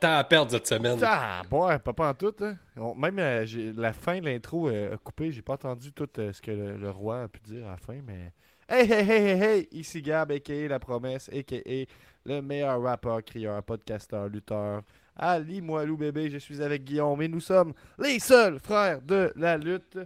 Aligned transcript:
Temps 0.00 0.18
à 0.18 0.24
perdre 0.24 0.50
cette 0.50 0.66
semaine. 0.66 0.98
Ah, 1.02 1.42
ouais, 1.50 1.78
pas, 1.78 1.92
pas 1.92 2.10
en 2.10 2.14
tout. 2.14 2.34
Hein. 2.40 2.56
Même 2.96 3.18
euh, 3.18 3.72
la 3.76 3.92
fin 3.92 4.20
de 4.20 4.26
l'intro 4.26 4.68
euh, 4.68 4.96
coupé. 5.02 5.32
J'ai 5.32 5.42
pas 5.42 5.54
entendu 5.54 5.92
tout 5.92 6.08
euh, 6.18 6.32
ce 6.32 6.42
que 6.42 6.50
le, 6.50 6.90
roi 6.90 7.22
a 7.22 7.28
pu 7.28 7.40
dire 7.40 7.66
à 7.66 7.72
la 7.72 7.76
fin, 7.76 7.98
mais. 8.04 8.32
Hey, 8.68 8.90
hey, 8.90 9.10
hey, 9.10 9.22
hey, 9.22 9.42
hey! 9.42 9.68
Ici 9.72 10.02
Gab, 10.02 10.30
a.k.a. 10.30 10.68
La 10.68 10.78
Promesse, 10.78 11.30
a.k.a. 11.30 11.86
le 12.26 12.42
meilleur 12.42 12.82
rappeur, 12.82 13.24
crieur, 13.24 13.62
podcasteur, 13.62 14.28
lutteur. 14.28 14.82
Ali 15.16 15.60
Moilou 15.60 15.96
bébé, 15.96 16.30
je 16.30 16.38
suis 16.38 16.62
avec 16.62 16.84
Guillaume 16.84 17.20
et 17.22 17.28
nous 17.28 17.40
sommes 17.40 17.72
les 17.98 18.20
seuls 18.20 18.60
frères 18.60 19.02
de 19.02 19.32
la 19.34 19.56
lutte. 19.56 19.98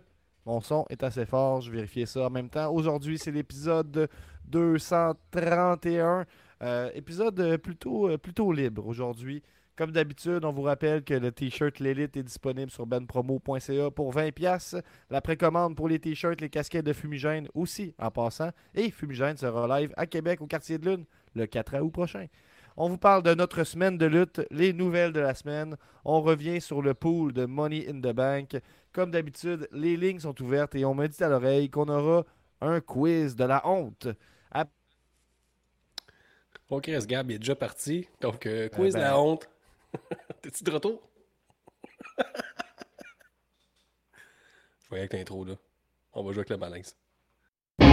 Mon 0.47 0.61
son 0.61 0.87
est 0.89 1.03
assez 1.03 1.27
fort, 1.27 1.61
je 1.61 1.71
vérifiais 1.71 2.07
ça 2.07 2.27
en 2.27 2.31
même 2.31 2.49
temps. 2.49 2.73
Aujourd'hui, 2.73 3.19
c'est 3.19 3.31
l'épisode 3.31 4.09
231. 4.47 6.25
Euh, 6.63 6.91
épisode 6.95 7.57
plutôt, 7.59 8.17
plutôt 8.19 8.53
libre 8.53 8.87
aujourd'hui. 8.87 9.43
Comme 9.77 9.91
d'habitude, 9.91 10.45
on 10.45 10.53
vous 10.53 10.63
rappelle 10.63 11.03
que 11.03 11.15
le 11.15 11.33
t-shirt 11.33 11.79
L'Élite 11.81 12.17
est 12.19 12.23
disponible 12.23 12.71
sur 12.71 12.87
benpromo.ca 12.87 13.91
pour 13.91 14.13
20$. 14.15 14.83
La 15.11 15.21
précommande 15.23 15.77
pour 15.77 15.89
les 15.89 15.99
t-shirts, 15.99 16.41
les 16.43 16.51
casquettes 16.51 16.85
de 16.85 16.93
Fumigène 16.93 17.49
aussi 17.55 17.95
en 17.99 18.11
passant. 18.11 18.51
Et 18.75 18.91
Fumigène 18.91 19.39
sera 19.39 19.81
live 19.81 19.95
à 19.97 20.07
Québec 20.07 20.43
au 20.43 20.47
quartier 20.47 20.77
de 20.79 20.91
Lune 20.91 21.05
le 21.35 21.47
4 21.47 21.79
août 21.81 21.91
prochain. 21.91 22.27
On 22.77 22.89
vous 22.89 22.99
parle 22.99 23.23
de 23.23 23.35
notre 23.35 23.65
semaine 23.65 23.97
de 23.97 24.07
lutte, 24.07 24.43
les 24.51 24.75
nouvelles 24.75 25.13
de 25.13 25.21
la 25.21 25.35
semaine. 25.35 25.77
On 26.05 26.21
revient 26.21 26.61
sur 26.61 26.83
le 26.83 26.93
pool 26.93 27.33
de 27.33 27.47
Money 27.47 27.87
in 27.89 27.99
the 28.01 28.15
Bank. 28.15 28.57
Comme 28.93 29.11
d'habitude, 29.11 29.69
les 29.73 29.97
lignes 29.97 30.21
sont 30.21 30.41
ouvertes 30.43 30.75
et 30.75 30.85
on 30.85 30.95
me 30.95 31.07
dit 31.07 31.23
à 31.23 31.29
l'oreille 31.29 31.71
qu'on 31.71 31.89
aura 31.89 32.25
un 32.61 32.81
quiz 32.81 33.37
de 33.37 33.45
la 33.45 33.67
honte. 33.67 34.09
Ok, 36.69 36.87
ce 36.87 37.07
Gab 37.07 37.31
il 37.31 37.35
est 37.35 37.39
déjà 37.39 37.55
parti. 37.55 38.09
Donc, 38.23 38.47
euh, 38.47 38.69
quiz 38.71 38.95
ben- 38.95 39.01
de 39.01 39.05
la 39.05 39.21
honte. 39.21 39.47
T'es-tu 40.43 40.65
de 40.65 40.71
retour? 40.71 41.01
Je 44.83 44.89
voyais 44.89 45.03
avec 45.03 45.13
l'intro, 45.15 45.45
là. 45.45 45.55
On 46.15 46.23
va 46.23 46.33
jouer 46.33 46.41
avec 46.41 46.51
le 46.51 46.57
malaise. 46.59 46.97
C'est 47.79 47.89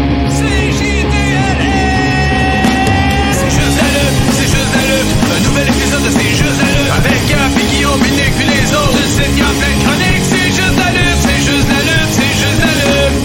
juste 3.52 4.74
la 4.76 4.84
lutte. 4.90 5.10
Un 5.32 5.40
nouvel 5.48 5.68
épisode 5.70 6.04
de 6.04 6.10
C'est 6.10 6.36
juste 6.36 6.60
la 6.62 6.68
lutte. 6.68 6.92
Avec 6.92 7.28
Gap 7.30 7.52
et 7.58 7.66
Guillaume, 7.74 8.00
puis 8.02 8.12
Nick, 8.12 8.34
puis 8.36 8.48
les 8.48 8.74
autres. 8.76 8.98
Tu 8.98 9.08
sais, 9.16 9.30
y 9.32 9.42
a 9.42 9.44
plein 9.60 9.74
de 9.76 9.82
chroniques. 9.84 10.26
C'est 10.30 10.52
juste 10.52 10.78
la 10.78 10.90
lutte, 10.92 11.20
c'est 11.24 11.42
juste 11.48 11.70
la 11.70 11.80
lutte, 11.88 12.12
c'est 12.12 12.34
juste 12.42 12.62
la 12.66 12.74
lutte. 12.82 13.18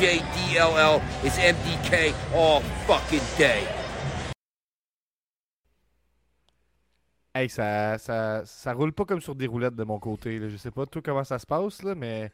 J-D-L-L 0.00 0.94
is 1.24 1.34
MDK 1.38 1.94
all 2.34 2.62
fucking 2.86 3.26
day. 3.36 3.77
Hey, 7.42 7.48
ça, 7.48 7.98
ça, 7.98 8.42
ça 8.44 8.72
roule 8.72 8.92
pas 8.92 9.04
comme 9.04 9.20
sur 9.20 9.34
des 9.34 9.46
roulettes 9.46 9.74
de 9.76 9.84
mon 9.84 9.98
côté. 9.98 10.38
là. 10.38 10.48
Je 10.48 10.56
sais 10.56 10.70
pas 10.70 10.86
tout 10.86 11.00
comment 11.02 11.24
ça 11.24 11.38
se 11.38 11.46
passe, 11.46 11.82
là, 11.82 11.94
mais 11.94 12.30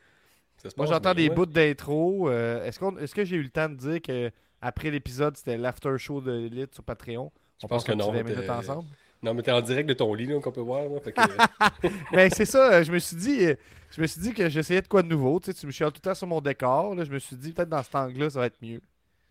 moi 0.77 0.87
j'entends 0.87 1.13
des 1.15 1.29
ouais. 1.29 1.35
bouts 1.35 1.47
d'intro. 1.47 2.29
Euh, 2.31 2.65
Est-ce 2.65 3.15
que 3.15 3.25
j'ai 3.25 3.37
eu 3.37 3.43
le 3.43 3.51
temps 3.51 3.69
de 3.69 3.75
dire 3.75 4.01
que 4.03 4.31
après 4.63 4.91
l'épisode 4.91 5.37
c'était 5.37 5.59
l'after 5.59 5.95
show 5.99 6.21
de 6.21 6.33
l'élite 6.33 6.75
sur 6.75 6.85
Patreon? 6.85 7.31
Je 7.61 7.67
On 7.67 7.69
pense 7.69 7.85
que 7.85 7.93
non, 7.93 8.11
20 8.13 8.23
minutes 8.23 8.41
t'es- 8.41 8.51
ensemble? 8.51 8.89
Non, 9.23 9.33
mais 9.35 9.43
t'es 9.43 9.53
en 9.53 9.61
direct 9.63 9.89
de 9.89 9.95
ton 9.95 10.13
lit, 10.13 10.27
là, 10.27 10.39
qu'on 10.41 10.53
peut 10.53 10.61
voir. 10.61 10.85
Là, 10.89 11.01
fait 11.01 11.13
que, 11.13 11.21
Mais 12.13 12.29
c'est 12.35 12.45
ça, 12.45 12.73
euh, 12.75 12.85
je 12.85 12.93
me 12.93 12.99
suis 12.99 13.17
dit, 13.17 13.47
euh, 13.47 13.55
je 13.91 14.01
me 14.03 14.07
suis 14.07 14.21
dit 14.21 14.35
que 14.35 14.49
j'essayais 14.51 14.83
de 14.83 14.89
quoi 14.89 15.03
de 15.03 15.09
nouveau. 15.09 15.41
Tu 15.41 15.47
sais, 15.47 15.55
tu 15.55 15.67
me 15.67 15.73
chiales 15.73 15.93
tout 15.93 16.01
le 16.05 16.11
temps 16.11 16.15
sur 16.15 16.27
mon 16.27 16.41
décor. 16.43 16.95
là. 16.95 17.05
Je 17.05 17.11
me 17.11 17.19
suis 17.19 17.37
dit 17.37 17.53
peut-être 17.53 17.69
dans 17.71 17.83
cet 17.83 17.95
angle-là 17.95 18.29
ça 18.31 18.41
va 18.41 18.47
être 18.47 18.61
mieux. 18.63 18.81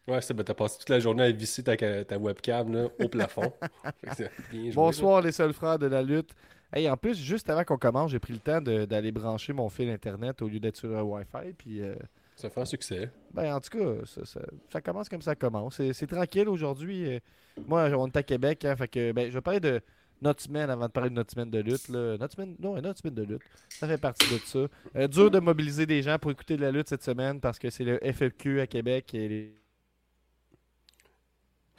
Ouais, 0.08 0.22
c'est 0.22 0.34
ben, 0.34 0.44
t'as 0.44 0.54
passé 0.54 0.78
toute 0.80 0.90
la 0.90 1.00
journée 1.00 1.24
à 1.24 1.32
visser 1.32 1.64
ta, 1.64 1.76
ta 2.06 2.18
webcam 2.18 2.74
là, 2.74 2.88
au 3.00 3.08
plafond. 3.08 3.52
Joué, 4.52 4.72
Bonsoir 4.74 5.22
les 5.22 5.32
seuls 5.32 5.54
frères 5.54 5.80
de 5.80 5.88
la 5.88 6.02
lutte. 6.02 6.32
Hey, 6.76 6.90
en 6.90 6.98
plus, 6.98 7.20
juste 7.20 7.50
avant 7.50 7.64
qu'on 7.64 7.78
commence, 7.78 8.12
j'ai 8.12 8.20
pris 8.20 8.34
le 8.34 8.40
temps 8.40 8.60
d'aller 8.60 9.12
brancher 9.12 9.54
mon 9.54 9.70
fil 9.70 9.90
internet 9.90 10.42
au 10.42 10.48
lieu 10.48 10.60
d'être 10.60 10.78
sur 10.78 10.98
un 10.98 11.04
Wi-Fi. 11.04 11.54
Puis, 11.58 11.82
euh. 11.82 11.94
Ça 12.36 12.50
fait 12.50 12.62
un 12.62 12.66
succès. 12.66 13.12
ben, 13.32 13.54
en 13.54 13.60
tout 13.60 13.78
cas, 13.78 14.06
ça, 14.06 14.26
ça- 14.26 14.42
ça 14.72 14.82
commence 14.82 15.08
comme 15.08 15.22
ça 15.22 15.36
commence. 15.36 15.76
C'est- 15.78 15.94
C'est 15.94 16.08
tranquille 16.08 16.50
aujourd'hui. 16.50 17.06
euh. 17.16 17.20
Moi, 17.68 17.90
on 17.96 18.08
est 18.08 18.18
à 18.18 18.24
Québec. 18.24 18.66
hein, 18.66 18.76
fait 18.76 18.88
que, 18.88 19.12
ben, 19.12 19.30
je 19.30 19.36
vais 19.36 19.42
parler 19.42 19.60
de 19.60 19.82
notre 20.20 20.42
semaine 20.42 20.70
avant 20.72 20.88
de 20.88 20.92
parler 20.92 21.12
de 21.12 21.16
notre 21.16 21.32
semaine 21.32 21.52
de 21.52 21.60
lutte. 21.60 21.90
là. 21.90 22.18
Notre 22.18 22.34
semaine, 22.34 22.56
non, 22.60 22.74
notre 22.82 23.00
semaine 23.00 23.14
de 23.14 23.24
lutte. 23.24 23.44
Ça 23.70 23.88
fait 23.88 24.00
partie 24.00 24.34
de 24.34 24.40
ça. 24.40 24.66
Euh, 24.96 25.08
dur 25.08 25.30
de 25.30 25.38
mobiliser 25.40 25.86
des 25.86 26.02
gens 26.02 26.18
pour 26.18 26.32
écouter 26.32 26.58
de 26.58 26.62
la 26.64 26.72
lutte 26.72 26.90
cette 26.90 27.04
semaine 27.04 27.40
parce 27.40 27.60
que 27.60 27.70
c'est 27.70 27.84
le 27.84 28.00
FFQ 28.02 28.62
à 28.62 28.66
Québec. 28.68 29.14
Et 29.14 29.28
les- 29.28 29.54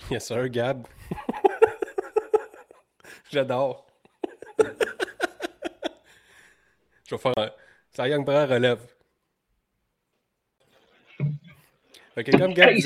Yes, 0.11 0.27
sir, 0.27 0.49
Gab. 0.49 0.87
J'adore. 3.31 3.87
Je 7.07 7.15
vais 7.15 7.19
faire 7.19 7.33
un. 7.37 7.51
Ça 7.93 8.09
Young 8.09 8.27
relève. 8.27 8.81
Que 12.17 12.31
comme 12.39 12.55
Gab 12.55 12.71
Hey, 12.71 12.81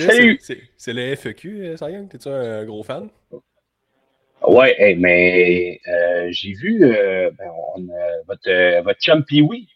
c'est- 0.76 0.92
le 0.92 1.14
FEQ, 1.16 1.66
euh, 1.66 1.76
Young. 1.90 2.08
T'es-tu 2.08 2.28
un 2.28 2.64
gros 2.64 2.82
fan? 2.82 3.08
Ouais, 4.46 4.74
hey, 4.78 4.96
mais 4.96 5.80
euh, 5.88 6.28
j'ai 6.30 6.52
vu 6.54 6.82
euh, 6.84 7.30
ben, 7.36 7.50
on, 7.74 7.86
votre, 8.26 8.80
votre 8.82 9.00
chum 9.00 9.24
Pee-Wee. 9.24 9.68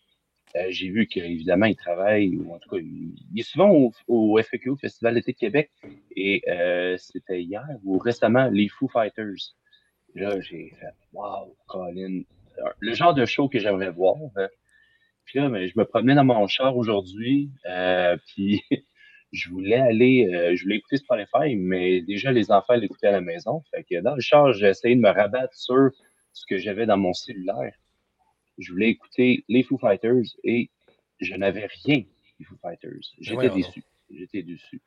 Euh, 0.56 0.66
j'ai 0.68 0.90
vu 0.90 1.06
qu'évidemment, 1.06 1.66
il 1.66 1.76
travaille, 1.76 2.36
ou 2.36 2.52
en 2.54 2.58
tout 2.58 2.68
cas, 2.68 2.76
il, 2.78 3.14
est 3.38 3.42
souvent 3.42 3.70
au, 3.70 3.92
au 4.08 4.38
Festival 4.76 5.14
d'été 5.14 5.32
de 5.32 5.38
Québec. 5.38 5.70
Et 6.14 6.42
euh, 6.48 6.96
c'était 6.98 7.42
hier 7.42 7.66
ou 7.84 7.98
récemment, 7.98 8.48
les 8.48 8.68
Foo 8.68 8.88
Fighters. 8.88 9.54
Là, 10.14 10.40
j'ai 10.40 10.74
fait 10.78 10.94
Wow, 11.12 11.56
Colin. 11.66 12.22
Le 12.80 12.92
genre 12.92 13.14
de 13.14 13.24
show 13.24 13.48
que 13.48 13.58
j'aimerais 13.58 13.90
voir. 13.90 14.16
hein. 14.36 14.48
Puis 15.24 15.38
là, 15.38 15.48
ben, 15.48 15.66
je 15.66 15.72
me 15.76 15.84
promenais 15.84 16.14
dans 16.14 16.24
mon 16.24 16.46
char 16.46 16.76
aujourd'hui. 16.76 17.50
Euh, 17.66 18.16
puis 18.26 18.62
je 19.32 19.48
voulais 19.48 19.76
aller, 19.76 20.28
euh, 20.32 20.54
je 20.54 20.64
voulais 20.64 20.76
écouter 20.76 20.98
Spotify, 20.98 21.56
mais 21.56 22.02
déjà 22.02 22.32
les 22.32 22.50
enfants 22.50 22.74
l'écoutaient 22.74 23.08
à 23.08 23.12
la 23.12 23.20
maison. 23.20 23.62
Fait 23.70 23.84
que 23.84 24.00
dans 24.02 24.14
le 24.14 24.20
char, 24.20 24.52
j'ai 24.52 24.68
essayé 24.68 24.94
de 24.94 25.00
me 25.00 25.08
rabattre 25.10 25.54
sur 25.54 25.90
ce 26.32 26.44
que 26.46 26.58
j'avais 26.58 26.86
dans 26.86 26.98
mon 26.98 27.12
cellulaire. 27.14 27.72
Je 28.62 28.72
voulais 28.72 28.88
écouter 28.88 29.44
les 29.48 29.62
Foo 29.62 29.78
Fighters 29.78 30.24
et 30.44 30.70
je 31.20 31.34
n'avais 31.34 31.66
rien 31.84 32.02
des 32.38 32.44
Foo 32.44 32.56
Fighters. 32.62 33.00
J'étais 33.20 33.34
voyons 33.34 33.54
donc. 33.54 33.64
déçu. 33.64 33.84
J'étais 34.10 34.42
déçu. 34.42 34.80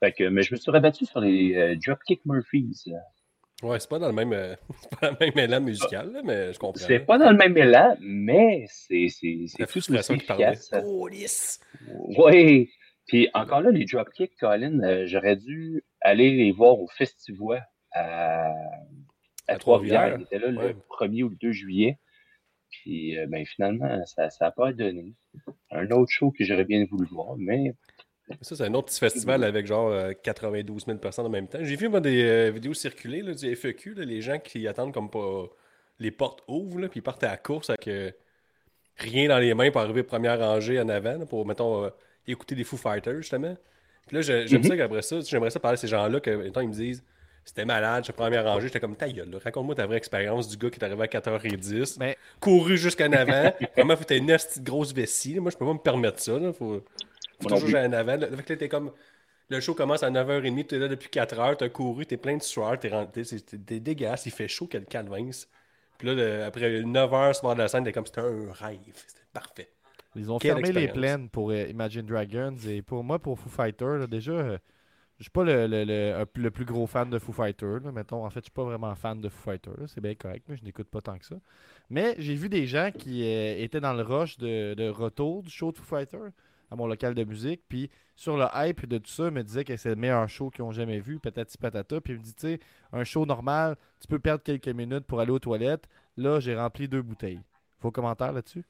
Fait 0.00 0.12
que, 0.12 0.24
mais 0.24 0.42
je 0.42 0.52
me 0.54 0.58
suis 0.58 0.70
rabattu 0.70 1.06
sur 1.06 1.20
les 1.20 1.54
euh, 1.56 1.76
Dropkick 1.76 2.24
Murphys. 2.26 2.84
Ouais, 3.62 3.78
c'est 3.78 3.88
pas 3.88 3.98
dans 3.98 4.08
le 4.08 4.12
même, 4.12 4.32
euh, 4.32 4.54
c'est 4.80 4.98
pas 4.98 5.10
dans 5.10 5.16
le 5.20 5.26
même 5.26 5.38
élan 5.38 5.60
musical, 5.60 6.12
là, 6.12 6.20
mais 6.24 6.52
je 6.52 6.58
comprends. 6.58 6.84
C'est 6.84 6.98
pas 7.00 7.18
dans 7.18 7.30
le 7.30 7.36
même 7.36 7.56
élan, 7.56 7.96
mais 8.00 8.64
c'est 8.68 9.08
c'est 9.08 9.44
c'est 9.46 9.60
La 9.60 9.66
tout 9.66 9.70
frustration 9.70 10.14
aussi 10.14 10.20
qui 10.20 10.26
parlait. 10.26 10.52
efficace. 10.52 10.70
Oh, 10.84 11.06
lisse! 11.08 11.60
Oui. 12.18 12.70
Puis 13.06 13.28
encore 13.34 13.60
là, 13.60 13.70
les 13.70 13.84
Dropkicks, 13.84 14.34
Colin, 14.40 14.80
euh, 14.82 15.04
j'aurais 15.06 15.36
dû 15.36 15.84
aller 16.00 16.30
les 16.30 16.52
voir 16.52 16.80
au 16.80 16.88
Festivois 16.88 17.60
à, 17.92 18.48
à, 18.48 18.52
À 19.46 19.56
Trois-Rivières. 19.58 20.00
Trois-Rivières, 20.00 20.18
Ils 20.18 20.22
étaient 20.22 20.38
là 20.38 20.48
ouais. 20.60 20.72
le 20.72 20.78
1er 21.08 21.22
ou 21.22 21.28
le 21.28 21.36
2 21.36 21.52
juillet. 21.52 21.98
Puis 22.82 23.18
euh, 23.18 23.26
ben, 23.26 23.44
finalement, 23.46 24.04
ça 24.06 24.28
n'a 24.40 24.50
pas 24.50 24.72
donné. 24.72 25.12
Un 25.70 25.90
autre 25.90 26.10
show 26.10 26.30
que 26.30 26.44
j'aurais 26.44 26.64
bien 26.64 26.84
voulu 26.90 27.06
voir, 27.06 27.36
mais 27.36 27.74
Ça, 28.40 28.56
c'est 28.56 28.64
un 28.64 28.74
autre 28.74 28.86
petit 28.88 29.00
festival 29.00 29.44
avec 29.44 29.66
genre 29.66 29.88
euh, 29.90 30.12
92 30.22 30.86
000 30.86 30.98
personnes 30.98 31.26
en 31.26 31.30
même 31.30 31.48
temps. 31.48 31.58
J'ai 31.62 31.76
vu 31.76 31.88
moi, 31.88 32.00
des 32.00 32.22
euh, 32.24 32.50
vidéos 32.50 32.74
circuler 32.74 33.22
là, 33.22 33.34
du 33.34 33.54
FEQ, 33.56 33.94
là, 33.94 34.04
les 34.04 34.20
gens 34.22 34.38
qui 34.38 34.66
attendent 34.68 34.92
comme 34.94 35.10
pas. 35.10 35.44
Les 36.00 36.10
portes 36.10 36.42
ouvrent, 36.48 36.80
là, 36.80 36.88
puis 36.88 37.00
ils 37.00 37.02
partent 37.02 37.22
à 37.24 37.30
la 37.30 37.36
course 37.36 37.70
avec 37.70 37.86
euh, 37.88 38.10
rien 38.96 39.28
dans 39.28 39.38
les 39.38 39.54
mains 39.54 39.70
pour 39.70 39.80
arriver 39.80 40.02
première 40.02 40.38
rangée 40.40 40.80
en 40.80 40.88
avant, 40.88 41.24
pour, 41.26 41.46
mettons, 41.46 41.84
euh, 41.84 41.90
écouter 42.26 42.54
des 42.54 42.64
Foo 42.64 42.76
Fighters, 42.76 43.18
justement. 43.22 43.56
Puis 44.06 44.16
là, 44.16 44.22
j'aime 44.22 44.62
Mhm. 44.62 44.64
ça 44.64 44.76
qu'après 44.76 45.02
ça, 45.02 45.20
j'aimerais 45.20 45.50
ça 45.50 45.60
parler 45.60 45.74
à 45.74 45.76
ces 45.76 45.88
gens-là, 45.88 46.20
que, 46.20 46.30
mettons, 46.30 46.60
ils 46.60 46.68
me 46.68 46.72
disent 46.74 47.04
c'était 47.44 47.64
malade, 47.64 48.04
j'étais 48.04 48.16
première 48.16 48.44
rangée, 48.44 48.66
j'étais 48.68 48.80
comme 48.80 48.96
ta 48.96 49.08
gueule, 49.08 49.30
là. 49.30 49.38
raconte-moi 49.42 49.74
ta 49.74 49.86
vraie 49.86 49.96
expérience 49.98 50.48
du 50.48 50.56
gars 50.56 50.70
qui 50.70 50.78
est 50.80 50.84
arrivé 50.84 51.02
à 51.02 51.06
4h10, 51.06 51.96
Mais- 51.98 52.16
couru 52.40 52.76
jusqu'en 52.78 53.12
avant, 53.12 53.52
vraiment, 53.76 53.96
faut 53.96 54.04
une 54.10 54.26
petite 54.26 54.62
grosse 54.64 54.92
vessie, 54.94 55.34
là? 55.34 55.40
moi, 55.40 55.50
je 55.50 55.56
peux 55.56 55.66
pas 55.66 55.72
me 55.74 55.78
permettre 55.78 56.20
ça, 56.20 56.38
là. 56.38 56.52
faut, 56.52 56.82
faut 57.42 57.48
toujours 57.48 57.68
jouer 57.68 57.80
en 57.80 57.92
avant. 57.92 58.16
Là, 58.16 58.26
Fait 58.28 58.42
que 58.42 58.52
là, 58.54 58.58
t'es 58.58 58.68
comme. 58.68 58.90
Le 59.50 59.60
show 59.60 59.74
commence 59.74 60.02
à 60.02 60.10
9h30, 60.10 60.66
tu 60.68 60.74
es 60.74 60.78
là 60.78 60.88
depuis 60.88 61.10
4h, 61.10 61.58
tu 61.58 61.64
as 61.64 61.68
couru, 61.68 62.06
tu 62.06 62.14
es 62.14 62.16
plein 62.16 62.38
de 62.38 62.42
sueur, 62.42 62.80
tu 62.80 62.86
es, 62.86 63.06
t'es, 63.12 63.22
t'es- 63.24 63.58
t'es 63.58 63.78
dégueulasse, 63.80 64.24
il 64.24 64.32
fait 64.32 64.48
chaud 64.48 64.66
quel 64.66 64.86
calvince. 64.86 65.46
Puis 65.98 66.08
là, 66.08 66.14
le- 66.14 66.44
après 66.44 66.80
9h 66.80 67.34
sur 67.34 67.42
bord 67.42 67.54
de 67.54 67.60
la 67.60 67.68
scène, 67.68 67.84
t'es 67.84 67.92
comme 67.92 68.06
c'était 68.06 68.22
un 68.22 68.50
rêve. 68.52 68.78
C'était 68.94 69.20
parfait. 69.34 69.68
Ils 70.16 70.32
ont 70.32 70.38
Quelle 70.38 70.52
fermé 70.52 70.62
les 70.72 70.84
expérience. 70.84 70.96
plaines 70.96 71.28
pour 71.28 71.50
euh, 71.50 71.66
Imagine 71.68 72.02
Dragons. 72.06 72.56
Et 72.68 72.80
pour 72.80 73.04
moi, 73.04 73.18
pour 73.18 73.38
Foo 73.38 73.50
Fighters, 73.50 73.98
là, 73.98 74.06
déjà, 74.06 74.32
euh, 74.32 74.58
je 75.18 75.24
suis 75.24 75.30
pas 75.30 75.44
le, 75.44 75.66
le, 75.66 75.84
le- 75.84 76.26
le 76.34 76.50
plus 76.50 76.64
gros 76.64 76.86
fan 76.86 77.08
de 77.10 77.18
Foo 77.18 77.32
Fighters. 77.32 77.80
là, 77.84 77.92
mettons, 77.92 78.24
en 78.24 78.30
fait, 78.30 78.40
je 78.40 78.44
suis 78.44 78.50
pas 78.52 78.64
vraiment 78.64 78.94
fan 78.94 79.20
de 79.20 79.28
Foo 79.28 79.50
Fighters. 79.50 79.88
C'est 79.88 80.00
bien 80.00 80.14
correct, 80.14 80.44
mais 80.48 80.56
je 80.56 80.64
n'écoute 80.64 80.88
pas 80.88 81.00
tant 81.00 81.18
que 81.18 81.24
ça. 81.26 81.36
Mais 81.90 82.14
j'ai 82.18 82.34
vu 82.34 82.48
des 82.48 82.66
gens 82.66 82.90
qui 82.96 83.22
euh, 83.24 83.56
étaient 83.62 83.80
dans 83.80 83.92
le 83.94 84.02
rush 84.02 84.38
de, 84.38 84.74
de 84.74 84.88
retour 84.88 85.42
du 85.42 85.50
show 85.50 85.72
de 85.72 85.78
Foo 85.78 85.84
Fighters. 85.84 86.30
à 86.70 86.76
mon 86.76 86.86
local 86.86 87.14
de 87.14 87.24
musique. 87.24 87.62
Puis 87.68 87.90
sur 88.16 88.36
le 88.36 88.46
hype 88.54 88.86
de 88.86 88.98
tout 88.98 89.10
ça, 89.10 89.26
il 89.26 89.30
me 89.32 89.42
disait 89.42 89.64
que 89.64 89.76
c'est 89.76 89.90
le 89.90 89.96
meilleur 89.96 90.28
show 90.28 90.50
qu'ils 90.50 90.64
ont 90.64 90.72
jamais 90.72 91.00
vu, 91.00 91.18
patati 91.20 91.58
patata. 91.58 92.00
Puis 92.00 92.14
il 92.14 92.18
me 92.18 92.24
dit, 92.24 92.34
tu 92.34 92.40
sais, 92.48 92.60
un 92.92 93.04
show 93.04 93.26
normal, 93.26 93.76
tu 94.00 94.08
peux 94.08 94.18
perdre 94.18 94.42
quelques 94.42 94.68
minutes 94.68 95.06
pour 95.06 95.20
aller 95.20 95.30
aux 95.30 95.38
toilettes. 95.38 95.88
Là, 96.16 96.40
j'ai 96.40 96.56
rempli 96.56 96.88
deux 96.88 97.02
bouteilles. 97.02 97.42
Vos 97.80 97.90
commentaires 97.92 98.32
là-dessus? 98.32 98.64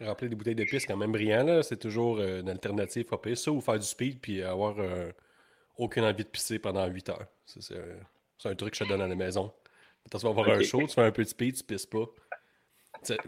Remplir 0.00 0.30
des 0.30 0.36
bouteilles 0.36 0.54
de 0.54 0.64
pisse, 0.64 0.86
quand 0.86 0.96
même 0.96 1.10
brillant, 1.12 1.42
là. 1.44 1.62
C'est 1.62 1.76
toujours 1.76 2.18
euh, 2.18 2.40
une 2.40 2.48
alternative 2.48 3.04
pas 3.04 3.18
pire. 3.18 3.36
Ça, 3.36 3.50
ou 3.50 3.60
faire 3.60 3.78
du 3.78 3.86
speed, 3.86 4.20
puis 4.20 4.42
avoir 4.42 4.78
euh, 4.78 5.10
aucune 5.76 6.04
envie 6.04 6.22
de 6.24 6.28
pisser 6.28 6.58
pendant 6.60 6.86
8 6.86 7.08
heures. 7.08 7.26
Ça, 7.46 7.60
C'est 7.60 7.76
euh, 7.76 7.96
c'est 8.38 8.48
un 8.48 8.54
truc 8.54 8.72
que 8.72 8.78
je 8.78 8.84
te 8.84 8.88
donne 8.88 9.00
à 9.02 9.08
la 9.08 9.16
maison. 9.16 9.52
Quand 10.10 10.18
tu 10.18 10.24
vas 10.24 10.30
avoir 10.30 10.48
un 10.50 10.62
show, 10.62 10.80
tu 10.86 10.94
fais 10.94 11.02
un 11.02 11.10
peu 11.10 11.24
de 11.24 11.28
speed, 11.28 11.56
tu 11.56 11.64
pisses 11.64 11.86
pas. 11.86 12.04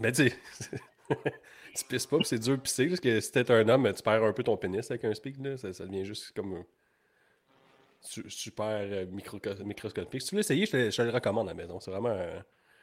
Mais 0.01 0.13
tu 0.13 0.31
tu 1.75 1.85
pisses 1.89 2.07
pas, 2.07 2.17
puis 2.19 2.27
c'est 2.27 2.39
dur 2.39 2.57
de 2.57 2.63
pisser, 2.63 2.87
parce 2.89 3.01
que 3.01 3.21
si 3.21 3.33
t'es 3.33 3.51
un 3.51 3.69
homme, 3.69 3.93
tu 3.93 4.03
perds 4.03 4.23
un 4.23 4.33
peu 4.33 4.45
ton 4.45 4.57
pénis 4.57 4.89
avec 4.91 5.05
un 5.05 5.13
speed, 5.15 5.45
là. 5.45 5.57
Ça, 5.57 5.73
ça 5.73 5.85
devient 5.87 6.05
juste 6.05 6.33
comme 6.37 6.65
su- 8.01 8.31
super 8.31 8.67
euh, 8.83 9.07
micro- 9.07 9.41
microscopique. 9.65 10.23
Si 10.23 10.29
tu 10.29 10.35
veux 10.35 10.41
l'essayer, 10.41 10.67
je 10.67 10.71
te, 10.73 10.91
je 10.91 10.97
te 10.97 11.03
le 11.03 11.11
recommande 11.11 11.49
à 11.49 11.53
la 11.53 11.55
maison. 11.57 11.81
C'est 11.81 11.91
vraiment 11.91 12.17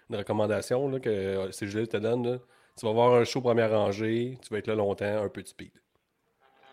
une 0.10 0.16
recommandation 0.16 0.88
là, 0.90 1.00
que 1.00 1.50
ces 1.52 1.68
jeux 1.68 1.88
te 1.88 1.98
donne. 1.98 2.28
là. 2.30 2.40
Tu 2.78 2.86
vas 2.86 2.92
voir 2.92 3.14
un 3.16 3.24
show 3.24 3.42
première 3.42 3.72
rangée, 3.72 4.38
tu 4.42 4.50
vas 4.50 4.60
être 4.60 4.68
là 4.68 4.76
longtemps, 4.76 5.24
un 5.24 5.30
peu 5.30 5.42
de 5.42 5.48
speed. 5.48 5.72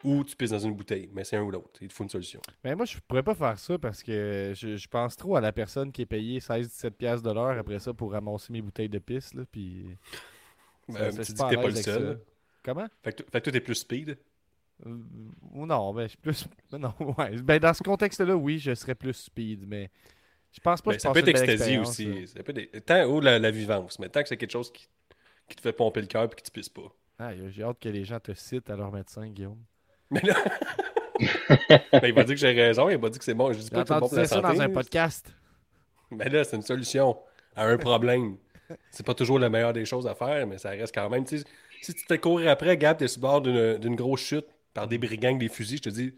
Ou 0.03 0.23
tu 0.23 0.37
pisses 0.37 0.51
dans 0.51 0.59
une 0.59 0.75
bouteille, 0.75 1.09
mais 1.15 1.25
c'est 1.25 1.37
un 1.37 1.43
ou 1.43 1.51
l'autre. 1.51 1.79
Il 1.81 1.89
te 1.89 1.95
faut 1.95 2.03
une 2.05 2.11
solution. 2.11 2.39
Mais 2.63 2.75
moi, 2.75 2.85
je 2.85 2.99
pourrais 3.09 3.23
pas 3.23 3.35
faire 3.35 3.59
ça 3.59 3.79
parce 3.79 4.03
que 4.03 4.53
je, 4.55 4.77
je 4.77 4.89
pense 4.89 5.17
trop 5.17 5.37
à 5.37 5.41
la 5.41 5.51
personne 5.51 5.91
qui 5.93 6.03
est 6.03 6.07
payée 6.07 6.41
16-17$ 6.41 6.91
piastres 6.91 7.27
de 7.27 7.33
l'heure 7.35 7.59
après 7.59 7.79
ça 7.79 7.95
pour 7.95 8.13
ramasser 8.13 8.53
mes 8.53 8.61
bouteilles 8.61 8.91
de 8.91 8.99
pisse. 8.99 9.33
Là, 9.33 9.45
puis 9.51 9.97
ça 10.91 10.99
Ben, 10.99 11.13
fait 11.13 11.23
tu 11.25 11.33
dis 11.33 11.43
que 11.43 11.49
t'es 11.49 11.57
pas 11.57 11.69
le 11.69 11.75
seul. 11.75 12.19
ça. 12.19 12.21
Comment? 12.63 12.87
Fait 13.03 13.13
que, 13.13 13.23
t- 13.23 13.31
fait 13.31 13.41
que 13.41 13.45
toi, 13.45 13.53
t'es 13.53 13.61
plus 13.61 13.75
speed? 13.77 14.19
Euh, 14.85 14.99
ou 15.55 15.65
non, 15.65 15.95
ben, 15.95 16.03
je 16.03 16.09
suis 16.09 16.19
plus. 16.19 16.47
ben 16.71 16.79
non, 16.81 16.95
ouais. 17.17 17.37
Ben, 17.41 17.59
dans 17.59 17.73
ce 17.73 17.83
contexte-là, 17.83 18.37
oui, 18.37 18.59
je 18.59 18.75
serais 18.75 18.95
plus 18.95 19.15
speed, 19.15 19.67
mais 19.67 19.91
je 20.53 20.61
pense 20.61 20.83
pas 20.83 20.91
Ben, 20.91 20.97
que 20.97 21.03
ça 21.03 21.13
peut 21.13 21.21
être 21.21 21.29
expérience, 21.29 21.89
aussi. 21.89 22.27
Ça 22.29 22.43
peut 22.43 22.53
être... 22.55 22.85
Tant 22.85 23.07
ou 23.07 23.21
la, 23.21 23.39
la 23.39 23.51
vivance, 23.51 23.99
mais 23.99 24.11
tant 24.11 24.21
que 24.23 24.29
c'est 24.29 24.37
quelque 24.37 24.53
chose 24.53 24.71
qui, 24.71 24.87
qui 25.49 25.57
te 25.57 25.61
fait 25.61 25.73
pomper 25.73 26.01
le 26.01 26.07
cœur 26.07 26.25
et 26.25 26.29
que 26.29 26.43
tu 26.43 26.51
pisses 26.51 26.69
pas. 26.69 26.93
Ah, 27.19 27.31
j'ai 27.51 27.63
hâte 27.63 27.79
que 27.81 27.89
les 27.89 28.05
gens 28.05 28.19
te 28.21 28.33
citent 28.35 28.71
à 28.71 28.77
leur 28.77 28.91
médecin, 28.93 29.27
Guillaume. 29.29 29.59
Mais 30.11 30.21
là. 30.21 30.35
Ben, 31.93 32.03
il 32.03 32.13
va 32.13 32.25
dire 32.25 32.35
que 32.35 32.41
j'ai 32.41 32.51
raison, 32.53 32.89
il 32.89 32.99
va 32.99 33.09
dire 33.09 33.19
que 33.21 33.25
c'est 33.25 33.35
bon. 33.35 33.53
Je 33.53 33.61
dis 33.61 33.71
pas 33.71 33.83
que 33.83 33.89
c'est 33.89 33.95
bon 34.01 34.07
entendu 34.07 34.09
pour 34.11 34.17
la 34.17 34.23
dire 34.23 34.29
ça 34.29 34.43
santé. 34.43 34.57
dans 34.57 34.61
un 34.65 34.69
podcast. 34.69 35.33
Mais 36.11 36.29
là, 36.29 36.43
c'est 36.43 36.57
une 36.57 36.63
solution 36.63 37.17
à 37.55 37.67
un 37.67 37.79
problème. 37.79 38.37
c'est 38.91 39.07
pas 39.07 39.15
toujours 39.15 39.39
la 39.39 39.49
meilleure 39.49 39.73
des 39.73 39.85
choses 39.85 40.09
à 40.09 40.15
faire, 40.17 40.45
mais 40.49 40.59
ça 40.59 40.71
reste 40.71 40.93
quand 40.93 41.09
même. 41.09 41.25
tu 41.25 41.39
Si 41.83 41.95
tu 41.95 42.05
te 42.05 42.15
courir 42.15 42.51
après, 42.51 42.77
Gab, 42.77 42.97
t'es 42.99 43.07
sur 43.07 43.21
le 43.21 43.23
bord 43.23 43.41
d'une 43.43 43.79
d'une 43.79 43.95
grosse 43.95 44.23
chute 44.23 44.47
par 44.73 44.89
des 44.89 44.99
brigands 44.99 45.29
avec 45.29 45.39
des 45.39 45.49
fusils, 45.49 45.77
je 45.79 45.83
te 45.83 45.89
dis, 45.91 46.13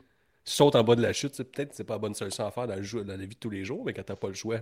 saute 0.45 0.75
en 0.77 0.83
bas 0.83 0.97
de 0.97 1.03
la 1.03 1.13
chute. 1.13 1.35
c'est 1.35 1.45
Peut-être 1.45 1.71
que 1.71 1.77
c'est 1.77 1.85
pas 1.85 1.95
la 1.95 1.99
bonne 1.99 2.15
solution 2.15 2.47
à 2.47 2.51
faire 2.51 2.67
dans, 2.67 2.77
le 2.77 2.83
jeu- 2.83 3.05
dans 3.05 3.17
la 3.19 3.27
vie 3.27 3.35
de 3.35 3.41
tous 3.41 3.51
les 3.51 3.65
jours, 3.65 3.85
mais 3.85 3.93
quand 3.93 4.03
t'as 4.03 4.17
pas 4.17 4.29
le 4.29 4.35
choix, 4.35 4.61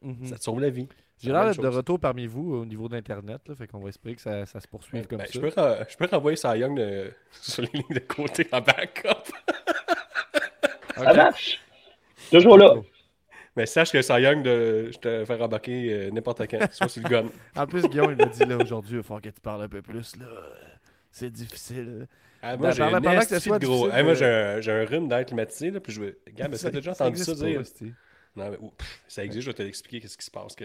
Mhm. 0.00 0.26
ça 0.26 0.38
te 0.38 0.42
sauve 0.42 0.60
la 0.60 0.70
vie. 0.70 0.88
J'ai 1.22 1.30
l'air 1.32 1.54
de 1.54 1.68
retour 1.68 2.00
parmi 2.00 2.26
vous 2.26 2.54
au 2.54 2.64
niveau 2.64 2.88
d'Internet, 2.88 3.40
fait 3.56 3.66
qu'on 3.66 3.78
va 3.80 3.88
espérer 3.90 4.16
que 4.16 4.20
ça, 4.22 4.44
ça 4.46 4.60
se 4.60 4.66
poursuive 4.68 5.02
Ben, 5.02 5.06
comme 5.06 5.18
ben, 5.18 5.26
ça. 5.26 5.32
je, 5.34 5.40
peux 5.40 5.48
ren- 5.60 5.76
je 5.88 5.96
peux 5.96 6.06
renvoyer 6.06 6.36
ça 6.36 6.50
à 6.50 6.56
Young 6.56 6.76
de- 6.76 7.12
sur 7.30 7.62
les 7.62 7.70
lignes 7.72 7.84
de 7.94 8.00
côté 8.00 8.48
en 8.52 8.60
backup. 8.60 9.08
Ça 10.96 11.10
Ok. 11.10 11.16
marche. 11.16 11.60
Toujours 12.30 12.58
là. 12.58 12.74
Mais 13.56 13.66
sache 13.66 13.92
que 13.92 14.00
Cy 14.00 14.12
Young, 14.20 14.42
de, 14.42 14.90
je 14.92 14.98
te 14.98 15.24
fais 15.24 15.34
rembarquer 15.34 15.92
euh, 15.92 16.10
n'importe 16.10 16.42
quand, 16.50 16.58
soit 16.72 16.88
sur 16.88 17.02
le 17.02 17.08
gun. 17.08 17.24
En 17.56 17.66
plus, 17.66 17.82
Guillaume, 17.82 18.10
il 18.12 18.16
m'a 18.16 18.26
dit 18.26 18.44
là 18.44 18.56
aujourd'hui, 18.56 18.92
il 18.92 18.96
va 18.98 19.02
falloir 19.02 19.22
que 19.22 19.28
tu 19.28 19.40
parles 19.40 19.62
un 19.62 19.68
peu 19.68 19.82
plus. 19.82 20.16
là. 20.16 20.26
C'est 21.10 21.30
difficile. 21.30 22.06
Ah, 22.42 22.56
moi, 22.56 22.70
j'ai 22.72 22.82
un 22.82 22.90
que 22.90 23.64
gros. 23.64 23.86
moi, 23.86 23.94
euh, 24.22 24.60
j'ai 24.60 24.72
un, 24.72 24.84
rhume 24.84 25.08
d'air 25.08 25.24
climatisé, 25.24 25.70
là, 25.70 25.80
puis 25.80 25.92
je 25.92 26.00
veux. 26.00 26.18
Est-ce 26.26 26.48
que 26.48 26.62
t'as 26.62 26.70
déjà 26.70 26.90
entendu 26.92 27.22
ça 27.22 27.34
dire? 27.34 27.62
Non, 28.34 28.50
mais, 28.50 28.58
ça 29.08 29.24
existe, 29.24 29.42
je 29.42 29.50
vais 29.50 29.54
te 29.54 29.62
l'expliquer 29.62 30.00
qu'est-ce 30.00 30.16
qui 30.16 30.24
se 30.24 30.30
passe. 30.30 30.54
que-. 30.54 30.64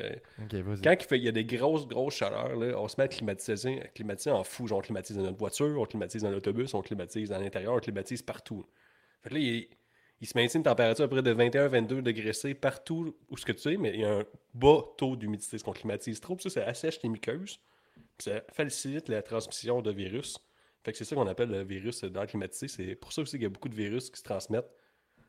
Quand 0.84 0.94
il, 0.94 1.04
fait, 1.04 1.18
il 1.18 1.24
y 1.24 1.28
a 1.28 1.34
des 1.34 1.46
grosses, 1.46 1.88
grosses 1.88 2.16
chaleurs, 2.16 2.56
là, 2.56 2.80
on 2.80 2.88
se 2.88 2.96
met 2.98 3.04
à 3.04 3.08
climatiser, 3.10 3.82
à 3.82 3.88
climatiser 3.88 4.32
en 4.32 4.44
fou. 4.44 4.68
Genre, 4.68 4.80
on 4.80 4.82
climatise 4.82 5.18
dans 5.18 5.24
notre 5.24 5.38
voiture, 5.38 5.80
on 5.80 5.86
climatise 5.86 6.22
dans 6.22 6.32
l'autobus, 6.32 6.74
on 6.74 6.82
climatise 6.82 7.30
dans 7.30 7.40
l'intérieur, 7.40 7.74
on 7.74 7.80
climatise 7.80 8.22
partout. 8.22 8.66
Fait 9.22 9.30
que 9.30 9.36
là, 9.36 9.42
il, 9.42 9.68
il 10.22 10.28
se 10.28 10.38
maintient 10.38 10.60
une 10.60 10.64
température 10.64 11.06
à 11.06 11.08
près 11.08 11.22
de 11.22 11.34
21-22 11.34 12.02
degrés 12.02 12.34
C 12.34 12.54
partout 12.54 13.16
où 13.30 13.38
ce 13.38 13.46
que 13.46 13.52
tu 13.52 13.74
es, 13.74 13.78
mais 13.78 13.94
il 13.94 14.00
y 14.02 14.06
a 14.06 14.20
un 14.20 14.24
bas 14.54 14.82
taux 14.98 15.16
d'humidité. 15.16 15.58
Ce 15.58 15.64
qu'on 15.64 15.74
climatise 15.74 16.20
trop, 16.20 16.38
ça, 16.40 16.50
ça 16.50 16.66
assèche 16.66 17.02
les 17.04 17.10
muqueuses, 17.10 17.60
ça 18.18 18.42
facilite 18.52 19.10
la 19.10 19.22
transmission 19.22 19.82
de 19.82 19.92
virus. 19.92 20.38
Fait 20.84 20.92
que 20.92 20.98
c'est 20.98 21.06
ça 21.06 21.16
qu'on 21.16 21.28
appelle 21.28 21.50
le 21.50 21.64
virus 21.64 22.04
d'air 22.04 22.26
climatisé. 22.28 22.68
C'est 22.68 22.96
pour 22.96 23.12
ça 23.14 23.22
aussi 23.22 23.34
qu'il 23.34 23.44
y 23.44 23.46
a 23.46 23.50
beaucoup 23.50 23.70
de 23.70 23.76
virus 23.76 24.10
qui 24.10 24.18
se 24.18 24.24
transmettent 24.24 24.72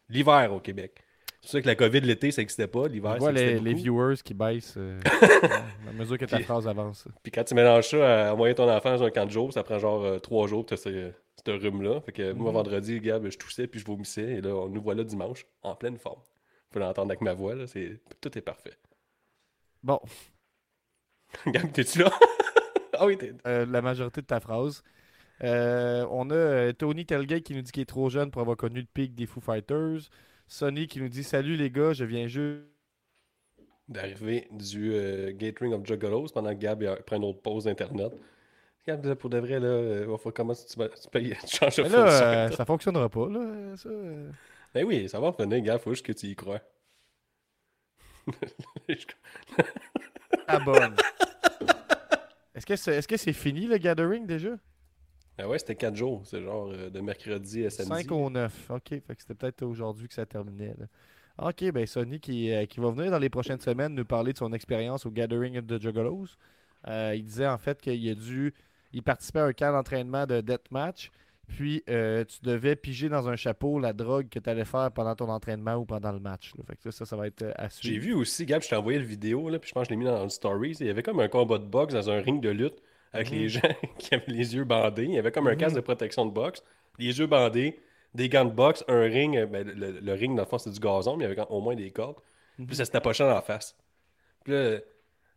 l'hiver 0.08 0.52
au 0.52 0.60
Québec. 0.60 1.02
C'est 1.40 1.52
ça 1.52 1.62
que 1.62 1.66
la 1.66 1.76
COVID 1.76 2.00
l'été, 2.00 2.30
ça 2.32 2.42
n'existait 2.42 2.66
pas. 2.66 2.88
L'hiver, 2.88 3.12
ça 3.12 3.18
vois 3.18 3.32
les, 3.32 3.40
existait 3.42 3.64
les 3.64 3.70
beaucoup. 3.72 3.82
viewers 3.82 4.16
qui 4.24 4.34
baissent 4.34 4.74
euh, 4.76 5.00
à 5.88 5.92
mesure 5.92 6.18
que 6.18 6.24
ta 6.24 6.36
Puis- 6.36 6.44
phrase 6.44 6.66
avance. 6.66 7.06
Puis 7.22 7.30
quand 7.30 7.44
tu 7.44 7.54
mélanges 7.54 7.88
ça 7.88 8.28
à 8.28 8.32
envoyer 8.34 8.54
ton 8.54 8.68
enfant 8.68 8.96
dans 8.96 9.04
un 9.04 9.10
camp 9.10 9.24
de 9.26 9.30
jour, 9.30 9.52
ça 9.52 9.62
prend 9.62 9.78
genre 9.78 10.02
euh, 10.04 10.18
trois 10.18 10.48
jours, 10.48 10.66
tu 10.66 10.74
as 10.74 10.76
ce, 10.76 11.12
ce 11.46 11.50
rhume-là. 11.50 12.00
Fait 12.00 12.12
que 12.12 12.32
moi, 12.32 12.48
Mhm. 12.50 12.54
vendredi, 12.56 13.00
Gab, 13.00 13.28
je 13.30 13.38
toussais 13.38 13.66
puis 13.68 13.78
je 13.80 13.84
vomissais. 13.86 14.22
Et 14.34 14.40
là, 14.40 14.50
on 14.54 14.68
nous 14.68 14.82
voilà 14.82 15.04
dimanche, 15.04 15.46
en 15.62 15.74
pleine 15.76 15.96
forme. 15.96 16.18
Vous 16.20 16.72
pouvez 16.72 16.84
l'entendre 16.84 17.10
avec 17.10 17.20
ma 17.20 17.34
voix, 17.34 17.54
là. 17.54 17.64
Tout 18.20 18.36
est 18.36 18.42
parfait. 18.42 18.74
Bon, 19.82 20.00
Gab, 21.46 21.70
t'es-tu 21.72 22.00
là? 22.00 22.10
ah 22.98 23.06
oui, 23.06 23.16
t'es... 23.16 23.32
euh, 23.46 23.64
la 23.66 23.80
majorité 23.82 24.20
de 24.22 24.26
ta 24.26 24.40
phrase. 24.40 24.82
Euh, 25.44 26.04
on 26.10 26.30
a 26.30 26.34
euh, 26.34 26.72
Tony 26.72 27.06
Telgate 27.06 27.44
qui 27.44 27.54
nous 27.54 27.62
dit 27.62 27.70
qu'il 27.70 27.82
est 27.82 27.86
trop 27.86 28.10
jeune 28.10 28.30
pour 28.32 28.42
avoir 28.42 28.56
connu 28.56 28.80
le 28.80 28.86
pic 28.92 29.14
des 29.14 29.26
Foo 29.26 29.40
Fighters. 29.40 30.10
Sonny 30.48 30.86
qui 30.88 31.00
nous 31.00 31.08
dit 31.08 31.24
Salut 31.24 31.56
les 31.56 31.70
gars, 31.70 31.92
je 31.92 32.04
viens 32.04 32.26
juste. 32.26 32.62
d'arriver 33.88 34.48
du 34.50 34.92
euh, 34.94 35.32
Gathering 35.34 35.72
of 35.74 35.86
Juggalos 35.86 36.28
pendant 36.32 36.50
que 36.54 36.60
Gab 36.60 37.02
prend 37.04 37.16
une 37.16 37.24
autre 37.24 37.40
pause 37.40 37.64
d'Internet. 37.64 38.12
Gab, 38.86 39.04
là, 39.04 39.14
pour 39.16 39.30
de 39.30 39.38
vrai, 39.38 39.60
là, 39.60 39.66
euh, 39.66 40.00
il 40.04 40.10
va 40.10 40.16
falloir 40.16 40.34
comment 40.34 40.54
tu, 40.54 40.64
tu 40.64 41.08
payes, 41.10 41.36
tu 41.46 41.56
changes 41.56 41.76
de 41.76 41.82
fournisseur. 41.84 42.22
euh, 42.22 42.50
ça 42.50 42.64
fonctionnera 42.64 43.08
pas, 43.08 43.28
là. 43.28 43.76
Ça, 43.76 43.88
euh. 43.90 44.30
Ben 44.74 44.84
oui, 44.84 45.08
ça 45.08 45.20
va 45.20 45.30
revenir, 45.30 45.60
Gab, 45.62 45.80
faut 45.80 45.90
juste 45.92 46.06
que 46.06 46.12
tu 46.12 46.26
y 46.26 46.36
crois. 46.36 46.60
abonne. 50.46 50.96
Est-ce 52.54 52.66
que 52.66 52.76
c'est 52.76 52.96
est 52.96 53.10
-ce 53.10 53.16
c'est 53.16 53.32
fini 53.32 53.66
le 53.66 53.78
gathering 53.78 54.26
déjà? 54.26 54.50
Ah 55.38 55.48
ouais, 55.48 55.58
c'était 55.58 55.76
4 55.76 55.94
jours. 55.94 56.22
C'est 56.24 56.42
genre 56.42 56.68
euh, 56.72 56.90
de 56.90 57.00
mercredi 57.00 57.64
à 57.64 57.70
samedi. 57.70 58.02
5 58.02 58.12
au 58.12 58.28
9. 58.28 58.70
Ok, 58.70 58.88
fait 58.88 59.00
que 59.00 59.14
c'était 59.20 59.34
peut-être 59.34 59.62
aujourd'hui 59.62 60.08
que 60.08 60.14
ça 60.14 60.26
terminait. 60.26 60.74
là. 60.78 60.86
Ok, 61.48 61.70
ben 61.70 61.86
Sonny 61.86 62.18
qui, 62.18 62.52
euh, 62.52 62.66
qui 62.66 62.80
va 62.80 62.90
venir 62.90 63.12
dans 63.12 63.18
les 63.20 63.30
prochaines 63.30 63.60
semaines 63.60 63.94
nous 63.94 64.04
parler 64.04 64.32
de 64.32 64.38
son 64.38 64.52
expérience 64.52 65.06
au 65.06 65.10
Gathering 65.10 65.60
de 65.60 65.80
Juggalos. 65.80 66.26
Euh, 66.88 67.14
il 67.14 67.24
disait 67.24 67.46
en 67.46 67.58
fait 67.58 67.80
qu'il 67.80 68.08
a 68.10 68.14
dû. 68.14 68.52
Il 68.92 69.02
participait 69.04 69.38
à 69.40 69.44
un 69.44 69.52
camp 69.52 69.72
d'entraînement 69.72 70.26
de 70.26 70.40
deathmatch. 70.40 71.12
Puis 71.46 71.82
tu 71.86 72.38
devais 72.42 72.76
piger 72.76 73.08
dans 73.08 73.28
un 73.28 73.36
chapeau 73.36 73.78
la 73.78 73.94
drogue 73.94 74.28
que 74.28 74.38
tu 74.38 74.50
allais 74.50 74.66
faire 74.66 74.90
pendant 74.92 75.14
ton 75.14 75.30
entraînement 75.30 75.76
ou 75.76 75.86
pendant 75.86 76.12
le 76.12 76.20
match. 76.20 76.52
là. 76.58 76.64
Fait 76.66 76.76
que 76.76 76.82
ça, 76.82 76.92
ça, 76.92 77.06
ça 77.06 77.16
va 77.16 77.26
être 77.26 77.54
à 77.56 77.70
suivre. 77.70 77.94
J'ai 77.94 78.00
vu 78.00 78.12
aussi, 78.14 78.44
Gab, 78.44 78.60
je 78.60 78.68
t'ai 78.68 78.76
envoyé 78.76 78.98
le 78.98 79.06
vidéo, 79.06 79.48
là, 79.48 79.58
puis 79.58 79.68
je 79.68 79.72
pense 79.72 79.84
que 79.84 79.88
je 79.88 79.90
l'ai 79.94 79.96
mis 79.96 80.04
dans 80.04 80.22
le 80.22 80.28
stories. 80.28 80.76
Il 80.80 80.86
y 80.86 80.90
avait 80.90 81.02
comme 81.02 81.20
un 81.20 81.28
combat 81.28 81.56
de 81.56 81.64
boxe 81.64 81.94
dans 81.94 82.10
un 82.10 82.20
ring 82.20 82.42
de 82.42 82.50
lutte 82.50 82.82
avec 83.12 83.30
les 83.30 83.48
gens 83.48 83.60
qui 83.98 84.14
avaient 84.14 84.24
les 84.28 84.54
yeux 84.54 84.64
bandés. 84.64 85.04
Il 85.04 85.12
y 85.14 85.18
avait 85.18 85.32
comme 85.32 85.46
un 85.48 85.52
Mhm. 85.52 85.58
casque 85.58 85.76
de 85.76 85.80
protection 85.80 86.26
de 86.26 86.30
boxe, 86.32 86.62
les 86.98 87.18
yeux 87.18 87.26
bandés, 87.26 87.80
des 88.14 88.28
gants 88.28 88.44
de 88.44 88.52
boxe, 88.52 88.84
un 88.88 89.02
ring. 89.02 89.36
euh, 89.36 89.46
ben, 89.46 89.66
le, 89.66 90.00
le 90.00 90.12
ring, 90.14 90.34
dans 90.36 90.42
le 90.42 90.48
fond, 90.48 90.58
c'était 90.58 90.74
du 90.74 90.80
gazon, 90.80 91.16
mais 91.16 91.24
il 91.24 91.28
y 91.28 91.30
avait 91.32 91.40
au 91.50 91.60
moins 91.60 91.74
des 91.76 91.90
cordes. 91.90 92.18
Puis 92.66 92.74
ça 92.76 92.84
se 92.84 92.90
tapochait 92.90 93.24
dans 93.24 93.34
la 93.34 93.42
face. 93.42 93.76
Puis 94.44 94.52
là, 94.52 94.78
tu 94.78 94.84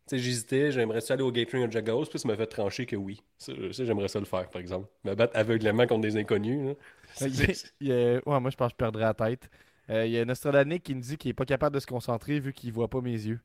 sais, 0.08 0.18
j'hésitais, 0.18 0.72
j'aimerais 0.72 1.02
ça 1.02 1.14
aller 1.14 1.22
au 1.24 1.32
Gathering 1.32 1.66
of 1.66 1.72
Jagos, 1.72 2.06
puis 2.06 2.18
ça 2.18 2.28
m'a 2.28 2.36
fait 2.36 2.48
trancher 2.48 2.86
que 2.88 2.96
oui. 2.96 3.22
Ça, 3.38 3.54
ça, 3.72 3.86
j'aimerais 3.86 4.08
ça 4.08 4.20
le 4.20 4.26
faire, 4.26 4.50
par 4.50 4.60
exemple. 4.60 4.88
Me 5.04 5.14
battre 5.14 5.38
aveuglément 5.38 5.86
contre 5.86 6.02
des 6.02 6.18
inconnus. 6.18 6.66
là. 6.70 6.74
Il- 7.28 7.36
C'est- 7.36 7.74
il- 7.80 7.92
euh, 7.92 8.22
ouais, 8.26 8.40
moi, 8.40 8.50
je 8.50 8.56
pense 8.56 8.70
que 8.70 8.74
je 8.74 8.78
perdrais 8.78 9.04
la 9.04 9.14
tête. 9.14 9.50
Euh, 9.90 10.06
Il 10.06 10.12
y 10.14 10.18
a 10.18 10.26
Nostradanic 10.26 10.82
qui 10.82 10.96
me 10.96 11.02
dit 11.02 11.18
qu'il 11.18 11.30
n'est 11.30 11.34
pas 11.34 11.46
capable 11.46 11.76
de 11.76 11.80
se 11.80 11.86
concentrer 11.88 12.40
vu 12.40 12.54
qu'il 12.54 12.72
voit 12.74 12.88
pas 12.90 13.02
mes 13.02 13.12
yeux. 13.12 13.40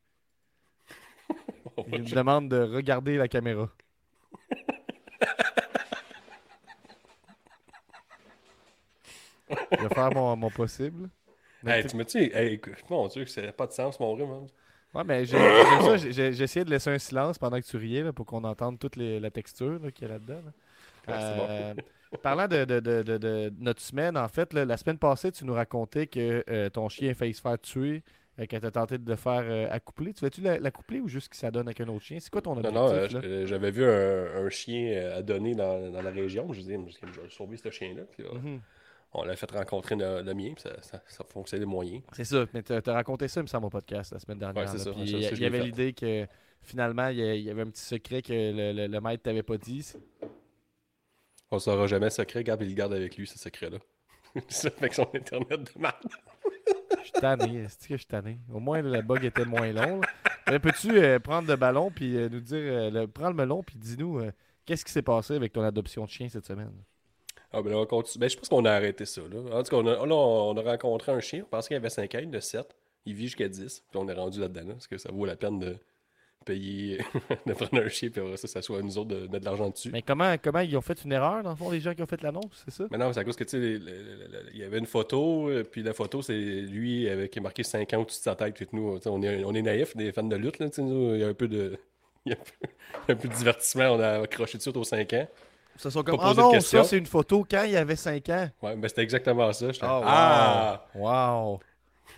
Il 1.93 2.03
me 2.03 2.09
demande 2.15 2.49
de 2.49 2.57
regarder 2.59 3.17
la 3.17 3.27
caméra. 3.27 3.69
Je 9.49 9.81
vais 9.83 9.93
faire 9.93 10.11
mon, 10.13 10.35
mon 10.35 10.49
possible. 10.49 11.09
Hey, 11.65 11.85
tu- 11.85 11.95
me 11.97 12.03
dis, 12.03 12.29
hey, 12.33 12.53
écoute, 12.53 12.75
mon 12.89 13.07
Dieu, 13.07 13.25
ça 13.25 13.41
n'a 13.41 13.51
pas 13.51 13.67
de 13.67 13.71
sens, 13.71 13.99
mon 13.99 14.13
rhume. 14.13 14.31
hein. 14.31 14.45
Ouais, 14.93 15.03
mais 15.05 15.25
j'ai- 15.25 15.37
ça, 15.37 15.97
j'ai- 15.97 16.41
essayé 16.43 16.63
de 16.63 16.69
laisser 16.69 16.89
un 16.89 16.97
silence 16.99 17.37
pendant 17.37 17.59
que 17.59 17.65
tu 17.65 17.77
riais 17.77 18.03
là, 18.03 18.13
pour 18.13 18.25
qu'on 18.25 18.43
entende 18.43 18.79
toute 18.79 18.95
les- 18.95 19.19
la 19.19 19.29
texture 19.31 19.79
qu'il 19.93 20.07
y 20.07 20.11
a 20.11 20.13
là-dedans. 20.13 20.41
là. 21.07 21.35
Bon. 21.37 21.45
Euh, 21.49 21.73
parlant 22.21 22.47
de, 22.47 22.65
de- 22.65 22.79
de- 22.79 23.01
de- 23.03 23.17
de 23.17 23.53
notre 23.59 23.81
semaine, 23.81 24.17
en 24.17 24.27
fait, 24.27 24.53
là, 24.53 24.65
la 24.65 24.77
semaine 24.77 24.97
passée, 24.97 25.31
tu 25.31 25.45
nous 25.45 25.53
racontais 25.53 26.07
que 26.07 26.43
euh, 26.49 26.69
ton 26.69 26.89
chien 26.89 27.11
a 27.11 27.13
failli 27.13 27.33
se 27.33 27.41
faire 27.41 27.59
tuer 27.59 28.03
quand 28.45 28.59
t'as 28.59 28.71
tenté 28.71 28.97
de 28.99 29.09
le 29.09 29.15
faire 29.15 29.41
euh, 29.43 29.67
accoupler. 29.71 30.13
Tu 30.13 30.21
vas-tu 30.21 30.41
la- 30.41 30.59
l'accoupler 30.59 30.99
ou 30.99 31.07
juste 31.07 31.29
que 31.29 31.35
ça 31.35 31.49
donne 31.49 31.67
avec 31.67 31.81
un 31.81 31.87
autre 31.87 32.03
chien? 32.05 32.19
C'est 32.19 32.29
quoi 32.29 32.41
ton 32.41 32.55
Non, 32.55 32.59
objectif? 32.59 32.79
non, 32.79 32.89
euh, 32.91 33.01
là? 33.01 33.07
je- 33.41 33.45
j'avais 33.47 33.71
vu 33.71 33.83
un, 33.85 34.45
un 34.45 34.49
chien 34.49 34.91
euh, 34.91 35.17
à 35.17 35.21
donner 35.23 35.55
dans, 35.55 35.89
dans 35.91 36.01
la 36.01 36.11
région. 36.11 36.51
Je 36.53 36.59
disais, 36.61 36.79
je 37.01 37.21
vais 37.21 37.29
sauver 37.29 37.57
ce 37.57 37.71
chien-là. 37.71 38.03
Euh, 38.19 38.33
Mhm. 38.35 38.61
On 39.13 39.23
l'a 39.23 39.35
fait 39.37 39.49
rencontrer 39.49 39.95
le, 39.95 40.21
le 40.21 40.33
mien, 40.33 40.51
puis 40.53 40.61
ça, 40.61 40.75
ça, 40.81 41.01
ça 41.07 41.23
fonctionnait 41.23 41.65
moyen. 41.65 42.01
C'est 42.11 42.25
ça, 42.25 42.45
mais 42.53 42.61
t'as 42.61 42.81
as 42.85 42.93
raconté 42.93 43.29
ça, 43.29 43.39
il 43.39 43.43
me 43.43 43.47
semble, 43.47 43.65
au 43.65 43.69
podcast 43.69 44.11
la 44.11 44.19
semaine 44.19 44.37
dernière. 44.37 44.61
Ouais, 44.63 44.67
c'est 44.67 44.77
là. 44.77 44.83
ça, 44.83 44.91
il 44.97 45.39
y, 45.39 45.45
avait 45.45 45.63
l'idée 45.63 45.93
que 45.93 46.27
finalement, 46.61 47.07
il 47.07 47.17
y, 47.19 47.49
avait 47.49 47.61
un 47.61 47.69
petit 47.69 47.81
secret 47.85 48.21
que 48.21 48.33
le, 48.33 48.73
le- 48.73 48.87
le 48.87 49.01
maître 49.01 49.23
t'avait 49.23 49.43
pas 49.43 49.57
dit. 49.57 49.93
On 51.49 51.57
saura 51.57 51.87
jamais 51.87 52.09
secret. 52.09 52.43
Gab, 52.43 52.61
il 52.61 52.75
garde 52.75 52.93
avec 52.93 53.15
lui, 53.15 53.25
ce 53.25 53.39
secret-là. 53.39 53.77
ça 54.49 54.69
fait 54.71 54.89
que 54.89 54.95
son 54.95 55.07
Internet 55.15 55.73
de 55.73 55.79
marde. 55.81 56.03
Je 57.07 57.11
suis 57.13 57.21
tanné, 57.21 57.65
c'est 57.69 57.87
que 57.87 57.93
je 57.93 57.97
suis 57.97 58.05
tanné? 58.05 58.37
Au 58.53 58.59
moins, 58.59 58.81
le 58.81 59.01
bug 59.01 59.23
était 59.23 59.45
moins 59.45 59.71
long. 59.71 60.01
Mais 60.49 60.59
Peux-tu 60.59 60.97
euh, 60.97 61.19
prendre 61.19 61.47
le 61.47 61.55
ballon 61.55 61.89
puis 61.89 62.17
euh, 62.17 62.27
nous 62.29 62.41
dire, 62.41 62.57
euh, 62.59 63.07
prends 63.07 63.29
le 63.29 63.33
melon 63.33 63.63
puis 63.63 63.77
dis-nous 63.77 64.19
euh, 64.19 64.31
qu'est-ce 64.65 64.83
qui 64.83 64.91
s'est 64.91 65.01
passé 65.01 65.35
avec 65.35 65.53
ton 65.53 65.61
adoption 65.61 66.03
de 66.03 66.09
chien 66.09 66.27
cette 66.27 66.45
semaine? 66.45 66.71
Ah, 67.53 67.61
ben 67.61 67.71
là, 67.71 67.77
on 67.77 67.85
continue. 67.85 68.19
Ben, 68.19 68.29
je 68.29 68.35
pense 68.35 68.49
qu'on 68.49 68.65
a 68.65 68.71
arrêté 68.71 69.05
ça. 69.05 69.21
En 69.21 69.63
tout 69.63 69.69
cas, 69.69 69.77
on 69.77 70.57
a, 70.57 70.61
rencontré 70.61 71.13
un 71.13 71.21
chien. 71.21 71.43
On 71.45 71.49
pensait 71.49 71.69
qu'il 71.69 71.77
avait 71.77 71.89
5 71.89 72.13
ans, 72.15 72.33
a 72.33 72.41
7. 72.41 72.75
Il 73.05 73.13
vit 73.13 73.23
jusqu'à 73.23 73.47
10. 73.47 73.85
Puis 73.89 73.99
on 73.99 74.07
est 74.09 74.13
rendu 74.13 74.41
là-dedans. 74.41 74.67
là, 74.67 74.73
parce 74.73 74.87
que 74.87 74.97
ça 74.97 75.09
vaut 75.11 75.25
la 75.25 75.37
peine 75.37 75.59
de 75.59 75.77
payer, 76.47 76.99
de 77.45 77.53
prendre 77.53 77.83
un 77.83 77.89
chien. 77.89 78.09
Puis 78.09 78.21
après 78.21 78.37
ça, 78.37 78.47
ça 78.47 78.61
soit 78.61 78.79
à 78.79 78.81
nous 78.81 78.97
autres 78.97 79.09
de 79.09 79.19
mettre 79.27 79.39
de 79.39 79.45
l'argent 79.45 79.69
dessus. 79.69 79.89
Mais 79.91 80.01
comment, 80.01 80.35
comment 80.41 80.61
ils 80.61 80.75
ont 80.77 80.81
fait 80.81 81.03
une 81.03 81.11
erreur, 81.11 81.43
dans 81.43 81.51
le 81.51 81.55
fond, 81.55 81.69
les 81.69 81.79
gens 81.79 81.93
qui 81.93 82.01
ont 82.01 82.07
fait 82.07 82.21
l'annonce, 82.21 82.63
c'est 82.65 82.73
ça? 82.73 82.85
Mais 82.89 82.97
non, 82.97 83.11
c'est 83.13 83.19
à 83.19 83.23
cause 83.23 83.35
que, 83.35 83.43
tu 83.43 83.49
sais, 83.51 83.79
il 84.53 84.59
y 84.59 84.63
avait 84.63 84.79
une 84.79 84.85
photo, 84.85 85.49
euh, 85.49 85.63
puis 85.63 85.83
la 85.83 85.93
photo, 85.93 86.21
c'est 86.21 86.33
lui 86.33 87.09
avec, 87.09 87.31
qui 87.31 87.39
est 87.39 87.41
marqué 87.41 87.63
5 87.63 87.93
ans 87.93 88.01
au-dessus 88.01 88.19
de 88.19 88.23
sa 88.23 88.35
tête. 88.35 88.55
Puis 88.55 88.67
nous, 88.71 88.97
tu 88.97 89.03
sais, 89.03 89.09
on 89.09 89.21
est, 89.21 89.43
on 89.43 89.53
est 89.53 89.61
naïfs, 89.61 89.95
des 89.95 90.11
fans 90.11 90.23
de 90.23 90.35
lutte, 90.35 90.59
là, 90.59 90.69
tu 90.69 90.75
sais, 90.75 90.81
nous, 90.81 91.15
il 91.15 91.21
y 91.21 91.23
a 91.23 91.27
un 91.27 91.33
peu 91.33 91.47
de... 91.47 91.77
Il 92.25 92.31
y 92.31 92.33
a 92.33 92.37
un 92.37 92.43
peu, 92.43 93.13
un 93.13 93.15
peu 93.15 93.27
de 93.29 93.33
divertissement, 93.33 93.85
on 93.85 93.99
a 94.01 94.23
accroché 94.23 94.57
dessus 94.57 94.71
aux 94.75 94.83
5 94.83 95.13
ans. 95.13 95.27
Ça 95.77 95.91
sont 95.91 96.03
comme, 96.03 96.17
ah 96.19 96.33
de 96.33 96.39
non, 96.41 96.59
ça 96.59 96.83
c'est 96.83 96.97
une 96.97 97.05
photo 97.05 97.45
quand 97.49 97.63
il 97.63 97.77
avait 97.77 97.95
5 97.95 98.27
ans. 98.29 98.49
Ouais, 98.61 98.75
ben 98.75 98.89
c'était 98.89 99.03
exactement 99.03 99.53
ça. 99.53 99.67
Oh, 99.67 99.85
wow. 99.85 100.03
ah, 100.05 100.87
Wow! 100.95 101.59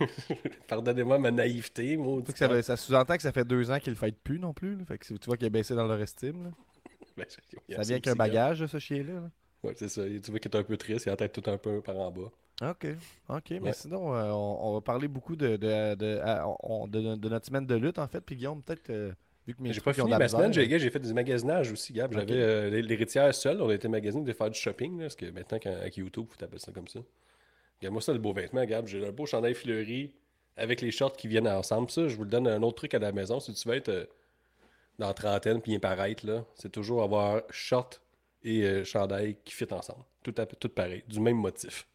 pardonnez-moi 0.68 1.18
ma 1.18 1.30
naïveté, 1.30 1.96
moi. 1.96 2.22
Ça, 2.34 2.62
ça 2.62 2.76
sous-entend 2.76 3.16
que 3.16 3.22
ça 3.22 3.32
fait 3.32 3.44
deux 3.44 3.70
ans 3.70 3.78
qu'il 3.78 3.92
le 3.92 3.98
fait 3.98 4.14
plus 4.16 4.38
non 4.38 4.52
plus. 4.52 4.76
là. 4.76 4.84
Fait 4.86 4.98
que 4.98 5.06
tu 5.06 5.26
vois 5.26 5.36
qu'il 5.36 5.46
a 5.46 5.50
baissé 5.50 5.74
dans 5.74 5.86
leur 5.86 6.00
estime. 6.00 6.44
là. 6.44 6.50
Ben, 7.16 7.26
Ça 7.28 7.82
vient 7.82 7.92
avec 7.96 8.06
un 8.06 8.14
bagage, 8.14 8.64
ce 8.66 8.78
chien-là. 8.78 9.12
là. 9.14 9.30
Ouais, 9.62 9.74
c'est 9.76 9.88
ça. 9.88 10.02
Tu 10.04 10.30
vois 10.30 10.38
qu'il 10.38 10.50
est 10.50 10.56
un 10.56 10.62
peu 10.62 10.76
triste, 10.78 11.04
il 11.04 11.08
a 11.10 11.12
la 11.12 11.16
tête 11.16 11.32
tout 11.32 11.50
un 11.50 11.58
peu 11.58 11.82
par 11.82 11.96
en 11.98 12.10
bas. 12.10 12.30
OK. 12.62 12.86
OK, 13.28 13.50
mais 13.60 13.72
sinon, 13.74 14.14
euh, 14.14 14.30
on, 14.30 14.58
on 14.68 14.72
va 14.74 14.80
parler 14.80 15.08
beaucoup 15.08 15.36
de, 15.36 15.56
notre 17.28 17.46
semaine 17.46 17.66
de 17.66 17.74
lutte, 17.74 17.98
en 17.98 18.06
fait. 18.06 18.20
Puis 18.20 18.36
Guillaume, 18.36 18.62
peut-être, 18.62 18.88
euh, 18.90 19.12
vu 19.46 19.54
que 19.54 19.62
mes 19.62 19.72
J'ai 19.72 19.80
pas 19.80 19.92
fini 19.92 20.08
ma 20.10 20.28
semaine, 20.28 20.52
j'ai, 20.52 20.90
fait 20.90 20.98
du 21.00 21.12
magasinage 21.12 21.72
aussi, 21.72 21.92
Gab. 21.92 22.12
J'avais 22.12 22.24
Ok. 22.24 22.30
euh, 22.30 22.70
l'hé- 22.70 22.82
l'héritière 22.82 23.34
seule, 23.34 23.60
on 23.60 23.68
a 23.68 23.74
été 23.74 23.88
magasiner 23.88 24.24
de 24.24 24.32
faire 24.32 24.50
du 24.50 24.58
shopping, 24.58 24.96
là, 24.98 25.04
parce 25.04 25.16
que 25.16 25.26
maintenant, 25.30 25.58
quand- 25.62 25.72
avec 25.72 25.96
YouTube, 25.96 26.26
faut 26.28 26.36
t'appeler 26.36 26.58
ça 26.58 26.72
comme 26.72 26.88
ça. 26.88 27.00
Regarde-moi 27.80 28.02
ça, 28.02 28.12
le 28.12 28.18
beau 28.18 28.32
vêtement, 28.32 28.64
Gab. 28.64 28.86
J'ai 28.86 29.06
un 29.06 29.12
beau 29.12 29.26
chandail 29.26 29.54
fleuri 29.54 30.12
avec 30.56 30.82
les 30.82 30.90
shorts 30.90 31.16
qui 31.16 31.28
viennent 31.28 31.48
ensemble. 31.48 31.90
Ça, 31.90 32.08
je 32.08 32.16
vous 32.16 32.24
le 32.24 32.30
donne 32.30 32.46
un 32.46 32.62
autre 32.62 32.76
truc 32.76 32.94
à 32.94 32.98
la 32.98 33.12
maison. 33.12 33.40
Si 33.40 33.54
tu 33.54 33.68
veux 33.68 33.74
être 33.74 33.88
euh, 33.88 34.04
dans 34.98 35.08
la 35.08 35.14
trentaine 35.14 35.62
puis 35.62 35.72
bien 35.72 35.80
paraître, 35.80 36.26
là, 36.26 36.44
c'est 36.56 36.70
toujours 36.70 37.02
avoir 37.02 37.42
short 37.50 38.02
et 38.44 38.64
euh, 38.64 38.84
chandail 38.84 39.36
qui 39.44 39.54
fit 39.54 39.72
ensemble. 39.72 40.04
Tout, 40.22 40.34
à, 40.36 40.44
tout 40.44 40.68
pareil, 40.68 41.02
du 41.08 41.20
même 41.20 41.38
motif. 41.38 41.86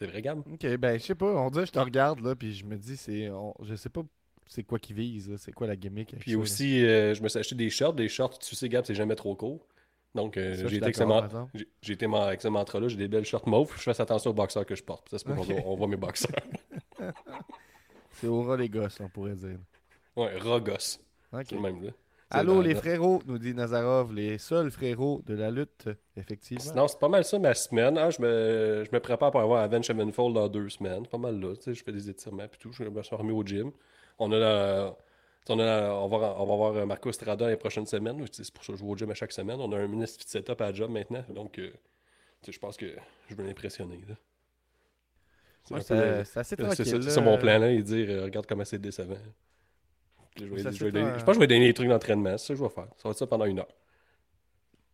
C'est 0.00 0.06
vrai, 0.06 0.22
Gab? 0.22 0.40
Ok, 0.50 0.66
ben, 0.76 0.98
je 0.98 1.04
sais 1.04 1.14
pas. 1.14 1.26
On 1.26 1.50
dirait, 1.50 1.66
je 1.66 1.72
te 1.72 1.78
regarde, 1.78 2.20
là, 2.20 2.34
puis 2.34 2.54
je 2.54 2.64
me 2.64 2.76
dis, 2.76 2.96
c'est, 2.96 3.28
on- 3.30 3.54
je 3.62 3.74
sais 3.74 3.90
pas 3.90 4.02
c'est 4.46 4.62
quoi 4.62 4.78
qui 4.78 4.92
vise, 4.92 5.30
là, 5.30 5.36
c'est 5.38 5.52
quoi 5.52 5.66
la 5.66 5.76
gimmick. 5.76 6.14
Puis 6.18 6.32
ça, 6.32 6.38
aussi, 6.38 6.84
euh, 6.84 7.14
je 7.14 7.22
me 7.22 7.28
suis 7.28 7.38
acheté 7.38 7.54
des 7.54 7.70
shorts. 7.70 7.94
Des 7.94 8.08
shorts, 8.08 8.38
tu 8.38 8.54
sais, 8.54 8.68
Gab, 8.68 8.84
c'est 8.84 8.94
jamais 8.94 9.14
trop 9.14 9.34
court. 9.34 9.66
Donc, 10.14 10.36
euh, 10.36 10.54
j'ai 10.68 10.76
été 10.76 10.84
avec 10.84 12.40
ce 12.40 12.48
mantra-là. 12.48 12.88
J'ai 12.88 12.96
des 12.96 13.08
belles 13.08 13.24
shorts 13.24 13.48
mauves. 13.48 13.72
Je 13.76 13.82
fais 13.82 14.00
attention 14.00 14.30
aux 14.30 14.34
boxeurs 14.34 14.64
que 14.64 14.74
je 14.76 14.82
porte. 14.84 15.08
Ça, 15.08 15.18
c'est 15.18 15.24
pour 15.34 15.44
on 15.66 15.74
voit 15.76 15.88
mes 15.88 15.96
boxeurs. 15.96 16.30
C'est 18.12 18.28
au 18.28 18.42
ras 18.42 18.56
les 18.56 18.68
gosses, 18.68 19.00
on 19.00 19.08
pourrait 19.08 19.34
dire. 19.34 19.58
Ouais, 20.16 20.38
rogos. 20.38 20.98
Ok. 21.32 21.46
C'est 21.48 21.54
le 21.56 21.60
même, 21.60 21.82
là. 21.82 21.90
Allô, 22.30 22.62
les 22.62 22.74
frérots, 22.74 23.20
nous 23.26 23.38
dit 23.38 23.54
Nazarov, 23.54 24.12
les 24.12 24.38
seuls 24.38 24.70
frérots 24.70 25.20
de 25.26 25.34
la 25.34 25.50
lutte, 25.50 25.88
effectivement. 26.16 26.62
Sinon, 26.64 26.88
c'est 26.88 26.98
pas 26.98 27.08
mal 27.08 27.24
ça 27.24 27.38
ma 27.38 27.54
semaine. 27.54 27.96
hein. 27.98 28.10
Je, 28.10 28.20
me, 28.22 28.84
je 28.84 28.90
me 28.92 28.98
prépare 29.00 29.30
pour 29.30 29.40
avoir 29.40 29.62
Avenge 29.62 29.84
Sevenfold 29.86 30.34
dans 30.34 30.48
deux 30.48 30.68
semaines. 30.68 31.06
Pas 31.06 31.18
mal 31.18 31.38
là. 31.40 31.54
Je 31.66 31.72
fais 31.82 31.92
des 31.92 32.08
étirements 32.08 32.44
et 32.44 32.48
tout. 32.58 32.72
Je 32.72 32.84
me 32.84 33.02
suis 33.02 33.14
remis 33.16 33.32
au 33.32 33.44
gym. 33.44 33.70
On 34.18 34.32
a 34.32 34.38
la- 34.38 34.96
on, 35.48 35.58
a 35.58 35.64
la- 35.64 35.94
on, 35.94 36.08
va, 36.08 36.34
on 36.38 36.46
va 36.46 36.56
voir 36.56 36.74
euh, 36.76 36.86
Marco 36.86 37.10
Estrada 37.10 37.48
les 37.48 37.56
prochaines 37.56 37.86
semaines. 37.86 38.24
C'est 38.32 38.50
pour 38.52 38.64
ça 38.64 38.72
que 38.72 38.78
je 38.78 38.84
vais 38.84 38.90
au 38.90 38.96
gym 38.96 39.10
à 39.10 39.14
chaque 39.14 39.32
semaine. 39.32 39.60
On 39.60 39.70
a 39.72 39.78
un 39.78 39.86
ministre 39.86 40.20
fit 40.22 40.28
setup 40.28 40.60
à 40.60 40.66
la 40.66 40.72
job 40.72 40.90
maintenant. 40.90 41.24
Donc, 41.28 41.58
euh, 41.58 41.72
je 42.48 42.58
pense 42.58 42.76
que 42.76 42.94
je 43.28 43.34
vais 43.34 43.44
l'impressionner. 43.44 44.00
C'est 45.64 45.74
Ouais, 45.74 45.80
c'est 45.82 46.38
assez 46.40 46.56
c'est 46.56 46.62
tranquille. 46.62 47.22
mon 47.22 47.38
plan 47.38 47.58
là, 47.58 47.70
et 47.70 47.82
dire 47.82 48.06
euh, 48.10 48.24
regarde 48.24 48.46
comment 48.46 48.64
c'est 48.66 48.78
décevant. 48.78 49.16
Je, 50.36 50.44
vais- 50.44 50.58
je 50.58 50.70
c'est 50.70 50.84
vais 50.84 50.92
donner- 50.92 51.06
un- 51.06 51.18
je 51.18 51.24
pense 51.24 51.28
que 51.28 51.34
je 51.34 51.38
vais 51.40 51.46
donner 51.46 51.66
des 51.68 51.74
trucs 51.74 51.88
d'entraînement, 51.88 52.36
c'est 52.36 52.48
ça 52.48 52.54
que 52.54 52.58
je 52.58 52.64
vais 52.64 52.68
faire. 52.70 52.88
Ça 52.96 53.08
va 53.08 53.10
être 53.12 53.18
ça 53.18 53.26
pendant 53.26 53.44
une 53.46 53.60
heure. 53.60 53.68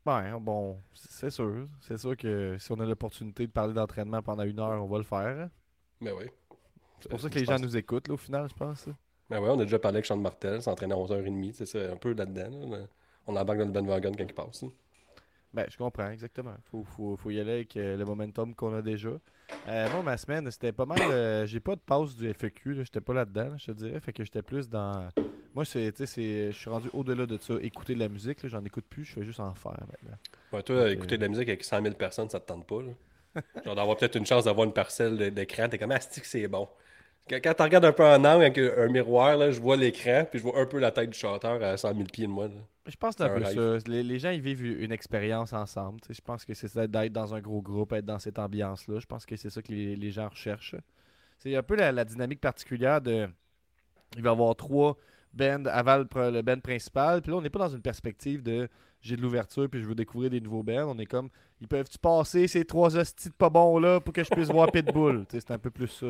Ouais, 0.07 0.31
bon, 0.41 0.81
c'est 0.95 1.31
sûr. 1.31 1.69
C'est 1.81 1.99
sûr 1.99 2.17
que 2.17 2.57
si 2.59 2.73
on 2.73 2.81
a 2.81 2.87
l'opportunité 2.87 3.47
de 3.47 3.53
parler 3.53 3.75
d'entraînement 3.75 4.23
pendant 4.23 4.45
une 4.45 4.59
heure, 4.59 4.83
on 4.83 4.87
va 4.87 4.99
le 4.99 5.05
faire. 5.05 5.49
Mais 6.01 6.13
oui. 6.13 6.25
C'est 7.01 7.09
pour 7.09 7.21
ça 7.21 7.29
que 7.31 7.39
les 7.39 7.45
gens 7.45 7.59
nous 7.59 7.77
écoutent, 7.77 8.09
là, 8.09 8.15
au 8.15 8.19
final, 8.19 8.49
je 8.49 8.55
pense. 8.55 8.89
Mais 9.31 9.39
ouais, 9.39 9.49
on 9.49 9.61
a 9.61 9.65
déjà 9.65 9.79
parlé 9.79 9.97
avec 9.99 10.07
Sean 10.07 10.17
Martel, 10.17 10.61
s'entraîner 10.61 10.93
à 10.95 10.97
11h30, 10.97 11.53
c'est 11.55 11.67
ça, 11.67 11.79
un 11.93 11.97
peu 11.97 12.13
là-dedans. 12.13 12.69
là. 12.71 12.79
On 13.27 13.37
embarque 13.37 13.59
dans 13.61 13.67
le 13.67 13.71
bandwagon 13.73 14.13
quand 14.17 14.25
il 14.25 14.35
passe. 14.35 14.63
là. 14.63 14.69
Ben, 15.53 15.67
je 15.69 15.77
comprends, 15.77 16.11
exactement. 16.11 16.55
Faut, 16.71 16.85
faut, 16.85 17.17
faut 17.17 17.31
y 17.31 17.41
aller 17.41 17.53
avec 17.53 17.77
euh, 17.77 17.97
le 17.97 18.05
momentum 18.05 18.55
qu'on 18.55 18.75
a 18.75 18.83
déjà. 18.83 19.11
Euh, 19.69 19.91
moi, 19.91 20.03
ma 20.03 20.17
semaine, 20.17 20.49
c'était 20.51 20.73
pas 20.73 20.87
mal. 20.87 20.99
euh, 21.01 21.45
j'ai 21.47 21.59
pas 21.61 21.75
de 21.75 21.81
passe 21.81 22.15
du 22.15 22.27
là, 22.29 22.33
j'étais 22.85 23.01
pas 23.01 23.15
là-dedans, 23.15 23.49
là, 23.51 23.57
je 23.59 23.67
te 23.67 23.73
dirais. 23.73 23.99
Fait 24.01 24.13
que 24.13 24.25
j'étais 24.25 24.43
plus 24.43 24.69
dans. 24.69 25.09
Moi, 25.55 25.65
c'est, 25.65 25.93
je 25.99 26.51
suis 26.53 26.71
rendu 26.71 26.89
au-delà 26.93 27.27
de 27.27 27.37
ça. 27.39 27.55
Écouter 27.61 27.95
de 27.95 27.99
la 27.99 28.09
musique, 28.09 28.47
j'en 28.47 28.65
écoute 28.65 28.85
plus, 28.89 29.05
je 29.05 29.13
fais 29.15 29.25
juste 29.25 29.41
en 29.41 29.53
faire 29.55 29.73
maintenant. 29.73 30.17
Ouais, 30.53 30.63
toi, 30.63 30.85
Donc, 30.85 30.93
écouter 30.93 31.17
de 31.17 31.23
la 31.23 31.29
musique 31.29 31.49
avec 31.49 31.65
100 31.65 31.83
000 31.83 31.95
personnes, 31.97 32.29
ça 32.31 32.39
te 32.39 32.47
tente 32.47 32.67
pas. 32.67 32.83
Là? 32.83 33.43
Genre 33.65 33.75
d'avoir 33.75 33.97
peut-être 33.97 34.15
une 34.17 34.27
chance 34.27 34.45
d'avoir 34.45 34.67
une 34.67 34.73
parcelle 34.73 35.17
de- 35.17 35.29
d'écran, 35.31 35.69
t'es 35.69 35.79
comme, 35.79 35.91
ah, 35.91 35.99
que 35.99 36.27
c'est 36.27 36.47
bon? 36.47 36.69
Quand, 37.31 37.39
quand 37.43 37.55
tu 37.55 37.63
regardes 37.63 37.85
un 37.85 37.93
peu 37.93 38.05
en 38.05 38.25
angle 38.25 38.45
avec 38.45 38.59
un, 38.59 38.89
miroir, 38.89 39.37
là, 39.37 39.53
je 39.53 39.61
vois 39.61 39.77
l'écran, 39.77 40.25
puis 40.29 40.41
je 40.41 40.45
vois 40.45 40.59
un 40.59 40.67
peu 40.67 40.79
la 40.81 40.91
tête 40.91 41.11
du 41.11 41.19
chanteur 41.19 41.63
à 41.63 41.77
100 41.77 41.95
000 41.95 42.05
pieds 42.13 42.27
de 42.27 42.33
moi. 42.33 42.49
là. 42.49 42.55
Je 42.87 42.97
pense 42.97 43.15
que 43.15 43.23
c'est 43.23 43.31
un 43.31 43.39
peu 43.39 43.45
ça. 43.79 43.89
Les, 43.89 44.03
les 44.03 44.19
gens, 44.19 44.31
ils 44.31 44.41
vivent 44.41 44.65
une 44.65 44.91
expérience 44.91 45.53
ensemble. 45.53 46.01
Je 46.09 46.21
pense 46.21 46.45
que 46.45 46.55
c'est 46.55 46.67
ça 46.67 46.89
d'être 46.89 47.13
dans 47.13 47.33
un 47.33 47.41
gros 47.41 47.63
groupe, 47.63 47.93
être 47.93 48.05
dans 48.05 48.19
cette 48.19 48.39
ambiance-là. 48.41 48.99
Je 48.99 49.07
pense 49.07 49.27
que 49.27 49.37
c'est 49.37 49.51
ça 49.51 49.63
que 49.63 49.71
les, 49.71 49.95
les 49.95 50.11
gens 50.11 50.29
recherchent. 50.29 50.75
C'est 51.39 51.55
un 51.55 51.63
peu 51.63 51.77
la, 51.77 51.93
la 51.93 52.05
dynamique 52.05 52.41
particulière 52.41 53.01
de. 53.01 53.29
Il 54.17 54.23
va 54.23 54.31
y 54.31 54.33
avoir 54.33 54.57
trois 54.57 54.97
bands 55.33 55.65
avant 55.67 55.99
le, 55.99 56.43
band 56.43 56.59
principal. 56.59 57.23
Puis 57.23 57.31
là, 57.31 57.39
on 57.39 57.43
n'est 57.43 57.51
pas 57.51 57.61
dans 57.61 57.69
une 57.69 57.83
perspective 57.83 58.43
de 58.43 58.69
j'ai 59.01 59.17
de 59.17 59.23
l'ouverture 59.23 59.71
puis 59.71 59.81
je 59.81 59.87
veux 59.87 59.95
découvrir 59.95 60.31
des 60.31 60.41
nouveaux 60.41 60.65
bands. 60.65 60.87
On 60.89 60.99
est 60.99 61.07
comme 61.07 61.31
ils 61.61 61.69
peuvent-tu 61.69 61.99
passer 61.99 62.49
ces 62.49 62.65
trois 62.65 62.97
hosties 62.97 63.29
de 63.29 63.35
pas 63.35 63.51
bons 63.51 63.79
là 63.79 64.01
pour 64.01 64.13
que 64.13 64.25
je 64.25 64.31
puisse 64.31 64.49
voir 64.49 64.71
Pitbull? 64.73 65.25
C'est 65.31 65.51
un 65.53 65.59
peu 65.59 65.71
plus 65.71 65.89
ça 65.89 66.07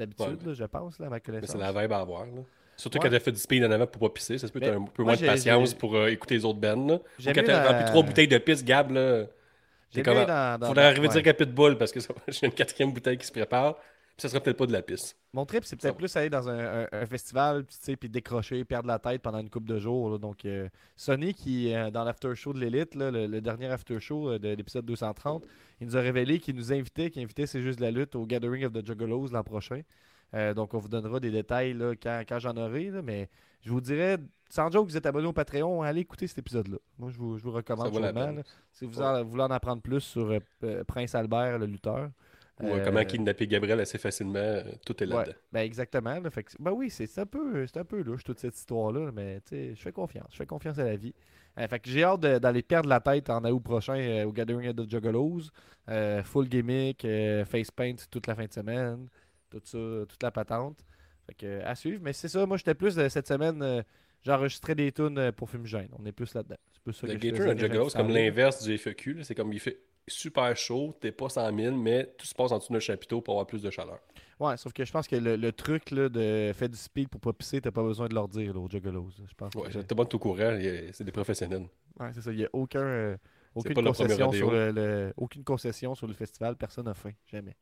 d'habitude, 0.00 0.46
Ouais. 0.46 0.54
je 0.54 0.64
pense, 0.64 0.98
là, 0.98 1.06
à 1.06 1.10
ma 1.10 1.16
Mais 1.16 1.20
connaissance. 1.20 1.50
c'est 1.50 1.58
la 1.58 1.72
vibe 1.72 1.92
à 1.92 1.98
avoir. 2.00 2.24
Là. 2.26 2.30
Surtout 2.76 2.98
Ouais. 2.98 3.04
quand 3.04 3.10
t'as 3.10 3.20
fait 3.20 3.32
du 3.32 3.38
speed 3.38 3.62
en 3.64 3.70
avant 3.70 3.86
pour 3.86 4.00
pas 4.08 4.14
pisser, 4.14 4.38
ça 4.38 4.46
se 4.46 4.52
peut 4.52 4.58
que 4.60 4.64
t'as 4.64 4.70
un 4.74 4.84
peu 4.84 5.02
moi, 5.02 5.12
moins 5.12 5.16
de 5.20 5.26
patience 5.26 5.74
pour 5.74 5.94
euh, 5.96 6.08
écouter 6.08 6.34
les 6.36 6.44
autres 6.44 6.58
J'aime 6.60 7.34
quand 7.34 7.42
t'as 7.44 7.62
la- 7.62 7.68
rempli 7.72 7.84
trois 7.86 8.02
bouteilles 8.02 8.28
de 8.28 8.38
pisse, 8.38 8.64
Gab, 8.64 8.90
là, 8.90 9.24
J'aime 9.92 10.04
comment- 10.04 10.20
mieux 10.20 10.26
dans- 10.26 10.58
dans- 10.60 10.66
faudrait 10.68 10.84
arriver 10.86 11.06
ouais. 11.08 11.12
dire 11.14 11.22
qu'à 11.22 11.34
Pitbull 11.34 11.76
parce 11.76 11.92
que 11.92 12.00
ça- 12.00 12.14
j'ai 12.28 12.46
une 12.46 12.52
quatrième 12.52 12.92
bouteille 12.92 13.18
qui 13.18 13.26
se 13.26 13.32
prépare, 13.32 13.76
ça 14.20 14.28
sera 14.28 14.40
peut-être 14.40 14.56
pas 14.56 14.66
de 14.66 14.72
la 14.72 14.82
pisse. 14.82 15.16
Mon 15.32 15.46
trip, 15.46 15.64
c'est 15.64 15.76
peut-être 15.76 15.96
plus 15.96 16.14
aller 16.16 16.30
dans 16.30 16.48
un, 16.48 16.82
un- 16.82 16.88
un 16.92 17.06
festival, 17.06 17.64
puis, 17.64 17.76
tu 17.78 17.84
sais, 17.84 17.96
puis 17.96 18.08
décrocher, 18.08 18.64
perdre 18.64 18.88
la 18.88 18.98
tête 18.98 19.22
pendant 19.22 19.38
une 19.38 19.50
couple 19.50 19.68
de 19.68 19.78
jours. 19.78 20.10
là. 20.10 20.18
Donc, 20.18 20.44
euh, 20.44 20.68
Sonny, 20.96 21.34
qui 21.34 21.74
euh, 21.74 21.90
dans 21.90 22.04
l'after 22.04 22.34
show 22.34 22.52
de 22.52 22.58
l'élite, 22.60 22.94
le, 22.94 23.10
le 23.26 23.40
dernier 23.40 23.66
after 23.66 23.98
show 24.00 24.30
euh, 24.30 24.38
de 24.38 24.48
l'épisode 24.50 24.84
230, 24.84 25.44
il 25.80 25.86
nous 25.86 25.96
a 25.96 26.00
révélé 26.00 26.38
qu'il 26.38 26.56
nous 26.56 26.72
invitait, 26.72 27.10
qu'il 27.10 27.22
invitait 27.22 27.46
C'est 27.46 27.62
juste 27.62 27.78
de 27.78 27.84
la 27.84 27.90
lutte 27.90 28.14
au 28.16 28.26
Gathering 28.26 28.64
of 28.66 28.72
the 28.72 28.84
Juggalos 28.86 29.28
l'an 29.28 29.42
prochain. 29.44 29.82
Euh, 30.34 30.54
donc, 30.54 30.74
on 30.74 30.78
vous 30.78 30.88
donnera 30.88 31.18
des 31.18 31.30
détails 31.30 31.72
là, 31.74 31.94
quand, 32.00 32.22
quand 32.28 32.38
j'en 32.38 32.56
aurai. 32.56 32.90
là, 32.90 33.02
mais 33.02 33.28
je 33.62 33.70
vous 33.70 33.80
dirais, 33.80 34.16
sans 34.48 34.70
joke, 34.70 34.88
vous 34.88 34.96
êtes 34.96 35.06
abonné 35.06 35.26
au 35.26 35.32
Patreon, 35.32 35.82
allez 35.82 36.00
écouter 36.02 36.26
cet 36.26 36.38
épisode-là. 36.38 36.78
Moi, 36.98 37.10
je 37.10 37.18
vous, 37.18 37.36
je 37.36 37.42
vous 37.42 37.50
recommande 37.52 37.88
chaudement. 38.06 38.26
Si 38.72 38.84
vous 38.86 39.00
en- 39.02 39.24
voulez 39.24 39.42
en 39.42 39.50
apprendre 39.50 39.82
plus 39.82 40.00
sur 40.00 40.32
Prince 40.86 41.14
Albert, 41.14 41.58
le 41.58 41.66
lutteur. 41.66 42.10
Ou 42.62 42.68
euh, 42.68 42.78
Euh, 42.80 42.84
comment 42.84 43.04
kidnapper 43.04 43.46
Gabriel 43.46 43.80
assez 43.80 43.98
facilement, 43.98 44.38
euh, 44.38 44.62
tout 44.84 45.02
est 45.02 45.06
Ouais, 45.06 45.14
là-dedans. 45.14 45.36
ben 45.52 45.60
exactement. 45.60 46.18
là. 46.20 46.30
Fait 46.30 46.42
que- 46.44 46.52
ben 46.58 46.72
oui, 46.72 46.90
c'est 46.90 47.18
un 47.18 47.26
peu, 47.26 47.66
c'est 47.66 47.78
un 47.78 47.84
peu 47.84 48.02
louche 48.02 48.24
toute 48.24 48.38
cette 48.38 48.56
histoire-là, 48.56 49.10
mais 49.12 49.40
je 49.50 49.74
fais 49.74 49.92
confiance. 49.92 50.28
Je 50.32 50.36
fais 50.36 50.46
confiance 50.46 50.78
à 50.78 50.84
la 50.84 50.96
vie. 50.96 51.14
Euh, 51.58 51.66
fait 51.66 51.80
que 51.80 51.90
j'ai 51.90 52.04
hâte 52.04 52.20
d'aller 52.20 52.62
perdre 52.62 52.88
la 52.88 53.00
tête 53.00 53.28
en 53.30 53.44
août 53.44 53.60
prochain 53.60 53.96
euh, 53.96 54.24
au 54.24 54.32
Gathering 54.32 54.68
of 54.70 54.76
the 54.76 54.88
Juggalos. 54.90 55.50
Euh, 55.88 56.22
full 56.22 56.48
gimmick, 56.48 57.04
euh, 57.04 57.44
face 57.44 57.70
paint 57.70 57.96
toute 58.10 58.26
la 58.28 58.34
fin 58.36 58.44
de 58.46 58.52
semaine, 58.52 59.08
tout 59.50 59.60
ça, 59.64 59.78
toute 60.08 60.22
la 60.22 60.30
patente. 60.30 60.78
Fait 61.26 61.34
que, 61.34 61.46
euh, 61.46 61.62
à 61.64 61.74
suivre. 61.74 62.00
Mais 62.02 62.12
c'est 62.12 62.28
ça, 62.28 62.46
moi, 62.46 62.56
j'étais 62.56 62.74
plus 62.74 62.96
euh, 62.98 63.08
cette 63.08 63.26
semaine. 63.26 63.60
euh, 63.62 63.82
J'enregistrais 64.22 64.74
des 64.74 64.92
tunes 64.92 65.16
euh, 65.18 65.32
pour 65.32 65.48
Fumigène. 65.48 65.88
On 65.98 66.04
est 66.04 66.12
plus 66.12 66.34
là-dedans. 66.34 66.56
C'est 66.74 66.82
plus 66.82 66.92
ça 66.92 67.06
Le 67.06 67.14
que 67.14 67.18
je 67.20 67.24
Gator 67.24 67.38
faisais 67.38 67.50
à 67.50 67.54
quand 67.54 67.60
Juggalos, 67.60 67.88
comme 67.90 68.08
l'inverse 68.10 68.62
du 68.62 68.74
là. 68.76 69.24
C'est 69.24 69.34
comme 69.34 69.50
il 69.54 69.60
fait 69.60 69.80
super 70.08 70.56
chaud, 70.56 70.96
t'es 71.00 71.12
pas 71.12 71.28
100 71.28 71.54
000, 71.56 71.76
mais 71.76 72.06
tout 72.18 72.26
se 72.26 72.34
passe 72.34 72.52
en 72.52 72.58
dessous 72.58 72.72
d'un 72.72 72.80
chapiteau 72.80 73.20
pour 73.20 73.34
avoir 73.34 73.46
plus 73.46 73.62
de 73.62 73.70
chaleur. 73.70 73.98
Ouais, 74.38 74.56
sauf 74.56 74.72
que 74.72 74.84
je 74.84 74.90
pense 74.92 75.06
que 75.06 75.16
le, 75.16 75.36
le 75.36 75.52
truc 75.52 75.90
là, 75.90 76.08
de 76.08 76.52
fait 76.54 76.68
du 76.68 76.76
speed 76.78 77.08
pour 77.08 77.20
pas 77.20 77.32
pisser, 77.32 77.60
t'as 77.60 77.70
pas 77.70 77.82
besoin 77.82 78.08
de 78.08 78.14
leur 78.14 78.26
dire 78.26 78.54
là, 78.54 78.60
aux 78.60 78.68
Juggalos. 78.70 79.10
Je 79.28 79.34
pense 79.34 79.54
Ouais, 79.54 79.68
que- 79.70 79.78
t'es 79.82 79.94
pas 79.94 80.06
tout 80.06 80.16
au 80.16 80.20
courant, 80.20 80.56
y 80.56 80.90
c'est 80.92 81.04
des 81.04 81.12
professionnels. 81.12 81.66
Ouais, 81.98 82.10
c'est 82.14 82.22
ça. 82.22 82.32
Il 82.32 82.38
n'y 82.38 82.44
a 82.44 82.48
aucun, 82.54 82.80
euh, 82.80 83.16
aucune, 83.54 83.74
concession 83.74 84.32
sur 84.32 84.50
le- 84.50 85.12
aucune 85.18 85.44
concession 85.44 85.94
sur 85.94 86.06
le 86.06 86.14
festival. 86.14 86.56
Personne 86.56 86.86
n'a 86.86 86.94
faim. 86.94 87.12
Jamais. 87.30 87.54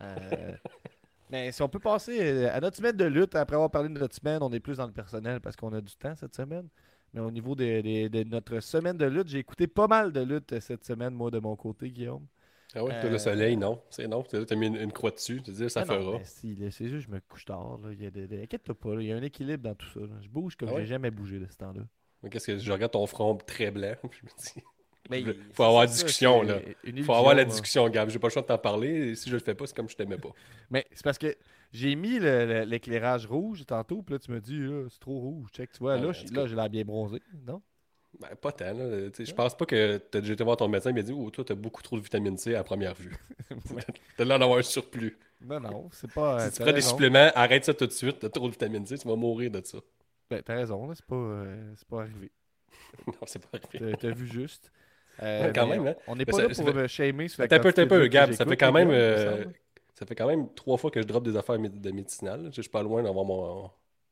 Euh, 0.00 0.56
mais 1.30 1.50
si 1.52 1.62
on 1.62 1.68
peut 1.68 1.80
passer 1.80 2.18
euh, 2.20 2.54
à 2.54 2.60
notre 2.60 2.76
semaine 2.76 2.96
de 2.96 3.04
lutte, 3.04 3.34
après 3.34 3.56
avoir 3.56 3.70
parlé 3.70 3.88
de 3.88 3.94
notre 3.98 4.14
semaine, 4.14 4.38
on 4.42 4.52
est 4.52 4.60
plus 4.60 4.76
dans 4.76 4.86
le 4.86 4.92
personnel 4.92 5.40
parce 5.40 5.56
qu'on 5.56 5.72
a 5.72 5.80
du 5.80 5.94
temps 5.96 6.14
cette 6.14 6.34
semaine. 6.36 6.68
Mais 7.14 7.20
au 7.20 7.30
niveau 7.30 7.54
de 7.54 8.24
notre 8.24 8.60
semaine 8.60 8.96
de 8.96 9.04
lutte, 9.06 9.28
j'ai 9.28 9.38
écouté 9.38 9.66
pas 9.66 9.86
mal 9.86 10.12
de 10.12 10.20
lutte 10.20 10.58
cette 10.60 10.84
semaine, 10.84 11.14
moi, 11.14 11.30
de 11.30 11.38
mon 11.38 11.56
côté, 11.56 11.90
Guillaume. 11.90 12.26
Ah 12.74 12.82
ouais, 12.82 12.98
toi, 13.00 13.10
Euh, 13.10 13.12
le 13.12 13.18
soleil, 13.18 13.56
non? 13.58 13.82
C'est 13.90 14.08
non. 14.08 14.22
T'as 14.22 14.54
mis 14.56 14.66
une, 14.68 14.76
une 14.76 14.92
croix 14.92 15.10
dessus, 15.10 15.42
tu 15.42 15.50
dis 15.50 15.68
ça 15.68 15.80
Ah 15.80 15.84
fera. 15.84 16.24
si, 16.24 16.56
c'est 16.70 16.88
juste 16.88 17.06
que 17.06 17.10
je 17.12 17.16
me 17.16 17.20
couche 17.20 17.44
tard. 17.44 17.78
Là. 17.82 17.90
Il 17.92 18.02
y 18.02 18.06
a 18.06 18.10
des, 18.10 18.26
des- 18.26 18.42
Inquiète-toi 18.42 18.74
pas, 18.74 18.94
là, 18.94 19.02
il 19.02 19.08
y 19.08 19.12
a 19.12 19.16
un 19.16 19.22
équilibre 19.22 19.62
dans 19.62 19.74
tout 19.74 19.88
ça. 19.92 20.00
là. 20.00 20.14
Je 20.22 20.28
bouge 20.28 20.56
comme 20.56 20.70
Ah 20.70 20.74
ouais? 20.74 20.80
j'ai 20.80 20.86
jamais 20.86 21.10
bougé 21.10 21.38
de 21.38 21.46
ce 21.50 21.56
temps-là. 21.58 21.82
Mais 22.22 22.30
Qu'est-ce 22.30 22.46
que 22.46 22.58
je 22.58 22.72
regarde 22.72 22.92
ton 22.92 23.06
front 23.06 23.34
très 23.36 23.70
blanc, 23.70 23.92
je 24.10 24.24
me 24.24 24.30
dis. 24.38 24.62
Mais 25.10 25.22
Faut 25.52 25.64
avoir 25.64 25.86
c'est 25.86 25.94
discussion, 25.94 26.40
là. 26.42 26.60
Faut 27.04 27.12
avoir 27.12 27.34
la 27.34 27.42
là. 27.42 27.44
discussion, 27.44 27.86
Gab. 27.90 28.08
J'ai 28.08 28.18
pas 28.18 28.28
le 28.28 28.32
choix 28.32 28.42
de 28.42 28.46
t'en 28.46 28.56
parler. 28.58 29.10
Et 29.10 29.14
si 29.16 29.28
je 29.28 29.34
le 29.34 29.40
fais 29.40 29.54
pas, 29.54 29.66
c'est 29.66 29.76
comme 29.76 29.88
je 29.90 29.96
t'aimais 29.96 30.16
pas. 30.16 30.30
Mais 30.70 30.86
c'est 30.92 31.02
parce 31.04 31.18
que 31.18 31.36
j'ai 31.72 31.94
mis 31.96 32.18
l'éclairage 32.18 33.26
rouge 33.26 33.64
tantôt, 33.66 34.02
puis 34.02 34.14
là 34.14 34.18
tu 34.18 34.30
me 34.30 34.40
dis 34.40 34.60
c'est 34.90 35.00
trop 35.00 35.18
rouge. 35.18 35.48
Check, 35.52 35.72
tu 35.72 35.78
vois, 35.78 35.96
là, 35.96 36.12
là 36.32 36.46
j'ai 36.46 36.54
l'air 36.54 36.70
bien 36.70 36.84
bronzé, 36.84 37.20
non? 37.46 37.62
Ben, 38.20 38.28
pas 38.36 38.52
tant, 38.52 38.74
là. 38.74 39.10
Tu 39.10 39.24
Je 39.24 39.32
pense 39.32 39.56
pas 39.56 39.64
que 39.64 39.96
t'as 39.96 40.20
déjà 40.20 40.34
été 40.34 40.44
voir 40.44 40.56
ton 40.58 40.68
médecin 40.68 40.90
et 40.90 40.92
il 40.92 40.96
m'a 40.96 41.02
dit 41.02 41.12
Oh, 41.16 41.30
toi, 41.30 41.44
t'as 41.44 41.54
beaucoup 41.54 41.82
trop 41.82 41.96
de 41.96 42.02
vitamine 42.02 42.36
C 42.36 42.54
à 42.54 42.62
première 42.62 42.94
vue. 42.94 43.16
t'as 44.16 44.24
l'air 44.24 44.38
d'avoir 44.38 44.58
un 44.58 44.62
surplus. 44.62 45.16
Non, 45.40 45.60
non, 45.60 45.88
c'est 45.92 46.12
pas. 46.12 46.34
euh, 46.40 46.46
si 46.46 46.52
tu 46.52 46.58
t'as 46.58 46.64
prends 46.64 46.72
des 46.74 46.82
suppléments, 46.82 47.30
arrête 47.34 47.64
ça 47.64 47.74
tout 47.74 47.86
de 47.86 47.92
suite. 47.92 48.18
T'as 48.20 48.28
trop 48.28 48.46
de 48.48 48.52
vitamine 48.52 48.86
C, 48.86 48.98
tu 48.98 49.08
vas 49.08 49.16
mourir 49.16 49.50
de 49.50 49.62
ça. 49.64 49.78
Ben, 50.30 50.42
t'as 50.44 50.54
raison, 50.56 50.92
c'est 50.94 51.06
pas, 51.06 51.16
euh, 51.16 51.74
pas 51.88 52.02
arrivé. 52.02 52.30
non, 53.06 53.14
c'est 53.26 53.42
pas 53.44 53.58
arrivé. 53.58 53.96
T'as 53.98 54.10
vu 54.10 54.26
juste. 54.26 54.70
Euh, 55.22 55.46
Ouais, 55.46 55.52
quand 55.54 55.66
même, 55.66 55.86
hein. 55.86 55.94
On 56.06 56.16
n'est 56.16 56.24
pas 56.24 56.32
ça- 56.32 56.48
là 56.48 56.54
pour 56.54 56.88
shamer 56.88 57.28
sur 57.28 57.42
la 57.42 57.48
T'as 57.48 57.56
un 57.56 57.60
peu, 57.60 57.72
t'as 57.72 57.86
peu, 57.86 58.06
Gab. 58.08 58.32
Ça 58.32 58.44
fait 58.44 58.56
quand 58.56 58.72
même. 58.72 58.90
Ça 59.94 60.06
fait 60.06 60.14
quand 60.14 60.26
même 60.26 60.52
trois 60.54 60.78
fois 60.78 60.90
que 60.90 61.00
je 61.02 61.06
drop 61.06 61.22
des 61.24 61.36
affaires 61.36 61.58
de 61.58 61.90
médicinales. 61.90 62.50
Je 62.54 62.62
suis 62.62 62.70
pas 62.70 62.82
loin 62.82 63.02
d'avoir 63.02 63.24
mon, 63.24 63.70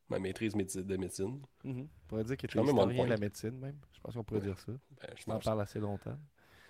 ma 0.08 0.18
maîtrise 0.18 0.52
de 0.54 0.96
médecine. 0.96 1.40
Mhm. 1.64 1.88
On 2.04 2.08
pourrait 2.08 2.24
dire 2.24 2.36
que 2.36 2.46
tu 2.46 2.58
on 2.58 2.64
historien 2.64 3.04
de 3.04 3.10
la 3.10 3.16
médecine, 3.16 3.58
même. 3.58 3.76
Je 3.92 4.00
pense 4.00 4.14
qu'on 4.14 4.24
pourrait 4.24 4.40
dire 4.40 4.58
ça. 4.58 4.72
Ben, 4.72 5.14
je 5.16 5.24
pense. 5.24 5.44
parle 5.44 5.60
assez 5.62 5.78
longtemps. 5.78 6.18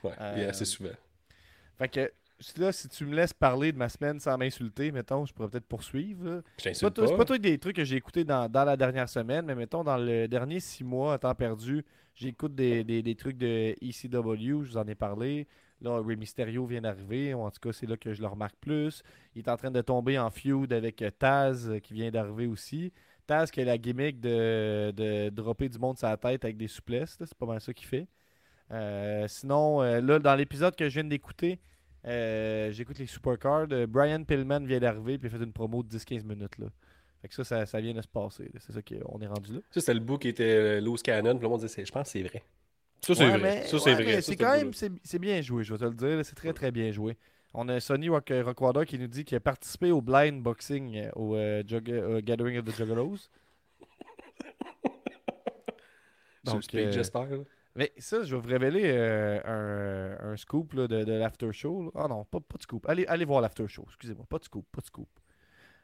Ouais, 0.05 0.12
et 0.12 0.45
Euh, 0.45 0.50
assez 0.50 0.64
souvent. 0.64 0.90
Fait 1.79 1.88
que 1.88 2.12
là, 2.57 2.73
si 2.73 2.88
tu 2.88 3.05
me 3.05 3.14
laisses 3.14 3.33
parler 3.35 3.73
de 3.73 3.79
ma 3.79 3.88
semaine 3.88 4.21
sans 4.21 4.37
m'insulter, 4.38 4.93
mettons, 4.93 5.25
je 5.26 5.33
pourrais 5.33 5.49
peut-être 5.49 5.67
poursuivre. 5.67 6.43
C'est 6.59 6.81
pas, 6.81 6.90
tout- 6.90 7.05
pas. 7.05 7.17
pas 7.17 7.25
tous 7.25 7.38
des 7.38 7.59
trucs 7.59 7.76
que 7.76 7.85
j'ai 7.85 7.97
écoutés 7.97 8.25
dans, 8.25 8.50
dans 8.50 8.64
la 8.64 8.76
dernière 8.76 9.09
semaine, 9.09 9.47
mais 9.47 9.55
mettons, 9.55 9.83
dans 9.85 9.97
le 9.99 10.29
dernier 10.29 10.61
six 10.61 10.85
mois, 10.85 11.14
à 11.14 11.19
temps 11.19 11.35
perdu, 11.35 11.85
j'écoute 12.14 12.55
des, 12.55 12.85
des, 12.85 13.02
des 13.02 13.14
trucs 13.14 13.37
de 13.37 13.75
ECW, 13.83 14.64
je 14.64 14.71
vous 14.71 14.76
en 14.76 14.87
ai 14.87 14.95
parlé. 14.95 15.47
Là, 15.83 16.01
Rey 16.03 16.17
Mysterio 16.17 16.67
vient 16.67 16.83
d'arriver, 16.83 17.33
en 17.33 17.51
tout 17.51 17.61
cas, 17.61 17.73
c'est 17.73 17.87
là 17.87 17.97
que 17.97 18.13
je 18.13 18.21
le 18.21 18.29
remarque 18.29 18.57
plus. 18.61 19.03
Il 19.35 19.41
est 19.41 19.49
en 19.49 19.57
train 19.57 19.71
de 19.71 19.81
tomber 19.81 20.19
en 20.19 20.31
feud 20.31 20.73
avec 20.73 21.01
euh, 21.01 21.11
Taz, 21.11 21.69
euh, 21.69 21.79
qui 21.79 21.95
vient 21.95 22.11
d'arriver 22.11 22.47
aussi. 22.47 22.93
Taz 23.26 23.50
qui 23.50 23.63
a 23.63 23.65
la 23.65 23.78
gimmick 23.78 24.21
de, 24.21 24.93
de 24.95 25.31
dropper 25.31 25.69
du 25.69 25.78
monde 25.78 25.97
sur 25.97 26.09
la 26.09 26.19
tête 26.19 26.45
avec 26.45 26.59
des 26.59 26.69
souplesses, 26.69 27.17
c'est 27.19 27.35
pas 27.35 27.47
mal 27.47 27.61
ça 27.61 27.73
qu'il 27.73 27.87
fait. 27.87 28.09
Euh, 28.73 29.26
sinon, 29.28 29.81
là, 29.81 30.19
dans 30.19 30.35
l'épisode 30.35 30.76
que 30.76 30.89
je 30.89 30.95
viens 31.00 31.04
d'écouter, 31.09 31.61
j'écoute 32.04 32.99
les 32.99 33.07
Supercards. 33.07 33.69
Brian 33.89 34.25
Pillman 34.25 34.65
vient 34.65 34.81
d'arriver 34.81 35.19
puis 35.19 35.28
il 35.28 35.37
fait 35.37 35.43
une 35.43 35.52
promo 35.52 35.83
de 35.83 35.97
10-15 35.97 36.25
minutes. 36.25 36.59
Là. 36.59 36.67
Fait 37.23 37.28
que 37.28 37.35
ça, 37.35 37.45
ça, 37.45 37.67
ça 37.67 37.81
vient 37.81 37.95
de 37.95 38.02
se 38.02 38.09
passer. 38.09 38.50
C'est 38.59 38.73
ça 38.73 38.81
qu'on 38.83 39.21
est 39.21 39.26
rendu 39.26 39.54
là. 39.54 39.61
Ça, 39.71 39.81
c'est 39.81 39.95
le 39.95 40.00
bout 40.00 40.19
qui 40.19 40.28
était 40.28 40.81
Loose 40.81 41.02
Cannon. 41.02 41.35
Puis 41.35 41.43
le 41.43 41.49
monde 41.49 41.61
disait, 41.61 41.85
je 41.85 41.93
pense 41.93 42.04
que 42.04 42.11
c'est 42.11 42.23
vrai. 42.23 42.43
Ça, 43.02 43.15
c'est 43.15 43.25
Ouais, 43.25 43.30
vrai. 43.30 43.39
mais- 43.41 43.67
ça, 43.67 43.78
c'est 43.78 43.95
ouais, 43.97 44.02
vrai. 44.02 44.23
C'est 44.23 44.32
ce 44.32 44.39
quand 44.39 44.56
même 44.56 44.75
c'est 44.75 44.93
c'est 45.02 45.19
bien 45.19 45.41
joué, 45.41 45.65
je 45.65 45.73
vais 45.73 45.78
te 45.78 45.84
le 45.84 45.95
dire. 45.95 46.25
C'est 46.25 46.34
très 46.34 46.52
très 46.52 46.71
bien 46.71 46.93
joué. 46.93 47.17
On 47.54 47.69
a 47.69 47.80
Sonny 47.80 48.08
Rock, 48.08 48.32
Rockwater 48.45 48.86
qui 48.86 48.99
nous 48.99 49.08
dit 49.08 49.25
qu'il 49.25 49.36
a 49.36 49.41
participé 49.41 49.91
au 49.91 50.00
blind 50.00 50.41
boxing 50.43 50.97
euh, 50.97 51.10
au 51.17 51.34
euh, 51.34 51.63
euh, 51.73 52.21
Gathering 52.23 52.58
of 52.58 52.65
the 52.67 52.76
Juggalos. 52.76 53.17
Donc, 56.45 56.63
euh, 56.75 56.93
j'espère. 56.93 57.28
là. 57.28 57.39
Mais 57.76 57.93
ça, 57.99 58.23
je 58.23 58.34
vais 58.34 58.41
vous 58.43 58.49
révéler 58.49 58.82
euh, 58.84 60.17
un, 60.23 60.32
un 60.32 60.36
scoop 60.36 60.73
là, 60.75 60.89
de, 60.89 61.04
de 61.04 61.13
l'after 61.13 61.52
show. 61.52 61.91
Ah 61.95 62.08
non, 62.08 62.25
pas, 62.25 62.41
pas 62.41 62.56
de 62.56 62.63
scoop. 62.63 62.89
Allez, 62.89 63.06
allez 63.06 63.25
voir 63.25 63.41
l'after 63.41 63.67
show. 63.69 63.84
Excusez-moi, 63.89 64.26
pas 64.28 64.39
de 64.39 64.45
scoop, 64.45 64.67
pas 64.73 64.80
de 64.80 64.86
scoop. 64.86 65.08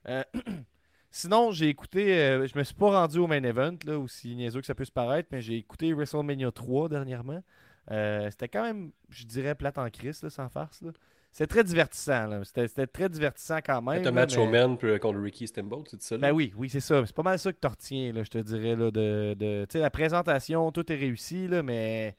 Sinon, 1.17 1.51
j'ai 1.51 1.71
écouté. 1.71 2.13
euh, 2.15 2.47
je 2.47 2.59
me 2.59 2.63
suis 2.63 2.75
pas 2.75 2.91
rendu 2.91 3.19
au 3.19 3.27
main 3.27 3.43
event, 3.43 3.75
là, 3.87 3.99
aussi 3.99 4.37
niaiseux 4.37 4.61
que 4.61 4.67
ça 4.67 4.75
peut 4.75 4.85
se 4.85 4.93
paraître, 4.93 5.31
mais 5.33 5.41
j'ai 5.41 5.57
écouté 5.57 5.95
WrestleMania 5.95 6.53
3 6.53 6.91
dernièrement. 6.91 7.43
Euh, 7.91 8.29
C'était 8.31 8.49
quand 8.49 8.63
même, 8.63 8.91
je 9.09 9.25
dirais, 9.25 9.55
plate 9.55 9.79
en 9.79 9.89
crise, 9.89 10.23
là, 10.23 10.29
sans 10.29 10.51
farce. 10.51 10.83
là. 10.83 10.91
C'était 11.33 11.47
très 11.47 11.65
divertissant. 11.65 12.27
là. 12.27 12.45
C'était 12.45 12.69
c'était 12.69 12.87
très 12.87 13.09
divertissant 13.09 13.61
quand 13.65 13.81
même. 13.81 14.03
T'as 14.03 14.11
là, 14.11 14.13
match 14.13 14.37
mais- 14.37 14.43
au 14.43 14.47
man 14.47 14.77
euh, 14.85 14.99
contre 14.99 15.19
Ricky 15.21 15.47
Steamboat, 15.47 15.85
c'est 15.91 16.03
ça? 16.03 16.17
là? 16.17 16.29
ben 16.29 16.35
oui, 16.35 16.53
oui, 16.55 16.69
c'est 16.69 16.81
ça. 16.81 17.03
C'est 17.07 17.17
pas 17.17 17.23
mal 17.23 17.39
ça 17.39 17.51
que 17.51 17.59
tu 17.59 17.67
retiens, 17.67 18.13
là, 18.13 18.23
je 18.23 18.31
te 18.31 18.39
dirais. 18.39 18.77
Là, 18.77 18.91
de, 18.91 19.35
de... 19.39 19.65
Tu 19.65 19.73
sais, 19.73 19.79
la 19.79 19.91
présentation, 19.91 20.71
tout 20.71 20.93
est 20.93 20.97
réussi, 20.97 21.49
là, 21.49 21.63
mais 21.63 22.15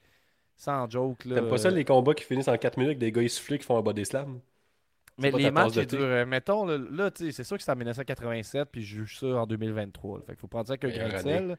sans 0.56 0.90
joke. 0.90 1.26
Là, 1.26 1.36
T'aimes 1.36 1.50
pas 1.50 1.60
ça, 1.60 1.70
les 1.70 1.86
combats 1.86 2.16
qui 2.16 2.24
finissent 2.24 2.48
en 2.48 2.58
4 2.58 2.78
minutes 2.78 2.90
avec 2.94 2.98
des 2.98 3.12
gars 3.12 3.22
essoufflés 3.22 3.60
qui 3.60 3.66
font 3.66 3.78
un 3.78 3.84
body 3.84 4.06
slam? 4.06 4.40
Mais 5.18 5.32
les 5.32 5.50
matchs, 5.52 5.74
de 5.74 5.84
durent, 5.84 6.02
euh, 6.02 6.26
mettons, 6.26 6.66
là, 6.66 7.10
c'est 7.16 7.44
sûr 7.44 7.58
que 7.58 7.64
c'est 7.64 7.72
en 7.72 7.76
1987, 7.76 8.70
puis 8.72 8.84
je 8.84 8.98
juge 9.04 9.20
ça 9.20 9.28
en 9.28 9.48
2023. 9.48 10.20
là. 10.20 10.24
Fait 10.26 10.34
qu'il 10.34 10.40
faut 10.40 10.48
prendre 10.48 10.68
ça 10.68 10.74
avec 10.74 10.84
un 10.86 10.90
grain 11.08 11.18
de 11.18 11.24
sel. 11.24 11.58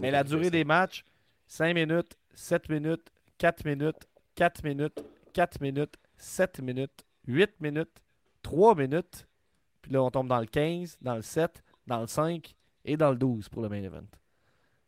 Mais 0.00 0.10
la 0.10 0.24
durée 0.24 0.50
des 0.50 0.64
matchs, 0.64 1.04
5 1.46 1.74
minutes, 1.74 2.16
7 2.34 2.68
minutes, 2.70 3.10
4 3.38 3.64
minutes, 3.66 4.08
4 4.34 4.64
minutes, 4.64 5.04
4 5.32 5.60
minutes, 5.60 5.94
7 6.16 6.60
minutes, 6.62 7.04
8 7.26 7.50
minutes, 7.60 8.02
3 8.42 8.74
minutes. 8.74 9.26
Puis 9.82 9.92
là, 9.92 10.02
on 10.02 10.10
tombe 10.10 10.28
dans 10.28 10.40
le 10.40 10.46
15, 10.46 10.96
dans 11.02 11.16
le 11.16 11.22
7, 11.22 11.62
dans 11.86 12.00
le 12.00 12.06
5 12.06 12.54
et 12.86 12.96
dans 12.96 13.10
le 13.10 13.16
12 13.16 13.48
pour 13.50 13.60
le 13.62 13.68
main 13.68 13.82
event. 13.82 14.06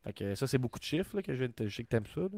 Fait 0.05 0.13
que 0.15 0.35
ça, 0.35 0.47
c'est 0.47 0.59
beaucoup 0.59 0.79
de 0.79 0.85
chiffres 0.85 1.17
là, 1.17 1.23
que 1.23 1.33
je, 1.35 1.39
viens 1.39 1.49
de 1.49 1.53
te- 1.53 1.67
je 1.69 1.75
sais 1.77 1.83
que 1.83 1.89
t'aimes 1.89 2.07
ça. 2.07 2.21
là. 2.23 2.29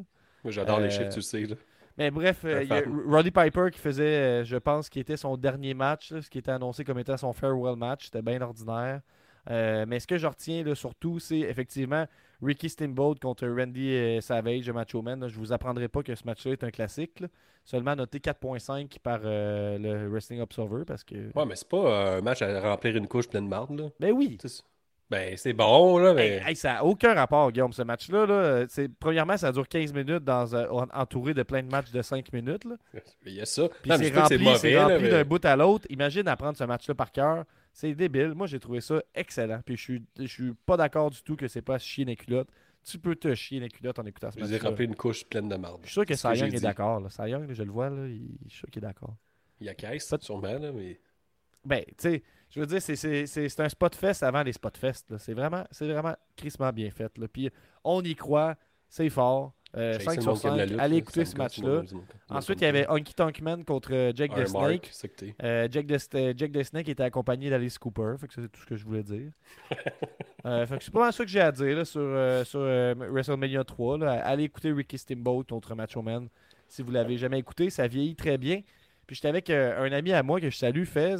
Moi, 0.43 0.53
j'adore 0.53 0.79
Euh, 0.79 0.83
les 0.85 0.91
chiffres, 0.91 1.11
tu 1.13 1.23
sais. 1.23 1.45
Là. 1.47 1.55
Mais 1.99 2.11
bref, 2.13 2.43
euh, 2.45 2.63
il 2.63 2.69
y 2.69 2.73
a. 2.73 2.83
Roddy 3.07 3.33
Piper 3.33 3.67
qui 3.73 3.81
faisait, 3.81 4.05
euh, 4.05 4.45
je 4.45 4.57
pense, 4.57 4.89
qui 4.89 5.01
était 5.01 5.17
son 5.17 5.37
dernier 5.37 5.75
match, 5.75 6.13
là, 6.13 6.23
ce 6.23 6.31
qui 6.31 6.39
était 6.39 6.53
annoncé 6.53 6.85
comme 6.85 6.99
étant 7.01 7.17
son 7.17 7.33
farewell 7.33 7.77
match. 7.77 8.05
C'était 8.07 8.23
bien 8.23 8.41
ordinaire. 8.41 9.01
Euh, 9.51 9.85
mais 9.89 9.99
ce 9.99 10.07
que 10.07 10.17
je 10.17 10.27
retiens 10.27 10.63
là, 10.63 10.75
surtout, 10.75 11.19
c'est 11.19 11.41
effectivement 11.41 12.07
Ricky 12.43 12.69
Steamboat 12.69 13.17
contre 13.21 13.49
Randy 13.49 14.21
Savage, 14.21 14.71
Macho 14.71 15.03
Man. 15.03 15.21
là. 15.21 15.29
Je 15.29 15.37
vous 15.39 15.53
apprendrai 15.53 15.89
pas 15.89 16.03
que 16.03 16.15
ce 16.15 16.25
match-là 16.25 16.53
est 16.53 16.65
un 16.65 16.71
classique. 16.71 17.21
là. 17.21 17.29
Seulement 17.65 17.97
noté 17.97 18.19
4.5 18.19 18.99
par 19.01 19.21
le 19.25 20.09
Wrestling 20.09 20.41
Observer 20.41 20.85
parce 20.87 21.03
que. 21.03 21.31
Ouais, 21.35 21.47
mais 21.47 21.57
c'est 21.57 21.69
pas 21.69 22.17
un 22.17 22.21
match 22.21 22.43
à 22.43 22.61
remplir 22.61 22.97
une 22.97 23.09
couche 23.09 23.29
pleine 23.29 23.45
de 23.45 23.51
marde, 23.51 23.79
là. 23.79 23.89
Ben 23.99 24.13
oui. 24.13 24.39
Ben, 25.11 25.37
c'est 25.39 25.55
bon, 25.55 25.97
là, 25.99 26.13
mais. 26.13 26.37
Hey, 26.37 26.43
hey, 26.51 26.57
ça 26.57 26.75
n'a 26.75 26.85
aucun 26.85 27.15
rapport, 27.15 27.51
Guillaume, 27.51 27.73
ce 27.73 27.81
match-là. 27.83 28.27
là. 28.27 28.67
Premièrement, 29.01 29.37
ça 29.39 29.51
dure 29.53 29.67
15 29.67 29.93
minutes 29.95 30.23
dans, 30.25 30.55
en- 30.55 30.87
entouré 30.93 31.33
de 31.33 31.43
plein 31.43 31.63
de 31.63 31.69
matchs 31.71 31.91
de 31.91 32.03
5 32.03 32.31
minutes. 32.33 32.65
là. 32.67 32.77
Il 33.27 33.33
y 33.33 33.41
a 33.41 33.47
ça. 33.47 33.69
Puis 33.83 33.91
c'est 33.97 34.15
rempli, 34.19 34.39
mauvais, 34.39 34.79
rempli 34.83 35.03
mais- 35.05 35.09
d'un 35.11 35.25
bout 35.25 35.43
à 35.45 35.57
l'autre. 35.57 35.87
Imagine 35.89 36.29
apprendre 36.29 36.59
ce 36.59 36.65
match-là 36.65 36.95
par 36.95 37.11
cœur. 37.11 37.45
C'est 37.73 37.95
débile. 37.95 38.35
Moi, 38.35 38.47
j'ai 38.49 38.61
trouvé 38.61 38.81
ça 38.83 39.01
excellent. 39.15 39.61
Puis 39.65 39.77
je 39.77 39.83
suis, 39.83 40.03
je 40.19 40.27
suis 40.27 40.53
pas 40.67 40.77
d'accord 40.77 41.11
du 41.11 41.23
tout 41.23 41.37
que 41.37 41.49
c'est 41.49 41.63
pas 41.63 41.77
à 41.77 41.79
se 41.79 41.87
chier 41.87 42.05
les 42.05 42.17
culottes. 42.17 42.49
Tu 42.85 42.99
peux 42.99 43.17
te 43.17 43.35
chier 43.35 43.61
les 43.61 43.69
culottes 43.69 43.99
en 43.99 44.05
écoutant 44.05 44.31
ce 44.31 44.39
match-là. 44.43 44.69
remplir 44.71 44.89
une 44.89 44.95
couche 44.97 45.25
pleine 45.25 45.49
de 45.49 45.57
marde. 45.57 45.79
Je 45.83 45.87
suis 45.87 45.93
sûr 45.95 46.05
que 46.07 46.15
j'ai 46.35 46.45
est 46.57 46.61
d'accord. 46.61 47.01
là, 47.01 47.09
je 47.55 47.63
le 47.63 47.71
vois, 47.71 47.89
là, 47.89 48.07
il- 48.07 48.37
je 48.47 48.51
suis 48.51 48.59
sûr 48.59 48.71
qu'il 48.71 48.83
est 48.85 48.87
d'accord. 48.87 49.15
Il 49.61 49.67
y 49.67 49.71
a 49.71 49.75
caisse, 49.75 50.15
sûrement, 50.21 50.59
là, 50.59 50.71
mais. 50.73 51.01
Ben, 51.65 51.83
tu 51.87 51.95
sais, 51.99 52.23
je 52.51 52.61
veux 52.61 52.67
dire, 52.67 52.81
c'est- 52.83 53.61
un 53.61 53.69
spot 53.69 53.95
fest 53.95 54.23
avant 54.23 54.43
les 54.43 54.53
spot 54.53 54.77
fest. 54.77 55.17
C'est 55.19 55.35
vraiment, 55.35 55.65
vraiment 55.81 56.15
crissement 56.37 56.73
bien 56.73 56.91
fait. 56.91 57.17
Là. 57.19 57.27
Puis 57.29 57.51
on 57.85 58.03
y 58.03 58.15
croit, 58.15 58.57
c'est 58.89 59.11
fort. 59.11 59.53
Euh, 59.77 59.99
J'ai 59.99 60.05
5 60.07 60.17
le 60.17 60.23
sur 60.23 60.31
monde 60.33 60.41
qui 60.41 60.47
aime 60.47 60.57
la 60.57 60.63
5. 60.65 60.71
lutte, 60.71 60.81
Allez 60.81 60.97
écouter 60.97 61.25
ce 61.27 61.37
match-là. 61.37 61.83
Ensuite, 62.31 62.61
il 62.63 62.65
y 62.65 62.67
avait 62.69 62.89
Honky 62.89 63.13
Tonk 63.15 63.41
Man 63.43 63.65
contre 63.67 63.93
euh, 63.93 64.13
Jake 64.15 64.33
the 64.35 64.47
Snake. 64.47 64.91
Euh, 65.45 65.69
the, 65.69 66.53
the 66.53 66.63
Snake 66.63 66.89
était 66.89 67.03
accompagné 67.03 67.51
d'Alice 67.51 67.77
Cooper. 67.79 68.15
Fait 68.19 68.29
que 68.29 68.33
ça, 68.33 68.41
c'est 68.41 68.49
tout 68.51 68.63
ce 68.63 68.67
que 68.67 68.77
je 68.77 68.85
voulais 68.85 69.03
dire. 69.03 69.31
Euh, 70.47 70.65
fait 70.67 70.79
que 70.79 70.85
c'est 70.85 70.93
pas 70.93 71.01
mal 71.01 71.13
ça 71.13 71.25
que 71.25 71.31
j'ai 71.31 71.41
à 71.41 71.51
dire 71.51 71.77
là, 71.77 71.85
sur, 71.85 72.01
euh, 72.01 72.45
sur 72.45 72.61
euh, 72.61 72.95
WrestleMania 72.97 73.65
3. 73.65 73.99
là. 73.99 74.13
Allez 74.25 74.45
écouter 74.45 74.71
Ricky 74.71 74.97
Steamboat 74.97 75.43
contre 75.51 75.75
Macho 75.75 76.01
Man 76.01 76.29
si 76.69 76.81
vous 76.81 76.93
l'avez 76.93 77.19
jamais 77.19 77.41
écouté. 77.41 77.71
Ça 77.71 77.89
vieillit 77.89 78.15
très 78.15 78.39
bien. 78.39 78.63
Puis 79.07 79.17
j'étais 79.17 79.29
avec 79.29 79.51
euh, 79.51 79.83
un 79.85 79.91
ami 79.91 80.13
à 80.13 80.23
moi 80.23 80.41
que 80.41 80.49
je 80.49 80.57
salue, 80.57 80.85
Fez. 80.85 81.17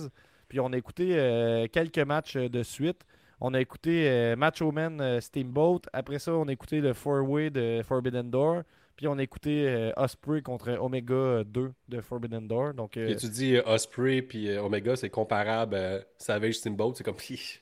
Puis 0.49 0.61
on 0.61 0.73
a 0.73 0.77
écouté 0.77 1.11
euh, 1.19 1.67
quelques 1.71 1.99
matchs 1.99 2.37
euh, 2.37 2.49
de 2.49 2.63
suite. 2.63 3.03
On 3.41 3.55
a 3.55 3.61
écouté 3.61 4.09
euh, 4.09 4.37
Macho 4.37 4.73
Man 4.73 5.01
euh, 5.01 5.21
Steamboat. 5.21 5.83
Après 5.93 6.19
ça, 6.19 6.33
on 6.33 6.49
a 6.49 6.53
écouté 6.53 6.81
le 6.81 6.93
Four-Way 6.95 7.51
de 7.51 7.83
Forbidden 7.87 8.31
Door. 8.31 8.63
Puis 8.97 9.07
on 9.07 9.17
a 9.19 9.23
écouté 9.23 9.93
Osprey 9.97 10.43
contre 10.43 10.71
Omega 10.81 11.45
2 11.47 11.73
de 11.89 12.01
Forbidden 12.01 12.49
Door. 12.49 12.75
Donc, 12.75 12.97
Et 12.97 13.15
tu 13.15 13.29
dis 13.29 13.57
Osprey 13.65 14.23
puis 14.23 14.59
Omega, 14.59 14.97
c'est 14.97 15.09
comparable 15.09 15.77
à 15.77 15.99
Savage 16.17 16.55
Steamboat. 16.55 16.95
C'est 16.97 17.05
comme. 17.05 17.15
Je 17.21 17.35
sais 17.37 17.61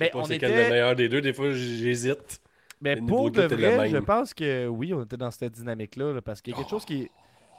Ben, 0.00 0.10
pas 0.10 0.24
c'est 0.24 0.38
quel 0.38 0.50
était- 0.50 0.64
le 0.64 0.70
meilleur 0.70 0.96
des 0.96 1.08
deux. 1.10 1.20
Des 1.20 1.34
fois, 1.34 1.50
j'hésite. 1.52 2.40
mais 2.80 2.94
le 2.94 3.04
pour 3.04 3.30
de 3.30 3.42
vrai, 3.42 3.90
je 3.90 3.96
pense 3.98 4.32
que 4.32 4.66
oui, 4.66 4.94
on 4.94 5.02
était 5.02 5.16
dans 5.18 5.30
cette 5.30 5.52
dynamique-là. 5.52 6.14
là, 6.14 6.22
parce 6.22 6.40
qu'il 6.40 6.52
y 6.52 6.56
a 6.56 6.58
quelque 6.58 6.70
chose 6.70 6.84
qui. 6.86 7.10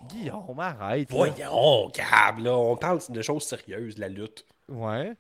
Guillaume, 0.08 0.60
arrête. 0.60 1.12
Voyons, 1.12 1.90
Gab, 1.90 2.40
là. 2.40 2.58
On 2.58 2.78
parle 2.78 3.00
de 3.10 3.22
choses 3.22 3.44
sérieuses, 3.44 3.98
la 3.98 4.08
lutte. 4.08 4.46
Ouais. 4.70 5.14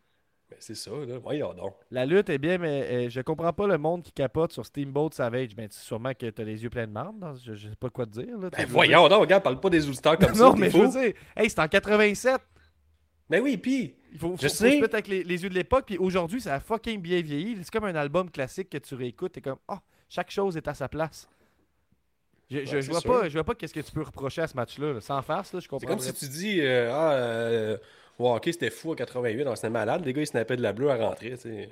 Ben, 0.49 0.55
c'est 0.59 0.75
ça, 0.75 0.89
là. 0.91 1.19
Voyons 1.19 1.53
donc. 1.53 1.75
La 1.91 2.05
lutte 2.07 2.29
est 2.29 2.39
bien, 2.39 2.57
mais 2.57 3.05
euh, 3.05 3.09
je 3.09 3.21
comprends 3.21 3.53
pas 3.53 3.67
le 3.67 3.77
monde 3.77 4.01
qui 4.01 4.11
capote 4.11 4.51
sur 4.51 4.65
Steamboat 4.65 5.09
Savage. 5.13 5.55
Ben, 5.55 5.67
c'est 5.69 5.83
sûrement 5.83 6.13
que 6.13 6.27
t'as 6.29 6.43
les 6.43 6.63
yeux 6.63 6.69
pleins 6.71 6.87
de 6.87 6.91
marde. 6.91 7.19
dans- 7.19 7.35
Je, 7.35 7.53
je 7.53 7.69
sais 7.69 7.75
pas 7.75 7.89
quoi 7.91 8.05
te 8.07 8.11
dire. 8.11 8.35
Là, 8.37 8.49
Ben, 8.49 8.65
Je 8.67 8.71
voyons 8.71 9.07
donc, 9.07 9.27
Gab, 9.27 9.43
parle 9.43 9.59
pas 9.59 9.69
des 9.69 9.87
auditeurs 9.87 10.17
comme 10.17 10.31
dire- 10.31 10.35
ça. 10.37 10.43
non, 10.45 10.55
mais 10.55 10.71
je 10.71 10.77
fou. 10.77 10.89
veux 10.89 11.01
dire, 11.01 11.13
hey, 11.37 11.49
c'est 11.49 11.59
en 11.59 11.67
87. 11.67 12.41
Ben 13.29 13.43
oui, 13.43 13.57
puis. 13.57 13.95
Il 14.11 14.17
faut, 14.17 14.29
Je 14.29 14.31
faut- 14.31 14.41
faut 14.41 14.47
sais. 14.47 14.71
se 14.77 14.81
mettre 14.81 14.95
avec 14.95 15.07
les, 15.07 15.23
les 15.23 15.43
yeux 15.43 15.49
de 15.49 15.53
l'époque. 15.53 15.85
Puis 15.85 15.99
aujourd'hui, 15.99 16.41
ça 16.41 16.55
a 16.55 16.59
fucking 16.59 16.99
bien 16.99 17.21
vieilli. 17.21 17.55
C'est 17.61 17.69
comme 17.69 17.85
un 17.85 17.93
album 17.93 18.31
classique 18.31 18.71
que 18.71 18.79
tu 18.79 18.95
réécoutes. 18.95 19.33
T'es 19.33 19.41
comme, 19.41 19.59
oh, 19.67 19.75
chaque 20.09 20.31
chose 20.31 20.57
est 20.57 20.67
à 20.67 20.73
sa 20.73 20.89
place. 20.89 21.29
Je, 22.49 22.57
je, 22.57 22.59
Ouais, 22.61 22.65
je 22.65 22.81
c'est 22.81 22.91
vois 22.91 23.01
sûr. 23.01 23.11
pas, 23.19 23.29
je 23.29 23.33
vois 23.33 23.43
pas 23.43 23.53
qu'est-ce 23.53 23.73
que 23.75 23.81
tu 23.81 23.91
peux 23.91 24.01
reprocher 24.01 24.41
à 24.41 24.47
ce 24.47 24.55
match-là. 24.55 24.93
là. 24.93 25.01
Sans 25.01 25.21
farce, 25.21 25.53
là, 25.53 25.59
je 25.59 25.65
C'est 25.65 25.69
comprends. 25.69 25.87
comme 25.89 25.99
si 25.99 26.11
tu 26.11 26.27
dis 26.27 26.59
Ah, 26.65 26.89
ah, 26.91 27.11
euh, 27.13 27.77
ouais, 28.19 28.29
ok, 28.35 28.43
c'était 28.45 28.69
fou 28.69 28.91
en 28.91 28.95
88, 28.95 29.47
on 29.47 29.55
c'était 29.55 29.69
malade. 29.69 30.05
Les 30.05 30.13
gars, 30.13 30.21
ils 30.21 30.27
snappaient 30.27 30.57
de 30.57 30.61
la 30.61 30.73
bleue 30.73 30.91
à 30.91 30.97
rentrer. 30.97 31.31
tu 31.31 31.37
sais. 31.37 31.69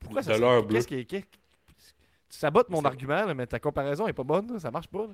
Pourquoi 0.00 0.22
de 0.22 0.26
ça 0.26 0.38
l'heure 0.38 0.62
bleue. 0.64 0.76
qu'est-ce 0.82 0.88
qui 0.88 1.06
Tu 1.06 1.24
sabotes 2.38 2.68
mon 2.70 2.80
C'est- 2.80 2.86
argument, 2.86 3.24
là, 3.26 3.34
mais 3.34 3.46
ta 3.46 3.58
comparaison 3.58 4.06
est 4.06 4.12
pas 4.12 4.22
bonne. 4.24 4.52
là, 4.52 4.58
Ça 4.60 4.70
marche 4.70 4.88
pas. 4.88 5.06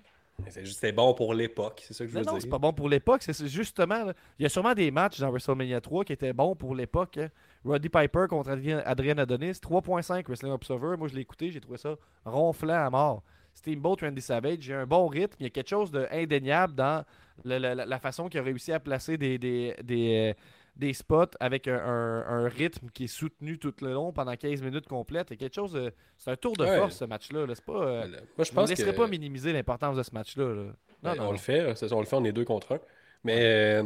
C'est 0.49 0.64
juste 0.64 0.81
c'était 0.81 0.90
bon 0.90 1.14
pour 1.14 1.33
l'époque, 1.33 1.81
c'est 1.87 1.95
ça 1.95 2.05
que 2.05 2.11
je 2.11 2.14
Non, 2.17 2.21
veux 2.23 2.27
non, 2.27 2.33
dire. 2.33 2.43
c'est 2.43 2.49
pas 2.49 2.59
bon 2.59 2.73
pour 2.73 2.88
l'époque. 2.88 3.23
C'est 3.23 3.33
c'est 3.33 3.47
justement. 3.47 4.05
là, 4.07 4.14
Il 4.38 4.43
y 4.43 4.47
a 4.47 4.49
sûrement 4.49 4.75
des 4.75 4.90
matchs 4.90 5.21
dans 5.21 5.31
WrestleMania 5.31 5.81
3 5.81 6.05
qui 6.05 6.12
étaient 6.12 6.33
bons 6.33 6.57
pour 6.57 6.75
l'époque. 6.75 7.19
hein. 7.19 7.29
Roddy 7.64 7.88
Piper 7.88 8.25
contre 8.29 8.51
Adrien, 8.51 9.17
Adonis, 9.19 9.61
3.5 9.61 10.27
Wrestling 10.27 10.51
Observer. 10.53 10.97
Moi, 10.99 11.07
je 11.07 11.14
l'ai 11.14 11.21
écouté, 11.21 11.53
j'ai 11.53 11.61
trouvé 11.61 11.79
ça 11.79 11.95
ronflant 12.25 12.85
à 12.85 12.90
mort. 12.90 13.23
Steamboat, 13.55 13.97
Randy 14.03 14.21
Savage, 14.21 14.59
j'ai 14.62 14.75
un 14.75 14.87
bon 14.87 15.07
rythme. 15.07 15.37
Il 15.38 15.45
y 15.45 15.47
a 15.47 15.51
quelque 15.51 15.69
chose 15.71 15.93
d'indéniable 15.93 16.75
dans 16.75 17.05
la, 17.44 17.75
la 17.75 17.99
façon 17.99 18.29
qu'il 18.29 18.40
a 18.40 18.42
réussi 18.42 18.73
à 18.73 18.81
placer 18.81 19.16
des, 19.18 19.38
des, 19.38 19.75
des, 19.83 20.33
euh, 20.37 20.40
des 20.77 20.92
spots 20.92 21.27
avec 21.40 21.68
un, 21.68 21.77
un- 21.77 22.27
un 22.27 22.49
rythme 22.49 22.88
qui 22.92 23.05
est 23.05 23.09
soutenu 23.09 23.59
tout 23.59 23.75
le 23.81 23.92
long 23.92 24.12
pendant 24.12 24.35
15 24.37 24.62
minutes 24.62 24.87
complètes. 24.88 25.31
A 25.33 25.37
quelque 25.37 25.55
chose 25.55 25.79
C'est 26.18 26.31
un 26.31 26.37
tour 26.37 26.57
de 26.57 26.64
Ouais. 26.64 26.79
force, 26.79 26.97
ce 26.99 27.05
match-là. 27.05 27.47
là. 27.47 27.55
C'est 27.55 27.64
pas. 27.64 27.73
euh, 27.73 28.07
Moi, 28.37 28.44
je 28.44 28.51
ne 28.51 28.55
pense 28.55 28.68
laisserai 28.70 28.92
que 28.92 28.97
pas 28.97 29.07
minimiser 29.09 29.53
l'importance 29.53 29.97
de 29.97 30.03
ce 30.03 30.12
match-là. 30.12 30.44
là. 30.55 30.62
Non, 30.62 30.73
ben, 31.03 31.14
non, 31.16 31.23
on 31.23 31.27
non. 31.27 31.33
le 31.33 31.38
fait, 31.38 31.75
c'est 31.77 31.88
ça, 31.88 31.94
on 31.97 32.01
le 32.01 32.07
fait, 32.07 32.16
on 32.16 32.25
est 32.25 32.33
deux 32.33 32.44
contre 32.44 32.73
un. 32.73 32.81
Mais 33.25 33.44
euh, 33.44 33.83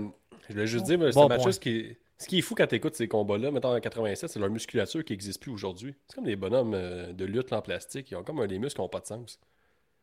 je 0.48 0.52
voulais 0.54 0.66
juste 0.66 0.84
dire, 0.86 0.98
Bon 0.98 1.10
ce 1.10 1.18
match-là, 1.18 1.36
point. 1.44 1.52
ce 1.52 1.60
qui, 1.60 1.70
est, 1.78 1.98
ce 2.16 2.26
qui 2.26 2.38
est 2.38 2.42
fou 2.42 2.54
quand 2.54 2.66
tu 2.66 2.74
écoutes 2.76 2.94
ces 2.94 3.06
combats-là, 3.08 3.50
mettons 3.50 3.74
en 3.74 3.80
87, 3.80 4.30
c'est 4.30 4.38
leur 4.40 4.50
musculature 4.50 5.04
qui 5.04 5.12
n'existe 5.12 5.40
plus 5.42 5.52
aujourd'hui. 5.52 5.94
C'est 6.08 6.14
comme 6.16 6.24
des 6.24 6.36
bonhommes 6.36 6.72
de 7.12 7.24
lutte 7.24 7.52
en 7.52 7.60
plastique, 7.60 8.10
ils 8.10 8.16
ont 8.16 8.22
comme 8.24 8.40
un 8.40 8.46
des 8.46 8.58
muscles 8.58 8.76
qui 8.76 8.80
n'ont 8.82 8.88
pas 8.88 9.00
de 9.00 9.06
sens. 9.06 9.38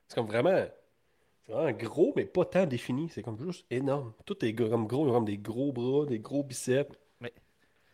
C'est 0.07 0.15
comme 0.15 0.27
vraiment, 0.27 0.55
c'est 0.55 0.84
vraiment 1.47 1.71
gros, 1.71 2.13
mais 2.15 2.25
pas 2.25 2.45
tant 2.45 2.65
défini. 2.65 3.09
C'est 3.09 3.21
comme 3.21 3.39
juste 3.39 3.65
énorme. 3.69 4.13
Tout 4.25 4.43
est 4.45 4.53
gros, 4.53 4.69
comme 4.69 4.87
gros, 4.87 5.11
comme 5.11 5.25
des 5.25 5.37
gros 5.37 5.71
bras, 5.71 6.05
des 6.05 6.19
gros 6.19 6.43
biceps. 6.43 6.95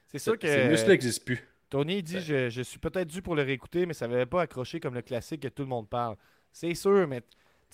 C'est 0.07 0.19
sûr 0.19 0.37
que. 0.37 0.47
Ces 0.47 0.67
muscles 0.67 0.89
n'existent 0.89 1.23
plus. 1.25 1.47
Tony 1.69 2.03
dit 2.03 2.15
Ben. 2.15 2.21
je, 2.21 2.49
je 2.49 2.61
suis 2.63 2.79
peut-être 2.79 3.07
dû 3.07 3.21
pour 3.21 3.33
le 3.33 3.43
réécouter, 3.43 3.85
mais 3.85 3.93
ça 3.93 4.05
n'avait 4.07 4.25
pas 4.25 4.41
accroché 4.41 4.81
comme 4.81 4.93
le 4.93 5.01
classique 5.01 5.41
que 5.41 5.47
tout 5.47 5.61
le 5.61 5.69
monde 5.69 5.87
parle. 5.87 6.17
C'est 6.51 6.73
sûr, 6.75 7.07
mais 7.07 7.21
tu 7.21 7.27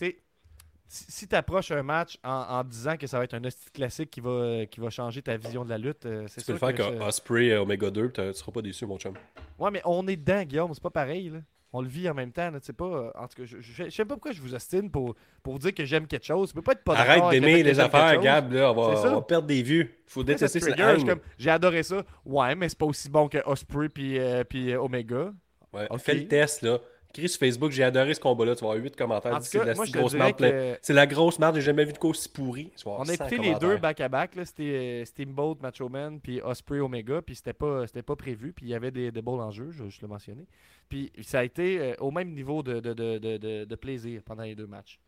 sais, 0.05 0.17
si, 0.87 1.27
tu 1.27 1.35
approches 1.35 1.71
un 1.71 1.81
match 1.81 2.19
en, 2.23 2.29
en 2.31 2.63
disant 2.63 2.95
que 2.95 3.07
ça 3.07 3.17
va 3.17 3.23
être 3.23 3.33
un 3.33 3.43
hostie 3.43 3.71
classique 3.71 4.11
qui 4.11 4.21
va, 4.21 4.67
qui 4.67 4.79
va 4.79 4.91
changer 4.91 5.23
ta 5.23 5.35
vision 5.35 5.65
de 5.65 5.69
la 5.71 5.79
lutte, 5.79 6.05
euh, 6.05 6.27
c'est 6.27 6.41
Tu 6.41 6.45
peux 6.45 6.51
le 6.53 6.57
sûr 6.59 6.67
faire 6.67 6.75
que 6.75 6.83
je- 6.95 7.03
Osprey 7.03 7.57
Omega 7.57 7.89
2, 7.89 8.11
tu 8.11 8.21
seras 8.35 8.51
pas 8.51 8.61
déçu, 8.61 8.85
mon 8.85 8.99
chum. 8.99 9.15
Ouais, 9.57 9.71
mais 9.71 9.81
on 9.83 10.07
est 10.07 10.15
dedans, 10.15 10.43
Guillaume, 10.43 10.71
c'est 10.75 10.83
pas 10.83 10.91
pareil. 10.91 11.29
Là. 11.29 11.39
On 11.73 11.81
le 11.81 11.87
vit 11.87 12.09
en 12.09 12.13
même 12.13 12.31
temps. 12.31 12.49
sais 12.61 12.73
pas, 12.73 12.85
euh, 12.85 13.11
en 13.15 13.27
tout 13.27 13.41
cas, 13.41 13.45
je, 13.45 13.57
je, 13.59 13.83
je 13.85 13.89
sais 13.89 14.05
pas 14.05 14.15
pourquoi 14.15 14.31
je 14.31 14.41
vous 14.41 14.55
ostine 14.55 14.89
pour, 14.89 15.15
pour 15.43 15.59
dire 15.59 15.73
que 15.73 15.83
j'aime 15.85 16.07
quelque 16.07 16.25
chose. 16.25 16.49
Tu 16.49 16.55
peux 16.55 16.61
pas 16.61 16.71
être 16.71 16.83
pas 16.83 16.95
Arrête 16.97 17.29
d'aimer 17.29 17.61
les 17.63 17.79
affaires. 17.79 18.19
Gab, 18.21 18.51
là, 18.53 18.71
on 18.71 18.75
va, 18.75 18.95
C'est 18.95 19.01
ça. 19.01 19.11
on 19.11 19.15
va 19.15 19.21
perdre 19.21 19.47
des 19.47 19.61
vues. 19.61 19.99
Faut 20.05 20.21
ça 20.21 20.25
détester 20.25 20.59
comme, 21.05 21.19
J'ai 21.37 21.49
adoré 21.49 21.83
ça. 21.83 22.03
Ouais, 22.25 22.55
mais 22.55 22.69
c'est 22.69 22.77
pas 22.77 22.85
aussi 22.85 23.09
bon 23.09 23.27
que 23.27 23.39
Osprey 23.45 23.89
puis, 23.89 24.17
euh, 24.17 24.43
puis 24.43 24.75
Omega. 24.75 25.31
Ouais, 25.73 25.87
Ok. 25.89 25.99
Fais 25.99 26.13
le 26.15 26.27
test, 26.27 26.61
là. 26.61 26.79
Écris 27.17 27.29
sur 27.29 27.39
Facebook, 27.39 27.71
j'ai 27.71 27.83
adoré 27.83 28.13
ce 28.13 28.19
combat-là. 28.19 28.55
Tu 28.55 28.61
vas 28.63 28.71
avoir 28.71 28.83
8 28.83 28.95
commentaires. 28.95 29.33
En 29.35 29.39
C'est 29.41 29.57
la 29.63 29.73
grosse 29.73 30.13
que- 30.33 30.77
C'est 30.81 30.93
la 30.93 31.07
grosse 31.07 31.39
marde, 31.39 31.55
j'ai 31.55 31.61
jamais 31.61 31.85
vu 31.85 31.93
de 31.93 31.97
quoi 31.97 32.11
aussi 32.11 32.29
pourri. 32.29 32.71
On 32.85 33.01
a 33.01 33.05
100 33.05 33.25
écouté 33.27 33.37
les 33.37 33.55
deux 33.55 33.77
back-à-back, 33.77 34.31
c'était 34.45 34.63
euh, 34.63 35.05
Steamboat, 35.05 35.57
Macho 35.61 35.89
Man, 35.89 36.19
puis 36.19 36.41
Osprey 36.41 36.79
Omega, 36.79 37.21
puis 37.21 37.35
c'était 37.35 37.53
pas, 37.53 37.85
pas 38.05 38.15
prévu, 38.15 38.53
puis 38.53 38.67
il 38.67 38.69
y 38.69 38.75
avait 38.75 38.91
des, 38.91 39.11
des 39.11 39.21
beaux 39.21 39.39
enjeux, 39.39 39.71
je, 39.71 39.89
je 39.89 40.01
l'ai 40.01 40.07
mentionné. 40.07 40.45
Puis 40.89 41.11
ça 41.21 41.39
a 41.39 41.43
été 41.43 41.79
euh, 41.79 41.93
au 41.99 42.11
même 42.11 42.33
niveau 42.33 42.63
de, 42.63 42.79
de, 42.79 42.93
de, 42.93 43.17
de, 43.65 43.75
plaisir 43.75 44.21
pendant 44.23 44.43
les 44.43 44.55
deux 44.55 44.67
matchs. 44.67 44.99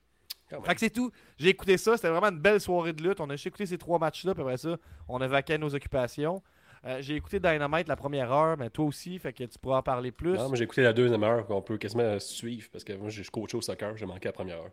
Fait 0.50 0.74
que 0.74 0.80
c'est 0.80 0.90
tout. 0.90 1.12
J'ai 1.38 1.50
écouté 1.50 1.78
ça, 1.78 1.96
c'était 1.96 2.10
vraiment 2.10 2.30
une 2.30 2.40
belle 2.40 2.60
soirée 2.60 2.94
de 2.94 3.04
lutte. 3.04 3.20
On 3.22 3.30
a 3.30 3.34
juste 3.34 3.48
écouté 3.48 3.68
ces 3.68 3.78
trois 3.78 4.00
matchs-là, 4.00 4.34
puis 4.34 4.42
après 4.42 4.58
ça, 4.58 4.78
on 5.08 5.22
a 5.22 5.28
vaqué 5.28 5.54
à 5.54 5.58
nos 5.60 5.74
occupations. 5.74 6.42
Euh, 6.86 6.98
j'ai 7.02 7.16
écouté 7.16 7.40
Dynamite 7.40 7.88
la 7.88 7.96
première 7.96 8.32
heure, 8.32 8.58
mais 8.58 8.70
toi 8.70 8.86
aussi, 8.86 9.20
fait 9.20 9.34
que 9.34 9.44
tu 9.44 9.60
pourras 9.60 9.80
en 9.80 9.84
parler 9.84 10.12
plus. 10.12 10.34
Non, 10.38 10.50
mais 10.50 10.58
j'ai 10.58 10.64
écouté 10.64 10.82
la 10.82 10.94
deuxième 10.94 11.24
heure, 11.24 11.46
qu'on 11.46 11.62
peut 11.62 11.78
quasiment 11.78 12.18
suivre, 12.20 12.70
parce 12.72 12.84
que 12.84 12.94
moi, 12.94 13.10
je 13.10 13.22
suis 13.22 13.32
coaché 13.32 13.58
au 13.58 13.62
soccer, 13.62 13.98
j'ai 13.98 14.06
manqué 14.06 14.30
la 14.30 14.34
première 14.34 14.58
heure. 14.60 14.72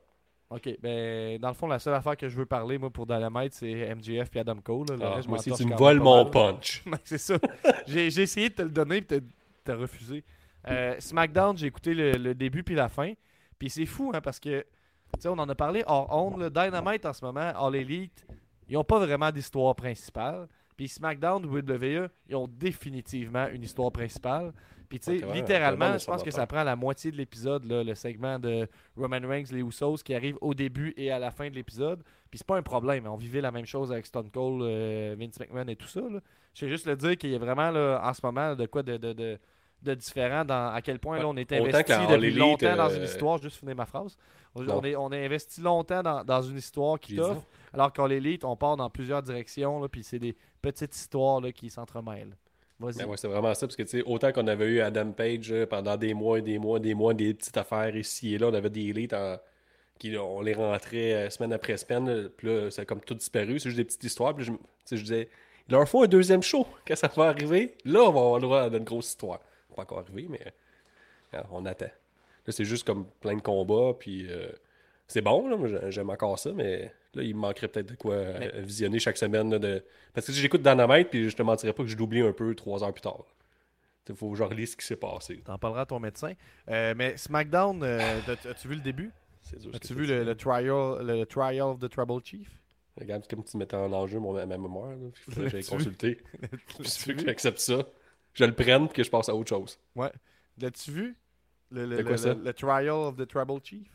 Ok, 0.48 0.68
ben 0.80 1.38
dans 1.40 1.48
le 1.48 1.54
fond, 1.54 1.66
la 1.66 1.80
seule 1.80 1.94
affaire 1.94 2.16
que 2.16 2.28
je 2.28 2.36
veux 2.36 2.46
parler, 2.46 2.78
moi, 2.78 2.88
pour 2.90 3.04
Dynamite, 3.06 3.52
c'est 3.52 3.92
MJF 3.96 4.28
et 4.36 4.38
Adam 4.38 4.54
Cole. 4.62 4.86
là. 4.90 4.96
Le 4.96 5.02
Ah, 5.02 5.10
reste, 5.14 5.24
je 5.24 5.28
moi 5.28 5.38
aussi, 5.40 5.50
tu 5.50 5.64
me 5.64 5.70
quand 5.70 5.76
voles 5.76 5.96
même 5.96 6.04
pas 6.04 6.10
mon 6.10 6.22
mal. 6.24 6.32
punch. 6.32 6.84
Ouais, 6.86 6.98
c'est 7.02 7.18
ça. 7.18 7.34
J'ai 7.88 8.10
j'ai 8.12 8.22
essayé 8.22 8.48
de 8.50 8.54
te 8.54 8.62
le 8.62 8.68
donner 8.70 9.02
puis 9.02 9.18
t'as- 9.18 9.26
t'as 9.64 9.74
refusé. 9.74 10.22
Euh, 10.68 10.94
SmackDown, 11.00 11.56
j'ai 11.58 11.66
écouté 11.66 11.94
le, 11.94 12.12
le 12.12 12.34
début 12.36 12.62
puis 12.62 12.76
la 12.76 12.88
fin. 12.88 13.12
Puis 13.58 13.70
c'est 13.70 13.86
fou, 13.86 14.12
hein, 14.14 14.20
parce 14.20 14.38
que, 14.38 14.60
tu 14.60 14.66
sais, 15.22 15.28
on 15.28 15.32
en 15.32 15.48
a 15.48 15.54
parlé 15.56 15.82
hors 15.86 16.38
là, 16.38 16.48
Dynamite 16.48 17.04
en 17.06 17.12
ce 17.12 17.24
moment, 17.24 17.52
All 17.56 17.74
Elite, 17.74 18.24
ils 18.68 18.74
n'ont 18.74 18.84
pas 18.84 19.00
vraiment 19.00 19.32
d'histoire 19.32 19.74
principale. 19.74 20.46
Puis 20.76 20.88
SmackDown, 20.88 21.44
WWE, 21.44 22.08
ils 22.28 22.36
ont 22.36 22.48
définitivement 22.48 23.48
une 23.48 23.62
histoire 23.62 23.90
principale. 23.90 24.52
Puis 24.88 25.00
tu 25.00 25.18
sais, 25.18 25.32
littéralement, 25.34 25.98
je 25.98 26.06
pense 26.06 26.22
que 26.22 26.30
ça 26.30 26.46
prend 26.46 26.62
la 26.62 26.76
moitié 26.76 27.10
de 27.10 27.16
l'épisode, 27.16 27.64
là, 27.64 27.82
le 27.82 27.94
segment 27.94 28.38
de 28.38 28.68
Roman 28.96 29.20
Reigns, 29.22 29.46
les 29.50 29.60
Usos, 29.60 29.96
qui 30.04 30.14
arrive 30.14 30.36
au 30.40 30.54
début 30.54 30.94
et 30.96 31.10
à 31.10 31.18
la 31.18 31.30
fin 31.30 31.48
de 31.48 31.54
l'épisode. 31.54 32.02
Puis 32.30 32.38
c'est 32.38 32.46
pas 32.46 32.56
un 32.56 32.62
problème. 32.62 33.06
On 33.06 33.16
vivait 33.16 33.40
la 33.40 33.50
même 33.50 33.66
chose 33.66 33.90
avec 33.90 34.06
Stone 34.06 34.30
Cold, 34.30 34.62
euh, 34.62 35.16
Vince 35.18 35.40
McMahon 35.40 35.66
et 35.68 35.76
tout 35.76 35.88
ça. 35.88 36.00
là. 36.00 36.20
Je 36.54 36.64
vais 36.64 36.70
juste 36.70 36.86
le 36.86 36.96
dire 36.96 37.16
qu'il 37.16 37.30
y 37.30 37.34
a 37.34 37.38
vraiment 37.38 37.70
là, 37.70 38.00
en 38.02 38.12
ce 38.14 38.20
moment 38.24 38.54
de 38.54 38.66
quoi 38.66 38.82
de, 38.82 38.96
de, 38.96 39.12
de, 39.12 39.38
de 39.86 39.94
différent 39.94 40.44
dans 40.44 40.72
à 40.74 40.82
quel 40.82 40.98
point 40.98 41.18
là, 41.18 41.26
on 41.28 41.36
est 41.36 41.50
investi 41.52 41.82
depuis 42.08 42.30
longtemps 42.32 42.76
dans 42.76 42.90
une 42.90 43.02
euh, 43.02 43.04
histoire. 43.06 43.38
Juste 43.38 43.56
finir 43.56 43.74
ma 43.76 43.86
phrase. 43.86 44.16
On, 44.54 44.82
est, 44.84 44.96
on 44.96 45.12
est 45.12 45.24
investi 45.24 45.60
longtemps 45.60 46.02
dans, 46.02 46.24
dans 46.24 46.42
une 46.42 46.56
histoire 46.56 46.98
qui 46.98 47.16
t'offre, 47.16 47.46
alors 47.74 47.92
qu'en 47.92 48.06
l'élite, 48.06 48.42
on 48.44 48.56
part 48.56 48.76
dans 48.76 48.88
plusieurs 48.88 49.22
directions. 49.22 49.80
Là, 49.80 49.88
puis 49.88 50.02
c'est 50.02 50.18
des 50.18 50.34
petites 50.62 50.94
histoires 50.94 51.40
là, 51.40 51.52
qui 51.52 51.68
s'entremêlent. 51.70 52.36
Ouais, 52.80 52.92
c'est 52.92 53.28
vraiment 53.28 53.54
ça, 53.54 53.66
parce 53.66 53.76
que 53.76 53.82
tu 53.84 53.88
sais, 53.88 54.02
autant 54.04 54.32
qu'on 54.32 54.46
avait 54.46 54.66
eu 54.66 54.80
Adam 54.80 55.10
Page 55.12 55.50
euh, 55.50 55.66
pendant 55.66 55.96
des 55.96 56.12
mois 56.12 56.38
et 56.38 56.42
des 56.42 56.58
mois, 56.58 56.78
des 56.78 56.92
mois, 56.94 57.14
des 57.14 57.32
petites 57.32 57.56
affaires 57.56 57.96
ici 57.96 58.34
et 58.34 58.38
là, 58.38 58.48
on 58.48 58.54
avait 58.54 58.68
des 58.68 58.82
élites 58.82 59.14
en- 59.14 59.38
qui 59.98 60.14
on 60.18 60.42
les 60.42 60.52
rentrait 60.52 61.14
euh, 61.14 61.30
semaine 61.30 61.54
après 61.54 61.78
semaine, 61.78 62.06
là, 62.06 62.28
puis 62.36 62.48
là, 62.48 62.70
ça 62.70 62.82
a 62.82 62.84
comme 62.84 63.00
tout 63.00 63.14
disparu, 63.14 63.58
c'est 63.58 63.70
juste 63.70 63.78
des 63.78 63.84
petites 63.84 64.04
histoires, 64.04 64.34
puis 64.34 64.44
je 64.44 64.96
disais, 64.96 65.30
il 65.68 65.72
leur 65.72 65.88
faut 65.88 66.02
un 66.02 66.06
deuxième 66.06 66.42
show, 66.42 66.66
quand 66.86 66.96
ça 66.96 67.10
va 67.16 67.28
arriver, 67.30 67.74
là, 67.86 68.00
on 68.00 68.12
va 68.12 68.20
avoir 68.20 68.34
le 68.36 68.42
droit 68.42 68.60
à 68.60 68.66
une 68.66 68.84
grosse 68.84 69.08
histoire. 69.08 69.40
Pas 69.76 69.82
encore 69.82 70.00
arrivé, 70.00 70.26
mais 70.28 70.40
on 71.50 71.64
attend. 71.66 71.86
Là, 72.46 72.52
c'est 72.52 72.64
juste 72.64 72.86
comme 72.86 73.06
plein 73.20 73.36
de 73.36 73.42
combats, 73.42 73.94
puis 73.98 74.26
euh, 74.30 74.48
c'est 75.08 75.20
bon, 75.20 75.48
là, 75.48 75.90
j'aime 75.90 76.10
encore 76.10 76.38
ça, 76.38 76.52
mais 76.52 76.92
là, 77.14 77.22
il 77.22 77.34
me 77.34 77.40
manquerait 77.40 77.68
peut-être 77.68 77.86
de 77.90 77.94
quoi 77.94 78.14
euh, 78.14 78.38
Mais- 78.38 78.62
visionner 78.62 78.98
chaque 78.98 79.16
semaine, 79.16 79.50
là, 79.50 79.58
de... 79.58 79.84
parce 80.14 80.26
que 80.26 80.32
si 80.32 80.40
j'écoute 80.40 80.62
Dynamite, 80.62 81.10
puis 81.10 81.28
je 81.28 81.36
te 81.36 81.42
mentirais 81.42 81.72
pas 81.72 81.82
que 81.82 81.88
je 81.88 81.96
l'oublie 81.96 82.20
un 82.20 82.32
peu 82.32 82.54
trois 82.54 82.82
heures 82.84 82.92
plus 82.92 83.02
tard. 83.02 83.24
Il 84.08 84.14
faut 84.14 84.30
que 84.30 84.36
je 84.36 84.44
relise 84.44 84.72
ce 84.72 84.76
qui 84.76 84.86
s'est 84.86 84.96
passé. 84.96 85.42
T'en 85.44 85.58
parleras 85.58 85.82
à 85.82 85.86
ton 85.86 85.98
médecin. 85.98 86.32
Euh, 86.70 86.94
mais 86.96 87.16
SmackDown, 87.16 87.82
euh, 87.82 88.20
as-tu 88.48 88.68
vu 88.68 88.76
le 88.76 88.80
début? 88.80 89.10
As-tu 89.74 89.94
vu 89.94 90.06
le, 90.06 90.34
trial, 90.36 91.04
le, 91.04 91.24
trial 91.24 91.62
of 91.62 91.80
the 91.80 91.88
Trouble 91.88 92.20
Chief? 92.24 92.48
Regarde, 93.00 93.26
comme 93.28 93.42
tu 93.42 93.56
mettais 93.56 93.74
en 93.74 93.92
enjeu 93.92 94.20
mon, 94.20 94.32
ma 94.32 94.46
mémoire. 94.46 94.90
là. 94.90 95.08
Vu? 95.48 95.64
consulter. 95.64 96.18
Puis 96.78 96.88
tu 96.88 97.08
veux 97.08 97.14
que 97.16 97.24
j'accepte 97.26 97.58
ça, 97.58 97.84
je 98.36 98.44
le 98.44 98.52
prenne 98.54 98.86
puis 98.88 98.96
que 98.96 99.02
je 99.02 99.10
passe 99.10 99.28
à 99.28 99.34
autre 99.34 99.48
chose. 99.48 99.78
L'as-tu 100.60 100.90
vu? 100.90 101.16
Le, 101.70 102.02
quoi 102.02 102.12
le- 102.12 102.16
ça? 102.16 102.34
le- 102.34 102.52
trial 102.54 102.90
of 102.90 103.16
the 103.16 103.26
Trouble 103.26 103.60
Chief? 103.62 103.88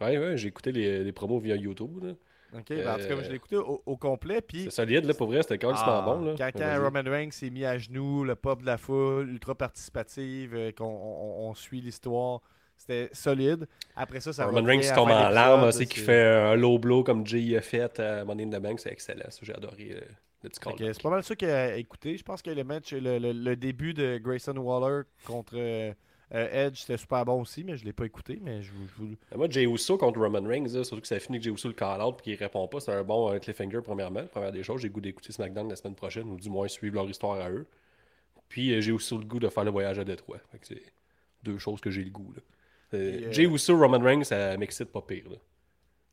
Ouais, 0.00 0.18
ouais, 0.18 0.36
j'ai 0.36 0.48
écouté 0.48 0.72
les, 0.72 1.04
les 1.04 1.12
promos 1.12 1.38
via 1.38 1.54
YouTube. 1.56 2.02
là. 2.02 2.12
Ok, 2.58 2.64
ben, 2.68 2.86
en 2.88 2.98
tout 2.98 3.06
cas, 3.08 3.22
je 3.22 3.28
l'ai 3.30 3.36
écouté 3.36 3.56
au, 3.56 3.82
au 3.86 3.96
complet. 3.96 4.40
Puis 4.42 4.64
C'est 4.64 4.70
solide, 4.70 5.04
là, 5.06 5.14
pour 5.14 5.28
vrai, 5.28 5.42
c'était 5.42 5.58
quand 5.58 5.72
Ah, 5.74 6.02
bon. 6.04 6.22
Là. 6.22 6.50
Quand. 6.52 6.82
Roman 6.82 7.02
Reigns 7.10 7.30
s'est 7.30 7.48
mis 7.50 7.64
à 7.64 7.78
genoux, 7.78 8.24
le 8.24 8.34
pop 8.34 8.60
de 8.60 8.66
la 8.66 8.76
foule, 8.78 9.28
ultra 9.30 9.54
participative, 9.54 10.54
euh, 10.54 10.72
qu'on 10.72 10.84
on, 10.84 11.48
on 11.48 11.54
suit 11.54 11.80
l'histoire, 11.80 12.40
c'était 12.76 13.08
solide. 13.14 13.66
Après 13.96 14.20
ça, 14.20 14.32
ça 14.34 14.44
Roman 14.46 14.64
Reigns 14.66 14.94
tombe 14.94 15.10
en 15.10 15.28
larmes, 15.30 15.70
qui 15.70 15.86
c'est- 15.86 16.00
fait 16.04 16.22
un 16.22 16.54
low 16.56 16.78
blow 16.78 17.04
comme 17.04 17.26
Jay 17.26 17.56
a 17.56 17.62
fait 17.62 17.98
à 18.00 18.24
Money 18.24 18.44
in 18.44 18.50
the 18.58 18.60
Bank, 18.62 18.80
c'est 18.80 18.92
excellent. 18.92 19.30
Ça, 19.30 19.38
j'ai 19.42 19.54
adoré 19.54 19.92
euh, 19.92 20.00
que 20.76 20.92
C'est 20.92 21.02
pas 21.02 21.10
mal 21.10 21.22
ça 21.22 21.36
qu'il 21.36 21.48
a 21.48 21.76
écouté. 21.76 22.16
Je 22.16 22.22
pense 22.24 22.42
que 22.42 22.50
le 22.50 22.64
match, 22.64 22.92
le, 22.92 23.18
le- 23.18 23.32
le 23.32 23.56
début 23.56 23.94
de 23.94 24.18
Grayson 24.18 24.56
Waller 24.56 25.02
contre 25.24 25.54
euh, 25.56 25.92
euh, 26.34 26.66
Edge, 26.68 26.78
c'était 26.80 26.96
super 26.96 27.24
bon 27.24 27.40
aussi, 27.42 27.62
mais 27.62 27.76
je 27.76 27.84
l'ai 27.84 27.92
pas 27.92 28.06
écouté. 28.06 28.38
Mais 28.42 28.62
je 28.62 28.70
je 28.72 29.02
vous- 29.02 29.16
Moi, 29.36 29.48
Jay 29.50 29.64
Uso 29.64 29.96
contre 29.98 30.18
Roman 30.20 30.42
Reigns, 30.42 30.66
là, 30.72 30.82
surtout 30.84 31.02
que 31.02 31.06
ça 31.06 31.20
finit 31.20 31.38
que 31.38 31.44
Jay 31.44 31.50
Uso 31.50 31.68
le 31.68 31.74
call-out 31.74 32.16
et 32.20 32.22
qu'il 32.22 32.34
répond 32.36 32.66
pas, 32.68 32.80
c'est 32.80 32.92
un 32.92 33.04
bon 33.04 33.30
euh, 33.32 33.38
cliffhanger, 33.38 33.80
premièrement. 33.84 34.24
Première 34.26 34.50
des 34.52 34.62
choses, 34.62 34.80
j'ai 34.80 34.88
le 34.88 34.94
goût 34.94 35.00
d'écouter 35.00 35.32
SmackDown 35.32 35.68
la 35.68 35.76
semaine 35.76 35.94
prochaine, 35.94 36.28
ou 36.30 36.36
du 36.36 36.48
moins 36.50 36.66
suivre 36.68 36.94
leur 36.96 37.08
histoire 37.08 37.40
à 37.40 37.50
eux. 37.50 37.66
Puis 38.48 38.72
euh, 38.74 38.80
j'ai 38.80 38.92
aussi 38.92 39.16
le 39.16 39.24
goût 39.24 39.38
de 39.38 39.48
faire 39.48 39.64
le 39.64 39.70
voyage 39.70 39.98
à 39.98 40.04
Détroit. 40.04 40.38
C'est 40.62 40.82
deux 41.42 41.58
choses 41.58 41.80
que 41.80 41.90
j'ai 41.90 42.02
le 42.04 42.10
goût. 42.10 42.32
Là. 42.34 42.98
Uso, 43.44 43.78
Roman 43.78 43.98
Reigns, 44.00 44.24
ça 44.24 44.56
m'excite 44.56 44.90
pas 44.90 45.02
pire. 45.02 45.24
Là. 45.30 45.36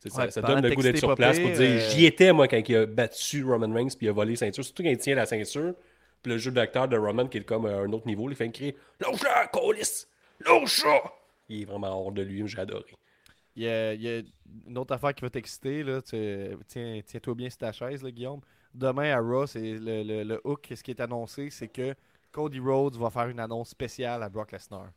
Ça, 0.08 0.42
donne 0.42 0.62
le 0.64 0.70
goût 0.76 0.82
d'être 0.84 0.98
sur 1.00 1.08
place 1.16 1.40
pour 1.40 1.50
dire 1.52 1.70
euh, 1.82 1.90
j'y 1.90 2.06
étais 2.06 2.32
moi 2.32 2.48
quand 2.48 2.62
il 2.70 2.76
a 2.76 2.86
battu 2.86 3.44
Roman 3.44 3.74
Reigns 3.74 3.90
puis 3.98 4.06
il 4.08 4.10
a 4.10 4.14
volé 4.14 4.32
la 4.32 4.38
ceinture. 4.38 4.64
Surtout 4.64 4.84
quand 4.84 4.90
il 4.90 4.98
tient 4.98 5.16
la 5.16 5.26
ceinture. 5.26 5.74
Puis 6.22 6.32
le 6.34 6.38
jeu 6.38 6.52
d'acteur 6.52 6.88
de 6.88 6.98
Roman 6.98 7.28
qui 7.28 7.38
est 7.38 7.44
comme 7.44 7.66
à 7.66 7.72
un 7.76 7.92
autre 7.94 8.08
niveau, 8.08 8.30
il 8.30 8.36
fait 8.36 8.50
crier 8.50 8.76
Lâche-la, 9.00 9.48
colis 9.48 10.06
Lâche-la 10.46 11.02
Il 11.50 11.62
est 11.62 11.66
vraiment 11.66 12.06
hors 12.06 12.12
de 12.12 12.22
lui, 12.22 12.46
j'ai 12.48 12.60
adoré. 12.60 12.84
Il 13.56 13.64
y, 13.64 13.68
a, 13.68 13.94
il 13.94 14.02
y 14.02 14.10
a 14.10 14.22
une 14.68 14.78
autre 14.78 14.94
affaire 14.94 15.14
qui 15.14 15.22
va 15.22 15.30
t'exciter. 15.30 15.84
là. 15.84 16.02
Tu- 16.02 16.58
Tiens, 16.68 17.02
tiens-toi 17.06 17.36
bien 17.36 17.50
sur 17.50 17.58
ta 17.60 17.72
chaise, 17.74 18.02
là, 18.04 18.12
Guillaume. 18.12 18.40
Demain 18.74 19.12
à 19.12 19.20
Raw, 19.20 19.48
c'est 19.48 19.60
le, 19.74 20.04
le, 20.04 20.24
le 20.24 20.42
hook. 20.46 20.68
Ce 20.74 20.82
qui 20.84 20.92
est 20.92 21.02
annoncé, 21.02 21.50
c'est 21.50 21.68
que 21.68 21.94
Cody 22.32 22.60
Rhodes 22.60 22.96
va 22.96 23.10
faire 23.10 23.28
une 23.28 23.40
annonce 23.40 23.70
spéciale 23.70 24.22
à 24.24 24.30
Brock 24.30 24.52
Lesnar. 24.52 24.92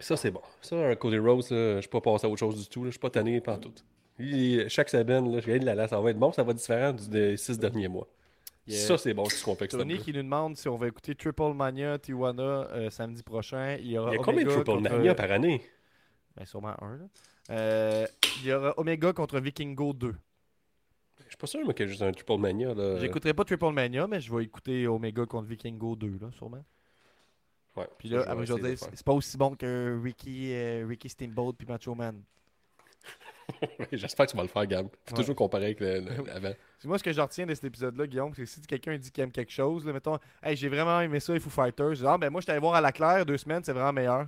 Ça, 0.00 0.16
c'est 0.16 0.30
bon. 0.30 0.42
Ça, 0.62 0.76
un 0.76 0.94
Cody 0.96 1.18
Rose, 1.18 1.48
je 1.50 1.78
suis 1.80 1.88
pas 1.88 2.00
passé 2.00 2.26
à 2.26 2.30
autre 2.30 2.38
chose 2.38 2.56
du 2.62 2.68
tout. 2.68 2.84
Je 2.84 2.90
suis 2.90 2.98
pas 2.98 3.10
tanné 3.10 3.40
pantoute. 3.40 3.84
Lui, 4.18 4.68
chaque 4.68 4.88
semaine, 4.88 5.32
là, 5.32 5.40
je 5.40 5.46
viens 5.46 5.58
de 5.58 5.64
la 5.64 5.74
là, 5.74 5.88
ça 5.88 6.00
va 6.00 6.10
être 6.10 6.18
bon, 6.18 6.32
ça 6.32 6.42
va 6.42 6.50
être 6.50 6.58
différent 6.58 6.92
des 6.92 7.36
six 7.36 7.58
derniers 7.58 7.88
mois. 7.88 8.06
Il 8.66 8.74
Ça, 8.74 8.98
c'est 8.98 9.14
bon, 9.14 9.24
ce 9.26 9.42
qu'on 9.44 9.54
fait. 9.54 9.68
Tony 9.68 9.94
Il 9.94 10.00
qui 10.02 10.12
nous 10.12 10.22
demande 10.22 10.56
si 10.56 10.68
on 10.68 10.76
va 10.76 10.88
écouter 10.88 11.14
Triple 11.14 11.54
Mania 11.54 11.98
Tijuana 11.98 12.42
euh, 12.42 12.90
samedi 12.90 13.22
prochain. 13.22 13.76
Il 13.80 13.92
y 13.92 13.98
aura 13.98 14.12
y 14.14 14.18
a 14.18 14.22
combien 14.22 14.44
de 14.44 14.50
Triple 14.50 14.64
contre- 14.64 14.90
Mania 14.90 15.14
par 15.14 15.30
année? 15.30 15.62
Ben, 16.36 16.44
sûrement 16.44 16.74
un. 16.82 16.96
là. 16.98 17.04
Euh, 17.50 18.06
il 18.42 18.48
y 18.48 18.52
aura 18.52 18.74
Omega 18.76 19.12
contre 19.14 19.40
Vikingo 19.40 19.94
2. 19.94 20.14
Je 21.20 21.24
suis 21.28 21.36
pas 21.38 21.46
sûr 21.46 21.64
moi, 21.64 21.72
qu'il 21.72 21.86
y 21.86 21.88
a 21.88 21.90
juste 21.90 22.02
un 22.02 22.12
Triple 22.12 22.36
Mania. 22.38 22.74
J'écouterai 22.98 23.32
pas 23.32 23.44
Triple 23.44 23.72
Mania, 23.72 24.06
mais 24.06 24.20
je 24.20 24.34
vais 24.34 24.44
écouter 24.44 24.86
Omega 24.86 25.24
contre 25.24 25.46
Vikingo 25.48 25.96
2, 25.96 26.18
là, 26.20 26.30
sûrement. 26.36 26.62
Ouais, 27.78 27.88
Puis 27.98 28.08
là, 28.08 28.24
après, 28.26 28.46
je 28.46 28.52
vais 28.54 28.74
dire, 28.74 28.78
c'est 28.92 29.04
pas 29.04 29.12
aussi 29.12 29.36
bon 29.36 29.54
que 29.54 30.00
Ricky, 30.02 30.52
euh, 30.52 30.84
Ricky 30.88 31.08
Steamboat 31.08 31.52
puis 31.52 31.66
Macho 31.66 31.94
Man. 31.94 32.22
J'espère 33.92 34.26
que 34.26 34.30
tu 34.32 34.36
vas 34.36 34.42
le 34.42 34.48
faire, 34.48 34.66
Gab. 34.66 34.88
Faut 35.06 35.14
Ouais. 35.14 35.20
toujours 35.22 35.36
comparer 35.36 35.64
avec 35.66 35.80
le- 35.80 36.00
le- 36.00 36.54
moi 36.84 36.98
ce 36.98 37.02
que 37.04 37.12
je 37.12 37.20
retiens 37.20 37.46
de 37.46 37.54
cet 37.54 37.64
épisode-là, 37.64 38.06
Guillaume, 38.06 38.32
c'est 38.34 38.42
que 38.42 38.48
si 38.48 38.60
quelqu'un 38.62 38.96
dit 38.98 39.10
qu'il 39.10 39.24
aime 39.24 39.32
quelque 39.32 39.52
chose, 39.52 39.86
là, 39.86 39.92
mettons, 39.92 40.18
hey, 40.42 40.54
j'ai 40.56 40.68
vraiment 40.68 41.00
aimé 41.00 41.18
ça, 41.20 41.32
les 41.32 41.40
Foo 41.40 41.50
Fighters. 41.50 41.92
Dis, 41.92 42.06
ah, 42.06 42.18
ben 42.18 42.30
moi, 42.30 42.40
je 42.40 42.50
allé 42.50 42.60
voir 42.60 42.74
à 42.74 42.80
la 42.80 42.92
claire 42.92 43.24
deux 43.24 43.38
semaines, 43.38 43.62
c'est 43.64 43.72
vraiment 43.72 43.92
meilleur. 43.92 44.26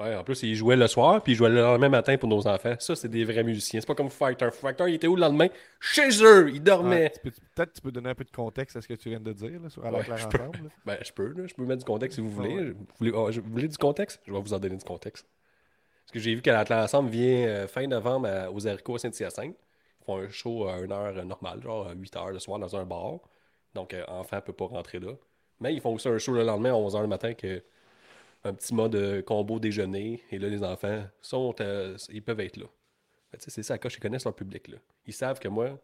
Ouais, 0.00 0.16
en 0.16 0.24
plus, 0.24 0.42
il 0.44 0.54
jouait 0.54 0.76
le 0.76 0.86
soir, 0.86 1.22
puis 1.22 1.32
il 1.32 1.36
jouait 1.36 1.50
le 1.50 1.60
lendemain 1.60 1.90
matin 1.90 2.16
pour 2.16 2.28
nos 2.28 2.46
enfants. 2.48 2.74
Ça, 2.78 2.96
c'est 2.96 3.08
des 3.08 3.22
vrais 3.24 3.42
musiciens. 3.44 3.80
C'est 3.80 3.86
pas 3.86 3.94
comme 3.94 4.08
Fighter. 4.08 4.48
Fighter, 4.50 4.84
il 4.88 4.94
était 4.94 5.06
où 5.06 5.14
le 5.14 5.20
lendemain? 5.20 5.48
Chez 5.78 6.08
eux 6.24 6.50
Il 6.54 6.62
dormait. 6.62 7.12
Peux- 7.22 7.30
Peut-être 7.30 7.70
que 7.70 7.74
tu 7.76 7.80
peux 7.82 7.92
donner 7.92 8.08
un 8.10 8.14
peu 8.14 8.24
de 8.24 8.30
contexte 8.30 8.76
à 8.76 8.80
ce 8.80 8.88
que 8.88 8.94
tu 8.94 9.10
viens 9.10 9.20
de 9.20 9.32
dire 9.32 9.60
là, 9.62 9.68
sur 9.68 9.84
à 9.84 9.90
la 9.90 9.98
Ouais, 9.98 10.04
claire 10.04 10.16
je 10.18 10.28
peux. 10.28 10.38
ensemble. 10.42 10.70
Ben, 10.86 10.96
je 11.04 11.12
peux, 11.12 11.28
là. 11.32 11.46
je 11.46 11.54
peux 11.54 11.64
mettre 11.64 11.80
du 11.80 11.84
contexte 11.84 12.14
si 12.16 12.22
vous 12.22 12.30
voulez. 12.30 12.54
Ouais. 12.54 12.70
Vous, 12.70 12.86
voulez 12.98 13.12
oh, 13.14 13.30
je- 13.30 13.40
vous 13.40 13.50
voulez 13.50 13.68
du 13.68 13.76
contexte? 13.76 14.20
Je 14.26 14.32
vais 14.32 14.40
vous 14.40 14.54
en 14.54 14.58
donner 14.58 14.76
du 14.76 14.84
contexte. 14.84 15.26
Parce 16.06 16.12
que 16.12 16.18
j'ai 16.18 16.34
vu 16.34 16.40
qu'à 16.40 16.54
l'Atlas 16.54 16.84
Ensemble 16.86 17.10
vient 17.10 17.46
euh, 17.46 17.66
fin 17.68 17.86
novembre 17.86 18.26
à- 18.28 18.50
aux 18.50 18.66
haricots 18.66 18.94
à 18.94 18.98
Saint-Hyacinthe. 19.00 19.54
Ils 20.00 20.04
font 20.06 20.16
un 20.16 20.28
show 20.30 20.66
à 20.66 20.78
une 20.78 20.92
heure 20.92 21.12
normale, 21.26 21.60
genre 21.62 21.88
à 21.88 21.92
8 21.92 22.16
heures 22.16 22.30
le 22.30 22.38
soir 22.38 22.58
dans 22.58 22.74
un 22.74 22.86
bar. 22.86 23.18
Donc, 23.74 23.92
euh, 23.92 24.02
enfant 24.08 24.36
ne 24.36 24.40
peut 24.40 24.52
pas 24.54 24.64
rentrer 24.64 24.98
là. 24.98 25.12
Mais 25.60 25.74
ils 25.74 25.80
font 25.82 25.92
aussi 25.92 26.08
un 26.08 26.16
show 26.16 26.32
le 26.32 26.42
lendemain 26.42 26.70
à 26.70 26.74
11 26.76 26.94
h 26.96 27.02
le 27.02 27.06
matin 27.06 27.34
que 27.34 27.62
un 28.44 28.54
petit 28.54 28.74
mode 28.74 28.94
euh, 28.94 29.22
combo 29.22 29.58
déjeuner. 29.58 30.22
Et 30.30 30.38
là, 30.38 30.48
les 30.48 30.62
enfants 30.62 31.04
sont, 31.20 31.54
euh, 31.60 31.96
ils 32.10 32.22
peuvent 32.22 32.40
être 32.40 32.56
là. 32.56 32.66
Tu 33.32 33.38
sais, 33.40 33.50
c'est 33.50 33.62
ça, 33.62 33.78
quand 33.78 33.88
ils 33.88 34.00
connaissent 34.00 34.24
leur 34.24 34.34
public. 34.34 34.68
Là. 34.68 34.78
Ils 35.06 35.12
savent 35.12 35.38
que 35.38 35.48
moi, 35.48 35.78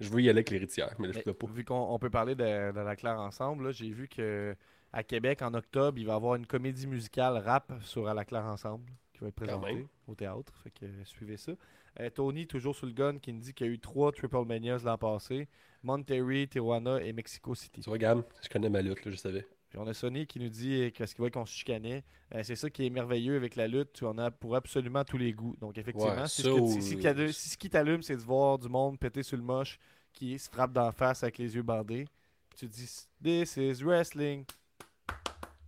je 0.00 0.08
veux 0.08 0.20
y 0.20 0.28
aller 0.28 0.38
avec 0.38 0.50
l'héritière, 0.50 0.94
mais 0.98 1.08
là, 1.08 1.12
je 1.12 1.20
peux 1.20 1.34
pas. 1.34 1.46
Vu 1.46 1.64
qu'on 1.64 1.74
on 1.74 1.98
peut 1.98 2.10
parler 2.10 2.34
de, 2.34 2.72
de 2.72 2.80
la 2.80 2.96
claire 2.96 3.20
ensemble, 3.20 3.72
j'ai 3.72 3.90
vu 3.90 4.08
que 4.08 4.56
à 4.92 5.02
Québec, 5.02 5.40
en 5.42 5.54
octobre, 5.54 5.98
il 5.98 6.06
va 6.06 6.12
y 6.12 6.16
avoir 6.16 6.34
une 6.34 6.46
comédie 6.46 6.86
musicale 6.86 7.38
rap 7.38 7.72
sur 7.82 8.08
À 8.08 8.14
la 8.14 8.24
claire 8.24 8.44
ensemble 8.44 8.84
qui 9.14 9.20
va 9.20 9.28
être 9.28 9.34
présentée 9.34 9.86
au 10.06 10.14
théâtre. 10.14 10.52
Fait 10.62 10.70
que 10.70 10.86
suivez 11.04 11.36
ça. 11.36 11.52
Euh, 12.00 12.10
Tony, 12.10 12.46
toujours 12.46 12.74
sur 12.74 12.86
le 12.86 12.92
gun, 12.92 13.18
qui 13.18 13.32
nous 13.32 13.40
dit 13.40 13.54
qu'il 13.54 13.66
y 13.66 13.70
a 13.70 13.72
eu 13.72 13.78
trois 13.78 14.12
Triple 14.12 14.44
Manias 14.44 14.82
l'an 14.84 14.98
passé 14.98 15.48
Monterrey, 15.82 16.46
Tijuana 16.46 17.02
et 17.02 17.12
Mexico 17.12 17.54
City. 17.54 17.80
Tu 17.80 17.98
Gab, 17.98 18.22
je 18.42 18.48
connais 18.48 18.70
ma 18.70 18.82
lutte, 18.82 19.04
là, 19.04 19.10
je 19.10 19.16
savais. 19.16 19.46
Puis 19.72 19.80
on 19.80 19.86
a 19.86 19.94
Sonny 19.94 20.26
qui 20.26 20.38
nous 20.38 20.50
dit 20.50 20.82
euh, 20.82 20.90
qu'est-ce 20.90 21.14
qu'il 21.14 21.22
voit 21.22 21.30
qu'on 21.30 21.46
se 21.46 21.54
chicanait. 21.54 22.04
Euh, 22.34 22.42
c'est 22.44 22.56
ça 22.56 22.68
qui 22.68 22.84
est 22.84 22.90
merveilleux 22.90 23.36
avec 23.36 23.56
la 23.56 23.66
lutte. 23.66 24.02
En 24.02 24.18
as 24.18 24.30
pour 24.30 24.54
absolument 24.54 25.02
tous 25.02 25.16
les 25.16 25.32
goûts. 25.32 25.56
Donc, 25.62 25.78
effectivement, 25.78 26.12
Ouais, 26.14 26.28
si, 26.28 26.42
ce 26.42 26.48
que- 26.48 26.52
ou- 26.60 26.70
si- 26.74 26.82
si 26.82 26.98
qui 26.98 27.06
allume- 27.08 27.32
si 27.32 27.48
ce 27.48 27.56
qui 27.56 27.70
t'allume, 27.70 28.02
c'est 28.02 28.16
de 28.16 28.20
voir 28.20 28.58
du 28.58 28.68
monde 28.68 28.98
péter 28.98 29.22
sur 29.22 29.38
le 29.38 29.42
moche 29.42 29.78
qui 30.12 30.38
se 30.38 30.50
frappe 30.50 30.74
d'en 30.74 30.92
face 30.92 31.22
avec 31.22 31.38
les 31.38 31.54
yeux 31.54 31.62
bandés. 31.62 32.04
Puis 32.50 32.58
tu 32.58 32.68
te 32.68 32.74
dis 32.74 33.06
This 33.24 33.56
is 33.56 33.82
wrestling. 33.82 34.44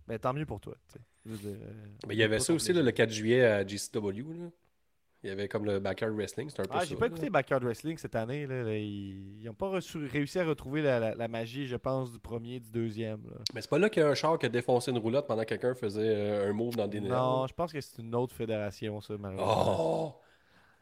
Ben, 0.07 0.19
tant 0.19 0.33
mieux 0.33 0.45
pour 0.45 0.59
toi. 0.61 0.75
euh, 1.25 1.57
Mais 2.07 2.13
il 2.13 2.19
y 2.19 2.21
avait 2.23 2.39
ça 2.39 2.53
aussi 2.53 2.73
là, 2.73 2.83
le 2.83 2.91
4 2.91 3.09
juillet 3.11 3.43
à 3.43 3.65
GCW. 3.65 4.21
Là. 4.39 4.49
Il 5.25 5.29
y 5.29 5.31
avait 5.31 5.47
comme 5.47 5.65
le 5.65 5.79
Backyard 5.79 6.11
Wrestling, 6.13 6.49
un 6.55 6.63
peu 6.63 6.69
Ah, 6.71 6.85
j'ai 6.85 6.95
pas 6.95 7.07
écouté 7.07 7.31
Backyard 7.31 7.63
Wrestling 7.63 7.97
cette 7.97 8.13
année. 8.13 8.45
Là, 8.45 8.61
Là, 8.61 8.77
ils 8.77 9.41
n'ont 9.43 9.55
pas 9.55 9.67
reçu- 9.69 10.05
réussi 10.07 10.37
à 10.37 10.45
retrouver 10.45 10.83
la, 10.83 10.99
la- 10.99 11.15
la 11.15 11.27
magie, 11.27 11.65
je 11.65 11.75
pense, 11.77 12.11
du 12.11 12.19
premier, 12.19 12.59
du 12.59 12.69
deuxième. 12.69 13.21
là. 13.27 13.37
Mais 13.55 13.61
c'est 13.61 13.69
pas 13.69 13.79
là 13.79 13.89
qu'il 13.89 14.03
y 14.03 14.05
a 14.05 14.09
un 14.09 14.13
char 14.13 14.37
qui 14.37 14.45
a 14.45 14.49
défoncé 14.49 14.91
une 14.91 14.99
roulotte 14.99 15.25
pendant 15.25 15.41
que 15.41 15.47
quelqu'un 15.49 15.73
faisait 15.73 16.01
euh, 16.03 16.49
un 16.49 16.53
move 16.53 16.75
dans 16.75 16.87
des 16.87 17.01
Non, 17.01 17.47
je 17.47 17.53
pense 17.55 17.73
que 17.73 17.81
c'est 17.81 18.01
une 18.03 18.13
autre 18.13 18.35
fédération, 18.35 19.01
ça, 19.01 19.15
malheureusement. 19.17 19.77
Oh! 19.79 20.13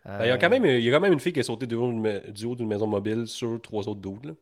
Euh, 0.06 0.18
Ben, 0.18 0.26
il, 0.26 0.28
y 0.28 0.32
a 0.32 0.38
quand 0.38 0.50
même, 0.50 0.66
il 0.66 0.82
y 0.84 0.90
a 0.90 0.92
quand 0.92 1.00
même 1.00 1.14
une 1.14 1.20
fille 1.22 1.32
qui 1.32 1.40
est 1.40 1.44
sautée 1.44 1.66
du 1.66 1.76
haut 1.76 2.56
d'une 2.56 2.68
maison 2.68 2.86
mobile 2.88 3.26
sur 3.28 3.62
trois 3.62 3.88
autres. 3.88 4.02
Là. 4.28 4.34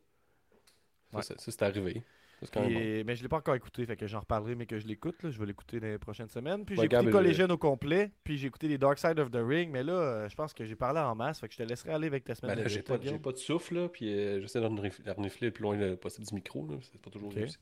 Ça, 1.12 1.18
Ouais. 1.18 1.24
ça, 1.24 1.36
ça, 1.38 1.52
c'est 1.52 1.62
arrivé. 1.62 2.02
Quand 2.54 2.62
même 2.62 2.73
bon. 2.73 3.04
Mais 3.06 3.15
je 3.15 3.21
l'ai 3.23 3.30
pas 3.30 3.38
encore 3.38 3.56
écouté, 3.56 3.86
fait 3.86 3.95
que 3.95 4.08
j'en 4.08 4.19
reparlerai, 4.21 4.56
mais 4.56 4.65
que 4.65 4.80
je 4.80 4.88
l'écoute. 4.88 5.21
là. 5.23 5.30
Je 5.30 5.39
vais 5.39 5.45
l'écouter 5.45 5.80
dans 5.80 5.88
les 5.88 5.97
prochaines 5.99 6.30
semaines. 6.30 6.65
Puis 6.65 6.75
Ouais, 6.77 6.88
j'ai 6.89 6.95
écouté 6.97 7.12
Collégienne 7.12 7.51
au 7.51 7.58
complet, 7.58 8.12
puis 8.23 8.38
j'ai 8.38 8.47
écouté 8.47 8.67
les 8.67 8.77
Dark 8.77 8.97
Side 8.97 9.19
of 9.19 9.30
the 9.32 9.39
Ring, 9.43 9.69
mais 9.71 9.84
là, 9.84 9.93
euh, 9.93 10.30
je 10.30 10.36
pense 10.36 10.54
que 10.54 10.65
j'ai 10.65 10.75
parlé 10.75 10.99
en 10.99 11.13
masse, 11.15 11.39
fait 11.39 11.47
que 11.47 11.54
je 11.54 11.60
te 11.60 11.63
laisserai 11.63 11.91
aller 11.93 12.08
avec 12.08 12.23
ta 12.23 12.34
semaine 12.36 12.56
Ben 12.56 12.67
j'ai 12.67 12.82
pas, 12.82 12.97
pas 12.97 13.32
de 13.32 13.38
souffle, 13.38 13.75
là, 13.75 13.89
puis 13.89 14.10
euh, 14.12 14.41
j'essaie 14.41 14.60
de 14.60 14.65
renif- 14.65 15.04
de 15.04 15.12
renifler 15.12 15.47
le 15.47 15.54
plus 15.54 15.62
loin 15.63 15.75
le 15.77 15.95
possible 15.95 16.25
du 16.27 16.34
micro. 16.36 16.67
C'est 16.82 16.99
pas 17.01 17.10
toujours 17.12 17.30
Ok. 17.30 17.36
réussi. 17.36 17.58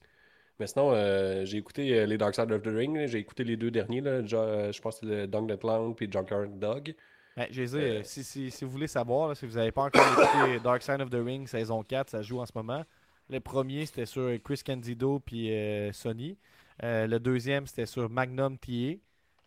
Mais 0.60 0.68
sinon, 0.68 0.92
euh, 0.94 1.46
j'ai 1.46 1.58
écouté 1.58 1.98
euh, 1.98 2.06
les 2.06 2.18
Dark 2.18 2.36
Side 2.36 2.52
of 2.52 2.62
the 2.62 2.68
Ring. 2.68 3.06
J'ai 3.08 3.20
écouté 3.20 3.44
les 3.46 3.56
deux 3.56 3.72
derniers. 3.72 4.02
Là, 4.02 4.12
euh, 4.34 4.72
je 4.74 4.82
pense 4.82 5.00
que 5.00 5.08
c'est 5.08 5.14
le 5.22 5.28
Dunk 5.28 5.48
the 5.48 5.58
Clown 5.60 5.96
puis 5.96 6.10
Junkyard 6.12 6.58
Dog. 6.60 6.94
Ben, 7.38 7.48
je 7.50 7.62
les 7.62 7.76
ai, 7.78 7.80
Euh, 7.80 8.00
euh, 8.00 8.02
si, 8.04 8.24
si, 8.26 8.52
si 8.52 8.66
vous 8.66 8.72
voulez 8.72 8.88
savoir, 8.88 9.30
là, 9.30 9.36
si 9.36 9.46
vous 9.46 9.56
n'avez 9.56 9.72
pas 9.72 9.84
encore 9.84 10.02
écouté 10.22 10.60
Dark 10.62 10.82
Side 10.82 11.00
of 11.00 11.10
the 11.10 11.24
Ring 11.24 11.48
saison 11.48 11.82
4, 11.84 12.10
ça 12.10 12.22
joue 12.22 12.40
en 12.40 12.46
ce 12.46 12.52
moment. 12.56 12.84
Le 13.30 13.40
premier, 13.40 13.86
c'était 13.86 14.06
sur 14.06 14.32
Chris 14.44 14.62
Candido 14.66 15.20
puis 15.20 15.52
euh, 15.54 15.92
Sony. 15.92 16.38
Euh, 16.84 17.08
le 17.08 17.20
deuxième, 17.20 17.68
c'était 17.68 17.86
sur 17.86 18.10
Magnum 18.10 18.58
TA. 18.58 18.98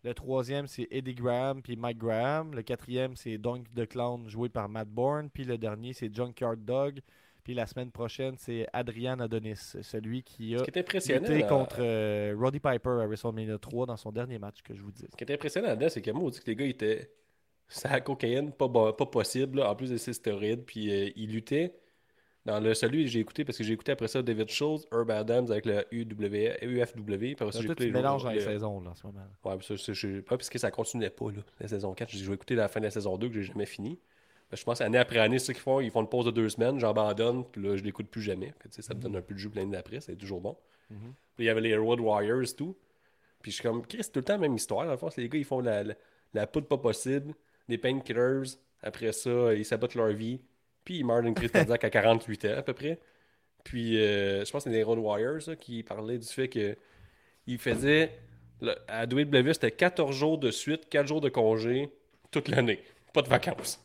Le 0.03 0.13
troisième, 0.13 0.67
c'est 0.67 0.87
Eddie 0.91 1.15
Graham 1.15 1.61
puis 1.61 1.75
Mike 1.75 1.97
Graham. 1.97 2.53
Le 2.53 2.61
quatrième, 2.61 3.15
c'est 3.15 3.37
Dunk 3.37 3.63
the 3.75 3.85
Clown 3.85 4.29
joué 4.29 4.49
par 4.49 4.69
Matt 4.69 4.87
Bourne. 4.87 5.29
Puis 5.29 5.43
le 5.43 5.57
dernier, 5.57 5.93
c'est 5.93 6.13
Junkyard 6.13 6.57
Dog. 6.57 6.99
Puis 7.43 7.53
la 7.53 7.65
semaine 7.67 7.91
prochaine, 7.91 8.35
c'est 8.37 8.65
Adrian 8.71 9.19
Adonis, 9.19 9.75
celui 9.81 10.23
qui 10.23 10.55
a 10.55 10.63
qui 10.63 10.71
lutté 11.11 11.43
contre 11.43 11.77
euh, 11.79 12.33
Roddy 12.39 12.59
Piper 12.59 13.01
à 13.01 13.05
WrestleMania 13.05 13.57
3 13.57 13.85
dans 13.85 13.97
son 13.97 14.13
dernier 14.13 14.39
match 14.39 14.61
que 14.61 14.73
je 14.73 14.81
vous 14.81 14.91
dis. 14.91 15.05
ce 15.11 15.17
qui 15.17 15.25
est 15.25 15.33
impressionnant 15.33 15.75
c'est 15.89 16.01
que 16.01 16.11
moi, 16.11 16.23
on 16.23 16.29
dit 16.29 16.39
que 16.39 16.47
les 16.47 16.55
gars 16.55 16.65
étaient. 16.65 17.11
C'est 17.67 17.89
la 17.89 18.01
cocaïne, 18.01 18.51
pas, 18.51 18.69
possible, 18.93 19.59
là, 19.59 19.71
en 19.71 19.75
plus 19.75 19.89
de 19.89 19.97
ces 19.97 20.13
stéroïdes. 20.13 20.63
Puis 20.63 20.89
euh, 20.89 21.09
ils 21.15 21.31
luttaient. 21.31 21.73
Dans 22.45 22.59
le 22.59 22.73
celui 22.73 23.03
que 23.05 23.09
j'ai 23.09 23.21
écouté, 23.21 23.45
parce 23.45 23.57
que 23.57 23.63
j'ai 23.63 23.71
écouté 23.73 23.93
après 23.93 24.09
ça 24.09 24.21
David 24.21 24.49
Schultz, 24.49 24.85
Herb 24.91 25.09
Adams 25.11 25.49
avec 25.49 25.65
le 25.65 25.85
UW, 25.91 26.51
UFW. 26.61 27.35
Puis 27.35 27.35
j'ai 27.51 27.59
écouté 27.65 27.85
tu 27.87 27.91
mélanges 27.93 28.23
dans 28.23 28.29
les 28.31 28.35
le- 28.35 28.41
saisons 28.41 28.81
là, 28.81 28.89
en 28.89 28.95
ce 28.95 29.07
moment. 29.07 29.21
Ouais, 29.45 29.57
ça, 29.61 29.93
je- 29.93 30.19
pas 30.19 30.37
parce 30.37 30.49
que 30.49 30.59
ça 30.59 30.69
continuait 30.69 31.09
pas, 31.09 31.31
là, 31.31 31.41
la 31.61 31.67
saison 31.69 31.93
4. 31.93 32.09
J'ai 32.09 32.17
dit, 32.17 32.23
je 32.23 32.29
vais 32.29 32.35
écouter 32.35 32.55
la 32.55 32.67
fin 32.67 32.79
de 32.81 32.85
la 32.85 32.91
saison 32.91 33.17
2 33.17 33.29
que 33.29 33.35
j'ai 33.35 33.43
jamais 33.43 33.65
fini. 33.65 33.97
Ben, 34.51 34.57
je 34.57 34.63
pense 34.65 34.81
année 34.81 34.97
après 34.97 35.19
année, 35.19 35.39
c'est 35.39 35.47
ce 35.47 35.51
qu'ils 35.53 35.61
font. 35.61 35.79
Ils 35.79 35.89
font 35.89 36.01
une 36.01 36.09
pause 36.09 36.25
de 36.25 36.31
deux 36.31 36.49
semaines, 36.49 36.79
j'abandonne, 36.79 37.45
puis 37.45 37.61
là, 37.63 37.77
je 37.77 37.83
l'écoute 37.83 38.07
plus 38.07 38.21
jamais. 38.21 38.53
Ça 38.69 38.93
me 38.93 38.99
donne 38.99 39.15
un 39.15 39.21
peu 39.21 39.33
de 39.35 39.39
jus 39.39 39.49
l'année 39.55 39.71
d'après, 39.71 40.01
c'est 40.01 40.15
toujours 40.17 40.41
bon. 40.41 40.57
Mhm. 40.89 40.97
Puis 41.37 41.45
il 41.45 41.45
y 41.45 41.49
avait 41.49 41.61
les 41.61 41.77
Road 41.77 42.01
Warriors, 42.01 42.53
tout. 42.57 42.75
Puis 43.41 43.51
je 43.51 43.55
suis 43.57 43.63
comme, 43.63 43.85
Chris, 43.87 43.99
c'est 44.03 44.11
tout 44.11 44.19
le 44.19 44.25
temps 44.25 44.33
la 44.33 44.39
même 44.39 44.55
histoire. 44.55 44.85
Dans 44.85 44.91
le 44.91 44.97
fond, 44.97 45.09
les 45.15 45.29
gars, 45.29 45.37
ils 45.39 45.45
font 45.45 45.61
la, 45.61 45.83
la, 45.83 45.93
la 46.33 46.45
poudre 46.45 46.67
pas 46.67 46.77
possible, 46.77 47.33
des 47.69 47.77
painkillers, 47.77 48.57
Après 48.81 49.13
ça, 49.13 49.53
ils 49.53 49.63
sabotent 49.65 49.95
leur 49.95 50.09
vie. 50.11 50.41
Puis 50.85 50.97
ils 50.99 51.05
meurent 51.05 51.21
d'une 51.23 51.33
crise 51.35 51.51
cardiaque 51.51 51.83
à 51.83 51.89
48 51.89 52.45
ans 52.45 52.57
à 52.57 52.61
peu 52.63 52.73
près. 52.73 52.99
Puis 53.63 54.01
euh, 54.01 54.45
je 54.45 54.51
pense 54.51 54.63
que 54.65 54.69
c'est 54.69 54.75
des 54.75 54.83
Road 54.83 54.99
Warriors 54.99 55.41
qui 55.59 55.83
parlaient 55.83 56.17
du 56.19 56.27
fait 56.27 56.49
que 56.49 56.77
ils 57.47 57.57
faisaient 57.59 58.11
le- 58.61 58.75
à 58.87 59.05
WWE 59.05 59.53
c'était 59.53 59.71
14 59.71 60.15
jours 60.15 60.37
de 60.37 60.51
suite, 60.51 60.89
4 60.89 61.07
jours 61.07 61.21
de 61.21 61.29
congé 61.29 61.89
toute 62.31 62.47
l'année. 62.49 62.81
Pas 63.13 63.21
de 63.21 63.29
vacances. 63.29 63.81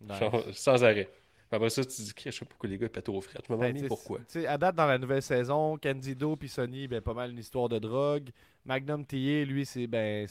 Nice. 0.00 0.18
Genre, 0.18 0.44
sans 0.52 0.84
arrêt. 0.84 1.08
Après 1.50 1.70
ça, 1.70 1.84
tu 1.84 1.96
te 1.96 2.02
dis, 2.02 2.12
je 2.24 2.30
sais 2.30 2.40
pas 2.40 2.46
pourquoi 2.50 2.68
les 2.68 2.76
gars 2.78 2.88
pètent 2.88 3.08
aux 3.08 3.20
frettes. 3.20 3.44
Je 3.48 3.52
me 3.52 3.58
Ben, 3.58 3.66
demande 3.68 3.78
t'sais, 3.78 3.88
pourquoi. 3.88 4.20
à 4.48 4.58
date, 4.58 4.74
dans 4.74 4.86
la 4.86 4.98
nouvelle 4.98 5.22
saison, 5.22 5.78
Candido 5.78 6.36
puis 6.36 6.48
Sony, 6.48 6.88
ben, 6.88 7.00
pas 7.00 7.14
mal 7.14 7.30
une 7.30 7.38
histoire 7.38 7.68
de 7.68 7.78
drogue. 7.78 8.30
Magnum 8.64 9.04
TA, 9.06 9.16
lui, 9.44 9.64
c'est 9.64 9.86
ben, 9.86 10.26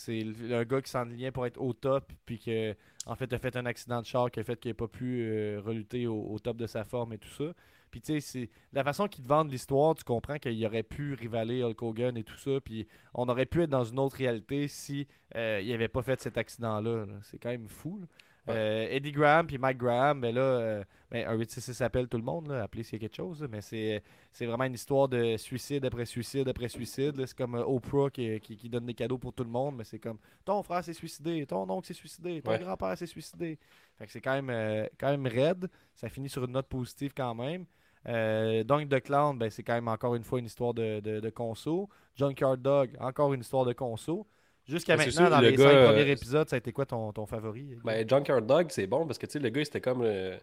un 0.51 0.63
gars 0.65 0.82
qui 0.82 0.89
s'enlignait 0.91 1.32
pour 1.32 1.45
être 1.45 1.60
au 1.62 1.71
top, 1.73 2.12
puis 2.25 2.38
que, 2.39 2.75
en 3.06 3.15
fait, 3.15 3.32
a 3.32 3.39
fait 3.39 3.56
un 3.56 3.65
accident 3.65 4.01
de 4.01 4.06
char 4.06 4.30
qui 4.30 4.41
a 4.41 4.43
fait 4.43 4.60
qu'il 4.60 4.71
n'a 4.71 4.75
pas 4.75 4.88
pu 4.89 5.21
euh, 5.23 5.62
relutter 5.63 6.06
au, 6.08 6.21
au 6.21 6.38
top 6.39 6.58
de 6.58 6.67
sa 6.67 6.84
forme 6.84 7.13
et 7.13 7.17
tout 7.17 7.30
ça. 7.30 7.54
Puis, 7.91 8.01
tu 8.01 8.13
sais, 8.13 8.19
c'est 8.19 8.49
la 8.73 8.84
façon 8.84 9.08
qu'ils 9.08 9.23
te 9.23 9.30
vendent 9.30 9.49
l'histoire, 9.49 9.95
tu 9.95 10.04
comprends 10.04 10.38
qu'il 10.38 10.65
aurait 10.65 10.84
pu 10.84 11.13
rivaler 11.13 11.63
Hulk 11.63 11.82
Hogan 11.82 12.17
et 12.17 12.23
tout 12.25 12.38
ça, 12.38 12.60
puis 12.60 12.88
on 13.13 13.30
aurait 13.30 13.45
pu 13.45 13.63
être 13.63 13.69
dans 13.69 13.86
une 13.86 13.99
autre 13.99 14.17
réalité 14.17 14.67
si 14.67 15.08
euh, 15.38 15.62
il 15.63 15.69
n'avait 15.69 15.88
pas 15.88 16.01
fait 16.04 16.19
cet 16.19 16.38
accident-là. 16.38 17.06
là. 17.06 17.13
C'est 17.23 17.38
quand 17.38 17.49
même 17.51 17.69
fou. 17.69 17.99
là. 18.01 18.08
Euh, 18.47 18.88
Eddie 18.91 19.12
Graham 19.12 19.47
puis 19.47 19.58
Mike 19.58 19.77
Graham, 19.77 20.21
ben 20.21 20.36
là, 20.36 20.41
euh, 20.41 20.84
ben, 21.10 21.27
un 21.27 21.34
866 21.34 21.73
s'appelle 21.73 22.08
tout 22.08 22.17
le 22.17 22.23
monde, 22.23 22.47
là, 22.47 22.63
appelez 22.63 22.84
s'il 22.84 22.93
y 22.93 22.95
a 22.97 23.08
quelque 23.08 23.15
chose, 23.15 23.41
là, 23.41 23.47
mais 23.49 23.62
c'est 23.62 24.03
c'est 24.31 24.45
vraiment 24.45 24.65
une 24.65 24.75
histoire 24.75 25.08
de 25.08 25.36
suicide 25.38 25.84
après 25.86 26.05
suicide 26.05 26.47
après 26.47 26.67
suicide. 26.69 27.15
là. 27.17 27.25
C'est 27.25 27.36
comme 27.38 27.55
euh, 27.55 27.65
Oprah 27.65 28.10
qui, 28.12 28.39
qui, 28.41 28.55
qui 28.55 28.69
donne 28.69 28.86
des 28.86 28.93
cadeaux 28.93 29.17
pour 29.17 29.34
tout 29.34 29.43
le 29.43 29.49
monde, 29.49 29.75
mais 29.77 29.84
c'est 29.84 29.97
comme 29.99 30.19
ton 30.45 30.62
frère 30.62 30.84
s'est 30.84 30.93
suicidé, 30.93 31.45
ton 31.47 31.67
oncle 31.69 31.88
s'est 31.88 31.93
suicidé, 31.95 32.41
ton 32.43 32.51
Ouais. 32.51 32.60
grand-père 32.60 32.95
s'est 32.97 33.08
suicidé. 33.08 33.58
Fait 33.97 34.05
que 34.05 34.12
c'est 34.12 34.21
quand 34.21 34.34
même, 34.34 34.49
euh, 34.51 34.88
quand 34.99 35.10
même 35.10 35.25
raide. 35.25 35.67
Ça 35.95 36.10
finit 36.10 36.29
sur 36.29 36.43
une 36.45 36.51
note 36.51 36.67
positive 36.67 37.13
quand 37.17 37.34
même. 37.34 37.65
Euh, 38.08 38.63
Dunk 38.63 38.88
the 38.89 38.99
Clown, 39.01 39.38
ben, 39.39 39.49
c'est 39.49 39.63
quand 39.63 39.73
même 39.73 39.88
encore 39.88 40.13
une 40.13 40.23
fois 40.23 40.38
une 40.38 40.45
histoire 40.45 40.73
de, 40.75 40.99
de, 40.99 41.19
de 41.19 41.29
conso. 41.31 41.89
Junkyard 42.15 42.58
Dog, 42.58 42.95
encore 42.99 43.34
une 43.34 43.41
histoire 43.41 43.65
de 43.65 43.73
conso. 43.73 44.27
Jusqu'à 44.67 44.97
Ben, 44.97 45.06
maintenant, 45.06 45.21
sûr, 45.23 45.30
dans 45.30 45.41
le 45.41 45.49
les 45.49 45.56
gars, 45.56 45.63
cinq 45.63 45.75
euh, 45.75 45.88
premiers 45.88 46.10
épisodes, 46.12 46.49
ça 46.49 46.56
a 46.56 46.58
été 46.58 46.71
quoi 46.71 46.86
ton, 46.86 47.12
ton 47.13 47.25
favori? 47.25 47.75
Ben, 47.84 48.08
Junkyard 48.08 48.41
Dog, 48.41 48.67
c'est 48.69 48.88
bon 48.88 49.06
parce 49.06 49.19
que 49.19 49.25
tu 49.28 49.34
sais, 49.34 49.39
le 49.39 49.49
gars, 49.49 49.63
c'était 49.63 49.82
comme 49.82 50.01
euh, 50.04 50.38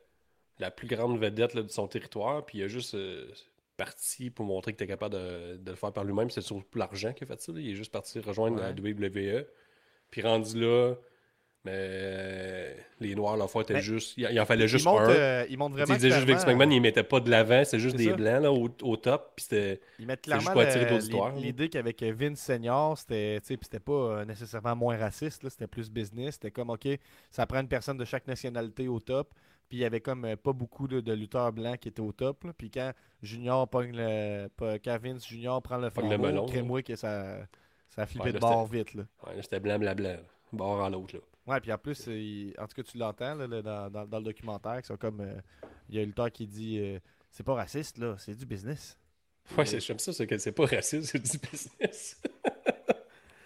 la 0.58 0.70
plus 0.70 0.86
grande 0.86 1.18
vedette 1.18 1.54
là, 1.54 1.62
de 1.62 1.68
son 1.70 1.88
territoire. 1.88 2.44
Puis 2.46 2.58
il 2.58 2.64
a 2.64 2.68
juste 2.68 2.94
euh, 2.94 3.26
parti 3.76 4.30
pour 4.30 4.44
montrer 4.44 4.72
qu'il 4.72 4.84
était 4.84 4.92
capable 4.92 5.14
de, 5.14 5.56
de 5.56 5.70
le 5.70 5.76
faire 5.76 5.92
par 5.92 6.04
lui-même. 6.04 6.30
C'est 6.30 6.40
surtout 6.40 6.78
l'argent 6.78 7.12
qu'il 7.12 7.24
a 7.24 7.26
fait 7.34 7.40
ça. 7.40 7.52
là. 7.52 7.60
Il 7.60 7.70
est 7.70 7.74
juste 7.74 7.90
parti 7.92 8.20
rejoindre 8.20 8.60
la 8.60 8.70
WWE. 8.70 9.44
Puis 10.10 10.22
rendu 10.22 10.60
là, 10.60 10.94
mais 11.64 11.72
euh, 11.74 12.74
les 13.00 13.14
Noirs, 13.14 13.36
la 13.36 13.46
fois, 13.46 13.62
étaient 13.62 13.74
Ben, 13.74 13.80
juste. 13.80 14.14
Il, 14.16 14.28
il 14.30 14.40
en 14.40 14.44
fallait 14.44 14.66
juste 14.66 14.86
un. 14.86 15.08
euh, 15.08 15.46
il 15.48 15.56
montre 15.58 15.76
Tu 15.76 15.80
sais, 15.80 15.84
vraiment 15.84 15.94
il 15.94 16.00
disait 16.00 16.14
juste 16.16 16.26
Vince 16.28 16.46
McMahon, 16.46 16.70
il 16.70 16.80
mettait 16.80 17.02
pas 17.04 17.20
de 17.20 17.30
l'avant, 17.30 17.62
c'est 17.64 17.78
juste 17.78 17.96
des 17.96 18.10
ça. 18.10 18.16
blancs 18.16 18.42
là, 18.42 18.52
au, 18.52 18.68
au 18.82 18.96
top. 18.96 19.32
Puis 19.36 19.44
c'était. 19.48 19.80
Ils 19.98 20.06
mettent 20.06 20.22
clairement 20.22 20.54
l'idée 21.36 21.68
qu'avec 21.68 22.02
Vince 22.02 22.40
Senior, 22.40 22.98
c'était 22.98 23.40
pas 23.84 23.92
euh, 23.92 24.24
nécessairement 24.24 24.74
moins 24.74 24.96
raciste, 24.96 25.44
là, 25.44 25.50
c'était 25.50 25.66
plus 25.68 25.90
business. 25.90 26.34
C'était 26.34 26.50
comme, 26.50 26.70
OK, 26.70 26.88
ça 27.30 27.46
prend 27.46 27.60
une 27.60 27.68
personne 27.68 27.96
de 27.96 28.04
chaque 28.04 28.26
nationalité 28.26 28.88
au 28.88 28.98
top. 29.00 29.32
Puis 29.68 29.78
il 29.78 29.80
y 29.80 29.84
avait 29.86 30.00
comme 30.00 30.36
pas 30.36 30.52
beaucoup 30.52 30.86
de 30.86 31.12
lutteurs 31.14 31.50
blancs 31.52 31.78
qui 31.78 31.88
étaient 31.88 32.00
au 32.02 32.12
top. 32.12 32.44
là. 32.44 32.52
Puis 32.58 32.70
quand 32.70 32.92
Junior 33.22 33.66
pogne 33.68 33.92
le. 33.94 34.48
Quand 34.84 34.98
Vince 35.02 35.26
Junior 35.26 35.62
prend 35.62 35.78
le 35.78 35.88
flambeau, 35.90 36.44
crée-moi 36.46 36.82
que 36.82 36.94
ça, 36.96 37.36
ça 37.88 38.02
a 38.02 38.06
flippé 38.06 38.26
Ouais, 38.26 38.32
de 38.32 38.38
bord 38.38 38.66
vite. 38.66 38.92
Là. 38.94 39.04
Ouais, 39.26 39.40
c'était 39.40 39.60
blanc, 39.60 39.78
blanc, 39.78 39.94
blanc. 39.94 40.16
Bord 40.52 40.82
à 40.84 40.90
l'autre. 40.90 41.14
là. 41.14 41.20
Ouais, 41.46 41.60
puis 41.60 41.72
en 41.72 41.78
plus, 41.78 42.06
euh, 42.08 42.16
il- 42.16 42.54
en 42.58 42.66
tout 42.68 42.76
cas, 42.76 42.82
tu 42.82 42.98
l'entends 42.98 43.34
là, 43.34 43.46
dans, 43.62 43.90
dans- 43.90 44.06
dans 44.06 44.18
le 44.18 44.24
documentaire, 44.24 44.80
que 44.80 44.86
c'est 44.86 44.96
comme. 44.98 45.20
euh, 45.20 45.34
il 45.88 45.96
y 45.96 45.98
a 45.98 46.02
un 46.02 46.06
lutteur 46.06 46.30
qui 46.30 46.46
dit 46.46 46.78
euh, 46.78 46.98
c'est 47.30 47.42
pas 47.42 47.54
raciste, 47.54 47.98
là, 47.98 48.14
c'est 48.18 48.34
du 48.34 48.46
business. 48.46 48.96
Ouais, 49.58 49.66
c'est- 49.66 49.80
j'aime 49.80 49.98
ça, 49.98 50.12
c'est 50.12 50.26
que 50.26 50.38
c'est 50.38 50.52
pas 50.52 50.66
raciste, 50.66 51.10
c'est 51.10 51.18
du 51.18 51.38
business. 51.38 52.20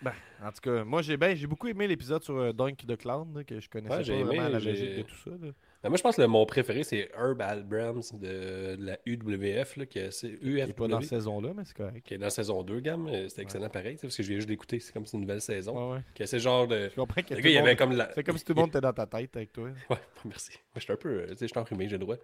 Ben, 0.02 0.12
en 0.42 0.52
tout 0.52 0.60
cas, 0.60 0.84
moi 0.84 1.00
j'ai 1.02 1.16
ben, 1.16 1.34
j'ai 1.34 1.46
beaucoup 1.46 1.66
aimé 1.68 1.88
l'épisode 1.88 2.22
sur 2.22 2.52
Dunk 2.52 2.84
the 2.86 2.96
Clown, 2.96 3.32
là, 3.34 3.42
que 3.44 3.58
je 3.58 3.68
connaissais 3.68 3.96
Ouais, 4.12 4.18
pas 4.20 4.24
vraiment 4.24 4.48
la 4.50 4.60
logique 4.60 4.96
de 4.98 5.02
tout 5.02 5.16
ça. 5.16 5.30
là. 5.30 5.52
Moi, 5.84 5.96
je 5.96 6.02
pense 6.02 6.16
que 6.16 6.22
le- 6.22 6.26
mon 6.28 6.44
préféré, 6.46 6.82
c'est 6.82 7.10
Herb 7.16 7.40
Albrams 7.40 8.02
de, 8.14 8.74
de 8.76 8.84
la 8.84 8.98
UWF, 9.06 9.76
là, 9.76 9.86
qui 9.86 10.00
est, 10.00 10.10
c'est 10.10 10.36
Il 10.42 10.58
est 10.58 10.72
pas 10.72 10.88
dans 10.88 10.96
UFW, 10.98 11.02
cette 11.02 11.10
saison-là, 11.20 11.52
mais 11.56 11.62
c'est 11.64 11.76
correct. 11.76 12.04
qui 12.04 12.14
est 12.14 12.18
dans 12.18 12.24
la 12.26 12.30
saison 12.30 12.62
2, 12.64 12.80
gamme. 12.80 13.08
C'était 13.28 13.42
excellent 13.42 13.68
pareil, 13.68 13.92
tu 13.94 14.00
sais, 14.00 14.06
parce 14.08 14.16
que 14.16 14.22
je 14.24 14.28
viens 14.28 14.36
juste 14.38 14.48
d'écouter, 14.48 14.80
c'est 14.80 14.92
comme 14.92 15.06
c'est 15.06 15.16
une 15.16 15.20
nouvelle 15.22 15.40
saison. 15.40 15.90
Ouais, 15.90 15.96
ouais. 15.98 16.02
Qui 16.14 16.24
a 16.24 16.26
ce 16.26 16.38
genre 16.38 16.66
de. 16.66 16.88
Je 16.88 16.94
comprends 16.96 17.22
que 17.22 17.30
Le 17.34 17.36
tout 17.36 17.42
gars, 17.42 17.50
il 17.50 17.54
le 17.54 17.60
avait 17.60 17.76
comme 17.76 17.92
la. 17.92 18.10
C'est 18.14 18.24
comme 18.24 18.36
si 18.38 18.44
tout 18.44 18.52
le 18.54 18.60
monde 18.60 18.70
était 18.70 18.80
dans 18.80 18.92
ta 18.92 19.06
tête 19.06 19.36
avec 19.36 19.52
toi. 19.52 19.68
Ouais, 19.90 19.96
merci. 20.24 20.50
Moi, 20.74 20.80
j'étais 20.80 20.92
un 20.92 20.96
peu. 20.96 21.08
euh, 21.20 21.26
Tu 21.28 21.36
sais, 21.36 21.36
je 21.42 21.46
suis 21.52 21.58
enrhumé, 21.58 21.86
j'ai 21.88 21.96
le 21.96 22.00
droit. 22.04 22.16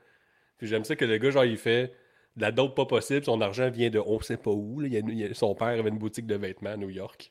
Puis 0.58 0.66
j'aime 0.66 0.84
ça 0.84 0.96
que 0.96 1.04
le 1.04 1.18
gars, 1.18 1.30
genre, 1.30 1.44
il 1.44 1.56
fait 1.58 1.92
de 2.36 2.42
la 2.42 2.50
dope 2.50 2.74
pas 2.74 2.86
possible. 2.86 3.24
Son 3.24 3.40
argent 3.40 3.70
vient 3.70 3.90
de 3.90 4.00
on 4.00 4.18
sait 4.20 4.36
pas 4.38 4.50
où. 4.50 4.80
là. 4.80 4.88
Il 4.88 5.24
a- 5.24 5.34
son 5.34 5.54
père 5.54 5.68
avait 5.68 5.88
une 5.90 5.98
boutique 5.98 6.26
de 6.26 6.34
vêtements 6.34 6.70
à 6.70 6.76
New 6.76 6.90
York. 6.90 7.30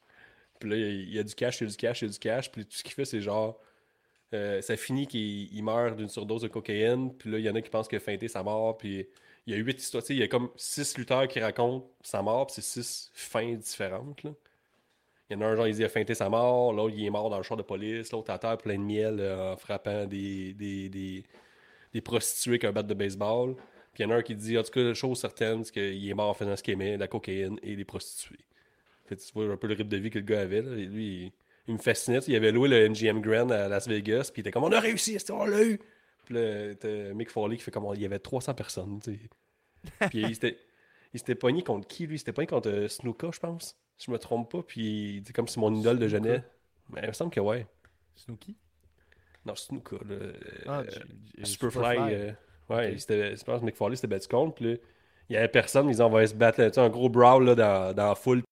Puis 0.60 0.70
là, 0.70 0.76
il 0.78 0.82
y 0.82 0.86
a, 0.86 0.90
il 0.90 1.14
y 1.16 1.20
a 1.20 1.24
du 1.24 1.34
cash, 1.36 1.60
il 1.60 1.64
y 1.64 1.68
a 1.68 1.70
du 1.72 1.76
cash, 1.78 2.02
il 2.04 2.06
y 2.06 2.08
a 2.10 2.12
du 2.14 2.20
cash. 2.20 2.52
Puis 2.52 2.64
tout 2.66 2.78
ce 2.78 2.84
qu'il 2.84 2.94
fait, 2.94 3.06
c'est 3.06 3.20
genre. 3.22 3.60
Euh, 4.34 4.62
ça 4.62 4.78
finit 4.78 5.08
qu'il 5.08 5.54
il 5.54 5.64
meurt 5.64 5.96
d'une 5.98 6.10
surdose 6.10 6.42
de 6.44 6.48
cocaïne. 6.48 7.14
Puis 7.18 7.32
là, 7.32 7.40
il 7.40 7.46
y 7.46 7.50
en 7.50 7.56
a 7.56 7.62
qui 7.62 7.70
pensent 7.70 7.92
a 7.94 8.00
feinté 8.00 8.28
sa 8.28 8.44
mort. 8.44 8.78
Puis 8.78 9.08
il 9.48 9.54
y 9.54 9.58
a 9.58 9.60
huit 9.60 9.80
histoires. 9.82 10.04
Il 10.10 10.18
y 10.18 10.24
a 10.24 10.28
comme 10.28 10.50
six 10.56 10.98
lutteurs 10.98 11.28
qui 11.28 11.40
racontent 11.40 11.90
sa 12.02 12.22
mort. 12.22 12.48
Puis 12.48 12.56
c'est 12.56 12.82
six 12.82 13.12
fins 13.14 13.54
différentes. 13.54 14.24
Il 15.30 15.34
y 15.34 15.36
en 15.36 15.42
a 15.42 15.46
un, 15.46 15.56
genre, 15.56 15.68
il 15.68 15.76
dit 15.76 15.84
a 15.84 15.90
feinté 15.90 16.14
sa 16.14 16.30
mort. 16.30 16.74
L'autre, 16.74 16.94
il 16.98 17.06
est 17.06 17.10
mort 17.10 17.30
dans 17.30 17.38
le 17.38 17.44
char 17.44 17.58
de 17.58 17.64
police. 17.64 18.12
L'autre, 18.12 18.32
à 18.32 18.40
terre, 18.40 18.58
plein 18.58 18.78
de 18.78 18.84
miel 18.84 19.18
euh, 19.20 19.54
en 19.54 19.58
frappant 19.58 20.06
des, 20.06 20.54
des, 20.54 20.90
des, 20.90 21.24
des 21.94 22.02
prostituées 22.02 22.52
avec 22.52 22.66
un 22.66 22.72
bat 22.72 22.84
de 22.84 22.94
baseball. 22.94 23.56
Puis 23.94 24.04
il 24.04 24.08
y 24.08 24.12
en 24.12 24.12
a 24.12 24.16
un 24.18 24.22
qui 24.22 24.36
dit, 24.36 24.58
en 24.58 24.64
tout 24.64 24.72
cas, 24.72 24.94
chose 24.94 25.20
certaine, 25.20 25.64
c'est 25.64 25.74
qu'il 25.74 26.10
est 26.10 26.14
mort 26.14 26.30
en 26.30 26.34
faisant 26.34 26.56
ce 26.56 26.64
qu'il 26.64 26.74
aimait, 26.74 26.98
la 26.98 27.08
cocaïne 27.08 27.60
et 27.64 27.76
les 27.76 27.86
prostituées. 27.86 28.46
Fait 29.06 29.16
que 29.18 29.22
tu 29.22 29.34
vois 29.34 29.46
un 29.54 29.58
peu 29.58 29.68
le 29.68 29.74
rythme 29.74 29.90
de 29.90 29.98
vie 29.98 30.10
que 30.10 30.20
le 30.20 30.26
gars 30.26 30.42
avait. 30.42 30.60
Et 30.60 30.86
lui, 30.86 31.06
il, 31.26 31.32
il 31.68 31.74
me 31.76 31.80
fascinait. 31.80 32.20
Il 32.28 32.36
avait 32.36 32.52
loué 32.52 32.68
le 32.70 32.90
MGM 32.90 33.22
Grand 33.22 33.50
à 33.52 33.68
Las 33.68 33.88
Vegas. 33.88 34.30
Puis 34.34 34.40
il 34.40 34.42
était 34.42 34.52
comme, 34.52 34.64
on 34.64 34.72
a 34.72 34.80
réussi, 34.80 35.18
on 35.32 35.46
l'a 35.46 35.64
eu. 35.64 35.80
Puis 36.26 36.36
là, 36.36 36.74
t'as 36.76 37.14
Mick 37.14 37.30
Foley 37.30 37.58
qui 37.58 37.64
fait 37.64 37.72
comme, 37.72 37.86
il 37.96 38.02
y 38.02 38.06
avait 38.06 38.20
300 38.20 38.54
personnes. 38.54 39.00
tu 39.04 39.14
sais. 39.14 40.10
Puis 40.10 40.22
il 40.22 40.34
s'était, 40.36 40.58
il 41.14 41.20
s'était 41.20 41.36
pogné 41.36 41.64
contre 41.64 41.88
qui, 41.88 42.08
lui? 42.08 42.16
Il 42.16 42.20
s'était 42.20 42.34
pogné 42.34 42.48
contre 42.48 42.70
euh, 42.70 42.88
Snuka, 42.88 43.30
je 43.34 43.40
pense. 43.40 43.76
Si 43.98 44.06
je 44.08 44.12
me 44.12 44.18
trompe 44.18 44.52
pas. 44.52 44.62
Puis 44.64 45.16
il 45.16 45.22
dit 45.22 45.34
comme 45.34 45.48
c'est 45.48 45.60
mon 45.60 45.74
idole 45.74 46.00
de 46.00 46.08
jeunesse. 46.08 46.42
Mais 46.90 47.02
il 47.04 47.08
me 47.08 47.14
semble 47.14 47.32
que 47.32 47.40
ouais. 47.40 47.66
Snooki? 48.16 48.56
Non, 49.46 49.56
Snuka. 49.56 49.96
Ah, 50.68 50.82
euh, 50.82 50.86
J- 51.40 51.52
Superfly. 51.54 51.98
Euh, 52.14 52.32
ouais, 52.70 52.98
je 52.98 53.44
pense 53.44 53.60
que 53.62 53.66
Mick 53.66 53.76
Foley 53.76 53.96
s'était 53.96 54.08
battu 54.08 54.28
contre. 54.28 54.56
Puis 54.56 54.66
là, 54.66 54.78
il 55.30 55.34
y 55.34 55.38
avait 55.38 55.48
personne. 55.48 55.90
Ils 55.90 56.02
ont 56.02 56.06
envoyé 56.06 56.28
se 56.28 56.36
battre. 56.36 56.62
là, 56.62 56.70
un 56.76 56.90
gros 56.90 57.10
brawl 57.10 57.46
là, 57.46 57.56
dans, 57.56 57.94
dans 57.96 58.10
la 58.10 58.16
foule. 58.16 58.44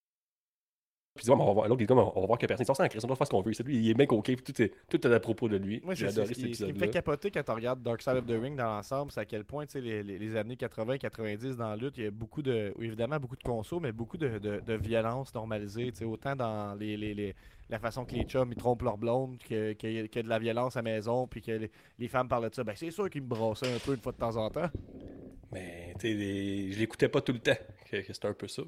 Puis 1.23 1.29
on 1.32 1.53
va 1.53 1.67
l'autre, 1.67 1.82
il 1.82 1.88
comme, 1.88 1.99
on 1.99 2.21
va 2.21 2.27
voir 2.27 2.39
a 2.41 2.47
personne. 2.47 2.63
Ils 2.63 2.65
sont 2.65 2.73
sans 2.73 2.88
Christ, 2.88 3.03
on 3.03 3.08
doit 3.08 3.15
faire 3.15 3.27
ce 3.27 3.32
qu'on 3.32 3.41
veut. 3.41 3.53
C'est 3.53 3.63
lui, 3.63 3.77
il 3.77 3.89
est 3.89 3.93
bien 3.93 4.05
coqué. 4.05 4.36
Puis 4.36 4.53
tout 4.53 4.62
est, 4.62 4.71
tout 4.89 5.08
est 5.08 5.13
à 5.13 5.19
propos 5.19 5.47
de 5.49 5.58
lui. 5.58 5.82
Moi, 5.84 5.93
J'ai 5.95 6.08
adoré 6.08 6.34
ce 6.34 6.39
cet 6.41 6.49
qui, 6.49 6.55
ce 6.55 6.63
qui 6.65 6.73
me 6.73 6.79
fait 6.79 6.89
capoter 6.89 7.32
quand 7.32 7.43
tu 7.43 7.51
regardes 7.51 7.82
Dark 7.82 8.01
Side 8.01 8.13
of 8.17 8.25
the 8.25 8.41
Ring 8.41 8.55
dans 8.58 8.65
l'ensemble, 8.65 9.12
c'est 9.12 9.19
à 9.21 9.25
quel 9.25 9.43
point 9.45 9.65
tu 9.65 9.73
sais, 9.73 9.82
les, 9.82 10.03
les- 10.03 10.36
années 10.38 10.55
80-90 10.55 11.55
dans 11.55 11.69
la 11.69 11.75
lutte, 11.75 11.97
il 11.97 12.03
y 12.03 12.08
a 12.08 12.12
beaucoup 12.12 12.41
de. 12.41 12.73
évidemment, 12.79 13.17
beaucoup 13.19 13.36
de 13.36 13.43
conso, 13.43 13.79
mais 13.79 13.91
beaucoup 13.91 14.17
de, 14.17 14.38
de- 14.39 14.62
de 14.65 14.73
violence 14.75 15.34
normalisée. 15.34 15.91
tu 15.91 15.99
sais, 15.99 16.05
Autant 16.05 16.36
dans 16.36 16.75
les, 16.75 16.97
les- 16.97 17.13
les- 17.13 17.36
la 17.69 17.77
façon 17.79 18.03
que 18.05 18.15
les 18.15 18.23
chums 18.23 18.51
ils 18.51 18.55
trompent 18.58 18.82
leur 18.82 18.97
blonde, 18.97 19.38
que- 19.39 19.73
qu'il 19.73 19.91
y, 19.91 19.99
a- 19.99 20.08
qu'il 20.08 20.17
y 20.17 20.19
a 20.19 20.23
de 20.23 20.29
la 20.29 20.39
violence 20.39 20.75
à 20.75 20.79
la 20.82 20.84
maison, 20.91 21.27
puis 21.27 21.41
que 21.41 21.51
les, 21.51 21.71
les 21.99 22.08
femmes 22.08 22.27
parlent 22.27 22.49
de 22.49 22.53
ça. 22.55 22.63
Ben, 22.63 22.73
c'est 22.75 22.89
sûr 22.91 23.10
qu'ils 23.10 23.21
me 23.23 23.27
brassaient 23.27 23.71
un 23.73 23.79
peu 23.79 23.93
une 23.93 24.01
fois 24.01 24.12
de 24.12 24.17
temps 24.17 24.36
en 24.38 24.49
temps. 24.49 24.69
Mais 25.51 25.93
tu 25.99 26.08
sais, 26.08 26.13
les- 26.13 26.71
je 26.71 26.79
l'écoutais 26.79 27.10
pas 27.10 27.21
tout 27.21 27.34
le 27.34 27.39
temps. 27.39 27.58
Que, 27.89 27.97
que 27.97 28.13
c'était 28.13 28.27
un 28.27 28.34
peu 28.34 28.47
ça. 28.47 28.62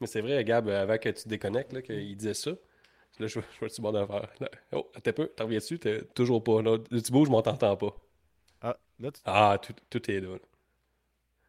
Mais 0.00 0.06
c'est 0.06 0.20
vrai, 0.20 0.44
Gab, 0.44 0.68
avant 0.68 0.98
que 0.98 1.08
tu 1.08 1.24
te 1.24 1.28
déconnectes, 1.28 1.80
qu'il 1.82 2.16
disait 2.16 2.34
ça. 2.34 2.50
Là, 3.18 3.26
je, 3.28 3.40
je 3.62 3.68
suis 3.68 3.82
bon 3.82 3.92
d'en 3.92 4.06
faire. 4.06 4.28
Là, 4.40 4.50
Oh, 4.72 4.90
un 4.94 5.00
peu, 5.12 5.28
t'en 5.28 5.44
reviens 5.44 5.58
dessus? 5.58 5.78
T'es 5.78 6.02
toujours 6.14 6.44
pas. 6.44 6.60
Là, 6.62 6.78
tu 6.78 7.12
bouges, 7.12 7.28
je 7.28 7.32
m'en 7.32 7.42
t'entends 7.42 7.76
pas. 7.76 7.96
Ah, 8.62 8.78
là, 9.00 9.10
tu- 9.10 9.20
Ah, 9.24 9.58
tout, 9.62 9.74
tout 9.90 10.10
est 10.10 10.20
là. 10.20 10.30
là. 10.34 10.38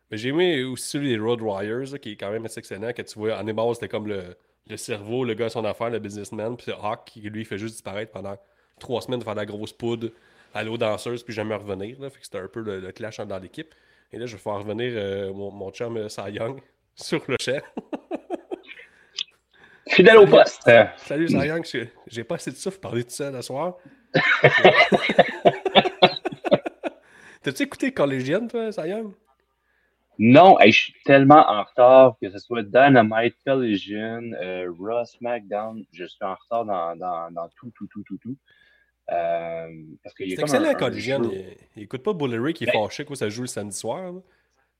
Mais 0.09 0.17
j'ai 0.17 0.29
aimé 0.29 0.63
aussi 0.63 0.85
celui 0.91 1.09
des 1.09 1.17
Road 1.17 1.41
Warriors, 1.41 1.91
là, 1.91 1.99
qui 1.99 2.11
est 2.13 2.15
quand 2.15 2.31
même 2.31 2.45
assez 2.45 2.59
excellent. 2.59 2.93
Que 2.93 3.01
tu 3.01 3.19
vois, 3.19 3.37
en 3.37 3.43
base, 3.43 3.75
c'était 3.75 3.89
comme 3.89 4.07
le, 4.07 4.37
le 4.67 4.77
cerveau, 4.77 5.25
le 5.25 5.33
gars 5.33 5.47
à 5.47 5.49
son 5.49 5.65
affaire, 5.65 5.89
le 5.89 5.99
businessman. 5.99 6.55
Puis 6.55 6.65
c'est 6.67 6.73
Hawk, 6.81 7.01
qui 7.05 7.21
lui 7.21 7.43
fait 7.43 7.57
juste 7.57 7.73
disparaître 7.73 8.11
pendant 8.11 8.37
trois 8.79 9.01
semaines, 9.01 9.21
faire 9.21 9.33
de 9.33 9.39
la 9.39 9.45
grosse 9.45 9.73
poudre, 9.73 10.09
aller 10.53 10.69
aux 10.69 10.77
danseuses, 10.77 11.23
puis 11.23 11.33
jamais 11.33 11.55
revenir. 11.55 11.99
Là. 11.99 12.09
Fait 12.09 12.19
que 12.19 12.25
c'était 12.25 12.39
un 12.39 12.47
peu 12.47 12.61
le, 12.61 12.79
le 12.79 12.91
clash 12.93 13.17
dans 13.17 13.39
l'équipe. 13.39 13.73
Et 14.13 14.17
là, 14.17 14.25
je 14.25 14.37
vais 14.37 14.41
faire 14.41 14.53
revenir 14.59 14.93
euh, 14.95 15.33
mon, 15.33 15.51
mon 15.51 15.71
chum 15.71 15.97
euh, 15.97 16.07
Cy 16.07 16.31
Young 16.31 16.61
sur 16.95 17.21
le 17.27 17.35
champ. 17.41 17.59
Fidèle 19.89 20.17
au 20.17 20.25
poste. 20.27 20.67
Euh, 20.67 20.85
Salut 20.97 21.27
Cy 21.27 21.35
Young, 21.37 21.65
j'ai- 22.07 22.23
pas 22.23 22.35
assez 22.35 22.51
de 22.51 22.55
souffle 22.55 22.79
pour 22.79 22.91
parler 22.91 23.03
tout 23.03 23.09
seul 23.11 23.33
ce 23.35 23.41
soir. 23.41 23.77
T'as-tu 27.43 27.63
écouté 27.63 27.93
Collégienne, 27.93 28.47
toi, 28.47 28.69
Young? 28.85 29.13
Non, 30.19 30.59
hey, 30.59 30.71
je 30.71 30.79
suis 30.85 30.93
tellement 31.05 31.45
en 31.47 31.63
retard, 31.63 32.17
que 32.19 32.29
ce 32.31 32.39
soit 32.39 32.63
Dynamite, 32.63 33.35
Collision, 33.45 34.21
euh, 34.41 34.67
Raw, 34.77 35.05
SmackDown, 35.05 35.83
je 35.93 36.05
suis 36.05 36.23
en 36.25 36.33
retard 36.33 36.65
dans, 36.65 36.95
dans, 36.95 37.29
dans 37.31 37.47
tout, 37.55 37.71
tout, 37.75 37.85
tout, 37.87 38.03
tout, 38.03 38.17
tout. 38.17 38.35
Euh, 39.11 39.67
parce 40.03 40.15
qu'il 40.15 40.27
y 40.27 40.33
a 40.33 40.35
C'est 40.35 40.41
comme 40.41 40.49
excellent, 40.49 40.65
un- 40.69 40.71
un 40.71 40.73
Collision. 40.73 41.23
jeu- 41.23 41.31
Il, 41.33 41.55
il 41.77 41.83
écoute 41.83 42.01
pas 42.03 42.13
Bullery 42.13 42.53
qui 42.53 42.63
est 42.63 42.67
Ben- 42.73 42.83
fâché 42.83 43.05
que 43.05 43.13
ça 43.15 43.29
joue 43.29 43.41
le 43.41 43.47
samedi 43.47 43.77
soir. 43.77 44.11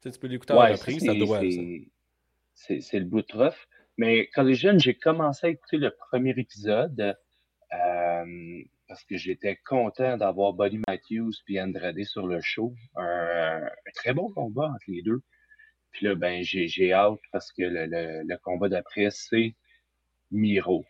Tu 0.01 0.09
sais, 0.09 0.11
tu 0.11 0.19
peux 0.19 0.27
l'écouter 0.27 0.53
en 0.53 0.59
Ouais, 0.61 0.71
reprise, 0.73 1.05
ça, 1.05 1.13
doit. 1.13 1.39
C'est 2.55 2.81
c'est 2.81 2.97
le 2.99 3.05
bout 3.05 3.21
de 3.21 3.37
rough. 3.37 3.53
Mais 3.97 4.29
jeune, 4.53 4.79
j'ai 4.79 4.93
commencé 4.93 5.47
à 5.47 5.49
écouter 5.49 5.77
le 5.77 5.91
premier 5.91 6.33
épisode 6.37 7.17
euh, 7.73 8.61
parce 8.87 9.03
que 9.05 9.17
j'étais 9.17 9.57
content 9.65 10.17
d'avoir 10.17 10.53
Buddy 10.53 10.79
Matthews 10.87 11.33
puis 11.45 11.59
Andrade 11.59 12.01
sur 12.03 12.27
le 12.27 12.39
show. 12.41 12.73
Un, 12.95 13.61
un 13.63 13.91
très 13.95 14.13
bon 14.13 14.31
combat 14.31 14.67
entre 14.67 14.85
les 14.87 15.01
deux. 15.01 15.21
Puis 15.91 16.05
là, 16.05 16.15
ben, 16.15 16.43
j'ai 16.43 16.93
hâte 16.93 17.19
parce 17.31 17.51
que 17.51 17.63
le, 17.63 17.85
le, 17.87 18.23
le 18.23 18.37
combat 18.37 18.69
d'après, 18.69 19.09
c'est 19.09 19.55
Miro. 20.31 20.85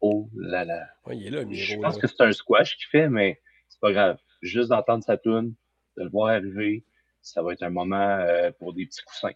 Oh 0.00 0.28
là 0.36 0.64
là. 0.64 0.86
Ouais, 1.06 1.16
il 1.16 1.26
est 1.26 1.30
là, 1.30 1.42
Je 1.50 1.74
Miro. 1.74 1.82
pense 1.82 1.96
là. 1.96 2.00
que 2.02 2.06
c'est 2.06 2.20
un 2.22 2.32
squash 2.32 2.76
qu'il 2.76 2.86
fait, 2.86 3.08
mais 3.08 3.40
c'est 3.68 3.80
pas 3.80 3.90
grave. 3.92 4.18
Juste 4.42 4.68
d'entendre 4.68 5.02
sa 5.02 5.16
tune, 5.18 5.54
de 5.96 6.04
le 6.04 6.10
voir 6.10 6.28
arriver, 6.28 6.84
ça 7.20 7.42
va 7.42 7.52
être 7.52 7.64
un 7.64 7.70
moment 7.70 7.96
euh, 8.20 8.52
pour 8.52 8.74
des 8.74 8.86
petits 8.86 9.02
coussins. 9.02 9.32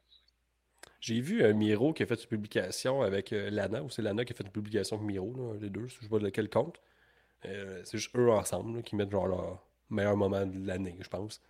J'ai 1.03 1.20
vu 1.20 1.44
un 1.44 1.53
Miro 1.53 1.92
qui 1.92 2.03
a 2.05 2.07
fait 2.07 2.14
une 2.14 2.28
publication 2.28 3.03
avec 3.03 3.32
euh, 3.34 3.50
Lana, 3.50 3.82
ou 3.82 3.90
c'est 3.90 4.00
Lana 4.03 4.24
qui 4.24 4.32
a 4.32 4.36
fait 4.36 4.44
une 4.44 4.50
publication 4.50 4.96
avec 4.96 5.07
Miro, 5.07 5.34
là, 5.36 5.59
les 5.61 5.68
deux, 5.68 5.86
je 5.88 6.00
sais 6.00 6.09
pas 6.09 6.18
de 6.18 6.30
quel 6.30 6.48
compte. 6.48 6.80
Euh, 7.44 7.82
c'est 7.84 7.98
juste 7.98 8.16
eux 8.16 8.30
ensemble 8.30 8.82
qui 8.82 8.96
mettent 8.96 9.11
genre 9.11 9.26
leur 9.26 9.62
meilleur 9.90 10.16
moment 10.16 10.46
de 10.46 10.66
l'année, 10.66 10.96
je 11.00 11.09
pense. 11.09 11.42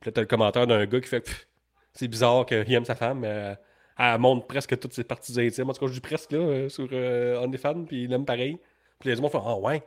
Puis 0.00 0.08
là, 0.08 0.12
t'as 0.12 0.20
le 0.22 0.26
commentaire 0.28 0.66
d'un 0.66 0.86
gars 0.86 1.00
qui 1.00 1.08
fait 1.08 1.46
c'est 1.92 2.08
bizarre 2.08 2.46
qu'il 2.46 2.72
aime 2.72 2.84
sa 2.84 2.94
femme, 2.94 3.20
mais 3.20 3.28
euh, 3.28 3.54
elle 3.98 4.18
montre 4.18 4.46
presque 4.46 4.78
toutes 4.78 4.92
ses 4.94 5.04
parties 5.04 5.40
intimes. 5.40 5.70
En 5.70 5.72
tout 5.72 5.80
cas, 5.80 5.86
je 5.86 5.92
dis 5.94 6.00
presque 6.00 6.32
là, 6.32 6.38
euh, 6.38 6.68
sur 6.68 6.88
euh, 6.92 7.42
OnlyFans, 7.42 7.84
puis 7.84 8.04
il 8.04 8.12
aime 8.12 8.24
pareil. 8.24 8.58
Puis 8.98 9.10
les 9.10 9.16
gens 9.16 9.28
font 9.28 9.42
Ah 9.44 9.56
ouais, 9.56 9.82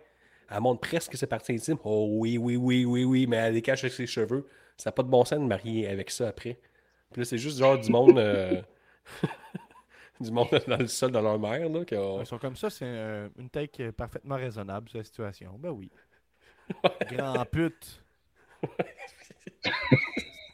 elle 0.50 0.62
montre 0.62 0.82
presque 0.82 1.16
ses 1.18 1.28
parties 1.28 1.54
intimes. 1.54 1.78
Oh 1.84 2.08
oui, 2.12 2.38
oui, 2.38 2.56
oui, 2.56 2.86
oui, 2.86 3.04
oui, 3.04 3.28
mais 3.28 3.38
elle 3.38 3.54
les 3.54 3.62
cache 3.62 3.84
avec 3.84 3.94
ses 3.94 4.08
cheveux. 4.08 4.48
Ça 4.78 4.90
n'a 4.90 4.92
pas 4.94 5.04
de 5.04 5.10
bon 5.10 5.26
sens 5.26 5.40
de 5.40 5.46
marier 5.46 5.88
avec 5.88 6.10
ça 6.12 6.28
après. 6.30 6.58
Puis 7.12 7.22
là, 7.22 7.26
c'est 7.26 7.38
juste 7.38 7.58
genre 7.60 7.78
du 7.78 7.90
monde. 7.90 8.18
euh, 8.20 8.62
du 10.20 10.32
monde 10.32 10.48
dans 10.68 10.78
le 10.78 10.88
sol 10.88 11.12
de 11.12 11.20
leur 11.20 11.38
mère, 11.40 11.70
là. 11.70 11.86
qui 11.86 11.96
ont- 11.96 12.20
Ils 12.22 12.26
sont 12.26 12.38
comme 12.40 12.56
ça, 12.56 12.70
c'est 12.70 12.86
euh, 12.86 13.30
une 13.38 13.50
take 13.50 13.92
parfaitement 13.92 14.36
raisonnable 14.36 14.90
sur 14.90 14.98
la 15.00 15.04
situation. 15.04 15.56
Ben 15.60 15.70
oui. 15.70 15.90
Grand 17.12 17.46
pute. 17.52 18.02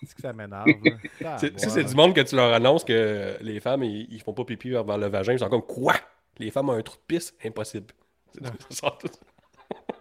C'est 0.05 0.15
que 0.15 0.21
ça 0.21 0.33
m'énerve. 0.33 0.67
C'est- 1.19 1.23
Ah, 1.25 1.37
c'est 1.69 1.83
du 1.83 1.95
monde 1.95 2.13
que 2.13 2.21
tu 2.21 2.35
leur 2.35 2.51
annonces 2.53 2.83
que 2.83 3.37
les 3.41 3.59
femmes, 3.59 3.83
ils, 3.83 4.07
ils 4.13 4.21
font 4.21 4.33
pas 4.33 4.43
pipi 4.43 4.69
vers 4.69 4.83
le 4.97 5.07
vagin. 5.07 5.33
Ils 5.33 5.39
sont 5.39 5.49
comme 5.49 5.61
quoi? 5.65 5.93
Les 6.37 6.51
femmes 6.51 6.69
ont 6.69 6.73
un 6.73 6.81
trou 6.81 6.97
de 6.97 7.01
pisse? 7.07 7.33
Impossible. 7.43 7.93
C'est 8.33 8.41
Non. 8.41 8.51
ça 8.69 8.75
sort 8.75 8.97
tout. 8.97 9.07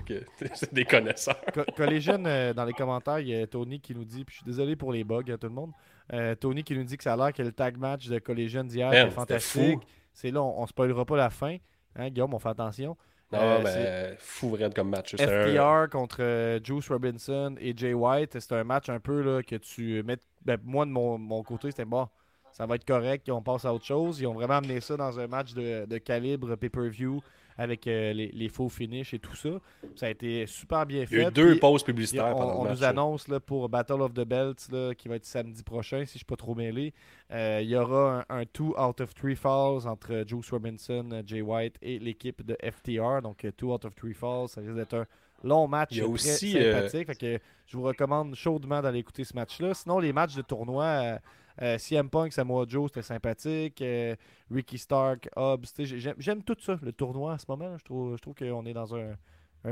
Ok, 0.00 0.12
C'est 0.54 0.74
des 0.74 0.84
connaisseurs. 0.84 1.40
Co- 1.54 1.64
Collision, 1.76 2.24
euh, 2.26 2.52
dans 2.52 2.64
les 2.64 2.72
commentaires, 2.72 3.20
il 3.20 3.28
y 3.28 3.36
a 3.40 3.46
Tony 3.46 3.80
qui 3.80 3.94
nous 3.94 4.04
dit, 4.04 4.24
puis 4.24 4.34
je 4.34 4.38
suis 4.40 4.44
désolé 4.44 4.74
pour 4.74 4.92
les 4.92 5.04
bugs 5.04 5.22
à 5.32 5.38
tout 5.38 5.46
le 5.46 5.52
monde, 5.52 5.70
euh, 6.12 6.34
Tony 6.34 6.64
qui 6.64 6.74
nous 6.76 6.84
dit 6.84 6.96
que 6.96 7.02
ça 7.04 7.14
a 7.14 7.16
l'air 7.16 7.32
que 7.32 7.42
le 7.42 7.52
tag 7.52 7.76
match 7.76 8.08
de 8.08 8.18
Collision 8.18 8.64
d'hier 8.64 8.90
c'était 8.92 9.10
fantastique. 9.10 9.80
C'est 10.12 10.30
là, 10.30 10.42
on, 10.42 10.62
on 10.62 10.66
spoilera 10.66 11.04
pas 11.04 11.16
la 11.16 11.30
fin. 11.30 11.56
Hein, 11.96 12.10
Guillaume, 12.10 12.34
on 12.34 12.38
fait 12.38 12.48
attention. 12.50 12.96
Non, 13.32 13.38
Euh, 13.40 13.60
c'est 13.64 13.86
euh, 13.86 14.14
fou 14.18 14.50
vrai 14.50 14.70
comme 14.74 14.90
match. 14.90 15.12
C'était 15.12 15.24
un- 15.58 15.88
contre 15.88 16.18
euh, 16.20 16.60
Juice 16.62 16.88
Robinson 16.90 17.54
et 17.58 17.74
Jay 17.76 17.94
White. 17.94 18.38
C'était 18.38 18.56
un 18.56 18.64
match 18.64 18.90
un 18.90 19.00
peu 19.00 19.22
là, 19.22 19.42
que 19.42 19.56
tu 19.56 20.02
mets. 20.02 20.18
ben, 20.44 20.58
moi, 20.62 20.84
de 20.84 20.90
mon, 20.90 21.16
mon 21.18 21.42
côté, 21.42 21.70
c'était 21.70 21.86
bon. 21.86 22.06
Ça 22.52 22.66
va 22.66 22.74
être 22.74 22.84
correct, 22.84 23.30
on 23.30 23.40
passe 23.40 23.64
à 23.64 23.72
autre 23.72 23.86
chose. 23.86 24.20
Ils 24.20 24.26
ont 24.26 24.34
vraiment 24.34 24.56
amené 24.58 24.82
ça 24.82 24.98
dans 24.98 25.18
un 25.18 25.26
match 25.26 25.54
de, 25.54 25.86
de 25.86 25.98
calibre 25.98 26.56
pay-per-view 26.56 27.22
avec 27.58 27.86
euh, 27.86 28.12
les, 28.12 28.28
les 28.32 28.48
faux 28.48 28.68
finishes 28.68 29.14
et 29.14 29.18
tout 29.18 29.36
ça. 29.36 29.50
Ça 29.96 30.06
a 30.06 30.10
été 30.10 30.46
super 30.46 30.86
bien 30.86 31.02
Il 31.02 31.06
fait. 31.06 31.16
y 31.16 31.24
a 31.24 31.28
eu 31.28 31.32
deux 31.32 31.58
pauses 31.58 31.82
publicitaires 31.82 32.36
on, 32.36 32.64
match. 32.64 32.78
nous 32.78 32.84
annonce 32.84 33.28
là, 33.28 33.40
pour 33.40 33.68
Battle 33.68 34.00
of 34.02 34.12
the 34.14 34.24
Belts 34.24 34.68
là, 34.70 34.94
qui 34.94 35.08
va 35.08 35.16
être 35.16 35.24
samedi 35.24 35.62
prochain, 35.62 35.98
si 36.04 36.12
je 36.12 36.14
ne 36.14 36.18
suis 36.18 36.24
pas 36.24 36.36
trop 36.36 36.54
mêlé. 36.54 36.92
Euh, 37.32 37.60
il 37.62 37.68
y 37.70 37.76
aura 37.76 38.24
un 38.28 38.42
2 38.42 38.64
out 38.78 39.00
of 39.00 39.14
3 39.14 39.34
falls 39.34 39.86
entre 39.88 40.24
Juice 40.26 40.50
Robinson, 40.50 41.08
euh, 41.12 41.22
Jay 41.24 41.40
White 41.40 41.76
et 41.80 41.98
l'équipe 41.98 42.44
de 42.44 42.56
FTR. 42.62 43.22
Donc 43.22 43.46
2 43.58 43.66
out 43.66 43.84
of 43.84 43.94
3 43.94 44.12
falls, 44.12 44.48
ça 44.48 44.60
risque 44.60 44.74
d'être 44.74 44.94
un 44.94 45.06
long 45.42 45.66
match 45.66 45.88
Il 45.92 45.98
y 45.98 46.00
a 46.00 46.04
très 46.04 46.12
aussi, 46.12 46.58
euh, 46.58 46.74
sympathique. 46.88 47.06
Fait 47.06 47.14
que 47.38 47.38
je 47.66 47.76
vous 47.76 47.82
recommande 47.82 48.34
chaudement 48.34 48.80
d'aller 48.82 48.98
écouter 48.98 49.24
ce 49.24 49.34
match-là. 49.34 49.74
Sinon, 49.74 49.98
les 49.98 50.12
matchs 50.12 50.34
de 50.36 50.42
tournoi, 50.42 51.18
euh, 51.60 51.78
CM 51.78 52.08
Punk, 52.08 52.32
Samoa 52.32 52.64
Joe, 52.68 52.88
c'était 52.88 53.02
sympathique. 53.02 53.82
Euh, 53.82 54.16
Ricky 54.50 54.78
Stark, 54.78 55.28
Hobbs, 55.36 55.66
tu 55.74 55.86
j'aime- 55.86 56.42
tout 56.42 56.56
ça, 56.60 56.78
le 56.82 56.92
tournoi 56.92 57.32
en 57.32 57.38
ce 57.38 57.44
moment. 57.48 57.76
Je 57.76 57.84
trouve, 57.84 58.16
je 58.16 58.22
trouve 58.22 58.34
qu'on 58.34 58.64
est 58.66 58.72
dans 58.72 58.94
un, 58.94 59.16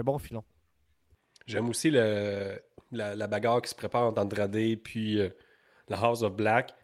bon 0.02 0.18
filon. 0.18 0.44
J'aime 1.46 1.68
aussi 1.68 1.90
la, 1.90 3.26
bagarre 3.26 3.62
qui 3.62 3.70
se 3.70 3.74
prépare 3.74 4.04
entre 4.04 4.20
Andrade 4.20 4.76
puis 4.82 5.18
euh, 5.18 5.30
la 5.88 5.98
House 5.98 6.22
of 6.22 6.34
Black. 6.34 6.74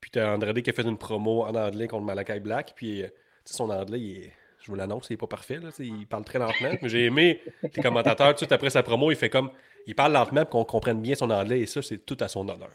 Puis 0.00 0.10
t'as 0.10 0.34
Andrade 0.34 0.60
qui 0.60 0.70
a 0.70 0.72
fait 0.72 0.82
une 0.82 0.98
promo 0.98 1.44
en 1.44 1.54
anglais 1.54 1.88
contre 1.88 2.04
Malakai 2.04 2.40
Black. 2.40 2.74
Puis 2.76 3.02
euh, 3.02 3.08
tu 3.44 3.52
son 3.52 3.70
anglais, 3.70 4.32
je 4.60 4.70
vous 4.70 4.76
l'annonce, 4.76 5.08
il 5.10 5.14
est 5.14 5.18
pas 5.18 5.26
parfait. 5.26 5.58
Tu 5.76 5.86
il 5.86 6.06
parle 6.06 6.24
très 6.24 6.38
lentement. 6.38 6.70
Mais 6.80 6.88
j'ai 6.88 7.04
aimé 7.04 7.40
les 7.62 7.82
commentateurs, 7.82 8.34
tout 8.34 8.46
après 8.50 8.70
sa 8.70 8.82
promo, 8.82 9.10
il 9.10 9.16
fait 9.16 9.30
comme. 9.30 9.50
Il 9.86 9.94
parle 9.94 10.14
lentement 10.14 10.46
pour 10.46 10.60
qu'on 10.60 10.64
comprenne 10.64 11.02
bien 11.02 11.14
son 11.14 11.28
anglais. 11.28 11.60
Et 11.60 11.66
ça, 11.66 11.82
c'est 11.82 11.98
tout 11.98 12.16
à 12.20 12.28
son 12.28 12.48
honneur. 12.48 12.70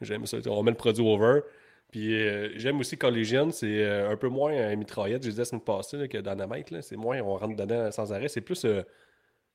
J'aime 0.00 0.26
ça. 0.26 0.38
On 0.46 0.62
met 0.62 0.70
le 0.70 0.76
produit 0.76 1.04
over. 1.04 1.40
Puis 1.90 2.14
euh, 2.14 2.50
j'aime 2.58 2.80
aussi 2.80 2.98
Collision, 2.98 3.50
c'est 3.52 3.84
euh, 3.84 4.10
un 4.10 4.16
peu 4.16 4.28
moins 4.28 4.52
un 4.52 4.76
mitraillette, 4.76 5.22
je 5.22 5.30
disais 5.30 5.42
la 5.42 5.44
semaine 5.46 5.62
passée, 5.62 5.96
là, 5.96 6.08
que 6.08 6.18
Dynamite. 6.18 6.70
là. 6.70 6.82
C'est 6.82 6.96
moins, 6.96 7.20
on 7.20 7.36
rentre 7.36 7.56
dedans 7.56 7.90
sans 7.92 8.12
arrêt. 8.12 8.28
C'est 8.28 8.40
plus 8.40 8.64
euh, 8.64 8.82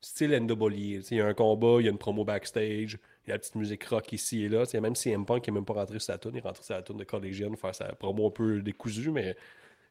style 0.01 0.31
NWA. 0.31 1.01
sais, 1.01 1.15
Il 1.15 1.17
y 1.17 1.21
a 1.21 1.27
un 1.27 1.33
combat, 1.33 1.77
il 1.79 1.85
y 1.85 1.87
a 1.87 1.91
une 1.91 1.97
promo 1.97 2.23
backstage, 2.23 2.97
il 3.25 3.29
y 3.29 3.31
a 3.31 3.35
la 3.35 3.39
petite 3.39 3.55
musique 3.55 3.83
rock 3.85 4.13
ici 4.13 4.45
et 4.45 4.49
là. 4.49 4.65
Tu 4.65 4.71
sais, 4.71 4.81
Même 4.81 4.95
si 4.95 5.09
M 5.11 5.25
Punk 5.25 5.47
n'est 5.47 5.53
même 5.53 5.65
pas 5.65 5.73
rentré 5.73 5.99
sur 5.99 6.03
sa 6.13 6.17
tune, 6.17 6.31
il 6.35 6.37
est 6.39 6.41
rentré 6.41 6.63
sur 6.63 6.75
la 6.75 6.81
tune 6.81 6.97
de 6.97 7.03
Collision, 7.03 7.55
faire 7.57 7.75
sa 7.75 7.93
promo 7.93 8.27
un 8.27 8.31
peu 8.31 8.61
décousue, 8.61 9.11
mais 9.11 9.35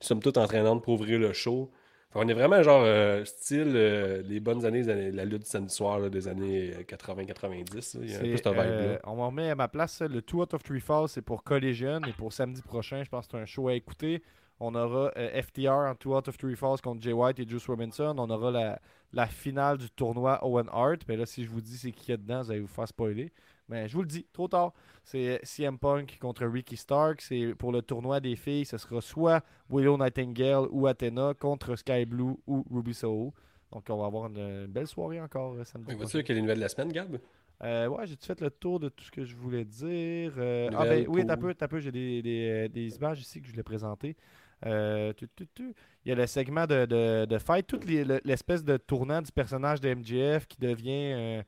somme 0.00 0.20
toute 0.22 0.38
entraînante 0.38 0.82
pour 0.82 0.94
ouvrir 0.94 1.18
le 1.18 1.32
show. 1.32 1.70
On 2.14 2.26
est 2.26 2.34
vraiment 2.34 2.60
genre 2.62 2.82
euh, 2.84 3.24
style 3.24 3.72
euh, 3.76 4.20
les 4.26 4.40
bonnes 4.40 4.64
années, 4.64 4.82
la 4.82 5.24
lutte 5.24 5.42
du 5.44 5.48
samedi 5.48 5.72
soir 5.72 6.00
là, 6.00 6.08
des 6.08 6.26
années 6.26 6.72
80-90. 6.88 7.98
là. 7.98 8.04
Il 8.04 8.10
y 8.10 8.14
a 8.14 8.18
un 8.18 8.20
peu 8.22 8.36
cette 8.36 8.46
euh, 8.48 8.98
on 9.04 9.14
m'en 9.16 9.28
remet 9.28 9.50
à 9.50 9.54
ma 9.54 9.68
place. 9.68 10.00
Le 10.02 10.20
2 10.20 10.36
out 10.36 10.54
of 10.54 10.62
3 10.64 10.80
falls, 10.80 11.08
c'est 11.08 11.22
pour 11.22 11.44
Collision. 11.44 12.00
Et 12.08 12.12
pour 12.12 12.32
samedi 12.32 12.62
prochain, 12.62 13.04
je 13.04 13.08
pense 13.08 13.26
que 13.26 13.32
c'est 13.32 13.42
un 13.42 13.46
show 13.46 13.68
à 13.68 13.74
écouter. 13.74 14.22
On 14.58 14.74
aura 14.74 15.12
euh, 15.16 15.40
FTR 15.40 15.70
en 15.70 15.94
2 15.94 16.10
out 16.10 16.28
of 16.28 16.36
3 16.36 16.56
falls 16.56 16.80
contre 16.82 17.00
Jay 17.00 17.12
White 17.12 17.38
et 17.38 17.48
Juice 17.48 17.66
Robinson. 17.66 18.14
On 18.18 18.28
aura 18.28 18.50
la, 18.50 18.80
la 19.12 19.26
finale 19.26 19.78
du 19.78 19.88
tournoi 19.90 20.44
Owen 20.44 20.66
Hart. 20.72 21.02
Mais 21.08 21.16
là, 21.16 21.26
si 21.26 21.44
je 21.44 21.48
vous 21.50 21.60
dis 21.60 21.78
c'est 21.78 21.92
qui 21.92 22.10
est 22.10 22.18
dedans, 22.18 22.42
vous 22.42 22.50
allez 22.50 22.60
vous 22.60 22.66
faire 22.66 22.88
spoiler. 22.88 23.30
Mais 23.70 23.88
je 23.88 23.94
vous 23.94 24.02
le 24.02 24.08
dis, 24.08 24.26
trop 24.32 24.48
tard. 24.48 24.72
C'est 25.04 25.40
CM 25.44 25.78
Punk 25.78 26.18
contre 26.20 26.44
Ricky 26.44 26.76
Stark. 26.76 27.20
C'est 27.22 27.54
pour 27.54 27.70
le 27.70 27.82
tournoi 27.82 28.18
des 28.20 28.34
filles. 28.34 28.64
Ce 28.64 28.76
sera 28.76 29.00
soit 29.00 29.44
Willow 29.70 29.96
Nightingale 29.96 30.66
ou 30.70 30.88
Athena 30.88 31.34
contre 31.38 31.76
Sky 31.76 32.04
Blue 32.04 32.34
ou 32.46 32.66
Ruby 32.70 32.92
Soho. 32.92 33.32
Donc, 33.72 33.84
on 33.88 33.96
va 33.96 34.06
avoir 34.06 34.26
une, 34.26 34.66
belle 34.66 34.88
soirée 34.88 35.20
encore 35.20 35.54
euh, 35.54 35.64
samedi. 35.64 35.88
Ouais, 35.88 35.94
prochain. 35.94 36.10
Vois-tu 36.12 36.24
quelle 36.24 36.36
est 36.36 36.40
les 36.40 36.42
nouvelles 36.42 36.58
de 36.58 36.62
la 36.62 36.68
semaine, 36.68 36.90
Gab? 36.90 37.18
Euh, 37.62 37.86
ouais, 37.86 38.06
j'ai 38.06 38.16
fait 38.16 38.40
le 38.40 38.50
tour 38.50 38.80
de 38.80 38.88
tout 38.88 39.04
ce 39.04 39.10
que 39.12 39.22
je 39.24 39.36
voulais 39.36 39.64
dire? 39.64 40.32
Euh, 40.38 40.68
ah 40.74 40.84
ben 40.84 41.06
oui, 41.08 41.24
t'as 41.26 41.36
peu, 41.36 41.54
t'as 41.54 41.68
peu, 41.68 41.78
j'ai 41.78 41.92
des, 41.92 42.22
des, 42.22 42.68
des 42.70 42.96
images 42.96 43.20
ici 43.20 43.40
que 43.40 43.46
je 43.46 43.52
voulais 43.52 43.62
présenter. 43.62 44.16
Euh, 44.66 45.12
tu, 45.12 45.28
tu, 45.36 45.46
tu. 45.54 45.74
Il 46.04 46.08
y 46.08 46.12
a 46.12 46.14
le 46.14 46.26
segment 46.26 46.66
de, 46.66 46.86
de, 46.86 47.26
de 47.26 47.38
fight, 47.38 47.66
toute 47.66 47.84
les- 47.84 48.02
le- 48.04 48.20
l'espèce 48.24 48.64
de 48.64 48.76
tournant 48.78 49.20
du 49.22 49.30
personnage 49.30 49.80
de 49.80 49.94
MJF 49.94 50.46
qui 50.48 50.58
devient 50.58 51.42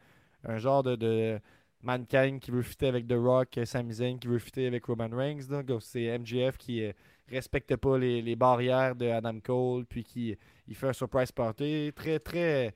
un 0.45 0.59
genre 0.59 0.83
de, 0.83 0.97
de 0.97 1.41
mannequin 1.83 2.39
qui 2.39 2.51
veut 2.51 2.63
fitter 2.63 2.87
avec 2.89 3.07
The 3.07 3.15
Rock, 3.17 3.59
euh, 3.59 3.65
Sami 3.65 3.93
Zayn 3.95 4.19
qui 4.19 4.29
veut 4.29 4.39
fitter 4.39 4.67
avec 4.67 4.85
Roman 4.87 5.09
Reigns. 5.11 5.41
C'est 5.81 6.19
MJF 6.19 6.57
qui 6.57 6.85
euh, 6.85 6.93
respecte 7.29 7.75
pas 7.77 7.99
les, 7.99 8.23
les 8.23 8.37
barrières 8.37 8.95
de 8.95 9.07
Adam 9.09 9.39
Cole, 9.41 9.85
puis 9.87 10.05
qui 10.05 10.37
il 10.69 10.75
fait 10.75 10.89
un 10.89 10.93
surprise 10.93 11.33
party. 11.33 11.93
Très, 11.95 12.19
très, 12.19 12.75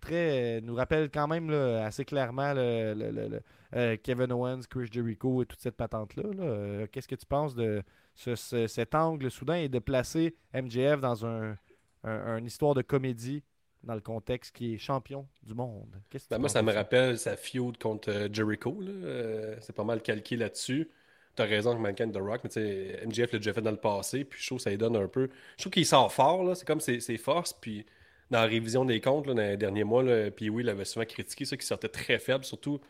très, 0.00 0.58
euh, 0.58 0.60
nous 0.62 0.74
rappelle 0.74 1.10
quand 1.10 1.28
même 1.28 1.50
assez 1.50 2.04
clairement 2.04 2.52
le, 2.54 3.40
euh, 3.76 3.96
Kevin 4.02 4.32
Owens, 4.32 4.60
Chris 4.68 4.88
Jericho 4.90 5.42
et 5.42 5.46
toute 5.46 5.60
cette 5.60 5.76
patente-là. 5.76 6.24
là. 6.34 6.86
Qu'est-ce 6.88 7.08
que 7.08 7.14
tu 7.14 7.26
penses 7.26 7.54
de 7.54 7.82
ce- 8.14 8.34
ce- 8.34 8.66
cet 8.66 8.94
angle 8.94 9.30
soudain 9.30 9.56
et 9.56 9.68
de 9.68 9.78
placer 9.78 10.34
MJF 10.54 11.00
dans 11.00 11.24
un, 11.26 11.56
un- 12.04 12.38
une 12.38 12.46
histoire 12.46 12.74
de 12.74 12.82
comédie 12.82 13.42
dans 13.82 13.94
le 13.94 14.00
contexte 14.00 14.54
qui 14.54 14.74
est 14.74 14.78
champion 14.78 15.26
du 15.42 15.54
monde? 15.54 15.94
Que 16.10 16.18
Ben, 16.30 16.38
moi, 16.38 16.48
ça 16.48 16.62
me 16.62 16.72
rappelle 16.72 17.18
sa 17.18 17.36
feud 17.36 17.78
contre 17.78 18.10
euh, 18.10 18.28
Jericho. 18.32 18.80
là. 18.80 18.90
Euh, 18.90 19.56
c'est 19.60 19.74
pas 19.74 19.84
mal 19.84 20.02
calqué 20.02 20.36
là-dessus. 20.36 20.90
T'as 21.34 21.44
raison 21.44 21.76
que 21.76 21.80
Mankind 21.80 22.12
The 22.12 22.18
Rock, 22.18 22.40
mais 22.42 22.50
tu 22.50 22.54
sais, 22.60 23.00
MJF 23.06 23.32
l'a 23.32 23.38
déjà 23.38 23.52
fait 23.52 23.62
dans 23.62 23.70
le 23.70 23.76
passé, 23.76 24.24
puis 24.24 24.40
je 24.40 24.46
trouve 24.46 24.58
que 24.58 24.64
ça 24.64 24.70
lui 24.70 24.78
donne 24.78 24.96
un 24.96 25.06
peu. 25.06 25.30
Je 25.56 25.62
trouve 25.62 25.72
qu'il 25.72 25.86
sort 25.86 26.12
fort, 26.12 26.42
là. 26.42 26.54
C'est 26.56 26.66
comme 26.66 26.80
ses, 26.80 26.98
ses 27.00 27.16
forces, 27.16 27.52
puis 27.52 27.86
dans 28.30 28.40
la 28.40 28.46
révision 28.46 28.84
des 28.84 29.00
comptes, 29.00 29.26
là, 29.28 29.34
dans 29.34 29.42
les 29.42 29.56
derniers 29.56 29.84
mois, 29.84 30.02
là, 30.02 30.30
puis 30.32 30.50
oui, 30.50 30.64
il 30.64 30.68
avait 30.68 30.84
souvent 30.84 31.04
critiqué 31.06 31.44
ça, 31.44 31.56
qui 31.56 31.64
sortait 31.66 31.88
très 31.88 32.18
faible, 32.18 32.44
surtout 32.44 32.80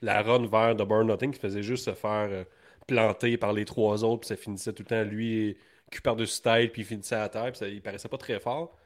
la 0.00 0.22
run 0.22 0.46
vers 0.46 0.74
The 0.76 0.82
Burn 0.88 1.06
Nothing, 1.08 1.32
qui 1.32 1.40
faisait 1.40 1.62
juste 1.62 1.84
se 1.84 1.94
faire 1.94 2.28
euh, 2.30 2.44
planter 2.86 3.36
par 3.36 3.52
les 3.52 3.64
trois 3.66 4.04
autres, 4.04 4.20
puis 4.20 4.28
ça 4.28 4.36
finissait 4.36 4.72
tout 4.72 4.82
le 4.84 4.88
temps, 4.88 5.02
lui, 5.04 5.56
cul 5.90 6.00
par-dessus 6.00 6.40
tête, 6.40 6.72
puis 6.72 6.82
il 6.82 6.84
finissait 6.86 7.16
à 7.16 7.28
terre, 7.28 7.50
puis 7.52 7.58
ça, 7.58 7.68
il 7.68 7.82
paraissait 7.82 8.08
pas 8.08 8.18
très 8.18 8.40
fort. 8.40 8.77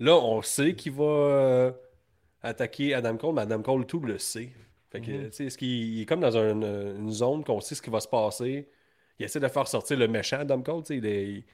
Là, 0.00 0.14
on 0.16 0.42
sait 0.42 0.74
qu'il 0.74 0.92
va. 0.92 1.04
euh, 1.04 1.72
attaquer 2.40 2.94
Adam 2.94 3.16
Cole, 3.16 3.34
mais 3.34 3.42
Adam 3.42 3.62
Cole 3.62 3.84
tout 3.84 3.98
le 4.00 4.16
sait. 4.18 4.50
Fait 4.90 5.00
que, 5.00 5.10
Mhm. 5.10 5.32
sais, 5.32 5.46
est-ce 5.46 5.58
qu'il 5.58 5.68
il 5.68 6.02
est 6.02 6.06
comme 6.06 6.20
dans 6.20 6.36
un- 6.36 6.96
une 6.96 7.10
zone 7.10 7.42
qu'on 7.44 7.60
sait 7.60 7.74
ce 7.74 7.82
qui 7.82 7.90
va 7.90 7.98
se 8.00 8.06
passer. 8.08 8.68
Il 9.18 9.24
essaie 9.24 9.40
de 9.40 9.48
faire 9.48 9.66
sortir 9.66 9.98
le 9.98 10.06
méchant 10.06 10.38
Adam 10.38 10.62
Cole, 10.62 10.84
il, 10.90 11.04
est- 11.04 11.44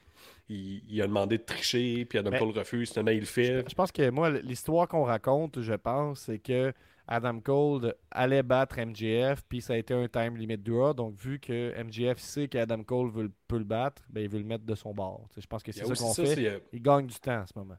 il- 0.47 0.83
il 0.87 1.01
a 1.01 1.07
demandé 1.07 1.39
de 1.39 1.43
tricher, 1.43 2.05
puis 2.05 2.19
Adam 2.19 2.29
Mais- 2.29 2.37
Cole 2.39 2.51
refuse, 2.51 2.89
finalement 2.91 3.11
il 3.11 3.21
le 3.21 3.25
fait. 3.25 3.63
Je 3.67 3.73
pense 3.75 3.91
que 3.91 4.07
moi, 4.11 4.29
l'histoire 4.29 4.87
qu'on 4.87 5.03
raconte, 5.03 5.59
je 5.61 5.73
pense, 5.73 6.19
c'est 6.21 6.37
que 6.39 6.71
Adam 7.07 7.39
Cole 7.39 7.95
allait 8.11 8.43
battre 8.43 8.77
MJF, 8.77 9.43
puis 9.49 9.61
ça 9.61 9.73
a 9.73 9.77
été 9.77 9.93
un 9.95 10.07
time 10.07 10.37
limit 10.37 10.57
draw. 10.57 10.93
Donc, 10.93 11.15
vu 11.19 11.39
que 11.39 11.73
MJF 11.75 12.19
sait 12.19 12.47
qu'Adam 12.47 12.83
Cole 12.83 13.09
veut, 13.11 13.23
le- 13.23 13.31
peut 13.47 13.57
le 13.57 13.63
battre, 13.63 14.03
ben, 14.09 14.21
il 14.21 14.29
veut 14.29 14.39
le 14.39 14.45
mettre 14.45 14.65
de 14.65 14.75
son 14.75 14.93
bord. 14.93 15.27
Je 15.35 15.45
pense 15.47 15.63
que 15.63 15.71
c'est 15.71 15.83
ça 15.85 15.93
qu'on 15.95 16.13
fait. 16.13 16.45
euh, 16.47 16.59
Il 16.71 16.81
gagne 16.81 17.07
du 17.07 17.15
temps 17.19 17.41
en 17.41 17.47
ce 17.47 17.53
moment. 17.57 17.77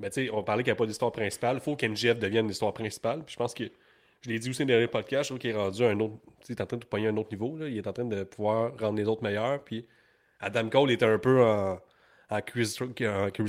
Ben, 0.00 0.10
on 0.32 0.42
parlait 0.42 0.62
qu'il 0.62 0.70
n'y 0.70 0.76
a 0.76 0.76
pas 0.76 0.86
d'histoire 0.86 1.12
principale. 1.12 1.56
Il 1.56 1.60
faut 1.60 1.76
qu'MJF 1.76 2.18
devienne 2.18 2.48
l'histoire 2.48 2.72
principale. 2.72 3.22
Puis 3.24 3.34
je 3.34 3.38
pense 3.38 3.54
que, 3.54 3.64
je 4.22 4.28
l'ai 4.28 4.38
dit 4.38 4.50
aussi 4.50 4.64
dans 4.64 4.78
les 4.78 4.88
podcasts, 4.88 5.24
je 5.24 5.28
trouve 5.28 5.38
qu'il 5.38 5.50
est 5.50 5.56
rendu 5.56 5.84
un 5.84 5.98
autre. 6.00 6.14
Il 6.48 6.52
est 6.52 6.60
en 6.60 6.66
train 6.66 6.76
de 6.76 6.84
pogner 6.84 7.08
un 7.08 7.16
autre 7.16 7.30
niveau. 7.30 7.56
Là. 7.56 7.68
Il 7.68 7.76
est 7.76 7.86
en 7.86 7.92
train 7.92 8.04
de 8.04 8.24
pouvoir 8.24 8.72
rendre 8.78 8.98
les 8.98 9.06
autres 9.06 9.22
meilleurs. 9.22 9.62
Puis 9.62 9.86
Adam 10.40 10.68
Cole 10.68 10.90
était 10.90 11.04
un 11.04 11.18
peu 11.18 11.42
en, 11.42 11.78
en, 12.30 12.40
Chris, 12.40 12.76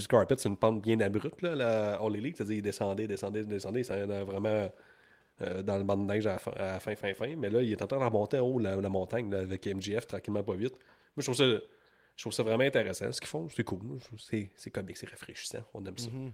Carpet, 0.09 0.36
c'est 0.38 0.49
une 0.49 0.57
pente 0.57 0.82
bien 0.82 0.99
abrupte, 0.99 1.41
là, 1.41 1.55
la 1.55 1.93
All 1.95 2.15
Elite. 2.15 2.43
Il 2.49 2.61
descendait, 2.61 3.07
descendait, 3.07 3.43
descendait. 3.43 3.84
Ça 3.84 3.93
allait 3.93 4.23
vraiment 4.23 4.69
euh, 5.41 5.63
dans 5.63 5.77
le 5.77 5.84
banc 5.84 5.97
de 5.97 6.03
neige 6.03 6.27
à 6.27 6.38
fin, 6.38 6.51
à 6.57 6.79
fin, 6.79 6.95
fin, 6.95 7.13
fin. 7.13 7.36
Mais 7.38 7.49
là, 7.49 7.61
il 7.61 7.71
est 7.71 7.82
en 7.82 7.88
train 7.88 7.99
de 7.99 8.03
remonter 8.03 8.39
en 8.39 8.45
haut 8.45 8.59
la, 8.59 8.75
montagne 8.89 9.34
avec 9.34 9.65
MJF, 9.65 10.07
tranquillement, 10.07 10.43
pas 10.43 10.55
vite. 10.55 10.73
Moi, 11.15 11.19
je 11.19 11.23
trouve 11.23 11.36
ça. 11.36 11.45
Je 12.16 12.24
trouve 12.24 12.34
ça 12.34 12.43
vraiment 12.43 12.64
intéressant 12.64 13.12
ce 13.12 13.20
qu'ils 13.20 13.30
font. 13.30 13.47
C'est 13.49 13.64
cool. 13.64 13.99
C'est 14.20 14.51
c'est 14.55 14.70
comique, 14.70 14.97
c'est 14.97 15.09
rafraîchissant. 15.09 15.64
On 15.74 15.84
aime 15.86 15.97
ça. 15.97 16.09
Mhm. 16.12 16.32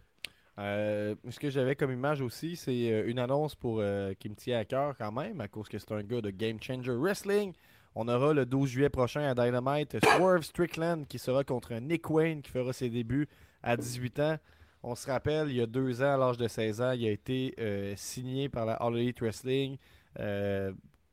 Euh, 0.60 1.16
ce 1.30 1.40
que 1.40 1.50
j'avais 1.52 1.76
comme 1.76 1.92
image 1.92 2.20
aussi, 2.22 2.56
c'est 2.56 2.92
euh, 2.92 3.08
une 3.08 3.20
annonce 3.20 3.54
pour 3.54 3.78
euh, 3.80 4.14
qui 4.16 4.28
me 4.28 4.34
tient 4.36 4.58
à 4.58 4.66
cœur 4.66 4.98
quand 4.98 5.12
même, 5.12 5.40
à 5.40 5.48
cause 5.48 5.70
que 5.70 5.78
c'est 5.78 5.92
un 5.92 6.02
gars 6.02 6.20
de 6.20 6.32
Game 6.32 6.58
Changer 6.62 6.94
Wrestling. 6.96 7.54
On 7.94 8.08
aura 8.08 8.34
le 8.34 8.46
12 8.46 8.70
juillet 8.70 8.90
prochain 8.90 9.22
à 9.22 9.36
Dynamite 9.36 9.98
Swerve 10.04 10.42
Strickland 10.44 11.06
qui 11.08 11.20
sera 11.20 11.44
contre 11.44 11.74
Nick 11.76 12.10
Wayne 12.10 12.42
qui 12.42 12.52
fera 12.52 12.74
ses 12.74 12.90
débuts 12.90 13.28
à 13.64 13.78
18 13.78 14.20
ans. 14.20 14.38
On 14.84 14.96
se 14.96 15.08
rappelle, 15.08 15.50
il 15.50 15.58
y 15.58 15.62
a 15.62 15.66
deux 15.68 16.02
ans, 16.02 16.14
à 16.14 16.18
l'âge 16.18 16.38
de 16.38 16.48
16 16.48 16.82
ans, 16.82 16.92
il 16.92 17.08
a 17.08 17.12
été 17.12 17.54
euh, 17.60 17.94
signé 17.96 18.50
par 18.50 18.66
la 18.66 18.74
All 18.74 18.96
Elite 18.98 19.20
Wrestling. 19.22 19.78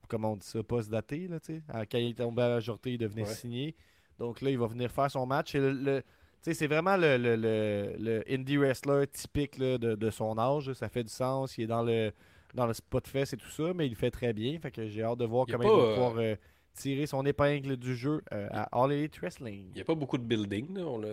comment 0.09 0.33
on 0.33 0.37
dit 0.37 0.47
ça, 0.47 0.63
post-daté, 0.63 1.29
là, 1.29 1.39
tu 1.41 1.55
sais. 1.57 1.63
Quand 1.91 1.99
il 1.99 2.11
est 2.11 2.19
tombé 2.19 2.43
à 2.43 2.49
la 2.49 2.61
journée, 2.61 2.81
il 2.93 2.99
devenait 2.99 3.23
Ouais. 3.23 3.29
signé. 3.35 3.75
Donc 4.19 4.41
là, 4.41 4.51
il 4.51 4.59
va 4.59 4.67
venir 4.67 4.91
faire 4.91 5.11
son 5.11 5.27
match. 5.27 5.55
Et 5.55 5.61
le- 5.61 5.73
le, 5.73 6.01
tu 6.01 6.07
sais, 6.43 6.55
c'est 6.55 6.67
vraiment 6.67 6.97
le, 6.97 7.17
le, 7.17 7.37
le- 7.37 7.95
le 7.99 8.25
indie 8.31 8.57
wrestler 8.57 9.07
typique 9.09 9.59
là, 9.59 9.79
de, 9.79 9.95
de 9.95 10.11
son 10.11 10.39
âge. 10.39 10.73
Ça 10.75 10.89
fait 10.89 11.03
du 11.05 11.13
sens. 11.13 11.57
Il 11.59 11.65
est 11.65 11.67
dans 11.67 11.83
le, 11.83 12.13
dans 12.55 12.67
le 12.67 12.75
spot 12.75 13.07
fest 13.09 13.35
et 13.35 13.37
tout 13.37 13.51
ça, 13.51 13.73
mais 13.75 13.87
il 13.87 13.91
le 13.91 13.97
fait 13.97 14.11
très 14.11 14.33
bien. 14.33 14.59
Fait 14.59 14.71
que 14.71 14.87
j'ai 14.87 15.03
hâte 15.03 15.19
de 15.19 15.25
voir 15.25 15.47
Il 15.49 15.53
comment 15.57 15.65
il 15.65 15.71
va 15.81 15.83
euh, 15.87 15.95
pouvoir 15.95 16.15
euh, 16.19 16.35
tirer 16.75 17.07
son 17.07 17.25
épingle 17.27 17.77
du 17.77 17.97
jeu 17.97 18.23
euh, 18.33 18.49
à 18.51 18.63
All 18.83 18.93
Elite 18.93 19.17
Wrestling. 19.19 19.67
Il 19.71 19.75
n'y 19.75 19.81
a 19.81 19.85
pas 19.85 19.95
beaucoup 19.95 20.19
de 20.19 20.25
building. 20.25 20.77
Là. 20.77 20.85
On, 20.87 21.03
a 21.03 21.07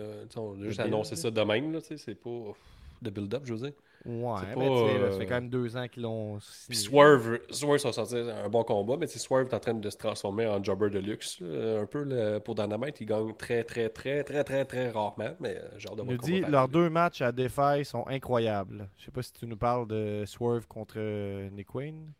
juste 0.62 0.78
build, 0.78 0.80
annoncé 0.80 1.16
ça 1.16 1.30
de 1.30 1.40
même. 1.42 1.78
C'est 1.80 2.14
pas 2.14 2.30
de 3.02 3.10
build-up, 3.10 3.42
je 3.44 3.54
veux 3.54 3.60
dire. 3.60 3.72
Ouais, 4.04 4.40
mais 4.48 4.54
pas, 4.54 4.60
ça 4.62 4.68
euh, 4.68 5.18
fait 5.18 5.26
quand 5.26 5.34
même 5.34 5.48
deux 5.48 5.76
ans 5.76 5.86
qu'ils 5.86 6.02
l'ont 6.02 6.38
Puis 6.68 6.76
signé. 6.76 6.88
Swerve, 6.88 7.38
Swerve 7.50 7.78
sont 7.78 7.92
sortis 7.92 8.16
un 8.16 8.48
bon 8.48 8.64
combat, 8.64 8.96
mais 8.98 9.06
Swerve 9.06 9.48
est 9.48 9.54
en 9.54 9.60
train 9.60 9.74
de 9.74 9.90
se 9.90 9.96
transformer 9.96 10.46
en 10.46 10.62
jobber 10.62 10.90
de 10.90 10.98
luxe. 10.98 11.40
là. 11.40 11.80
Un 11.82 11.86
peu 11.86 12.02
là, 12.02 12.40
pour 12.40 12.56
Dynamite, 12.56 13.00
il 13.00 13.06
gagne 13.06 13.32
très, 13.34 13.62
très, 13.62 13.88
très, 13.90 14.24
très, 14.24 14.42
très, 14.42 14.64
très 14.64 14.90
rarement. 14.90 15.36
Mais 15.38 15.56
euh, 15.56 15.78
genre 15.78 15.94
de 15.94 16.02
Il 16.02 16.10
nous 16.10 16.18
dit 16.18 16.40
leurs 16.40 16.68
deux 16.68 16.90
matchs 16.90 17.22
à 17.22 17.30
défaille 17.30 17.84
sont 17.84 18.04
incroyables. 18.08 18.88
Je 18.98 19.04
sais 19.04 19.12
pas 19.12 19.22
si 19.22 19.32
tu 19.32 19.46
nous 19.46 19.56
parles 19.56 19.86
de 19.86 20.24
Swerve 20.26 20.66
contre 20.66 20.94
euh, 20.96 21.48
Nick 21.50 21.72
Wayne. 21.74 22.12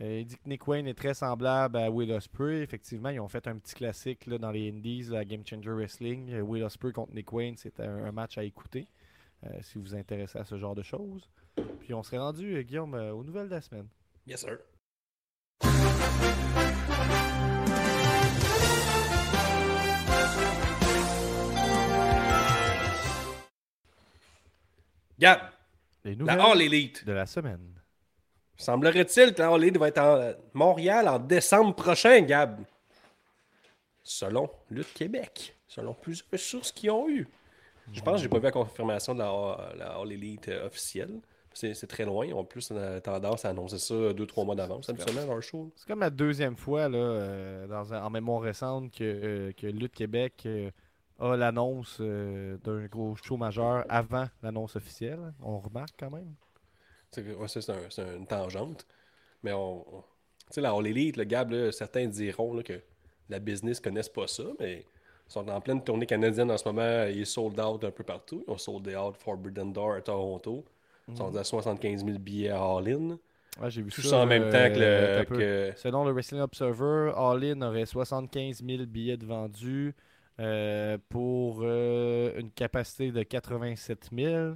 Euh, 0.00 0.20
il 0.20 0.26
dit 0.26 0.36
que 0.36 0.48
Nick 0.48 0.66
Wayne 0.66 0.86
est 0.86 0.94
très 0.94 1.14
semblable 1.14 1.76
à 1.76 1.90
Will 1.90 2.12
Ospreay. 2.12 2.62
Effectivement, 2.62 3.08
ils 3.08 3.20
ont 3.20 3.28
fait 3.28 3.46
un 3.48 3.58
petit 3.58 3.74
classique 3.74 4.26
là, 4.26 4.38
dans 4.38 4.52
les 4.52 4.70
Indies, 4.70 5.08
la 5.10 5.24
Game 5.24 5.42
Changer 5.44 5.72
Wrestling. 5.72 6.32
Euh, 6.32 6.40
Will 6.40 6.62
Ospreay 6.62 6.92
contre 6.92 7.12
Nick 7.14 7.32
Wayne, 7.32 7.56
c'était 7.56 7.82
un, 7.82 8.04
un 8.04 8.12
match 8.12 8.38
à 8.38 8.44
écouter 8.44 8.86
euh, 8.86 8.97
si 9.62 9.74
vous 9.78 9.82
vous 9.84 9.94
intéressez 9.94 10.38
à 10.38 10.44
ce 10.44 10.58
genre 10.58 10.74
de 10.74 10.82
choses. 10.82 11.28
Puis 11.80 11.94
on 11.94 12.02
serait 12.02 12.18
rendu, 12.18 12.56
euh, 12.56 12.62
Guillaume, 12.62 12.94
euh, 12.94 13.12
aux 13.12 13.24
nouvelles 13.24 13.48
de 13.48 13.54
la 13.54 13.60
semaine. 13.62 13.88
Yes, 14.26 14.40
sir. 14.40 14.58
Gab, 25.18 25.40
Les 26.04 26.14
nouvelles 26.16 26.36
la 26.38 26.44
All 26.44 26.62
Elite. 26.62 27.04
de 27.04 27.12
la 27.12 27.26
semaine. 27.26 27.74
Semblerait-il 28.56 29.34
que 29.34 29.42
la 29.42 29.48
All 29.52 29.62
Elite 29.62 29.76
va 29.78 29.88
être 29.88 29.98
à 29.98 30.32
Montréal 30.54 31.08
en 31.08 31.18
décembre 31.18 31.74
prochain, 31.74 32.20
Gab? 32.20 32.60
Selon 34.02 34.48
Lutte 34.70 34.92
Québec. 34.94 35.54
Selon 35.66 35.94
plusieurs 35.94 36.38
sources 36.38 36.72
qui 36.72 36.88
ont 36.88 37.08
eu. 37.08 37.28
Je 37.92 38.00
pense 38.02 38.16
que 38.16 38.22
j'ai 38.22 38.28
pas 38.28 38.38
vu 38.38 38.44
la 38.44 38.50
confirmation 38.52 39.14
de 39.14 39.20
la, 39.20 39.72
la 39.76 39.98
All 39.98 40.12
Elite 40.12 40.48
euh, 40.48 40.66
officielle. 40.66 41.20
C'est 41.54 41.88
très 41.88 42.04
loin. 42.04 42.24
Ils 42.24 42.34
ont 42.34 42.44
plus 42.44 42.72
tendance 43.02 43.44
à 43.44 43.48
annoncer 43.48 43.78
ça 43.78 43.94
2-3 43.94 44.44
mois 44.46 44.54
d'avance, 44.54 44.88
habituellement, 44.88 45.26
leur 45.26 45.42
show. 45.42 45.72
C'est 45.74 45.88
comme 45.88 46.00
la 46.00 46.10
deuxième 46.10 46.56
fois 46.56 46.88
là, 46.88 46.98
euh, 46.98 47.66
dans 47.66 47.92
un- 47.92 48.04
en 48.04 48.10
mémoire 48.10 48.42
récente 48.42 48.92
que, 48.92 49.02
euh, 49.02 49.52
que 49.52 49.66
Lutte 49.66 49.94
Québec 49.94 50.44
euh, 50.46 50.70
a 51.18 51.36
l'annonce 51.36 51.96
euh, 52.00 52.58
d'un 52.58 52.86
gros 52.86 53.16
show 53.16 53.36
majeur 53.36 53.84
avant 53.88 54.26
l'annonce 54.40 54.76
officielle. 54.76 55.32
On 55.42 55.58
remarque 55.58 55.94
quand 55.98 56.10
même. 56.10 56.32
C'est 57.10 57.24
ouais, 57.34 57.46
un- 57.98 58.16
une 58.16 58.26
tangente. 58.26 58.86
Mais 59.42 59.52
on. 59.52 59.80
on- 59.96 60.02
Tu 60.46 60.54
sais, 60.54 60.60
la 60.60 60.70
All 60.72 60.86
Elite, 60.86 61.16
le 61.16 61.24
Gab, 61.24 61.50
là, 61.50 61.72
certains 61.72 62.06
diront 62.06 62.54
là, 62.54 62.62
que 62.62 62.80
la 63.30 63.38
business 63.40 63.80
ne 63.80 63.84
connaissent 63.84 64.08
pas 64.08 64.26
ça, 64.28 64.44
mais 64.60 64.86
ils 65.28 65.32
sont 65.32 65.48
en 65.48 65.60
pleine 65.60 65.82
tournée 65.82 66.06
canadienne 66.06 66.50
en 66.50 66.56
ce 66.56 66.66
moment. 66.68 67.04
Ils 67.06 67.26
sold 67.26 67.58
out 67.60 67.84
un 67.84 67.90
peu 67.90 68.04
partout. 68.04 68.44
Ils 68.46 68.50
ont 68.52 68.58
sold 68.58 68.88
out 68.88 69.16
Forbidden 69.18 69.72
Door 69.72 69.92
à 69.94 70.00
Toronto. 70.00 70.64
Ils 71.08 71.16
sont 71.16 71.34
à 71.36 71.44
75 71.44 72.04
000 72.04 72.18
billets 72.18 72.50
à 72.50 72.62
All-In. 72.62 73.18
Ouais, 73.60 73.70
j'ai 73.70 73.82
vu 73.82 73.90
Tout 73.90 74.02
ça, 74.02 74.18
en 74.18 74.26
même 74.26 74.44
euh, 74.44 74.52
temps 74.52 75.26
que 75.28 75.34
le. 75.34 75.72
que- 75.72 75.72
Selon 75.76 76.04
le 76.04 76.12
Wrestling 76.12 76.40
Observer, 76.40 77.12
All 77.16 77.42
In 77.44 77.62
aurait 77.62 77.86
75 77.86 78.62
000 78.64 78.84
billets 78.86 79.16
de 79.16 79.26
vendus 79.26 79.94
euh, 80.38 80.96
pour 81.08 81.60
euh, 81.62 82.38
une 82.38 82.50
capacité 82.50 83.10
de 83.10 83.22
87 83.22 84.10
000. 84.16 84.54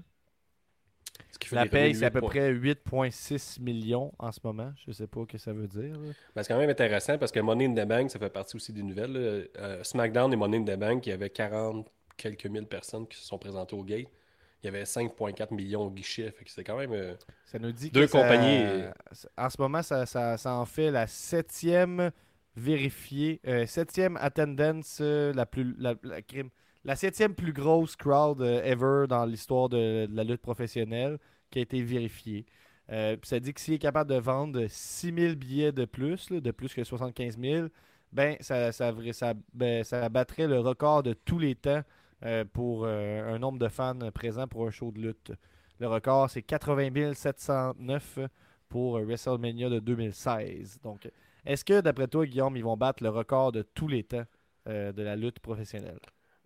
La 1.52 1.66
paye, 1.66 1.94
c'est 1.94 2.04
à 2.04 2.10
peu 2.10 2.20
8 2.20 2.26
près 2.26 2.52
8,6 2.52 3.60
millions 3.60 4.12
en 4.18 4.32
ce 4.32 4.40
moment. 4.44 4.72
Je 4.86 4.92
sais 4.92 5.06
pas 5.06 5.20
ce 5.22 5.26
que 5.26 5.38
ça 5.38 5.52
veut 5.52 5.66
dire. 5.68 5.94
Ben, 6.34 6.42
c'est 6.42 6.48
quand 6.52 6.58
même 6.58 6.70
intéressant 6.70 7.18
parce 7.18 7.32
que 7.32 7.40
Money 7.40 7.66
in 7.66 7.74
the 7.74 7.86
Bank, 7.86 8.10
ça 8.10 8.18
fait 8.18 8.30
partie 8.30 8.56
aussi 8.56 8.72
des 8.72 8.82
nouvelles. 8.82 9.48
Euh, 9.58 9.82
SmackDown 9.82 10.32
et 10.32 10.36
Money 10.36 10.58
in 10.58 10.64
the 10.64 10.78
Bank, 10.78 11.06
il 11.06 11.10
y 11.10 11.12
avait 11.12 11.30
40 11.30 11.86
quelques 12.16 12.46
mille 12.46 12.66
personnes 12.66 13.06
qui 13.06 13.18
se 13.18 13.24
sont 13.26 13.38
présentées 13.38 13.74
au 13.74 13.82
gate. 13.82 14.06
Il 14.62 14.66
y 14.66 14.68
avait 14.68 14.84
5,4 14.84 15.52
millions 15.52 15.82
au 15.82 15.90
guichet. 15.90 16.32
C'est 16.46 16.62
quand 16.62 16.76
même. 16.78 16.92
euh, 16.92 17.14
Ça 17.46 17.58
nous 17.58 17.72
dit 17.72 17.90
Deux 17.90 18.06
que 18.06 18.12
ça- 18.12 18.22
compagnies. 18.22 18.64
En 19.36 19.50
ce 19.50 19.60
moment, 19.60 19.82
ça, 19.82 20.06
ça- 20.06 20.36
ça 20.38 20.54
en 20.54 20.64
fait 20.66 20.90
la 20.92 21.06
septième 21.08 22.12
vérifiée, 22.56 23.40
euh, 23.46 23.66
septième 23.66 24.16
attendance, 24.18 24.98
euh, 25.00 25.32
la 25.32 25.46
plus, 25.46 25.74
la, 25.78 25.94
la 26.84 26.96
septième 26.96 27.34
plus 27.34 27.52
grosse 27.52 27.96
crowd 27.96 28.40
euh, 28.42 28.62
ever 28.64 29.06
dans 29.08 29.24
l'histoire 29.24 29.68
de, 29.68 30.08
la 30.12 30.24
lutte 30.24 30.42
professionnelle 30.42 31.18
qui 31.50 31.58
a 31.60 31.62
été 31.62 31.82
vérifiée. 31.82 32.46
Euh, 32.90 33.16
ça 33.22 33.40
dit 33.40 33.54
que 33.54 33.60
s'il 33.60 33.74
est 33.74 33.78
capable 33.78 34.10
de 34.10 34.16
vendre 34.18 34.66
6000 34.68 35.36
billets 35.36 35.72
de 35.72 35.84
plus, 35.84 36.30
de 36.30 36.50
plus 36.50 36.74
que 36.74 36.84
75 36.84 37.38
000, 37.38 37.68
ben, 38.12 38.36
ça, 38.40 38.72
ça, 38.72 38.92
ça- 39.12 39.34
ben, 39.54 39.84
ça 39.84 40.08
battrait 40.08 40.46
le 40.48 40.60
record 40.60 41.02
de 41.02 41.14
tous 41.14 41.38
les 41.38 41.54
temps 41.54 41.82
pour 42.52 42.86
un 42.86 43.36
nombre 43.40 43.58
de 43.58 43.66
fans 43.68 43.98
présents 44.14 44.46
pour 44.46 44.64
un 44.68 44.70
show 44.70 44.92
de 44.92 45.00
lutte. 45.00 45.32
Le 45.80 45.88
record, 45.88 46.30
c'est 46.30 46.42
80 46.42 47.14
709 47.14 48.20
pour 48.68 49.00
WrestleMania 49.00 49.68
de 49.68 49.80
2016. 49.80 50.78
Donc, 50.84 51.10
est-ce 51.44 51.64
que, 51.64 51.80
d'après 51.80 52.08
toi, 52.08 52.26
Guillaume, 52.26 52.56
ils 52.56 52.64
vont 52.64 52.76
battre 52.76 53.02
le 53.02 53.08
record 53.10 53.52
de 53.52 53.62
tous 53.62 53.88
les 53.88 54.04
temps 54.04 54.24
euh, 54.68 54.92
de 54.92 55.02
la 55.02 55.16
lutte 55.16 55.40
professionnelle? 55.40 56.00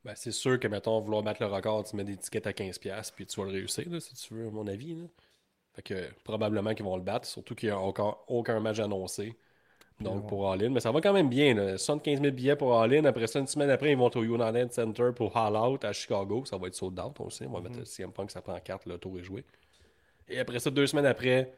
Ben, 0.04 0.14
c'est 0.14 0.32
sûr 0.32 0.58
que, 0.60 0.68
mettons, 0.68 1.00
vouloir 1.00 1.22
battre 1.22 1.42
le 1.42 1.48
record, 1.48 1.84
tu 1.84 1.96
mets 1.96 2.04
des 2.04 2.16
tickets 2.16 2.46
à 2.46 2.52
15$, 2.52 3.12
puis 3.14 3.26
tu 3.26 3.40
vas 3.40 3.46
le 3.46 3.52
réussir, 3.52 3.88
là, 3.90 4.00
si 4.00 4.14
tu 4.14 4.34
veux, 4.34 4.46
à 4.46 4.50
mon 4.50 4.66
avis. 4.66 4.94
là. 4.94 5.04
Fait 5.74 5.82
que 5.82 6.08
probablement 6.24 6.74
qu'ils 6.74 6.86
vont 6.86 6.96
le 6.96 7.02
battre, 7.02 7.26
surtout 7.26 7.54
qu'il 7.54 7.68
n'y 7.68 7.74
a 7.74 7.78
encore 7.78 8.24
aucun 8.28 8.60
match 8.60 8.78
annoncé. 8.78 9.36
Donc 10.00 10.28
pour 10.28 10.50
All-In. 10.50 10.70
Mais 10.70 10.80
ça 10.80 10.90
va 10.90 11.00
quand 11.00 11.12
même 11.12 11.28
bien. 11.28 11.54
Là. 11.54 11.78
75 11.78 12.20
000 12.20 12.34
billets 12.34 12.56
pour 12.56 12.78
All-In. 12.78 13.04
Après 13.04 13.26
ça, 13.26 13.38
une 13.38 13.46
semaine 13.46 13.70
après, 13.70 13.92
ils 13.92 13.96
vont 13.96 14.10
au 14.14 14.22
United 14.22 14.72
Center 14.72 15.10
pour 15.14 15.34
Hall 15.36 15.56
Out 15.56 15.84
à 15.84 15.92
Chicago. 15.92 16.44
Ça 16.44 16.58
va 16.58 16.68
être 16.68 16.74
sold 16.74 16.98
out, 17.00 17.18
on 17.18 17.30
sait. 17.30 17.46
On 17.46 17.52
va 17.52 17.60
mettre 17.60 17.78
le 17.78 17.84
CM 17.84 18.12
Punk, 18.12 18.30
ça 18.30 18.42
prend 18.42 18.58
4, 18.58 18.86
le 18.86 18.98
tour 18.98 19.18
est 19.18 19.22
joué. 19.22 19.44
Et 20.28 20.38
après 20.38 20.58
ça, 20.58 20.70
deux 20.70 20.86
semaines 20.86 21.06
après, 21.06 21.52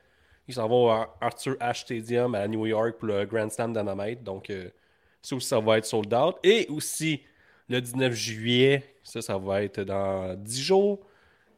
ils 0.49 0.55
s'en 0.55 0.67
vont 0.67 0.91
à 0.91 1.15
Arthur 1.21 1.57
Ashe 1.61 1.83
Stadium 1.83 2.35
à 2.35 2.49
New 2.49 2.67
York 2.67 2.97
pour 2.99 3.09
le 3.09 3.27
Grand 3.27 3.51
Slam 3.51 3.73
Dynamite. 3.73 4.25
Donc, 4.25 4.49
euh, 4.49 4.71
ça 5.21 5.37
aussi, 5.37 5.47
ça 5.47 5.61
va 5.61 5.79
être 5.79 5.85
sold 5.85 6.13
out. 6.15 6.37
Et 6.43 6.67
aussi, 6.71 7.23
le 7.69 7.81
19 7.81 8.15
juillet, 8.15 8.95
ça, 9.03 9.21
ça 9.21 9.37
va 9.37 9.63
être 9.63 9.83
dans 9.83 10.35
10 10.35 10.63
jours. 10.63 11.01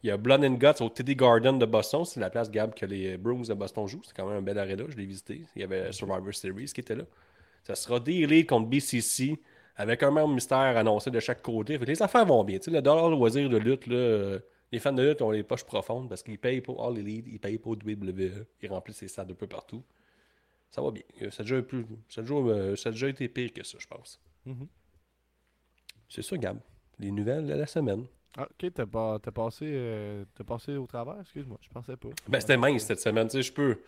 Il 0.03 0.09
y 0.09 0.11
a 0.11 0.16
Blood 0.16 0.45
and 0.45 0.55
Guts 0.55 0.82
au 0.82 0.88
TD 0.88 1.14
Garden 1.14 1.59
de 1.59 1.66
Boston. 1.66 2.05
C'est 2.05 2.20
la 2.20 2.30
place, 2.30 2.51
Gab, 2.51 2.74
que 2.74 2.86
les 2.86 3.16
Bruins 3.16 3.43
de 3.43 3.55
Boston 3.55 3.86
jouent. 3.86 4.03
C'est 4.03 4.16
quand 4.16 4.26
même 4.26 4.38
un 4.38 4.43
bel 4.43 4.59
arena. 4.59 4.84
Je 4.88 4.97
l'ai 4.97 5.07
visité. 5.07 5.43
Il 5.55 5.61
y 5.61 5.64
avait 5.64 5.93
Survivor 5.93 6.34
Series 6.34 6.72
qui 6.74 6.80
était 6.80 6.97
là. 6.97 7.05
Ça 7.62 7.74
sera 7.74 8.01
D-Elite 8.01 8.49
contre 8.49 8.68
BCC 8.68 9.38
avec 9.76 10.03
un 10.03 10.11
même 10.11 10.32
mystère 10.32 10.76
annoncé 10.76 11.11
de 11.11 11.20
chaque 11.20 11.43
côté. 11.43 11.78
Fait 11.78 11.84
que 11.84 11.91
les 11.91 12.03
affaires 12.03 12.24
vont 12.24 12.43
bien. 12.43 12.59
Tu 12.59 12.64
sais, 12.64 12.70
le 12.70 12.82
dollar 12.82 13.09
loisir 13.11 13.49
de 13.49 13.57
lutte, 13.59 13.86
là, 13.86 13.97
euh, 13.97 14.38
les 14.73 14.79
fans 14.79 14.93
de 14.93 15.03
lutte 15.03 15.23
ont 15.23 15.31
les 15.31 15.43
poches 15.43 15.64
profondes 15.64 16.09
parce 16.09 16.23
qu'ils 16.23 16.39
payent 16.39 16.61
pour 16.61 16.85
All 16.85 16.97
Elite, 16.99 17.27
ils 17.29 17.41
payent 17.41 17.59
pour 17.59 17.73
WWE, 17.73 18.47
ils 18.62 18.68
remplissent 18.71 19.03
les 19.03 19.09
stades 19.09 19.31
un 19.31 19.35
peu 19.35 19.47
partout. 19.47 19.83
Ça 20.71 20.81
va 20.83 20.91
bien. 20.91 21.03
Euh, 21.23 21.31
Ça 21.31 21.43
a 21.43 21.45
déjà, 21.45 21.61
plus, 21.62 21.85
ça 22.09 22.21
a 22.21 22.23
déjà, 22.23 22.35
euh, 22.35 22.77
ça 22.77 22.91
a 22.91 22.93
déjà 22.93 23.09
été 23.09 23.29
pire 23.29 23.53
que 23.53 23.64
ça, 23.64 23.79
je 23.81 23.87
pense. 23.87 24.21
Mhm. 24.47 24.68
C'est 26.09 26.23
ça, 26.23 26.37
Gab. 26.37 26.59
Les 26.99 27.11
nouvelles 27.11 27.47
de 27.47 27.55
la 27.55 27.66
semaine. 27.66 28.07
Ah, 28.37 28.49
ok, 28.49 28.73
t'as 28.73 28.87
pas, 28.87 29.18
passé, 29.18 29.64
euh, 29.66 30.25
passé 30.47 30.77
au 30.77 30.87
travers, 30.87 31.21
excuse-moi, 31.21 31.59
je 31.62 31.68
pensais 31.68 31.97
pas. 31.97 32.09
Ben, 32.29 32.41
c'était 32.41 32.57
mince 32.57 32.85
cette 32.85 33.01
semaine. 33.01 33.27
Tu 33.27 33.39
sais, 33.39 33.43
je 33.43 33.53
peux, 33.53 33.81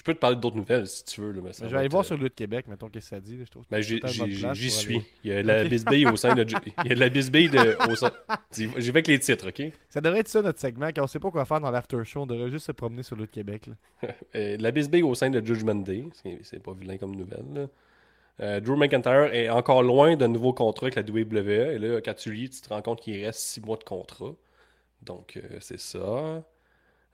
je 0.00 0.04
peux 0.04 0.14
te 0.14 0.18
parler 0.18 0.36
d'autres 0.36 0.56
nouvelles 0.56 0.86
si 0.86 1.04
tu 1.04 1.20
veux. 1.20 1.30
Là, 1.32 1.42
mais 1.44 1.52
ça 1.52 1.58
je 1.58 1.64
va 1.66 1.70
vais 1.72 1.76
aller 1.80 1.84
être, 1.86 1.92
voir 1.92 2.00
euh, 2.04 2.06
sur 2.06 2.16
Lutte 2.16 2.34
Québec, 2.34 2.66
mettons 2.68 2.88
qu'est-ce 2.88 3.10
que 3.10 3.16
ça 3.16 3.20
dit. 3.20 3.36
là, 3.36 3.44
je 3.44 3.50
trouve 3.50 3.64
que 3.66 3.70
Ben, 3.70 3.82
j'y 3.82 3.98
le 3.98 4.70
suis. 4.70 5.02
Il 5.22 5.30
y 5.30 5.34
a 5.34 5.42
la 5.42 5.64
bisbille 5.64 6.06
au 6.06 6.16
sein 6.16 6.34
de. 6.34 6.42
Il 6.84 6.88
y 6.88 6.92
a 6.92 6.94
de 6.94 7.00
la 7.00 7.08
bisbille 7.10 7.50
de, 7.50 7.76
au 7.90 7.94
sein. 7.96 8.10
J'y 8.50 8.66
vais 8.66 8.88
avec 8.88 9.08
les 9.08 9.18
titres, 9.18 9.48
OK? 9.50 9.62
Ça 9.90 10.00
devrait 10.00 10.20
être 10.20 10.28
ça 10.28 10.40
notre 10.40 10.58
segment, 10.58 10.88
quand 10.88 11.02
on 11.02 11.06
sait 11.06 11.18
pas 11.20 11.30
quoi 11.30 11.44
faire 11.44 11.60
dans 11.60 11.70
l'after 11.70 12.02
show, 12.04 12.20
on 12.22 12.26
devrait 12.26 12.50
juste 12.50 12.64
se 12.64 12.72
promener 12.72 13.02
sur 13.02 13.16
Lutte 13.16 13.30
Québec. 13.30 13.66
là. 13.66 14.08
Euh, 14.36 14.56
la 14.58 14.70
bisbille 14.70 15.02
au 15.02 15.14
sein 15.14 15.28
de 15.28 15.44
Judgment 15.44 15.74
Day. 15.74 16.04
C'est- 16.22 16.38
C'est 16.44 16.62
pas 16.62 16.72
vilain 16.72 16.96
comme 16.96 17.14
nouvelle. 17.14 17.44
là. 17.52 17.66
Euh, 18.40 18.60
Drew 18.60 18.76
McIntyre 18.76 19.34
est 19.34 19.50
encore 19.50 19.82
loin 19.82 20.16
d'un 20.16 20.28
nouveau 20.28 20.54
contrat 20.54 20.86
avec 20.86 20.94
la 20.94 21.02
WWE. 21.02 21.74
Et 21.74 21.78
là, 21.78 22.00
quand 22.00 22.14
tu 22.14 22.32
lis, 22.32 22.48
tu 22.48 22.60
te 22.62 22.68
rends 22.70 22.80
compte 22.80 23.02
qu'il 23.02 23.22
reste 23.22 23.40
six 23.40 23.60
mois 23.60 23.76
de 23.76 23.84
contrat. 23.84 24.32
Donc, 25.02 25.36
euh, 25.36 25.58
c'est 25.60 25.78
ça. 25.78 26.42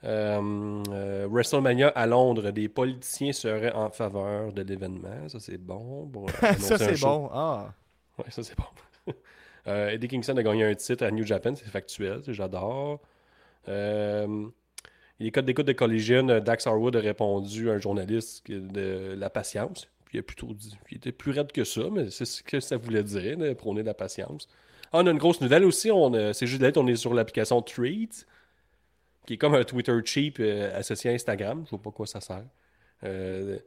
Euh, 0.04 0.82
euh, 0.90 1.26
WrestleMania 1.30 1.88
à 1.88 2.06
Londres, 2.06 2.50
des 2.50 2.68
politiciens 2.68 3.32
seraient 3.32 3.72
en 3.72 3.90
faveur 3.90 4.52
de 4.52 4.62
l'événement. 4.62 5.28
Ça, 5.28 5.40
c'est 5.40 5.58
bon. 5.58 6.06
pour 6.06 6.30
ça, 6.58 6.78
c'est 6.78 7.00
bon. 7.00 7.28
Ah, 7.32 7.72
Ouais, 8.18 8.30
ça 8.30 8.42
c'est 8.42 8.56
bon. 8.56 8.64
Euh, 9.68 9.88
Eddie 9.88 10.06
Kingston 10.06 10.36
a 10.36 10.44
gagné 10.44 10.62
un 10.62 10.76
titre 10.76 11.04
à 11.04 11.10
New 11.10 11.26
Japan, 11.26 11.56
c'est 11.56 11.66
factuel, 11.66 12.22
j'adore. 12.28 13.00
Euh, 13.66 14.46
les 15.18 15.32
codes 15.32 15.44
d'écoute 15.44 15.66
de 15.66 15.72
Collision, 15.72 16.22
Dax 16.38 16.68
Harwood 16.68 16.94
a 16.94 17.00
répondu 17.00 17.68
à 17.68 17.72
un 17.72 17.78
journaliste 17.80 18.48
de 18.48 19.16
la 19.18 19.28
patience. 19.28 19.88
Puis 20.04 20.18
il 20.18 20.20
a 20.20 20.22
plutôt 20.22 20.54
dit, 20.54 20.78
il 20.92 20.98
était 20.98 21.10
plus 21.10 21.32
raide 21.32 21.50
que 21.50 21.64
ça, 21.64 21.80
mais 21.90 22.10
c'est 22.10 22.26
ce 22.26 22.44
que 22.44 22.60
ça 22.60 22.76
voulait 22.76 23.02
dire, 23.02 23.38
de 23.38 23.54
prôner 23.54 23.82
la 23.82 23.92
patience. 23.92 24.46
Ah, 24.92 25.00
on 25.02 25.06
a 25.08 25.10
une 25.10 25.18
grosse 25.18 25.40
nouvelle 25.40 25.64
aussi, 25.64 25.90
on, 25.90 26.12
c'est 26.32 26.46
juste 26.46 26.60
d'être, 26.60 26.76
on 26.76 26.86
est 26.86 26.94
sur 26.94 27.12
l'application 27.12 27.60
Tweets, 27.60 28.24
qui 29.26 29.34
est 29.34 29.36
comme 29.36 29.54
un 29.54 29.64
Twitter 29.64 29.98
cheap 30.04 30.38
euh, 30.40 30.76
associé 30.78 31.10
à 31.10 31.14
Instagram. 31.14 31.62
Je 31.66 31.70
vois 31.70 31.82
pas 31.82 31.90
quoi 31.90 32.06
ça 32.06 32.20
sert. 32.20 32.44
Euh, 33.04 33.58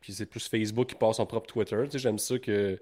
puis 0.00 0.12
c'est 0.12 0.26
plus 0.26 0.46
Facebook 0.48 0.88
qui 0.88 0.94
passe 0.96 1.16
son 1.16 1.26
propre 1.26 1.46
Twitter. 1.46 1.76
Tu 1.84 1.92
sais, 1.92 1.98
j'aime 1.98 2.18
ça 2.18 2.38
que 2.38 2.78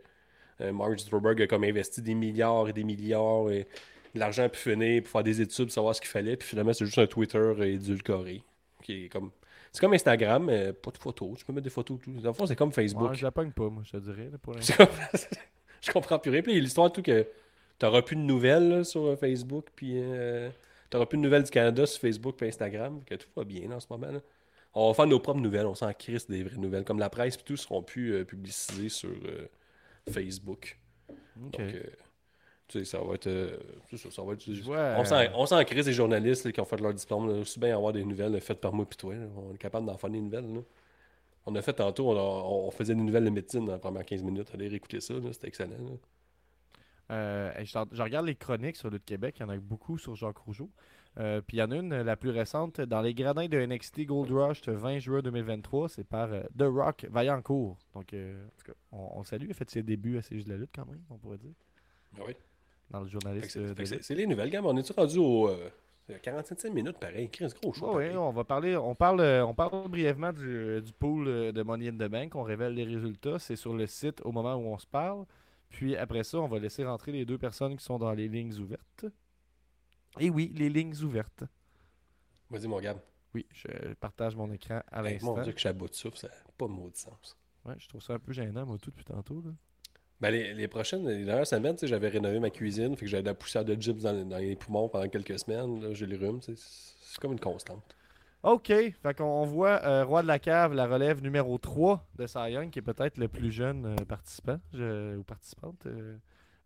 euh, 0.61 0.73
Mark 0.73 0.99
Zuckerberg 0.99 1.43
a 1.43 1.47
comme 1.47 1.64
investi 1.64 2.03
des 2.03 2.14
milliards 2.14 2.69
et 2.69 2.73
des 2.73 2.85
milliards 2.85 3.51
et 3.51 3.67
de 4.14 4.19
l'argent 4.19 4.45
a 4.45 4.49
pu 4.49 4.59
finir 4.59 5.03
pour 5.03 5.12
faire 5.12 5.23
des 5.23 5.41
études, 5.41 5.67
pour 5.67 5.75
savoir 5.75 5.95
ce 5.95 6.01
qu'il 6.01 6.11
fallait. 6.11 6.37
Puis 6.37 6.49
finalement, 6.49 6.73
c'est 6.73 6.87
juste 6.87 6.99
un 6.99 7.07
Twitter 7.07 7.53
édulcoré. 7.61 8.43
Qui 8.83 9.05
est 9.05 9.09
comme... 9.09 9.31
C'est 9.73 9.81
comme 9.81 9.93
Instagram, 9.93 10.47
mais 10.47 10.73
pas 10.73 10.91
de 10.91 10.97
photos. 10.97 11.39
Tu 11.39 11.45
peux 11.45 11.53
mettre 11.53 11.64
des 11.64 11.71
photos. 11.71 11.99
Tout. 12.03 12.11
Dans 12.11 12.31
le 12.31 12.33
fond, 12.33 12.47
c'est 12.47 12.57
comme 12.57 12.73
Facebook. 12.73 13.11
ouais, 13.11 13.14
je 13.14 13.25
la 13.25 13.31
pogne 13.31 13.51
pas, 13.51 13.69
moi, 13.69 13.83
je 13.85 13.93
te 13.93 13.97
dirais. 13.99 14.31
là, 14.33 14.39
pour 14.39 14.55
comme- 14.77 14.87
je 15.83 15.93
comprends 15.93 16.19
plus 16.19 16.31
rien. 16.31 16.41
Puis 16.41 16.53
il 16.53 16.57
y 16.57 16.59
a 16.59 16.62
l'histoire 16.62 16.91
tout 16.91 17.03
que 17.03 17.27
t'auras 17.79 18.01
plus 18.01 18.17
de 18.17 18.23
nouvelles 18.23 18.69
là, 18.71 18.85
sur 18.85 19.05
euh, 19.05 19.17
Facebook, 19.17 19.67
puis 19.77 19.93
euh, 19.97 20.49
t'auras 20.91 21.07
plus 21.07 21.16
de 21.18 21.22
nouvelles 21.22 21.43
du 21.45 21.51
Canada 21.51 21.87
sur 21.87 22.01
Facebook 22.01 22.41
et 22.43 22.49
Instagram, 22.49 23.03
que 23.05 23.14
tout 23.14 23.28
va 23.37 23.45
bien 23.45 23.70
en 23.72 23.80
ce 23.80 23.87
moment. 23.91 24.11
là. 24.12 24.20
On 24.74 24.89
va 24.89 24.95
faire 24.95 25.07
nos 25.07 25.18
propres 25.20 25.41
nouvelles, 25.41 25.66
on 25.66 25.74
s'en 25.74 25.93
crisse 25.95 26.28
des 26.28 26.43
vraies 26.45 26.59
nouvelles. 26.59 26.84
Comme 26.84 26.99
la 26.99 27.09
presse, 27.09 27.37
puis 27.37 27.45
tout 27.47 27.57
seront 27.57 27.82
plus 27.82 28.12
euh, 28.14 28.24
publicisés 28.24 28.89
sur 28.91 29.09
euh, 29.09 29.47
Facebook. 30.11 30.78
Ok. 31.09 31.16
Donc, 31.53 31.61
euh, 31.61 31.82
tu 32.68 32.80
sais, 32.80 32.84
ça 32.84 32.99
va 33.01 33.14
être. 33.14 33.26
euh, 33.26 33.57
ça, 33.95 34.11
ça 34.11 34.22
va 34.22 34.32
être 34.34 34.47
on 35.34 35.47
s'en- 35.47 35.64
crisse 35.64 35.87
des 35.87 35.93
journalistes 35.93 36.45
là, 36.45 36.53
qui 36.53 36.61
ont 36.61 36.64
fait 36.64 36.80
leur 36.80 36.93
diplôme. 36.93 37.28
là. 37.28 37.34
aussi 37.41 37.59
bien 37.59 37.74
avoir 37.76 37.93
des 37.93 38.05
nouvelles 38.05 38.32
là, 38.32 38.41
faites 38.41 38.61
par 38.61 38.72
moi 38.72 38.84
puis 38.84 38.97
toi. 38.97 39.14
On 39.37 39.55
est 39.55 39.59
capable 39.59 39.87
d'en 39.87 39.97
faire 39.97 40.11
des 40.11 40.20
nouvelles. 40.20 40.45
On 41.47 41.55
a 41.55 41.62
fait 41.62 41.72
tantôt, 41.74 42.11
on, 42.11 42.16
a- 42.16 42.45
on 42.66 42.70
faisait 42.72 42.95
des 42.95 43.01
nouvelles 43.01 43.24
de 43.24 43.30
médecine 43.30 43.64
dans 43.64 43.74
les 43.74 43.78
premières 43.78 44.05
15 44.05 44.22
minutes. 44.24 44.49
Allez 44.53 44.68
réécouter 44.68 45.01
ça, 45.01 45.14
c'était 45.32 45.47
excellent. 45.49 45.76
Euh, 47.11 47.53
je, 47.61 47.79
je 47.93 48.03
regarde 48.03 48.27
les 48.27 48.35
chroniques 48.35 48.77
sur 48.77 48.91
Lutte 48.91 49.05
Québec, 49.05 49.37
il 49.39 49.43
y 49.43 49.45
en 49.45 49.49
a 49.49 49.57
beaucoup 49.57 49.97
sur 49.99 50.15
Jacques 50.17 50.39
Rougeau. 50.39 50.71
Euh, 51.19 51.41
Puis 51.41 51.57
il 51.57 51.61
y 51.61 51.63
en 51.63 51.71
a 51.71 51.77
une, 51.77 52.03
la 52.03 52.17
plus 52.17 52.31
récente, 52.31 52.81
dans 52.81 53.01
les 53.01 53.15
gradins 53.15 53.47
de 53.47 53.59
NXT 53.65 54.03
Gold 54.07 54.31
Rush 54.31 54.67
le 54.67 54.75
20 54.75 54.99
juin 54.99 55.21
2023, 55.23 55.89
c'est 55.89 56.05
par 56.05 56.31
euh, 56.33 56.43
The 56.59 56.65
Rock 56.65 57.07
Vaillancourt. 57.11 57.79
Donc, 57.95 58.13
en 58.13 58.49
tout 58.59 58.67
cas, 58.67 58.73
on, 58.93 59.11
on 59.15 59.19
le 59.21 59.25
salue, 59.25 59.45
il 59.47 59.51
a 59.51 59.55
fait 59.55 59.71
ses 59.71 59.83
débuts 59.83 60.19
à 60.19 60.21
juste 60.31 60.47
de 60.47 60.53
la 60.53 60.59
lutte 60.59 60.71
quand 60.75 60.85
même, 60.87 61.01
on 61.09 61.17
pourrait 61.17 61.39
dire, 61.39 61.53
Ah 62.19 62.23
oui. 62.27 62.35
dans 62.91 63.01
le 63.01 63.09
journaliste. 63.09 63.51
c'est- 64.03 64.15
les 64.15 64.27
nouvelles, 64.27 64.51
gamme. 64.51 64.67
On 64.67 64.77
est-tu 64.77 64.93
rendu 64.93 65.19
au 65.19 65.49
euh, 65.49 65.71
45 66.23 66.71
minutes 66.75 66.99
pareil? 66.99 67.31
Chris, 67.31 67.49
gros 67.63 67.73
show. 67.73 67.87
Ouais, 67.97 68.09
pareil. 68.09 68.17
on 68.19 68.33
va 68.33 68.45
parler, 68.45 68.77
on 68.77 68.95
parle, 68.95 69.21
on 69.23 69.55
parle 69.55 69.89
brièvement 69.89 70.33
du, 70.35 70.83
du 70.83 70.93
pool 70.93 71.25
de 71.53 71.63
Money 71.63 71.89
in 71.89 71.93
the 71.93 72.11
Bank. 72.11 72.35
On 72.35 72.43
révèle 72.43 72.75
les 72.75 72.85
résultats. 72.85 73.39
C'est 73.39 73.57
sur 73.57 73.75
le 73.75 73.87
site 73.87 74.21
au 74.25 74.33
moment 74.33 74.55
où 74.57 74.67
on 74.67 74.77
se 74.79 74.87
parle. 74.87 75.25
Puis 75.77 75.95
après 75.95 76.24
ça, 76.24 76.39
on 76.39 76.49
va 76.49 76.59
laisser 76.59 76.85
rentrer 76.87 77.12
les 77.12 77.27
deux 77.27 77.37
personnes 77.37 77.77
qui 77.77 77.85
sont 77.85 77.99
dans 77.99 78.12
les 78.12 78.29
lignes 78.29 78.55
ouvertes. 78.59 79.05
Et 80.18 80.31
oui, 80.31 80.51
les 80.57 80.70
lignes 80.70 80.97
ouvertes. 81.03 81.45
Vas-y, 82.49 82.66
mon 82.66 82.81
gars. 82.81 82.97
Oui, 83.35 83.45
je 83.53 83.68
partage 84.01 84.35
mon 84.35 84.51
écran 84.51 84.81
à 84.91 85.03
l'instant. 85.03 85.37
mon 85.37 85.43
Dieu, 85.43 85.53
que 85.53 85.59
je 85.59 85.61
suis 85.61 85.68
à 85.68 85.74
bout 85.74 85.89
de 85.89 85.95
souffle, 85.95 86.16
ça 86.16 86.29
n'a 86.29 86.35
pas 86.57 86.66
de 86.66 86.70
mot 86.72 86.89
de 86.89 86.97
sens. 86.97 87.37
Ouais, 87.66 87.74
je 87.79 87.89
trouve 87.89 88.01
ça 88.01 88.14
un 88.14 88.18
peu 88.18 88.33
gênant, 88.33 88.64
moi, 88.64 88.79
tout 88.79 88.91
depuis 88.91 89.05
tantôt. 89.05 89.43
Là. 89.45 89.51
Ben, 90.18 90.31
les, 90.31 90.55
les 90.55 90.66
prochaines, 90.68 91.07
les 91.07 91.27
dernières 91.27 91.47
semaines, 91.47 91.77
j'avais 91.83 92.09
rénové 92.09 92.41
ma 92.41 92.49
cuisine, 92.49 92.97
fait 92.97 93.05
que 93.05 93.11
j'avais 93.11 93.22
de 93.24 93.29
la 93.29 93.35
poussière 93.35 93.66
de 93.66 93.74
gyps 93.74 94.01
dans, 94.01 94.12
les- 94.12 94.24
dans 94.24 94.39
les 94.39 94.57
poumons 94.57 94.89
pendant 94.89 95.09
quelques 95.11 95.39
semaines. 95.39 95.83
Là, 95.83 95.93
j'ai 95.93 96.07
le 96.07 96.16
rhume, 96.16 96.41
tu 96.41 96.57
sais, 96.57 96.62
c'est 96.64 96.97
c'est 97.12 97.20
comme 97.20 97.33
une 97.33 97.41
constante. 97.41 97.96
OK, 98.47 98.69
fait 98.69 99.15
qu'on 99.17 99.25
on 99.25 99.45
voit 99.45 99.81
euh, 99.85 100.05
Roi 100.05 100.23
de 100.23 100.29
la 100.29 100.39
Cave, 100.39 100.73
la 100.73 100.87
relève 100.87 101.21
numéro 101.23 101.59
3 101.59 102.07
de 102.17 102.27
Cy 102.29 102.51
Young, 102.53 102.71
qui 102.71 102.79
est 102.79 102.83
peut-être 102.83 103.19
le 103.19 103.27
plus 103.27 103.51
jeune 103.51 103.87
euh, 103.87 104.05
participant 104.05 104.59
je- 104.73 105.17
ou 105.17 105.25
participante, 105.25 105.75
euh, 105.87 106.17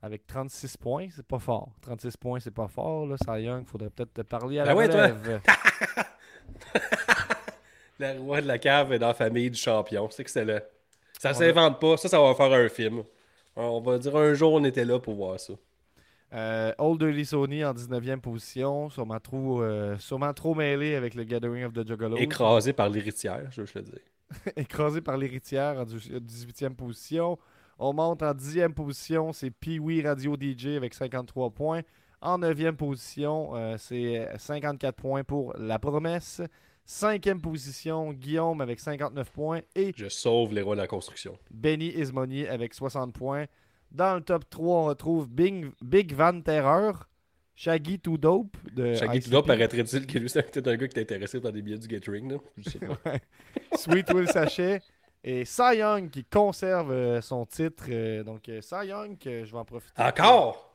avec 0.03 0.26
36 0.26 0.76
points. 0.76 1.09
C'est 1.14 1.26
pas 1.26 1.39
fort. 1.39 1.70
36 1.81 2.16
points, 2.18 2.39
c'est 2.39 2.51
pas 2.51 2.68
fort. 2.68 3.07
Là, 3.07 3.16
Cy 3.16 3.45
Young, 3.45 3.64
faudrait 3.66 3.89
peut-être 3.89 4.12
te 4.12 4.20
parler 4.22 4.59
à 4.59 4.64
la 4.66 4.72
Ben 4.74 4.78
ouais, 4.78 4.89
toi. 4.91 5.03
relève. 5.07 5.41
La 7.99 8.14
roi 8.14 8.41
de 8.41 8.47
la 8.47 8.59
cave 8.59 8.93
est 8.95 8.99
dans 8.99 9.09
la 9.09 9.14
famille 9.14 9.51
du 9.51 9.59
champion, 9.59 10.09
c'est 10.11 10.22
excellent. 10.22 10.61
Ça 11.18 11.35
s'invente 11.35 11.78
pas, 11.81 11.97
ça, 11.99 12.09
ça 12.09 12.18
va 12.20 12.35
faire 12.35 12.51
un 12.53 12.68
film. 12.70 13.03
On 13.57 13.81
va 13.83 13.99
dire 13.99 14.16
un 14.16 14.33
jour 14.33 14.55
on 14.55 14.64
était 14.64 14.87
là 14.87 14.99
pour 14.99 15.14
voir 15.14 15.39
ça. 15.39 15.53
Euh, 16.33 16.72
Old 16.78 17.03
Dirty 17.03 17.24
Sony 17.24 17.64
en 17.64 17.74
19e 17.74 18.20
position, 18.20 18.89
sûrement 18.89 19.18
trop, 19.18 19.62
euh, 19.62 19.99
sûrement 19.99 20.33
trop 20.33 20.55
mêlé 20.55 20.95
avec 20.95 21.14
le 21.14 21.24
Gathering 21.24 21.64
of 21.64 21.72
the 21.72 21.87
Juggalos. 21.87 22.18
Écrasé 22.18 22.72
par 22.72 22.89
l'héritière, 22.89 23.49
je 23.51 23.62
veux 23.62 23.66
te 23.66 23.78
le 23.78 23.85
dire. 23.85 24.01
écrasé 24.57 25.01
par 25.01 25.16
l'héritière 25.16 25.78
en 25.78 25.85
18e 25.85 26.74
position. 26.74 27.37
On 27.78 27.93
monte 27.93 28.22
en 28.22 28.33
10e 28.33 28.74
position, 28.74 29.33
c'est 29.33 29.51
Pee-Wee 29.51 30.03
Radio 30.03 30.37
DJ 30.41 30.76
avec 30.76 30.95
53 30.95 31.51
points. 31.51 31.81
En 32.20 32.39
9e 32.39 32.76
position, 32.76 33.57
euh, 33.57 33.76
c'est 33.78 34.28
54 34.37 34.95
points 34.95 35.24
pour 35.24 35.55
La 35.59 35.78
Promesse. 35.78 36.43
5e 36.87 37.41
position, 37.41 38.12
Guillaume 38.12 38.61
avec 38.61 38.78
59 38.78 39.31
points. 39.31 39.61
Et 39.74 39.93
Je 39.97 40.09
sauve 40.09 40.53
les 40.53 40.62
rois 40.62 40.76
de 40.76 40.81
la 40.81 40.87
construction. 40.87 41.39
Benny 41.51 41.89
Ismoni 41.89 42.47
avec 42.47 42.74
60 42.74 43.12
points. 43.14 43.47
Dans 43.91 44.14
le 44.14 44.20
top 44.20 44.49
3, 44.49 44.76
on 44.78 44.84
retrouve 44.86 45.28
Big, 45.28 45.70
Big 45.82 46.12
Van 46.14 46.41
Terreur, 46.41 47.09
Shaggy 47.55 47.99
Too 47.99 48.16
Dope 48.18 48.57
de 48.72 48.95
Shaggy 48.95 49.16
ICP, 49.18 49.24
Tudor 49.24 49.45
paraîtrait-il 49.45 50.07
que 50.07 50.18
lui, 50.18 50.30
c'est 50.30 50.43
peut-être 50.51 50.68
un 50.68 50.76
gars 50.76 50.88
qui 50.88 50.99
est 50.99 51.03
intéressé 51.03 51.41
par 51.41 51.53
des 51.53 51.61
billets 51.62 51.78
du 51.78 51.88
Gathering. 51.88 52.30
Là? 52.32 52.38
Je 52.57 52.70
sais 52.70 52.78
pas. 52.78 52.97
Sweet 53.76 54.12
Will 54.14 54.28
Sachet 54.28 54.80
et 55.24 55.45
Cy 55.45 55.76
Young 55.78 56.09
qui 56.09 56.24
conserve 56.24 56.91
euh, 56.93 57.20
son 57.20 57.45
titre. 57.45 57.84
euh, 57.91 58.22
donc, 58.24 58.49
euh, 58.49 58.61
Cy 58.62 58.86
Young, 58.86 59.18
que 59.18 59.45
je 59.45 59.53
vais 59.53 59.59
en 59.59 59.64
profiter. 59.64 60.01
Encore! 60.03 60.68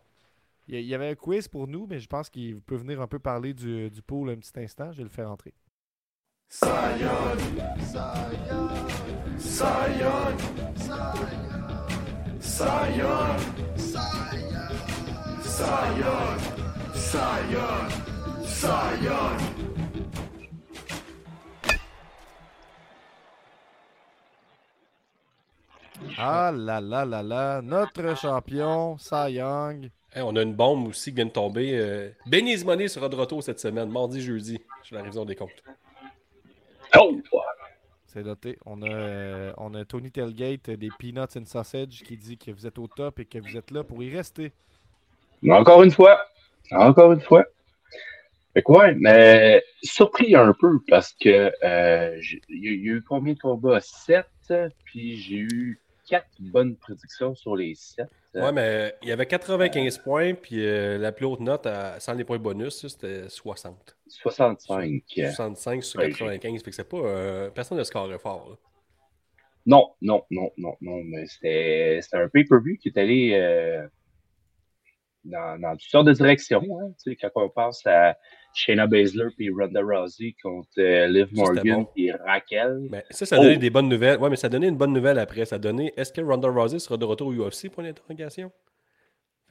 Il 0.68 0.76
y, 0.76 0.78
a- 0.78 0.82
il 0.82 0.86
y 0.88 0.93
avait 0.95 1.09
un 1.09 1.16
quiz 1.16 1.47
pour 1.47 1.68
nous, 1.68 1.88
mais 1.89 1.99
je 1.99 2.07
pense 2.07 2.30
qu'il 2.30 2.59
peut 2.61 2.76
venir 2.76 2.99
un 3.01 3.07
peu 3.07 3.20
parler 3.20 3.53
du, 3.53 3.89
du 3.89 4.01
pool 4.01 4.30
un 4.32 4.36
petit 4.36 4.51
instant. 4.59 4.91
Je 4.91 4.97
vais 4.97 5.03
le 5.03 5.09
faire 5.09 5.32
entrer. 5.32 5.53
Ah 26.18 26.51
là 26.53 26.80
là 26.80 27.03
là 27.03 27.24
là, 27.24 27.62
notre 27.62 28.16
champion, 28.16 28.97
Cy 28.99 29.32
Young. 29.32 29.89
Hey, 30.14 30.22
on 30.22 30.34
a 30.38 30.41
une 30.41 30.53
bombe 30.53 30.88
aussi 30.88 31.10
qui 31.10 31.18
vient 31.18 31.26
de 31.26 31.32
tomber. 31.32 31.78
Euh... 31.78 32.10
Benny 32.26 32.56
Money 32.64 32.88
sera 32.88 33.10
de 33.10 33.18
retour 33.18 33.43
cette 33.43 33.60
semaine, 33.60 33.89
mardi, 33.89 34.22
jeudi, 34.22 34.62
sur 34.82 34.95
la 34.95 35.01
révision 35.01 35.26
des 35.26 35.36
comptes. 35.36 35.62
Oh! 36.97 37.20
C'est 38.16 38.24
noté. 38.24 38.57
On 38.66 38.82
a, 38.82 38.88
euh, 38.88 39.51
on 39.57 39.74
a 39.74 39.84
Tony 39.84 40.09
Telgate 40.09 40.70
des 40.70 40.88
Peanuts 40.97 41.38
and 41.38 41.43
Sausage 41.43 42.01
qui 42.07 42.16
dit 42.16 42.38
que 42.38 42.49
vous 42.49 42.66
êtes 42.66 42.80
au 42.80 42.88
top 42.88 43.20
et 43.20 43.26
que 43.26 43.39
vous 43.39 43.57
êtes 43.57 43.72
là 43.72 43.84
pour 43.84 44.01
y 44.01 44.16
rester. 44.16 44.53
Encore 45.49 45.84
une 45.84 45.91
fois. 45.91 46.22
Encore 46.72 47.11
une 47.11 47.20
fois. 47.20 47.43
Fait 48.53 48.61
que 48.63 48.72
ouais, 48.72 48.95
mais 48.95 49.61
surpris 49.84 50.34
un 50.34 50.53
peu 50.57 50.80
parce 50.88 51.11
que 51.11 51.51
euh, 51.61 52.18
il 52.47 52.63
y, 52.63 52.86
y 52.86 52.89
a 52.89 52.93
eu 52.93 53.03
combien 53.05 53.34
de 53.34 53.39
combats? 53.39 53.82
7, 53.82 54.26
puis 54.86 55.18
j'ai 55.18 55.39
eu 55.39 55.82
4 56.08 56.28
bonnes 56.39 56.76
prédictions 56.78 57.36
sur 57.36 57.56
les 57.56 57.76
7. 57.76 58.08
Ouais, 58.34 58.51
mais 58.51 58.93
il 59.01 59.08
y 59.10 59.12
avait 59.12 59.26
95 59.26 59.97
points, 59.99 60.34
puis 60.34 60.66
euh, 60.66 60.97
la 60.97 61.12
plus 61.12 61.26
haute 61.26 61.39
note, 61.39 61.66
à- 61.66 61.99
sans 61.99 62.14
les 62.14 62.24
points 62.26 62.38
bonus, 62.38 62.86
c'était 62.88 63.30
60. 63.30 63.95
65. 64.08 65.01
65 65.34 65.84
sur 65.84 65.99
Ouais, 65.99 66.10
95, 66.10 66.62
fait 66.64 66.70
que 66.70 66.76
c'est 66.76 66.88
pas. 66.89 66.97
euh, 66.97 67.49
personne 67.49 67.78
ne 67.78 67.84
score 67.84 68.10
fort. 68.20 68.49
là. 68.49 68.56
Non, 69.66 69.93
non, 70.01 70.24
non, 70.30 70.51
non, 70.58 70.76
non, 70.82 71.01
mais 71.03 71.26
c'était 71.26 71.99
un 72.14 72.28
pay-per-view 72.30 72.78
qui 72.78 72.89
est 72.89 72.97
allé 72.99 73.32
euh, 73.34 73.88
dans, 75.24 75.60
dans 75.60 75.72
toutes 75.72 75.89
sortes 75.89 76.06
de 76.08 76.14
directions. 76.14 76.62
Hein, 76.80 76.93
quand 77.20 77.32
on 77.36 77.49
pense 77.49 77.86
à 77.88 78.16
Shayna 78.56 78.88
Baszler 78.88 79.28
puis 79.36 79.49
Ronda 79.49 79.82
Rousey 79.82 80.36
contre 80.41 80.70
euh, 80.80 81.08
Liv 81.08 81.28
Morgan 81.34 81.84
bon. 81.84 81.89
et 81.97 82.12
Raquel. 82.12 82.88
Mais 82.89 83.03
ça, 83.10 83.26
ça 83.26 83.36
a 83.36 83.39
donné 83.39 83.56
Oh. 83.56 83.60
des 83.60 83.70
bonnes 83.70 83.89
nouvelles. 83.89 84.18
Ouais, 84.20 84.30
mais 84.30 84.36
ça 84.36 84.47
a 84.47 84.49
donné 84.49 84.68
une 84.68 84.78
bonne 84.78 84.93
nouvelle 84.93 85.20
après. 85.20 85.45
Ça 85.45 85.58
a 85.58 85.60
donné 85.60 85.93
est-ce 85.97 86.12
que 86.14 86.22
Ronda 86.22 86.47
Rousey 86.49 86.80
sera 86.80 86.97
de 86.97 87.06
retour 87.06 87.28
au 87.28 87.34
UFC 87.34 87.70
pour 87.70 87.84
l'interrogation 87.84 88.51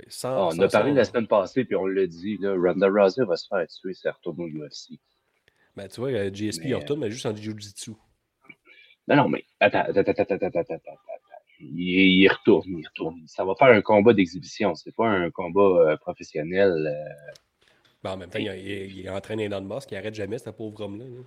sans- 0.09 0.29
Ah, 0.31 0.47
on 0.47 0.51
sans 0.51 0.63
a 0.63 0.69
parlé 0.69 0.93
la 0.93 1.05
semaine 1.05 1.27
passée, 1.29 1.65
puis 1.65 1.77
on 1.77 1.87
l'a 1.87 2.07
dit, 2.07 2.37
là, 2.41 2.55
Ronda 2.57 2.89
Rousey 2.89 3.25
va 3.25 3.37
se 3.37 3.47
faire 3.47 3.67
tuer 3.69 3.95
si 3.95 4.07
elle 4.07 4.13
retourne 4.13 4.41
au 4.41 4.49
UFC. 4.49 4.99
Ben, 5.77 5.87
tu 5.89 6.01
vois, 6.01 6.11
euh, 6.11 6.31
GSP 6.33 6.65
Mais, 6.65 6.71
il 6.71 6.75
retourne, 6.75 7.01
mais 7.01 7.11
juste 7.11 7.27
en 7.27 7.35
Jiu-Jitsu. 7.35 7.93
Non, 9.09 9.17
non, 9.17 9.29
mais 9.29 9.45
attends, 9.61 9.81
attends, 9.81 10.01
attends, 10.01 10.13
attends, 10.13 10.35
attends, 10.35 10.47
attends, 10.47 10.61
attends, 10.61 10.75
attends. 10.75 10.99
Il, 11.61 12.21
il 12.23 12.29
retourne, 12.29 12.69
il 12.79 12.87
retourne. 12.87 13.23
Ça 13.27 13.45
va 13.45 13.55
faire 13.55 13.69
un 13.69 13.81
combat 13.83 14.13
d'exhibition, 14.13 14.75
c'est 14.75 14.95
pas 14.95 15.07
un 15.09 15.31
combat 15.31 15.61
euh, 15.93 15.97
professionnel. 15.99 16.73
euh, 16.73 17.33
Ben, 18.05 18.13
en 18.13 18.17
même 18.19 18.29
temps, 18.29 18.39
il, 18.39 18.47
il, 18.47 18.99
il 19.01 19.11
entraîne 19.11 19.41
Elon 19.41 19.63
Musk, 19.63 19.91
il 19.91 19.97
arrête 19.97 20.15
jamais, 20.15 20.39
ce 20.39 20.51
pauvre 20.51 20.83
homme-là. 20.83 21.07
là. 21.07 21.23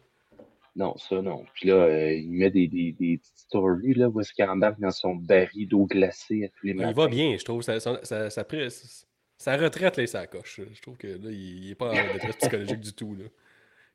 Non, 0.76 0.96
ça, 0.98 1.24
non. 1.24 1.44
Puis 1.56 1.70
là, 1.70 1.74
euh, 1.74 2.14
il 2.14 2.30
met 2.30 2.52
des, 2.52 2.68
des, 2.68 2.92
des 2.92 3.18
petites 3.18 3.40
stories, 3.40 3.96
là, 3.96 4.10
où 4.10 4.22
est-ce 4.22 4.32
qu'il 4.32 4.46
embarque 4.46 4.80
dans 4.80 4.92
son 4.92 5.16
baril 5.16 5.68
d'eau 5.68 5.88
glacée 5.88 6.46
à 6.46 6.50
tous 6.50 6.68
les 6.68 6.76
matins. 6.76 6.92
il 6.92 6.96
va 6.96 7.08
bien, 7.08 7.36
je 7.36 7.44
trouve. 7.44 7.64
Ça, 7.64 7.80
ça, 7.80 8.00
ça, 8.04 9.58
retraite, 9.58 9.98
là, 9.98 10.06
ça 10.06 10.28
coche. 10.28 10.62
Je 10.72 10.82
trouve 10.82 10.98
que 10.98 11.08
là, 11.08 11.32
il, 11.32 11.66
il 11.66 11.72
est 11.72 11.76
pas 11.76 11.90
en 11.90 12.14
détresse 12.14 12.36
psychologique 12.36 12.80
du 12.80 12.94
tout. 12.94 13.16
Là. 13.16 13.26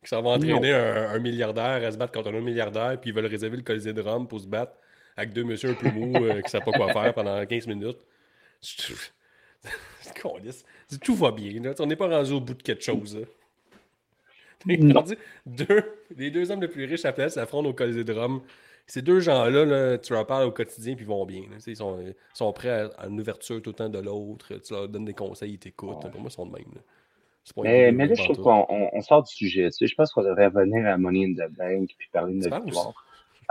Que 0.02 0.08
ça 0.08 0.20
va 0.20 0.30
entraîner 0.30 0.72
un, 0.72 1.10
un 1.10 1.18
milliardaire 1.20 1.86
à 1.86 1.92
se 1.92 1.96
battre 1.96 2.12
contre 2.12 2.30
un 2.30 2.34
autre 2.34 2.44
milliardaire, 2.44 3.00
puis 3.00 3.10
ils 3.10 3.14
veulent 3.14 3.26
réserver 3.26 3.58
le 3.58 3.62
Colisée 3.62 3.92
de 3.92 4.00
Rome 4.00 4.26
pour 4.26 4.40
se 4.40 4.48
battre 4.48 4.72
avec 5.16 5.32
deux 5.32 5.44
messieurs 5.44 5.70
un 5.70 5.74
peu 5.74 5.88
mous 5.92 6.16
euh, 6.16 6.38
qui 6.38 6.42
ne 6.42 6.48
savent 6.48 6.64
pas 6.64 6.72
quoi 6.72 6.92
faire 6.92 7.14
pendant 7.14 7.46
15 7.46 7.68
minutes. 7.68 7.98
Tout 11.02 11.14
va 11.14 11.30
bien. 11.30 11.60
Là. 11.60 11.72
On 11.78 11.86
n'est 11.86 11.96
pas 11.96 12.08
rendu 12.08 12.32
au 12.32 12.40
bout 12.40 12.54
de 12.54 12.62
quelque 12.62 12.82
chose. 12.84 13.16
là. 13.16 13.26
Deux, 15.46 15.82
les 16.16 16.30
deux 16.30 16.50
hommes 16.50 16.60
les 16.60 16.68
plus 16.68 16.84
riches 16.84 17.04
à 17.04 17.08
la 17.08 17.12
planète 17.12 17.32
s'affrontent 17.32 17.68
au 17.68 18.14
Rome. 18.14 18.42
Ces 18.86 19.02
deux 19.02 19.20
gens-là, 19.20 19.64
là, 19.64 19.98
tu 19.98 20.12
leur 20.12 20.26
parles 20.26 20.44
au 20.44 20.50
quotidien 20.50 20.94
puis 20.94 21.04
ils 21.04 21.08
vont 21.08 21.24
bien. 21.24 21.42
Ils 21.66 21.76
sont, 21.76 21.98
ils 22.00 22.14
sont 22.34 22.52
prêts 22.52 22.70
à, 22.70 22.90
à 22.98 23.06
une 23.06 23.20
ouverture 23.20 23.62
tout 23.62 23.70
le 23.70 23.74
temps 23.74 23.88
de 23.88 23.98
l'autre. 23.98 24.54
Tu 24.56 24.72
leur 24.72 24.88
donnes 24.88 25.04
des 25.04 25.14
conseils, 25.14 25.52
ils 25.52 25.58
t'écoutent. 25.58 26.04
Ouais. 26.04 26.10
Pour 26.10 26.20
moi, 26.20 26.28
ils 26.30 26.34
sont 26.34 26.46
de 26.46 26.52
même. 26.52 26.64
pas 26.64 27.62
Mais, 27.62 27.92
mais 27.92 28.06
là, 28.06 28.14
je 28.14 28.24
trouve 28.24 28.42
qu'on 28.42 28.66
on, 28.68 28.90
on 28.92 29.00
sort 29.00 29.22
du 29.22 29.32
sujet. 29.32 29.70
Tu 29.70 29.78
sais, 29.78 29.86
je 29.86 29.94
pense 29.94 30.12
qu'on 30.12 30.22
devrait 30.22 30.46
revenir 30.46 30.86
à 30.86 30.98
Money 30.98 31.26
in 31.26 31.32
the 31.32 31.50
Bank 31.52 31.90
puis 31.96 32.08
parler 32.12 32.34
de 32.34 32.48
notre 32.48 32.64
victoire. 32.64 32.94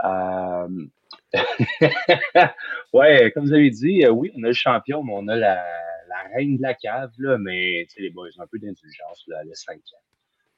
Euh... 0.04 0.68
ouais, 2.92 3.30
comme 3.32 3.44
vous 3.44 3.52
avez 3.52 3.70
dit, 3.70 4.04
euh, 4.04 4.10
oui, 4.10 4.32
on 4.36 4.42
a 4.42 4.48
le 4.48 4.52
champion, 4.52 5.02
mais 5.02 5.12
on 5.14 5.28
a 5.28 5.36
la 5.36 5.64
reine 6.34 6.56
de 6.56 6.62
la 6.62 6.74
cave, 6.74 7.10
là, 7.18 7.38
mais 7.38 7.86
les 7.98 8.10
boys 8.10 8.28
ont 8.38 8.42
un 8.42 8.46
peu 8.46 8.58
d'indulgence, 8.58 9.24
là, 9.28 9.40
elle 9.42 9.50
a 9.50 9.54
5 9.54 9.74
ans. 9.74 10.02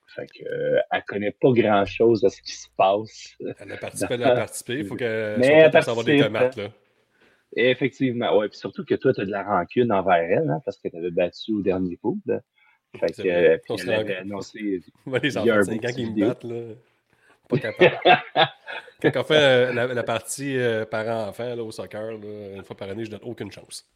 Fait 0.07 0.27
que, 0.27 0.45
euh, 0.45 0.81
elle 0.93 1.03
connaît 1.05 1.33
pas 1.33 1.51
grand 1.51 1.85
chose 1.87 2.25
à 2.25 2.31
ce 2.31 2.41
qui 2.43 2.53
se 2.53 2.69
passe. 2.77 3.37
Elle 3.41 3.73
a 3.73 3.77
participé, 3.77 4.15
elle 4.15 4.25
a 4.25 4.35
participé. 4.35 4.75
Il 4.75 4.87
faut 4.87 4.97
qu'elle 4.97 5.43
soit 5.71 5.83
savoir 5.83 6.05
des 6.05 6.21
tomates. 6.21 6.57
Là. 6.57 6.69
Et 7.57 7.71
effectivement, 7.71 8.37
ouais, 8.37 8.49
puis 8.49 8.59
surtout 8.59 8.85
que 8.85 8.95
toi, 8.95 9.13
tu 9.13 9.21
as 9.21 9.25
de 9.25 9.31
la 9.31 9.43
rancune 9.43 9.93
envers 9.93 10.15
elle, 10.15 10.51
hein, 10.51 10.61
parce 10.65 10.79
que 10.79 10.89
tu 10.89 10.97
avais 10.97 11.11
battu 11.11 11.53
au 11.53 11.63
dernier 11.63 11.97
coup. 11.97 12.21
Là. 12.27 12.41
Fait 12.99 13.13
que, 13.13 13.29
euh, 13.29 13.59
puis 13.59 13.75
elle 13.83 13.93
avait 13.93 14.17
annoncé. 14.17 14.83
Les 15.23 15.37
enfants 15.37 15.51
un 15.51 15.59
de 15.59 15.65
5 15.65 15.71
beau 15.71 15.77
ans 15.77 15.81
petit 15.81 15.95
qui 15.95 16.11
me 16.11 16.27
battent, 16.27 16.45
là. 16.45 16.75
Pas 17.49 17.59
capable. 17.59 17.99
Quand 19.03 19.21
on 19.21 19.25
fait 19.25 19.35
euh, 19.35 19.73
la, 19.73 19.87
la 19.89 20.03
partie 20.03 20.57
euh, 20.57 20.85
parents-enfants 20.87 21.59
au 21.59 21.71
soccer, 21.71 22.13
là, 22.13 22.57
une 22.57 22.65
fois 22.65 22.77
par 22.77 22.89
année, 22.89 23.05
je 23.05 23.11
donne 23.11 23.21
aucune 23.23 23.51
chance. 23.51 23.87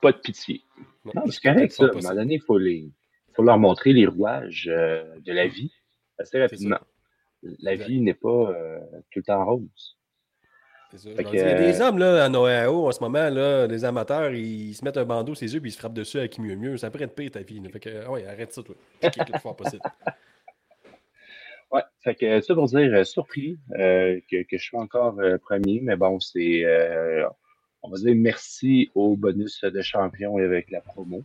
Pas 0.00 0.12
de 0.12 0.18
pitié. 0.18 0.62
Non, 1.04 1.22
c'est 1.30 1.42
correct, 1.42 1.72
ça. 1.72 1.84
À 1.84 1.86
un 1.88 1.92
moment 1.92 2.14
donné, 2.14 2.34
il 2.34 2.40
faut, 2.40 2.58
les... 2.58 2.90
faut 3.34 3.42
leur 3.42 3.58
montrer 3.58 3.92
les 3.92 4.06
rouages 4.06 4.68
euh, 4.70 5.04
de 5.20 5.32
la 5.32 5.46
vie 5.46 5.72
assez 6.18 6.40
rapidement. 6.40 6.78
La 7.42 7.76
vie 7.76 8.00
n'est 8.00 8.14
pas 8.14 8.28
euh, 8.28 8.78
tout 9.10 9.20
le 9.20 9.22
temps 9.22 9.44
rose. 9.44 9.96
C'est 10.90 10.98
ça. 10.98 11.22
Que, 11.22 11.28
Il 11.28 11.36
y 11.36 11.40
a 11.40 11.54
des 11.54 11.80
euh, 11.80 11.84
hommes 11.84 11.98
là, 11.98 12.24
à 12.24 12.28
Noël 12.28 12.68
en 12.68 12.90
ce 12.92 13.00
moment, 13.00 13.28
là, 13.28 13.66
des 13.68 13.84
amateurs, 13.84 14.32
ils 14.32 14.74
se 14.74 14.84
mettent 14.84 14.96
un 14.96 15.04
bandeau 15.04 15.34
sur 15.34 15.44
les 15.44 15.54
yeux 15.54 15.60
puis 15.60 15.70
ils 15.70 15.74
se 15.74 15.78
frappent 15.78 15.94
dessus 15.94 16.18
avec 16.18 16.32
qui 16.32 16.40
mieux 16.40 16.56
mieux. 16.56 16.76
Ça 16.76 16.90
pourrait 16.90 17.04
être 17.04 17.14
pire 17.14 17.30
ta 17.30 17.40
vie. 17.40 17.62
Fait 17.70 17.80
que, 17.80 18.04
ah 18.06 18.10
ouais, 18.10 18.26
arrête 18.26 18.52
ça, 18.52 18.62
toi. 18.62 18.74
Le 19.02 19.38
fort 19.38 19.56
possible. 19.56 19.82
Ouais, 21.70 21.82
fait 22.02 22.14
que 22.14 22.40
ça 22.40 22.54
pour 22.54 22.66
dire 22.66 23.06
surpris 23.06 23.58
euh, 23.78 24.20
que, 24.30 24.42
que 24.42 24.56
je 24.56 24.62
suis 24.62 24.76
encore 24.76 25.18
euh, 25.20 25.36
premier, 25.36 25.80
mais 25.82 25.96
bon, 25.96 26.18
c'est 26.18 26.64
euh, 26.64 27.28
on 27.82 27.90
va 27.90 27.98
dire 27.98 28.14
merci 28.16 28.90
au 28.94 29.16
bonus 29.16 29.62
de 29.62 29.82
champion 29.82 30.36
avec 30.36 30.70
la 30.70 30.80
promo. 30.80 31.24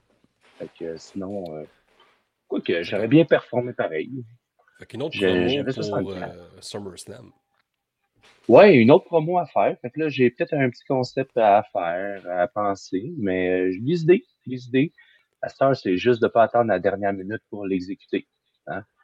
Fait 0.58 0.70
que 0.80 0.86
euh, 0.86 0.97
sinon, 0.97 1.43
euh, 1.56 1.64
quoi 2.47 2.62
que 2.62 2.84
j'aurais 2.84 3.08
bien 3.08 3.26
performé 3.26 3.74
pareil. 3.74 4.24
Fait 4.80 4.86
qu'une 4.86 5.04
autre 5.04 5.18
promo 5.18 6.04
pour 6.04 6.12
euh, 6.12 6.60
SummerSlam. 6.60 7.32
Ouais, 8.49 8.76
une 8.76 8.91
autre 8.91 9.06
promo 9.06 9.38
à 9.39 9.45
faire. 9.45 9.78
Fait 9.82 9.89
que 9.89 10.01
là, 10.01 10.10
j'ai 10.10 10.30
peut-être 10.30 10.54
un 10.54 10.70
petit 10.70 10.84
concept 10.86 11.38
à 11.38 11.64
faire, 11.72 12.22
à 12.30 12.47
penser, 12.47 13.14
mais 13.18 13.49
euh, 13.49 13.72
j'ai 13.72 13.80
des 13.80 14.01
idées, 14.01 14.26
des 14.45 14.68
idées. 14.68 14.93
À 15.41 15.49
cette 15.49 15.62
heure, 15.62 15.76
c'est 15.76 15.97
juste 15.97 16.22
de 16.22 16.28
pas 16.28 16.43
attendre 16.43 16.68
la 16.68 16.80
dernière 16.80 17.14
minute 17.14 17.41
pour 17.49 17.66
l'exécuter. 17.66 18.28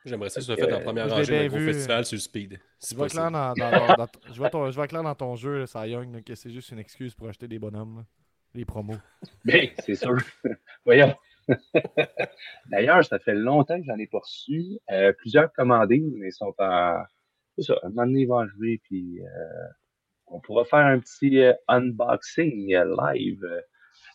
J'aimerais 0.06 0.30
ça 0.30 0.40
que 0.40 0.46
ça 0.46 0.56
Fait 0.56 0.62
soit 0.62 0.70
fait 0.70 0.76
que, 0.78 0.82
en 0.82 0.84
première 0.84 1.06
l'ai 1.08 1.12
rangée 1.14 1.32
d'un 1.34 1.40
bien 1.40 1.48
gros 1.50 1.58
vu. 1.58 1.74
festival 1.74 2.06
sur 2.06 2.16
le 2.16 2.20
speed. 2.22 2.60
Si 2.80 2.92
Je 2.92 2.96
vois 2.98 3.06
possible. 3.06 3.22
clair 3.22 3.32
dans, 3.32 3.54
dans- 3.54 3.88
dans- 3.88 3.96
dans- 3.96 4.08
je 4.32 4.38
vois 4.38 4.50
ton- 4.50 4.70
je 4.72 4.76
vois 4.76 4.88
clair 4.88 5.04
dans 5.04 5.16
ton 5.16 5.36
jeu, 5.36 5.66
Cy 5.66 5.90
Young, 5.90 6.14
là, 6.14 6.22
que 6.22 6.36
c'est 6.36 6.50
juste 6.52 6.70
une 6.72 6.80
excuse 6.80 7.14
pour 7.16 7.28
acheter 7.28 7.48
des 7.48 7.60
bonhommes. 7.60 7.98
là. 7.98 8.04
Les 8.56 8.66
promos. 8.66 8.96
Bien, 9.46 9.70
c'est 9.80 9.96
sûr. 9.96 10.16
Voyons. 10.86 11.14
D'ailleurs, 12.68 13.04
ça 13.06 13.20
fait 13.20 13.34
longtemps 13.36 13.80
que 13.80 13.86
j'en 13.86 13.98
ai 13.98 14.08
pas 14.08 14.20
reçu. 14.20 14.80
Euh, 14.92 15.14
plusieurs 15.14 15.52
commandés, 15.54 16.00
mais 16.18 16.28
ils 16.30 16.34
sont 16.34 16.54
en. 16.58 17.04
C'est 17.58 17.64
ça, 17.66 17.76
un 17.84 17.90
moment 17.90 18.06
donné, 18.06 18.22
ils 18.22 18.26
vont 18.28 18.40
arriver, 18.40 18.80
puis 18.84 19.20
euh, 19.22 19.68
on 20.28 20.40
pourra 20.40 20.64
faire 20.66 20.80
un 20.80 21.00
petit 21.00 21.40
euh, 21.40 21.54
unboxing 21.68 22.74
euh, 22.74 22.96
live 23.14 23.44
euh, 23.44 23.62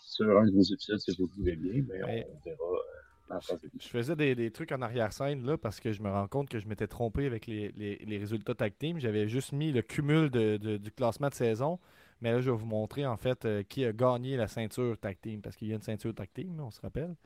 sur 0.04 0.38
un 0.38 0.46
de 0.46 0.52
vos 0.52 0.62
épisodes 0.62 0.98
si 0.98 1.14
vous 1.18 1.26
le 1.26 1.32
voulez 1.36 1.56
bien, 1.56 1.82
mais 1.88 2.02
Ouais. 2.04 2.26
on 2.32 2.38
verra 2.48 2.78
troisième 3.26 3.60
Je 3.80 3.88
faisais 3.88 4.16
des, 4.16 4.34
des 4.34 4.50
trucs 4.50 4.72
en 4.72 4.82
arrière-scène 4.82 5.44
là 5.46 5.56
parce 5.58 5.80
que 5.80 5.92
je 5.92 6.02
me 6.02 6.10
rends 6.10 6.28
compte 6.28 6.48
que 6.48 6.58
je 6.58 6.68
m'étais 6.68 6.86
trompé 6.86 7.26
avec 7.26 7.46
les, 7.46 7.72
les- 7.72 7.96
les 7.98 8.18
résultats 8.18 8.54
tag 8.54 8.74
team. 8.78 8.98
J'avais 9.00 9.28
juste 9.28 9.52
mis 9.52 9.72
le 9.72 9.82
cumul 9.82 10.30
de- 10.30 10.56
de- 10.56 10.76
du 10.76 10.90
classement 10.92 11.28
de 11.28 11.34
saison. 11.34 11.78
Mais 12.20 12.32
là, 12.32 12.40
je 12.40 12.50
vais 12.50 12.56
vous 12.56 12.66
montrer 12.66 13.06
en 13.06 13.16
fait 13.16 13.44
euh, 13.44 13.62
qui 13.62 13.84
a 13.84 13.92
gagné 13.92 14.36
la 14.36 14.48
ceinture 14.48 14.98
tag 14.98 15.18
team. 15.20 15.42
Parce 15.42 15.56
qu'il 15.56 15.68
y 15.68 15.72
a 15.72 15.76
une 15.76 15.82
ceinture 15.82 16.14
tag 16.14 16.28
team, 16.32 16.60
on 16.60 16.70
se 16.70 16.80
rappelle. 16.80 17.16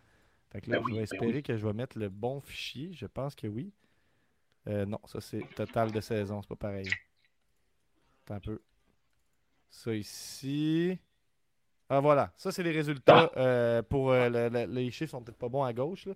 Fait 0.52 0.60
que 0.62 0.70
là, 0.70 0.78
Ben 0.78 0.82
je 0.84 0.90
oui, 0.90 0.92
vais 0.92 0.98
ben 0.98 1.02
espérer 1.04 1.32
oui. 1.36 1.42
que 1.42 1.56
je 1.56 1.66
vais 1.66 1.72
mettre 1.74 1.98
le 1.98 2.08
bon 2.08 2.40
fichier. 2.40 2.92
Je 2.94 3.06
pense 3.06 3.34
que 3.34 3.46
oui. 3.46 3.72
Euh, 4.68 4.86
non, 4.86 5.00
ça 5.06 5.20
c'est 5.20 5.42
total 5.54 5.92
de 5.92 6.00
saison, 6.00 6.42
c'est 6.42 6.48
pas 6.48 6.56
pareil. 6.56 6.96
Attends 8.24 8.34
un 8.36 8.40
peu. 8.40 8.60
Ça 9.70 9.94
ici. 9.94 10.98
Ah 11.90 12.00
voilà, 12.00 12.30
ça 12.36 12.52
c'est 12.52 12.62
les 12.62 12.70
résultats 12.72 13.30
euh, 13.36 13.82
pour 13.82 14.10
euh, 14.12 14.28
le- 14.28 14.48
le- 14.50 14.66
les 14.72 14.90
chiffres 14.90 15.10
sont 15.12 15.22
peut-être 15.22 15.38
pas 15.38 15.48
bons 15.48 15.62
à 15.64 15.72
gauche. 15.72 16.06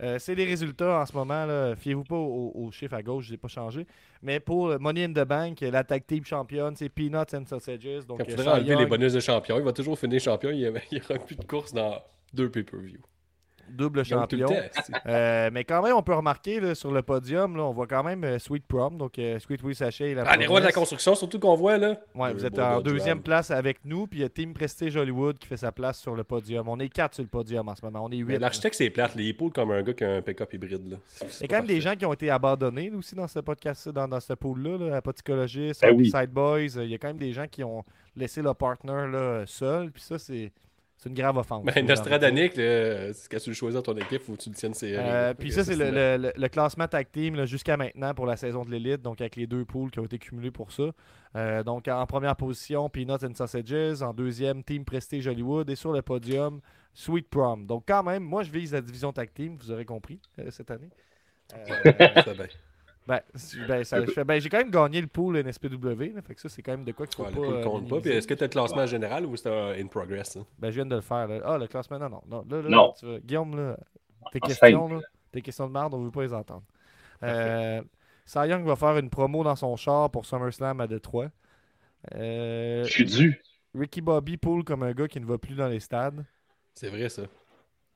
Euh, 0.00 0.18
c'est 0.18 0.34
les 0.34 0.44
résultats 0.44 1.00
en 1.00 1.04
ce 1.06 1.12
moment. 1.12 1.44
là. 1.44 1.74
Fiez-vous 1.76 2.04
pas 2.04 2.16
aux, 2.16 2.52
aux 2.54 2.70
chiffres 2.70 2.94
à 2.94 3.02
gauche, 3.02 3.26
je 3.26 3.32
n'ai 3.32 3.36
pas 3.36 3.48
changé. 3.48 3.86
Mais 4.22 4.38
pour 4.40 4.78
Money 4.80 5.04
in 5.04 5.12
the 5.12 5.26
Bank, 5.26 5.60
la 5.60 5.82
tag 5.84 6.06
team 6.06 6.24
championne, 6.24 6.74
c'est 6.76 6.88
Peanuts 6.88 7.34
and 7.34 7.44
Sausages. 7.46 8.06
Donc, 8.06 8.18
Quand 8.18 8.24
il 8.26 8.36
faudra 8.36 8.54
Cy 8.54 8.60
enlever 8.62 8.76
les 8.76 8.86
bonus 8.86 9.12
de 9.12 9.20
champion, 9.20 9.58
il 9.58 9.64
va 9.64 9.72
toujours 9.72 9.98
finir 9.98 10.20
champion. 10.20 10.50
Il 10.50 10.58
n'y 10.60 10.66
aura 11.10 11.18
plus 11.18 11.36
de 11.36 11.44
course 11.44 11.74
dans 11.74 12.00
deux 12.32 12.48
pay-per-view. 12.50 13.00
Double 13.70 14.04
champion. 14.04 14.48
Euh, 15.06 15.50
mais 15.52 15.64
quand 15.64 15.82
même, 15.82 15.94
on 15.94 16.02
peut 16.02 16.14
remarquer 16.14 16.60
là, 16.60 16.74
sur 16.74 16.90
le 16.90 17.02
podium, 17.02 17.56
là, 17.56 17.64
on 17.64 17.72
voit 17.72 17.86
quand 17.86 18.02
même 18.02 18.24
euh, 18.24 18.38
Sweet 18.38 18.66
Prom, 18.66 18.96
donc 18.96 19.18
euh, 19.18 19.38
Sweet 19.38 19.62
Will 19.62 19.74
Sachet 19.74 20.14
la 20.14 20.24
Ah, 20.26 20.36
les 20.36 20.46
rois 20.46 20.60
de 20.60 20.66
la 20.66 20.72
construction, 20.72 21.14
surtout 21.14 21.38
qu'on 21.38 21.54
voit, 21.54 21.78
là. 21.78 22.00
Ouais, 22.14 22.32
vous 22.32 22.44
êtes 22.44 22.58
en 22.58 22.80
deuxième 22.80 23.20
place 23.20 23.50
avec 23.50 23.78
nous, 23.84 24.06
puis 24.06 24.20
il 24.20 24.22
y 24.22 24.24
a 24.24 24.28
Team 24.28 24.54
Prestige 24.54 24.96
Hollywood 24.96 25.38
qui 25.38 25.46
fait 25.46 25.56
sa 25.56 25.72
place 25.72 25.98
sur 25.98 26.14
le 26.14 26.24
podium. 26.24 26.68
On 26.68 26.78
est 26.78 26.88
quatre 26.88 27.14
sur 27.14 27.22
le 27.22 27.28
podium 27.28 27.68
en 27.68 27.74
ce 27.74 27.84
moment, 27.84 28.04
on 28.04 28.10
est 28.10 28.16
huit. 28.16 28.38
L'architecte, 28.38 28.76
c'est 28.76 28.90
plate. 28.90 29.14
Les 29.14 29.28
épaules 29.28 29.52
comme 29.52 29.70
un 29.70 29.82
gars 29.82 29.92
qui 29.92 30.04
a 30.04 30.14
un 30.14 30.22
pick-up 30.22 30.52
hybride, 30.52 30.90
là. 30.90 30.96
Il 31.22 31.42
y 31.42 31.44
a 31.44 31.48
quand 31.48 31.56
même 31.56 31.66
des 31.66 31.80
gens 31.80 31.94
qui 31.94 32.06
ont 32.06 32.12
été 32.12 32.30
abandonnés 32.30 32.90
aussi 32.90 33.14
dans 33.14 33.28
ce 33.28 33.40
podcast, 33.40 33.88
dans, 33.88 34.08
dans 34.08 34.20
ce 34.20 34.32
pool-là, 34.32 34.78
là, 34.78 34.96
Apothecologist, 34.96 35.82
Ben 35.82 35.94
oui. 35.96 36.10
Side 36.10 36.30
Boys. 36.30 36.82
Il 36.82 36.90
y 36.90 36.94
a 36.94 36.98
quand 36.98 37.08
même 37.08 37.18
des 37.18 37.32
gens 37.32 37.46
qui 37.46 37.64
ont 37.64 37.84
laissé 38.16 38.42
leur 38.42 38.56
partner 38.56 39.06
là, 39.10 39.44
seul, 39.46 39.90
puis 39.90 40.02
ça, 40.02 40.18
c'est 40.18 40.52
c'est 40.98 41.08
une 41.08 41.14
grave 41.14 41.36
offense. 41.38 41.64
Ben, 41.64 41.86
Nostradanic, 41.86 42.52
quand 42.56 43.38
tu 43.38 43.50
le 43.50 43.54
choisis 43.54 43.74
dans 43.80 43.82
ton 43.94 43.96
équipe, 43.96 44.20
faut 44.22 44.32
que 44.34 44.42
tu 44.42 44.50
le 44.50 44.54
tiennes 44.56 44.74
serré. 44.74 44.96
Euh, 44.98 45.32
puis 45.32 45.52
ça, 45.52 45.62
c'est 45.64 45.76
le, 45.76 45.90
le- 45.90 46.16
le- 46.16 46.32
le 46.36 46.48
classement 46.48 46.88
tag 46.88 47.06
team 47.10 47.44
jusqu'à 47.46 47.76
maintenant 47.76 48.12
pour 48.14 48.26
la 48.26 48.36
saison 48.36 48.64
de 48.64 48.70
l'élite, 48.70 49.00
donc 49.00 49.20
avec 49.20 49.36
les 49.36 49.46
deux 49.46 49.64
pools 49.64 49.90
qui 49.92 50.00
ont 50.00 50.04
été 50.04 50.18
cumulés 50.18 50.50
pour 50.50 50.72
ça. 50.72 50.90
Euh, 51.36 51.62
donc 51.62 51.86
en 51.88 52.04
première 52.06 52.34
position, 52.36 52.88
Peanuts 52.90 53.24
and 53.24 53.34
Sausages. 53.36 54.02
En 54.02 54.12
deuxième, 54.12 54.64
Team 54.64 54.84
Prestige 54.84 55.26
Hollywood. 55.28 55.70
Et 55.70 55.76
sur 55.76 55.92
le 55.92 56.02
podium, 56.02 56.60
Sweet 56.94 57.28
Prom. 57.30 57.64
Donc 57.66 57.84
quand 57.86 58.02
même, 58.02 58.24
moi 58.24 58.42
je 58.42 58.50
vise 58.50 58.72
la 58.72 58.80
division 58.80 59.12
tag 59.12 59.32
team, 59.32 59.56
vous 59.60 59.70
aurez 59.70 59.84
compris, 59.84 60.20
euh, 60.40 60.50
cette 60.50 60.70
année. 60.70 60.90
Euh, 63.10 63.14
ben, 63.14 63.20
ben, 63.32 63.38
si- 63.38 63.56
ben, 63.66 63.84
ça- 63.84 64.04
je 64.04 64.10
fais- 64.10 64.24
ben, 64.24 64.40
j'ai 64.40 64.48
quand 64.48 64.58
même 64.58 64.70
gagné 64.70 65.00
le 65.00 65.06
pool 65.06 65.36
NSPW, 65.38 66.12
là, 66.14 66.22
fait 66.22 66.34
que 66.34 66.40
ça 66.40 66.48
c'est 66.48 66.62
quand 66.62 66.72
même 66.72 66.84
de 66.84 66.92
quoi 66.92 67.06
qu'il 67.06 67.16
faut 67.16 67.24
ouais, 67.24 67.30
pas. 67.34 67.40
le 67.40 67.56
euh, 67.58 67.62
compte 67.64 67.72
pas. 67.72 67.78
minimiser. 67.96 68.00
Puis 68.02 68.10
est-ce 68.10 68.26
que 68.26 68.34
tu 68.34 68.44
as 68.44 68.46
le 68.46 68.50
classement 68.50 68.86
général 68.86 69.24
ou 69.26 69.36
c'est 69.36 69.48
un 69.50 69.72
in 69.80 69.86
progress? 69.86 70.36
hein? 70.36 70.44
Ben, 70.58 70.70
je 70.70 70.74
viens 70.76 70.86
de 70.86 70.94
le 70.94 71.00
faire. 71.00 71.26
là. 71.28 71.40
Ah, 71.44 71.58
le 71.58 71.66
classement, 71.66 71.98
non, 71.98 72.08
non. 72.10 72.22
non. 72.28 72.44
Là, 72.50 72.62
là, 72.62 72.68
Non. 72.68 72.94
tu 72.98 73.06
vas- 73.06 73.18
Guillaume, 73.20 73.56
là, 73.56 73.76
tes 74.32 74.38
En 74.42 74.46
questions, 74.46 74.88
là, 74.88 75.00
tes 75.32 75.40
questions 75.42 75.66
de 75.66 75.72
merde, 75.72 75.94
on 75.94 76.02
veut 76.04 76.10
pas 76.10 76.22
les 76.22 76.34
entendre. 76.34 76.64
Euh, 77.22 77.82
Cy 78.26 78.38
Young 78.46 78.64
va 78.66 78.76
faire 78.76 78.96
une 78.98 79.08
promo 79.10 79.42
dans 79.42 79.56
son 79.56 79.74
char 79.76 80.10
pour 80.10 80.26
SummerSlam 80.26 80.80
à 80.80 80.86
Détroit. 80.86 81.30
Euh, 82.14 82.84
Je 82.84 82.90
suis 82.90 83.04
dû. 83.04 83.40
Ricky 83.74 84.00
Bobby 84.00 84.36
poule 84.36 84.64
comme 84.64 84.82
un 84.82 84.92
gars 84.92 85.08
qui 85.08 85.20
ne 85.20 85.26
va 85.26 85.38
plus 85.38 85.54
dans 85.54 85.68
les 85.68 85.80
stades. 85.80 86.24
C'est 86.74 86.88
vrai, 86.90 87.08
ça. 87.08 87.22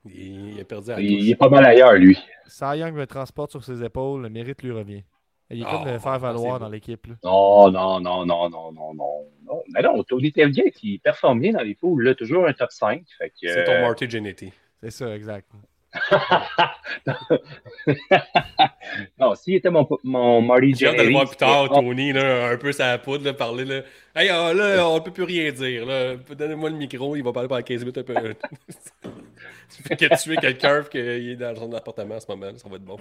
Il, 0.05 0.55
il 0.55 0.61
a 0.61 0.65
perdu 0.65 0.91
à 0.91 0.97
la 0.97 1.01
Il, 1.01 1.11
il 1.11 1.31
est 1.31 1.37
pas 1.37 1.49
mal 1.49 1.65
ailleurs, 1.65 1.93
lui. 1.95 2.19
Cy 2.47 2.79
Young 2.79 2.95
me 2.95 3.07
transporte 3.07 3.51
sur 3.51 3.65
ses 3.65 3.83
épaules, 3.85 4.23
le 4.23 4.31
mérite 4.31 4.63
lui 4.63 4.73
revient. 4.73 5.05
Il 5.51 5.61
est 5.61 5.65
comme 5.65 5.83
Oh, 5.83 5.91
le 5.91 5.99
faire 5.99 6.19
valoir 6.19 6.59
dans 6.59 6.69
l'équipe. 6.69 7.07
Non, 7.23 7.71
non, 7.71 8.01
non, 8.01 8.25
non, 8.25 8.49
non, 8.49 8.73
non, 8.73 8.95
non. 8.95 9.27
non. 9.45 9.63
Mais 9.75 9.83
non, 9.83 10.03
Tony 10.03 10.33
Tailgate, 10.33 10.83
il 10.83 10.99
performe 10.99 11.41
bien 11.41 11.53
dans 11.53 11.63
les 11.63 11.75
poules. 11.75 12.05
Là, 12.05 12.15
toujours 12.15 12.47
un 12.47 12.53
top 12.55 12.73
5. 12.73 13.05
Fait 13.19 13.29
que, 13.31 13.35
C'est 13.43 13.65
ton 13.65 13.73
euh, 13.73 13.83
Marty 13.83 14.09
Jannetty. 14.09 14.51
C'est 14.83 14.91
ça, 14.91 15.15
exact. 15.15 15.49
non, 19.19 19.35
s'il 19.35 19.55
était 19.57 19.71
mon, 19.71 19.87
mon 20.05 20.43
Marty 20.43 20.75
J'ai 20.75 20.89
hâte 20.89 20.99
de 20.99 21.03
le 21.03 21.11
voir 21.11 21.27
plus 21.27 21.37
tard, 21.37 21.69
Tony, 21.69 22.13
là, 22.13 22.49
un 22.49 22.57
peu 22.57 22.73
sa 22.73 22.99
poudre, 22.99 23.25
là, 23.25 23.35
parler. 23.35 23.65
Là. 23.65 23.81
Hey, 24.15 24.29
ah, 24.31 24.53
là, 24.53 24.89
on 24.89 24.97
ne 24.97 25.01
peut 25.01 25.11
plus 25.11 25.25
rien 25.25 25.51
dire. 25.53 25.87
Là. 25.87 26.17
Donnez-moi 26.17 26.71
le 26.71 26.77
micro, 26.77 27.17
il 27.17 27.23
va 27.23 27.33
parler 27.33 27.49
pendant 27.49 27.63
15 27.63 27.81
minutes 27.81 27.99
un 27.99 28.03
peu. 28.03 28.15
tu 29.77 29.83
fais 29.83 29.97
que 29.97 30.23
tuer 30.23 30.37
quelqu'un 30.37 30.83
qu'il 30.85 31.01
est 31.31 31.37
dans 31.37 31.55
son 31.55 31.73
appartement 31.73 32.17
en 32.17 32.21
ce 32.21 32.27
moment, 32.29 32.53
ça 32.57 32.69
va 32.69 32.77
être 32.77 32.85
bon. 32.85 32.99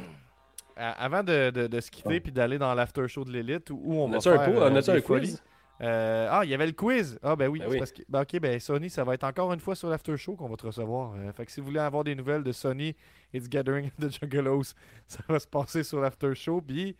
Avant 0.76 1.24
de, 1.24 1.52
de- 1.52 1.68
de 1.68 1.80
se 1.80 1.92
quitter 1.92 2.20
puis 2.20 2.32
d'aller 2.32 2.58
dans 2.58 2.74
l'after 2.74 3.08
show 3.08 3.24
de 3.24 3.32
l'élite 3.32 3.70
où 3.70 3.80
où 3.84 4.02
on, 4.02 4.06
On 4.06 4.18
va 4.18 4.18
un, 4.18 4.20
pot- 4.20 4.30
euh, 4.60 4.70
on 4.72 4.76
a-tu 4.76 4.90
un 4.90 5.02
quiz? 5.02 5.44
Euh, 5.82 6.28
ah, 6.30 6.42
il 6.44 6.50
y 6.50 6.54
avait 6.54 6.68
le 6.68 6.74
quiz. 6.74 7.18
Ah, 7.24 7.36
ben 7.36 7.48
oui. 7.48 7.60
Ben 7.60 7.66
c'est 7.66 7.72
oui. 7.72 7.78
parce 7.80 7.92
que- 7.92 8.04
ben, 8.08 8.22
ok, 8.22 8.40
ben 8.40 8.60
Sony, 8.60 8.90
ça 8.90 9.04
va 9.04 9.16
être 9.16 9.24
encore 9.24 9.52
une 9.52 9.60
fois 9.60 9.76
sur 9.76 9.90
l'after 9.90 10.16
show 10.16 10.36
qu'on 10.36 10.48
va 10.48 10.56
te 10.56 10.66
recevoir. 10.66 11.14
Euh, 11.16 11.32
fait 11.34 11.46
que 11.46 11.52
si 11.52 11.60
vous 11.60 11.68
voulez 11.68 11.80
avoir 11.80 12.04
des 12.04 12.14
nouvelles 12.14 12.44
de 12.44 12.52
Sony 12.52 12.96
It's 13.34 13.50
Gathering 13.50 13.88
of 14.00 14.10
the 14.10 14.20
Juggalos, 14.20 14.74
ça 15.08 15.20
va 15.28 15.40
se 15.40 15.48
passer 15.48 15.84
sur 15.84 16.00
l'after 16.00 16.36
show. 16.36 16.62
Puis, 16.62 16.96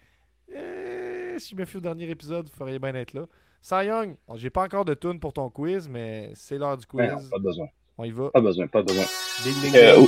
euh, 0.56 1.38
si 1.38 1.52
je 1.52 1.56
me 1.56 1.66
fie 1.66 1.78
au 1.78 1.82
dernier 1.82 2.10
épisode, 2.10 2.50
vous 2.50 2.56
feriez 2.58 2.80
bien 2.80 2.96
être 2.96 3.14
là. 3.14 3.26
Cy 3.62 3.86
Young, 3.86 4.16
bon, 4.28 4.36
j'ai 4.38 4.50
pas 4.50 4.64
encore 4.64 4.86
de 4.86 4.96
tune 4.96 5.20
pour 5.20 5.34
ton 5.34 5.50
quiz, 5.52 5.88
mais 5.88 6.32
c'est 6.34 6.58
l'heure 6.58 6.78
du 6.78 6.86
quiz. 6.88 7.08
Ben 7.08 7.16
non, 7.16 7.30
pas 7.30 7.38
besoin. 7.40 7.68
On 8.00 8.04
y 8.06 8.12
va. 8.12 8.32
Pas 8.32 8.42
besoin, 8.42 8.68
pas 8.68 8.82
besoin. 8.82 9.06
Ding, 9.44 9.54
ding, 9.62 9.72
ding. 9.72 9.82
oh. 9.98 10.08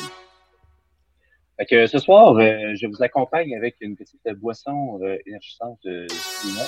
Fait 1.58 1.66
que 1.68 1.86
ce 1.86 2.00
soir, 2.00 2.36
euh, 2.38 2.74
je 2.74 2.88
vous 2.88 3.04
accompagne 3.04 3.56
avec 3.56 3.76
une 3.82 3.96
petite 3.96 4.28
boisson 4.40 5.00
euh, 5.04 5.18
énergisante 5.28 5.78
de 5.84 6.08
Simon 6.10 6.66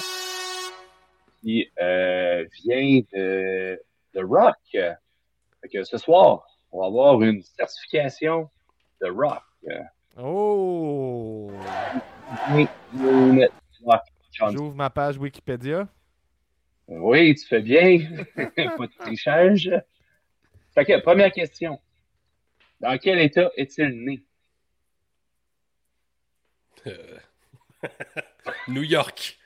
qui 1.45 1.69
euh, 1.79 2.43
vient 2.63 3.01
de, 3.13 3.79
de 4.15 4.23
Rock. 4.23 4.55
Fait 4.71 5.69
que 5.71 5.83
ce 5.83 5.99
soir, 5.99 6.43
on 6.71 6.79
va 6.79 6.87
avoir 6.87 7.21
une 7.21 7.43
certification 7.43 8.49
de 8.99 9.11
Rock. 9.11 9.43
Oh! 10.17 11.51
J'ouvre 14.51 14.75
ma 14.75 14.89
page 14.89 15.19
Wikipédia. 15.19 15.87
Oui, 16.87 17.35
tu 17.35 17.45
fais 17.45 17.61
bien. 17.61 17.99
Pas 18.35 18.87
de 18.87 18.97
trichage. 18.97 19.71
Fait 20.73 20.85
que, 20.85 20.99
première 21.01 21.31
question. 21.31 21.79
Dans 22.79 22.97
quel 22.97 23.19
état 23.19 23.51
est-il 23.55 24.03
né? 24.03 24.23
Euh, 26.87 27.19
New 28.67 28.83
York. 28.83 29.37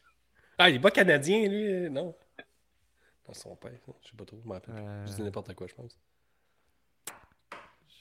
Ah, 0.62 0.70
il 0.70 0.76
est 0.76 0.80
pas 0.80 0.92
canadien, 0.92 1.48
lui, 1.48 1.66
euh, 1.66 1.90
non? 1.90 2.14
Dans 3.26 3.34
son 3.34 3.56
père, 3.56 3.72
je 4.04 4.10
sais 4.10 4.16
pas 4.18 4.26
trop, 4.26 4.40
je 4.44 4.48
m'en. 4.48 4.56
Euh. 4.56 5.06
Je 5.08 5.14
dis 5.14 5.22
n'importe 5.24 5.54
quoi, 5.54 5.68
je 5.68 5.74
pense. 5.74 5.98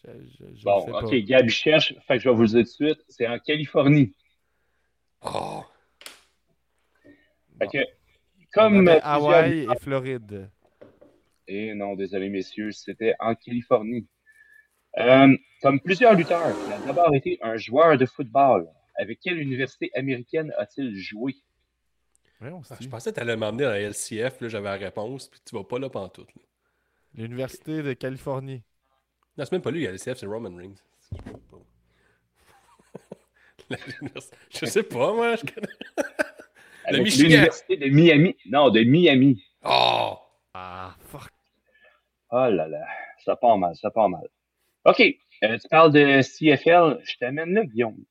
Je, 0.05 0.11
je- 0.27 0.55
je 0.57 0.65
Bon, 0.65 0.85
sais 0.85 0.91
ok, 0.93 1.11
pas. 1.11 1.21
Gab 1.21 1.49
cherche. 1.49 1.95
Fait 2.07 2.17
que 2.17 2.23
je 2.25 2.29
vais 2.29 2.35
vous 2.35 2.43
le 2.43 2.49
dire 2.49 2.65
tout 2.65 2.85
de 2.85 2.89
suite. 2.89 3.05
C'est 3.09 3.29
en 3.29 3.39
Californie. 3.39 4.15
Oh! 5.23 5.63
Fait 7.59 7.65
Bon. 7.67 7.69
que, 7.71 7.79
On 7.79 8.45
comme 8.53 8.89
Hawaï 9.03 9.67
et 9.71 9.79
Floride. 9.81 10.51
Et 11.47 11.75
non, 11.75 11.95
désolé 11.95 12.29
messieurs, 12.29 12.73
c'était 12.73 13.15
en 13.21 13.35
Californie. 13.35 14.07
Euh, 14.99 15.37
comme 15.63 15.81
plusieurs 15.81 16.15
lutteurs, 16.15 16.55
il 16.67 16.73
a 16.73 16.79
d'abord 16.79 17.15
été 17.15 17.39
un 17.43 17.57
joueur 17.57 17.97
de 17.99 18.07
football. 18.07 18.69
Avec 18.97 19.21
quelle 19.21 19.39
université 19.39 19.91
américaine 19.95 20.53
a-t-il 20.59 20.97
joué? 20.97 21.37
Ah, 22.41 22.51
je 22.80 22.89
pensais 22.89 23.11
que 23.11 23.16
tu 23.16 23.20
allais 23.20 23.36
m'emmener 23.36 23.64
dans 23.64 23.70
la 23.70 23.80
LCF, 23.80 24.41
là, 24.41 24.49
j'avais 24.49 24.68
la 24.68 24.76
réponse, 24.76 25.28
puis 25.28 25.41
tu 25.45 25.57
vas 25.57 25.64
pas 25.64 25.78
là 25.78 25.91
pantoute. 25.91 26.28
Là. 26.36 26.43
L'Université 27.14 27.82
de 27.82 27.93
Californie. 27.95 28.62
Non, 29.36 29.45
c'est 29.45 29.53
même 29.53 29.62
pas 29.62 29.70
lui, 29.72 29.84
la 29.84 29.91
LCF, 29.91 30.18
c'est 30.18 30.26
Roman 30.26 30.55
Reigns. 30.55 30.76
Je 34.51 34.66
sais 34.66 34.82
pas, 34.82 35.12
moi. 35.12 35.36
Je 35.36 35.43
connais... 35.43 35.68
Avec. 36.84 37.14
L'université 37.16 37.76
de 37.76 37.86
Miami. 37.89 38.36
Non, 38.47 38.70
de 38.70 38.80
Miami. 38.80 39.43
Oh! 39.64 40.14
Ah, 40.55 40.97
fuck. 41.01 41.30
Oh 42.30 42.49
là 42.51 42.68
là, 42.68 42.86
ça 43.24 43.36
part 43.36 43.57
mal, 43.59 43.74
ça 43.74 43.91
part 43.91 44.09
mal. 44.09 44.28
OK, 44.84 45.01
euh, 45.01 45.59
tu 45.59 45.68
parles 45.68 45.93
de 45.93 46.20
CFL, 46.22 47.01
je 47.03 47.16
t'amène 47.18 47.55
là, 47.55 47.64
Guillaume. 47.64 48.05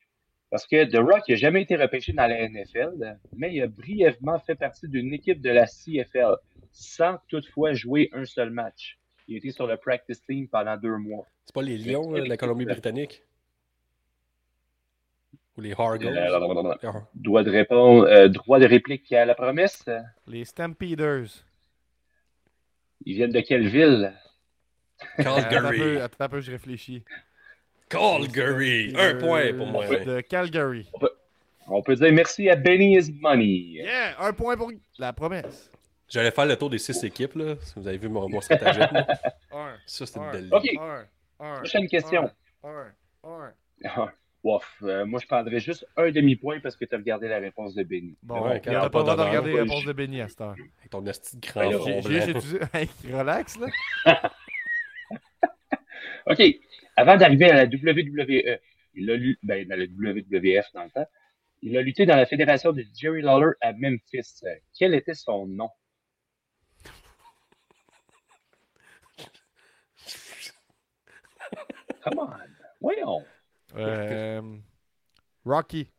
Parce 0.50 0.66
que 0.66 0.86
The 0.86 0.98
Rock 0.98 1.28
n'a 1.28 1.36
jamais 1.36 1.64
été 1.64 1.76
repêché 1.76 2.14
dans 2.14 2.28
la 2.28 2.48
NFL, 2.48 3.18
mais 3.36 3.54
il 3.54 3.62
a 3.62 3.68
brièvement 3.68 4.40
fait 4.40 4.56
partie 4.56 4.88
d'une 4.88 5.14
équipe 5.14 5.42
de 5.42 5.50
la 5.50 5.66
CFL, 5.66 6.36
sans 6.72 7.18
toutefois 7.28 7.74
jouer 7.74 8.10
un 8.14 8.26
seul 8.26 8.50
match. 8.50 8.98
Il 9.28 9.36
était 9.38 9.52
sur 9.52 9.68
le 9.68 9.76
practice 9.76 10.24
team 10.24 10.48
pendant 10.48 10.78
deux 10.78 10.96
mois. 10.96 11.26
C'est 11.46 11.54
pas 11.54 11.62
les 11.62 11.78
Lions 11.78 12.12
là, 12.12 12.22
de 12.22 12.30
la 12.30 12.38
Colombie-Britannique? 12.38 13.24
Ou 15.58 15.62
les 15.62 15.74
Hargos? 15.74 16.08
Euh, 16.08 16.92
Droit 17.14 17.44
de 17.44 17.52
répondre, 17.52 18.08
euh, 18.08 18.30
droit 18.30 18.60
de 18.60 18.66
réplique 18.66 19.12
à 19.12 19.26
la 19.26 19.36
promesse. 19.36 19.84
Les 20.28 20.46
Stampeders. 20.46 21.44
Ils 23.06 23.16
viennent 23.16 23.32
de 23.32 23.42
quelle 23.42 23.68
ville? 23.68 24.14
Attends 25.18 25.38
un, 25.38 25.44
Calgary. 25.44 25.78
peu, 25.78 26.02
attends 26.02 26.24
un 26.24 26.30
peu, 26.30 26.40
je 26.40 26.52
réfléchis. 26.52 27.04
Calgary! 27.90 28.94
Un 28.98 29.16
point 29.16 29.54
pour 29.54 29.68
moi. 29.68 29.86
De 29.88 30.22
Calgary. 30.22 30.90
On 31.68 31.82
peut 31.82 31.96
dire 31.96 32.12
merci 32.14 32.50
à 32.50 32.56
Benny 32.56 32.98
is 32.98 33.12
Money. 33.20 33.46
Yeah! 33.84 34.16
Un 34.20 34.34
point 34.34 34.56
pour 34.58 34.72
la 34.98 35.14
promesse. 35.14 35.70
J'allais 36.10 36.32
faire 36.32 36.46
le 36.46 36.56
tour 36.56 36.70
des 36.70 36.78
six 36.78 37.04
équipes, 37.04 37.36
là, 37.36 37.56
si 37.62 37.74
vous 37.76 37.86
avez 37.88 37.98
vu 37.98 38.08
mon, 38.08 38.30
mon 38.30 38.40
stratagème. 38.40 38.88
Un, 39.52 39.76
Ça, 39.86 40.06
c'était 40.06 40.20
une 40.20 40.32
belle 40.32 40.44
ligue. 40.44 40.54
OK. 40.54 40.70
un, 40.80 41.06
un. 41.40 41.56
Prochaine 41.58 41.88
question. 41.88 42.30
Un, 42.64 42.86
un. 43.26 43.52
Ah, 43.84 44.08
Ouf, 44.44 44.78
euh, 44.84 45.06
moi, 45.06 45.20
je 45.22 45.28
prendrais 45.28 45.60
juste 45.60 45.86
un 45.98 46.10
demi-point 46.12 46.60
parce 46.62 46.78
que 46.78 46.86
tu 46.86 46.96
as 46.96 46.98
regardé 47.00 47.28
la 47.28 47.40
réponse 47.40 47.74
de 47.76 47.84
Benny. 47.84 48.16
Bon, 48.24 48.48
Ouais, 48.48 48.62
quand 48.64 48.72
t'as 48.72 48.90
pas 48.90 49.00
le 49.00 49.04
droit 49.04 49.16
de 49.18 49.22
regarder 49.22 49.52
réponses 49.54 49.82
je- 49.82 49.88
de 49.88 49.94
Benny 49.94 50.22
à 50.22 50.30
cette 50.30 50.40
heure. 50.40 50.56
Avec 50.80 50.90
ton 50.92 51.06
esti 51.06 51.36
de 51.38 51.48
Ben 51.54 51.72
là, 51.72 51.78
front 51.80 52.02
J'ai 53.04 53.14
relax, 53.14 53.58
là. 53.60 53.68
OK. 56.28 56.42
Avant 56.98 57.16
d'arriver 57.16 57.50
à 57.52 57.54
la 57.54 57.64
WWE, 57.66 58.60
il 58.96 59.12
a 59.12 59.16
lu, 59.16 59.38
ben, 59.44 59.68
dans 59.68 59.78
le 59.78 59.86
WWF 59.86 60.66
dans 60.74 60.84
le 60.84 60.90
temps, 60.90 61.08
il 61.62 61.78
a 61.78 61.82
lutté 61.82 62.08
dans 62.08 62.16
la 62.16 62.26
fédération 62.26 62.74
de 62.74 62.84
Jerry 62.94 63.22
Lawler 63.22 63.52
à 63.62 63.72
Memphis. 63.74 64.42
Quel 64.78 64.96
était 64.96 65.14
son 65.14 65.46
nom? 65.46 65.70
Come 72.04 72.20
on. 72.20 72.30
Voyons. 72.82 73.24
Euh, 73.76 74.42
Rocky. 75.46 75.92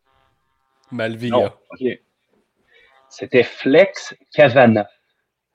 Malvia. 0.90 1.30
Non, 1.30 1.52
ok. 1.70 2.00
C'était 3.08 3.44
Flex 3.44 4.16
Cavana. 4.32 4.88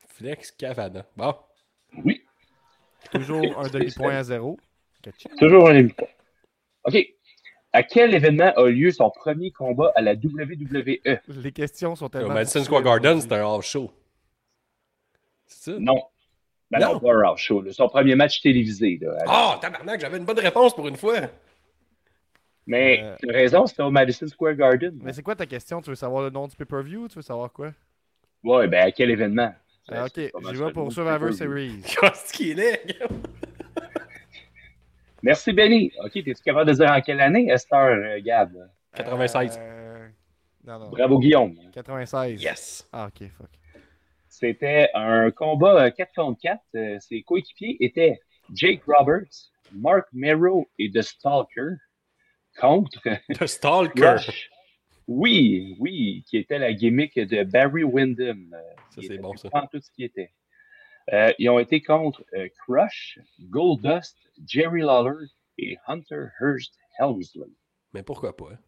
Flex 0.07 0.51
Cavana. 0.51 1.05
Bon. 1.17 1.35
Oui, 2.03 2.23
Toujours 3.11 3.59
un 3.59 3.67
demi-point 3.67 4.15
à 4.15 4.23
zéro. 4.23 4.57
Toujours 5.39 5.69
un 5.69 5.73
demi-point. 5.75 6.07
OK. 6.85 6.97
À 7.75 7.81
quel 7.83 8.13
événement 8.13 8.53
a 8.55 8.69
lieu 8.69 8.91
son 8.91 9.09
premier 9.09 9.51
combat 9.51 9.91
à 9.95 10.01
la 10.01 10.13
WWE? 10.13 11.19
Les 11.27 11.51
questions 11.51 11.95
sont 11.95 12.05
Au 12.05 12.09
tellement. 12.09 12.27
Madison 12.29 12.59
difficiles 12.59 12.65
Square 12.65 12.83
Garden, 12.83 13.19
c'était 13.21 13.35
un 13.35 13.47
half 13.55 13.65
show. 13.65 13.91
C'est 15.47 15.71
ça? 15.71 15.79
Non. 15.79 16.03
Ben 16.69 16.79
non, 16.79 16.93
Non. 16.93 16.99
pas 16.99 17.13
un 17.13 17.21
house 17.23 17.39
show. 17.39 17.61
là. 17.61 17.71
Son 17.73 17.87
premier 17.87 18.15
match 18.15 18.41
télévisé. 18.41 18.99
Là. 19.01 19.17
Ah, 19.27 19.57
tabarnak, 19.61 19.99
j'avais 20.01 20.17
une 20.17 20.25
bonne 20.25 20.39
réponse 20.39 20.75
pour 20.75 20.87
une 20.87 20.95
fois. 20.97 21.17
Mais 22.65 23.01
Euh. 23.03 23.15
tu 23.19 23.29
as 23.29 23.33
raison, 23.33 23.65
c'était 23.67 23.83
au 23.83 23.91
Madison 23.91 24.27
Square 24.27 24.53
Garden. 24.55 24.99
Mais 25.03 25.11
c'est 25.13 25.21
quoi 25.23 25.35
ta 25.35 25.45
question? 25.45 25.81
Tu 25.81 25.89
veux 25.89 25.95
savoir 25.95 26.23
le 26.23 26.29
nom 26.29 26.47
du 26.47 26.55
pay-per-view? 26.55 27.07
Tu 27.09 27.15
veux 27.15 27.21
savoir 27.21 27.51
quoi? 27.51 27.73
Ouais, 28.43 28.67
ben 28.67 28.85
à 28.87 28.91
quel 28.91 29.09
événement? 29.11 29.53
Ah, 29.89 30.05
ok, 30.05 30.11
C'est 30.15 30.31
j'y 30.49 30.55
vais 30.55 30.71
pour 30.71 30.91
Survivor. 30.91 31.33
Series. 31.33 31.81
Qu'est-ce 31.81 32.33
qu'il 32.33 32.59
est? 32.59 32.85
Merci, 35.23 35.53
Benny. 35.53 35.91
OK, 36.03 36.11
t'es-tu 36.11 36.43
capable 36.43 36.69
de 36.69 36.75
dire 36.75 36.91
en 36.91 37.01
quelle 37.01 37.21
année, 37.21 37.49
Esther, 37.49 37.79
euh, 37.79 38.19
Gab? 38.21 38.51
96. 38.95 39.57
Euh, 39.59 40.07
Non, 40.65 40.79
non. 40.79 40.89
Bravo, 40.89 41.17
Guillaume. 41.19 41.55
96. 41.71 42.43
Yes. 42.43 42.87
Ah, 42.91 43.07
ok, 43.07 43.27
fuck. 43.37 43.49
C'était 44.27 44.89
un 44.93 45.31
combat 45.31 45.85
euh, 45.85 45.89
4 45.91 46.13
contre 46.15 46.39
4. 46.41 46.59
Euh, 46.75 46.99
Ses 46.99 47.21
coéquipiers 47.23 47.77
étaient 47.79 48.19
Jake 48.53 48.81
Roberts, 48.85 49.51
Mark 49.71 50.07
Merrow 50.13 50.67
et 50.77 50.91
The 50.91 51.01
Stalker 51.01 51.75
contre 52.59 53.01
The 53.39 53.47
Stalker. 53.47 54.17
Oui, 55.07 55.75
oui, 55.79 56.23
qui 56.27 56.37
était 56.37 56.59
la 56.59 56.73
gimmick 56.73 57.15
de 57.17 57.43
Barry 57.43 57.83
Windham. 57.83 58.53
euh, 58.53 58.57
Ça, 58.89 59.01
c'est 59.07 59.17
bon, 59.17 59.35
ça. 59.35 59.49
tout 59.71 59.79
ce 59.81 59.89
qui 59.91 60.03
était. 60.03 60.31
Euh, 61.11 61.33
ils 61.37 61.49
ont 61.49 61.59
été 61.59 61.81
contre 61.81 62.23
euh, 62.33 62.47
Crush, 62.59 63.19
Goldust, 63.49 64.17
Jerry 64.45 64.81
Lawler 64.81 65.25
et 65.57 65.77
Hunter 65.87 66.27
Hearst 66.39 66.77
Helmsley. 66.99 67.51
Mais 67.93 68.03
pourquoi 68.03 68.35
pas? 68.35 68.51
hein? 68.53 68.59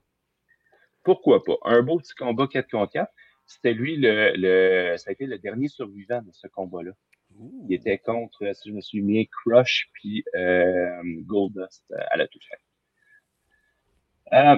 Pourquoi 1.04 1.44
pas? 1.44 1.56
Un 1.64 1.82
beau 1.82 1.98
petit 2.00 2.14
combat 2.16 2.48
4 2.48 2.70
contre 2.70 2.92
4. 2.92 3.12
C'était 3.46 3.74
lui, 3.74 3.96
le, 3.96 4.34
le, 4.36 4.98
ça 4.98 5.12
a 5.12 5.14
été 5.14 5.28
le 5.28 5.38
dernier 5.38 5.68
survivant 5.68 6.22
de 6.22 6.32
ce 6.32 6.48
combat-là. 6.48 6.92
Il 7.68 7.74
était 7.74 7.98
contre, 7.98 8.56
si 8.56 8.70
je 8.70 8.74
me 8.74 9.02
mis, 9.04 9.28
Crush 9.28 9.90
puis 9.94 10.24
euh, 10.36 11.02
Goldust 11.26 11.86
euh, 11.92 11.98
à 12.12 12.18
la 12.18 12.28
toute 12.28 12.44
fin. 12.44 12.56
Euh, 14.54 14.58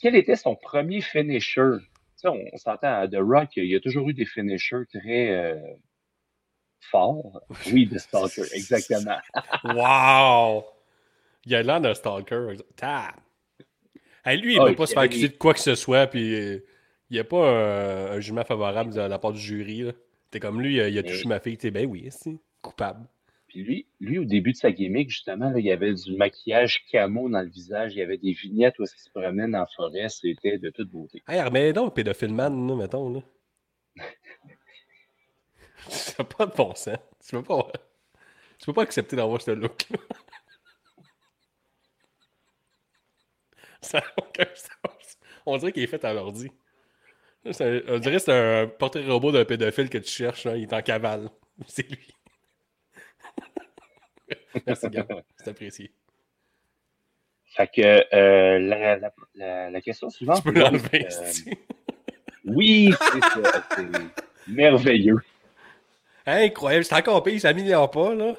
quel 0.00 0.16
était 0.16 0.36
son 0.36 0.56
premier 0.56 1.00
finisher? 1.00 1.76
Tu 1.80 1.88
sais, 2.16 2.28
on, 2.28 2.42
on 2.52 2.56
s'entend 2.56 2.92
à 2.94 3.08
The 3.08 3.18
Rock, 3.20 3.56
il 3.56 3.66
y 3.66 3.76
a 3.76 3.80
toujours 3.80 4.08
eu 4.08 4.14
des 4.14 4.26
finishers 4.26 4.84
très 4.92 5.30
euh, 5.30 5.60
forts. 6.90 7.40
Oui, 7.72 7.88
The 7.88 7.98
Stalker, 7.98 8.44
exactement. 8.52 9.18
Wow! 9.64 10.64
Il 11.46 11.54
a 11.54 11.62
l'air 11.62 11.80
d'un 11.80 11.94
stalker. 11.94 12.56
Tab! 12.76 13.12
Hey, 14.24 14.38
lui, 14.38 14.54
il 14.54 14.60
Ah, 14.60 14.66
peut 14.66 14.74
pas 14.76 14.86
se 14.86 14.92
y 14.92 14.94
faire 14.94 15.02
accuser 15.02 15.28
de 15.28 15.34
quoi 15.36 15.52
que 15.52 15.60
ce 15.60 15.74
soit, 15.74 16.06
puis 16.06 16.34
euh, 16.34 16.64
il 17.10 17.14
n'y 17.14 17.18
a 17.20 17.24
pas 17.24 17.46
un, 17.50 18.12
un 18.12 18.20
jugement 18.20 18.44
favorable 18.44 18.94
de 18.94 19.00
la 19.00 19.18
part 19.18 19.32
du 19.32 19.40
jury. 19.40 19.84
T'es 20.30 20.40
comme 20.40 20.60
lui, 20.62 20.76
il 20.76 20.80
a, 20.80 20.88
il 20.88 20.98
a 20.98 21.02
Mais- 21.02 21.08
touché 21.08 21.28
ma 21.28 21.40
fille. 21.40 21.58
T'es 21.58 21.70
ben 21.70 21.86
oui, 21.86 22.06
c'est 22.10 22.36
coupable. 22.62 23.06
Puis 23.48 23.62
lui, 23.62 23.86
lui, 24.00 24.18
au 24.18 24.24
début 24.24 24.52
de 24.52 24.56
sa 24.56 24.72
gimmick, 24.72 25.10
justement, 25.10 25.50
là, 25.50 25.58
il 25.60 25.64
y 25.66 25.70
avait 25.70 25.92
du 25.94 26.16
maquillage 26.16 26.84
camo 26.90 27.28
dans 27.28 27.40
le 27.42 27.48
visage, 27.48 27.92
il 27.94 27.98
y 27.98 28.02
avait 28.02 28.16
des 28.16 28.32
vignettes 28.32 28.78
où 28.80 28.82
il 28.84 28.88
se 28.88 29.10
promenait 29.10 29.46
dans 29.48 29.60
la 29.60 29.66
forêt, 29.76 30.08
c'était 30.08 30.58
de 30.58 30.70
toute 30.70 30.88
beauté. 30.90 31.22
Hey, 31.28 31.40
remets 31.40 31.72
donc 31.72 31.94
pédophile 31.94 32.32
man, 32.34 32.66
là, 32.66 32.74
mettons. 32.74 33.10
Là. 33.12 33.20
Ça 35.88 36.14
n'a 36.18 36.24
pas 36.24 36.46
de 36.46 36.52
bon 36.52 36.74
sens. 36.74 36.96
Tu 37.26 37.36
peux 37.36 37.42
pas, 37.42 37.70
tu 38.58 38.66
peux 38.66 38.72
pas 38.72 38.82
accepter 38.82 39.16
d'avoir 39.16 39.40
ce 39.42 39.50
look. 39.52 39.86
Ça 43.80 43.98
n'a 43.98 44.04
aucun 44.16 44.46
sens. 44.54 45.18
On 45.46 45.56
dirait 45.58 45.72
qu'il 45.72 45.82
est 45.82 45.86
fait 45.88 46.04
à 46.04 46.14
l'ordi. 46.14 46.50
On 47.44 47.50
dirait 47.98 48.14
que 48.14 48.18
c'est 48.18 48.32
un 48.32 48.66
portrait 48.66 49.04
robot 49.06 49.30
d'un 49.30 49.44
pédophile 49.44 49.90
que 49.90 49.98
tu 49.98 50.10
cherches. 50.10 50.44
là. 50.44 50.56
Il 50.56 50.62
est 50.62 50.72
en 50.72 50.80
cavale. 50.80 51.28
C'est 51.66 51.86
lui. 51.90 52.08
Merci, 54.66 54.88
Gab. 54.88 55.22
C'est 55.36 55.50
apprécié. 55.50 55.92
Fait 57.54 57.68
que 57.68 58.14
euh, 58.14 58.58
la, 58.58 58.96
la, 58.96 59.12
la, 59.34 59.70
la 59.70 59.80
question 59.82 60.08
suivante. 60.08 60.42
Tu 60.44 60.50
peux 60.52 60.58
l'enlever. 60.58 61.06
euh, 61.06 61.32
oui, 62.46 62.94
c'est 62.98 63.20
ça. 63.42 63.64
C'est 63.76 63.86
merveilleux. 64.48 65.18
Incroyable. 66.26 66.84
C'est 66.84 66.94
encore 66.94 67.22
pire. 67.22 67.40
Ça 67.40 67.52
m'améliore 67.52 67.90
pas, 67.90 68.14
là. 68.14 68.34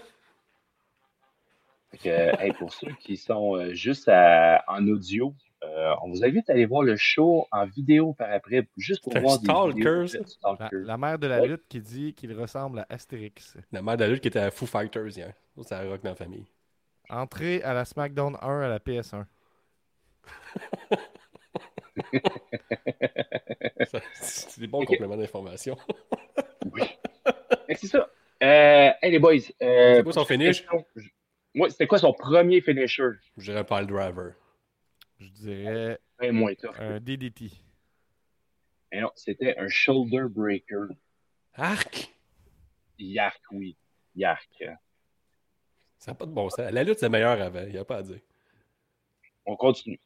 Euh, 2.05 2.31
hey, 2.39 2.51
pour 2.53 2.73
ceux 2.73 2.91
qui 2.99 3.15
sont 3.15 3.55
euh, 3.55 3.73
juste 3.73 4.09
à- 4.09 4.63
en 4.67 4.85
audio, 4.87 5.33
euh, 5.63 5.93
on 6.03 6.09
vous 6.09 6.25
invite 6.25 6.49
à 6.49 6.53
aller 6.53 6.65
voir 6.65 6.81
le 6.83 6.97
show 6.97 7.47
en 7.51 7.65
vidéo 7.65 8.13
par 8.13 8.29
après, 8.31 8.67
juste 8.75 9.01
pour 9.03 9.17
voir 9.17 9.39
des 9.39 9.45
stalker, 9.45 9.73
vidéos 10.03 10.07
ça? 10.07 10.19
de 10.19 10.25
La, 10.59 10.69
la 10.87 10.97
mère 10.97 11.19
de 11.19 11.27
la 11.27 11.39
Ouais. 11.39 11.47
lutte 11.47 11.67
qui 11.69 11.79
dit 11.79 12.13
qu'il 12.13 12.33
ressemble 12.37 12.79
à 12.79 12.85
Astérix. 12.89 13.55
La 13.71 13.81
mère 13.81 13.95
de 13.95 14.03
la 14.03 14.09
lutte 14.09 14.21
qui 14.21 14.27
était 14.27 14.39
à 14.39 14.51
Foo 14.51 14.65
Fighters 14.65 15.15
hier. 15.17 15.33
Ça, 15.55 15.61
c'est 15.63 15.75
un 15.75 15.89
rock 15.89 16.01
dans 16.03 16.09
la 16.09 16.15
famille. 16.15 16.45
Entrée 17.09 17.61
à 17.63 17.73
la 17.73 17.85
SmackDown 17.85 18.35
1 18.41 18.61
à 18.61 18.67
la 18.67 18.79
PS1. 18.79 19.25
Ça, 23.89 23.99
C'est 24.15 24.59
des 24.59 24.67
bons 24.67 24.83
compléments 24.85 25.15
d'information. 25.17 25.77
Que 26.35 26.81
C'est 27.75 27.87
ça. 27.87 28.09
Euh, 28.43 28.91
hey 29.01 29.11
les 29.11 29.19
boys. 29.19 29.35
Euh, 29.61 29.95
C'est 29.97 30.03
quoi 30.03 30.13
son 30.13 30.25
finish? 30.25 30.65
Ouais, 31.55 31.69
c'était 31.69 31.87
quoi 31.87 31.99
son 31.99 32.13
premier 32.13 32.61
finisher? 32.61 33.11
Je 33.37 33.51
dirais 33.51 33.63
pas 33.63 33.81
le 33.81 33.87
driver. 33.87 34.33
Je 35.19 35.27
dirais 35.29 35.99
moins 36.31 36.53
tough. 36.55 36.75
un 36.79 36.99
DDT. 36.99 37.51
Mais 38.91 39.01
non, 39.01 39.11
c'était 39.15 39.57
un 39.57 39.67
shoulder 39.67 40.25
breaker. 40.29 40.87
Arc! 41.53 42.09
Yark, 42.99 43.41
oui. 43.51 43.77
Yark. 44.15 44.63
Ça 45.97 46.11
n'a 46.11 46.15
pas 46.15 46.25
de 46.25 46.31
bon 46.31 46.49
sens. 46.49 46.71
La 46.71 46.83
lutte, 46.83 46.99
c'est 46.99 47.09
meilleur 47.09 47.41
avant. 47.41 47.63
Il 47.63 47.71
n'y 47.71 47.77
a 47.77 47.85
pas 47.85 47.97
à 47.97 48.03
dire. 48.03 48.19
On 49.45 49.55
continue. 49.55 49.99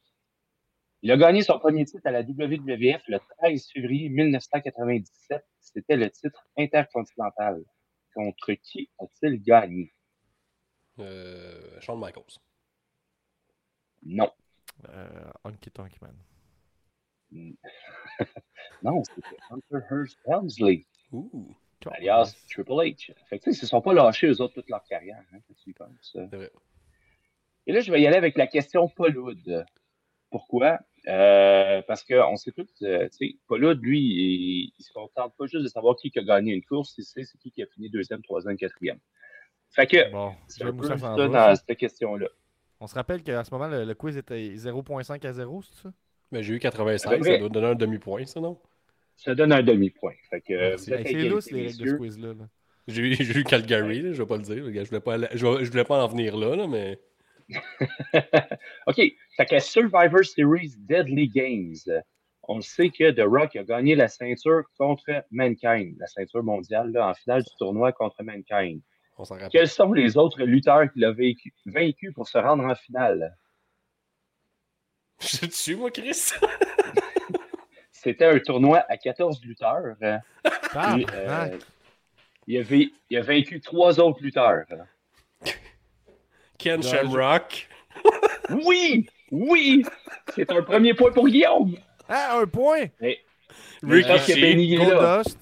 Il 1.02 1.10
a 1.10 1.16
gagné 1.16 1.42
son 1.42 1.58
premier 1.58 1.84
titre 1.86 2.06
à 2.06 2.10
la 2.10 2.22
WWF 2.22 3.02
le 3.08 3.18
13 3.38 3.70
février 3.72 4.10
1997. 4.10 5.42
C'était 5.58 5.96
le 5.96 6.10
titre 6.10 6.46
intercontinental. 6.58 7.64
Contre 8.14 8.52
qui 8.54 8.90
a-t-il 8.98 9.40
gagné? 9.42 9.94
Euh, 10.98 11.80
Shawn 11.80 11.98
Michaels. 11.98 12.38
Non. 14.02 14.30
Euh, 14.88 15.30
Honky 15.44 15.70
Tonk 15.70 15.92
Man. 16.02 16.16
Non, 18.82 19.02
c'était 19.04 19.36
Hunter 19.50 19.86
Hearst 19.90 20.18
Helmsley, 20.26 20.86
Ouh, 21.12 21.54
alias 21.86 22.34
Triple 22.50 22.72
H. 22.72 23.12
Fait 23.28 23.38
que, 23.38 23.44
tu 23.44 23.52
sais, 23.52 23.56
ils 23.56 23.60
se 23.60 23.66
sont 23.66 23.80
pas 23.80 23.92
lâchés, 23.92 24.26
eux 24.26 24.40
autres, 24.40 24.54
toute 24.54 24.68
leur 24.68 24.82
carrière. 24.84 25.22
Hein, 25.32 25.38
c'est 26.02 26.26
vrai. 26.26 26.50
Et 27.66 27.72
là, 27.72 27.80
je 27.80 27.92
vais 27.92 28.00
y 28.00 28.06
aller 28.06 28.16
avec 28.16 28.36
la 28.36 28.46
question 28.46 28.88
Pauloud. 28.88 29.64
Pourquoi? 30.30 30.80
Euh, 31.08 31.80
parce 31.88 32.04
qu'on 32.04 32.36
sait 32.36 32.52
tous, 32.52 32.68
euh, 32.82 33.08
tu 33.08 33.28
sais, 33.30 33.36
Pauloud, 33.48 33.82
lui, 33.82 34.00
il, 34.00 34.72
il 34.78 34.82
se 34.84 34.92
contente 34.92 35.34
pas 35.36 35.46
juste 35.46 35.62
de 35.64 35.68
savoir 35.68 35.96
qui 35.96 36.12
a 36.16 36.22
gagné 36.22 36.52
une 36.52 36.62
course, 36.62 36.94
il 36.98 37.04
sait 37.04 37.24
c'est 37.24 37.38
qui 37.38 37.50
qui 37.50 37.62
a 37.62 37.66
fini 37.66 37.88
deuxième, 37.88 38.22
troisième, 38.22 38.56
quatrième. 38.56 38.98
Fait 39.70 39.86
que, 39.86 40.10
Bon, 40.10 40.34
c'est 40.46 40.62
je 40.64 40.68
un 40.68 40.72
peu 40.72 40.86
ça 40.86 40.96
dans 41.28 41.54
cette 41.56 41.78
question-là. 41.78 42.28
On 42.80 42.86
se 42.86 42.94
rappelle 42.94 43.22
qu'à 43.22 43.44
ce 43.44 43.50
moment, 43.52 43.68
le, 43.68 43.84
le 43.84 43.94
quiz 43.94 44.16
était 44.16 44.54
0.5 44.56 45.26
à 45.26 45.32
0, 45.32 45.62
c'est 45.62 45.82
ça? 45.82 45.92
Mais 46.32 46.42
j'ai 46.42 46.54
eu 46.54 46.58
85, 46.58 47.08
Ah, 47.08 47.16
ben, 47.16 47.22
ça 47.22 47.30
vrai. 47.30 47.38
doit 47.38 47.48
donner 47.48 47.66
un 47.68 47.74
demi-point, 47.74 48.26
ça, 48.26 48.40
non? 48.40 48.58
Ça 49.16 49.34
donne 49.34 49.52
un 49.52 49.62
demi-point. 49.62 50.14
Fait 50.30 50.40
que, 50.40 50.74
à 50.74 50.78
c'est 50.78 51.12
lousse 51.28 51.50
les 51.50 51.66
règles 51.66 51.78
de 51.78 51.86
ce 51.86 51.94
quiz-là. 51.96 52.34
là. 52.34 52.48
J'ai 52.88 53.02
eu, 53.02 53.44
Calgary, 53.44 54.02
là, 54.02 54.12
je 54.12 54.22
vais 54.22 54.26
pas 54.26 54.36
le 54.36 54.42
dire. 54.42 54.64
Je 54.64 54.88
voulais 54.88 55.00
pas, 55.00 55.14
aller- 55.14 55.28
je 55.32 55.46
voulais 55.70 55.84
pas 55.84 56.02
en 56.02 56.08
venir 56.08 56.36
là, 56.36 56.56
là, 56.56 56.66
mais. 56.66 56.98
OK. 58.86 58.96
Fait 59.36 59.46
que 59.46 59.58
Survivor 59.58 60.24
Series 60.24 60.74
Deadly 60.78 61.28
Games, 61.28 62.02
on 62.44 62.56
le 62.56 62.62
sait 62.62 62.90
que 62.90 63.10
The 63.10 63.26
Rock 63.26 63.56
a 63.56 63.64
gagné 63.64 63.94
la 63.94 64.08
ceinture 64.08 64.64
contre 64.78 65.24
Mankind, 65.30 65.96
la 65.98 66.06
ceinture 66.06 66.42
mondiale, 66.42 66.90
là, 66.92 67.08
en 67.08 67.14
finale 67.14 67.42
du 67.42 67.50
tournoi 67.58 67.92
contre 67.92 68.22
Mankind. 68.22 68.80
On. 69.18 69.24
Quels 69.50 69.68
sont 69.68 69.92
les 69.92 70.16
autres 70.16 70.42
lutteurs 70.44 70.90
qu'il 70.92 71.04
a 71.04 71.12
vaincu, 71.12 71.52
vaincu 71.66 72.12
pour 72.12 72.26
se 72.26 72.38
rendre 72.38 72.64
en 72.64 72.74
finale? 72.74 73.36
Je 75.20 75.46
suis 75.50 75.76
moi, 75.76 75.90
Chris. 75.90 76.30
C'était 77.92 78.24
un 78.24 78.38
tournoi 78.38 78.82
à 78.88 78.96
14 78.96 79.42
lutteurs. 79.44 79.94
Ah, 80.72 80.94
puis, 80.94 81.06
euh, 81.12 81.58
il, 82.46 82.58
a 82.58 82.64
il 83.10 83.16
a 83.18 83.20
vaincu 83.20 83.60
trois 83.60 84.00
autres 84.00 84.22
lutteurs. 84.22 84.64
Ken 86.60 86.82
Shamrock. 86.82 87.68
Oui! 88.50 89.08
Oui! 89.30 89.82
C'est 90.34 90.50
un 90.52 90.62
premier 90.62 90.92
point 90.94 91.10
pour 91.12 91.26
Guillaume! 91.26 91.76
Ah, 92.08 92.38
un 92.38 92.46
point! 92.46 92.86
Mais, 93.00 93.18
Ricky 93.82 94.08
parce 94.08 94.26
que. 94.26 94.40
Benny 94.40 94.74
est 94.74 94.78
là. 94.78 95.22
Goldust. 95.22 95.38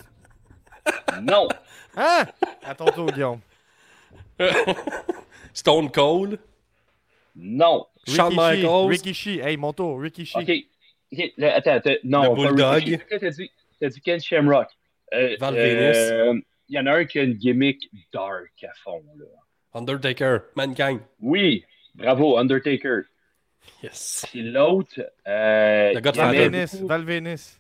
Non! 1.23 1.49
Hein? 1.97 2.27
À 2.63 2.75
ton 2.75 2.87
tour, 2.87 3.11
Guillaume. 3.11 3.41
Stone 5.53 5.91
Cold. 5.91 6.39
Non! 7.35 7.87
Shawn. 8.07 8.35
Michaels. 8.35 8.89
Ricky 8.89 9.13
Shea. 9.13 9.41
Hey, 9.41 9.57
mon 9.57 9.73
tour. 9.73 10.01
Ricky 10.01 10.25
Shea. 10.25 10.39
OK. 10.39 10.51
Ok, 11.11 11.33
là, 11.37 11.55
attends, 11.57 11.73
attends. 11.73 11.91
Non, 12.05 12.35
Le 12.35 12.49
Bulldog. 12.49 12.85
Ricky. 12.85 12.99
T'as 13.09 13.31
dit, 13.31 13.51
t'as 13.81 13.89
dit 13.89 14.01
Ken 14.01 14.21
Shamrock. 14.21 14.69
Euh, 15.15 15.37
Val 15.41 15.55
euh, 15.57 16.39
Il 16.69 16.77
y 16.77 16.79
en 16.79 16.87
a 16.87 16.93
un 16.93 17.05
qui 17.07 17.19
a 17.19 17.23
une 17.23 17.33
gimmick 17.33 17.91
dark 18.13 18.63
à 18.63 18.73
fond, 18.85 19.03
là. 19.17 19.25
Undertaker. 19.79 20.41
Mankind. 20.57 21.01
Oui! 21.21 21.65
Bravo, 21.95 22.37
Undertaker. 22.39 23.03
Yes. 23.83 24.27
Puis 24.31 24.43
l'autre, 24.51 25.01
euh, 25.27 25.93
Le 25.95 26.01
beaucoup- 26.01 26.87
Valvenis. 26.87 27.59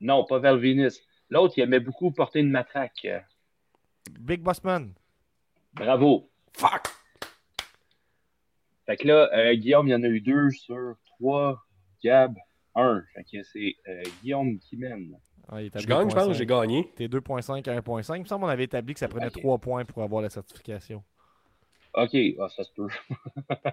Non, 0.00 0.24
pas 0.24 0.38
Val 0.38 0.58
Venis. 0.58 1.00
L'autre, 1.30 1.54
il 1.56 1.62
aimait 1.62 1.80
beaucoup 1.80 2.10
porter 2.12 2.40
une 2.40 2.50
matraque. 2.50 3.06
Big 4.20 4.40
Bossman. 4.40 4.92
Bravo. 5.72 6.30
Fuck. 6.56 6.88
Fait 8.86 8.96
que 8.96 9.06
là, 9.08 9.28
euh, 9.34 9.54
Guillaume, 9.54 9.88
il 9.88 9.90
y 9.90 9.94
en 9.94 10.02
a 10.02 10.06
eu 10.06 10.20
deux 10.20 10.50
sur 10.50 10.94
trois. 11.06 11.62
Gab, 12.04 12.36
un. 12.74 13.02
Fait 13.14 13.24
que 13.24 13.42
c'est 13.42 13.74
euh, 13.88 14.02
Guillaume 14.22 14.58
qui 14.58 14.76
mène. 14.76 15.18
Ah, 15.48 15.58
Je 15.62 15.86
gagne, 15.86 16.08
je 16.10 16.14
pense. 16.14 16.28
2.5. 16.28 16.32
J'ai 16.34 16.46
gagné. 16.46 16.92
T'es 16.96 17.08
2.5 17.08 17.68
à 17.68 17.74
1.5. 17.80 18.16
Il 18.16 18.22
me 18.22 18.26
semble 18.26 18.42
qu'on 18.44 18.48
avait 18.50 18.64
établi 18.64 18.94
que 18.94 19.00
ça 19.00 19.08
prenait 19.08 19.26
Ok. 19.26 19.40
3 19.40 19.58
points 19.58 19.84
pour 19.84 20.02
avoir 20.02 20.22
la 20.22 20.28
certification. 20.30 21.02
OK, 21.96 22.16
ah, 22.40 22.48
ça 22.48 22.64
se 22.64 22.72
peut. 22.72 22.88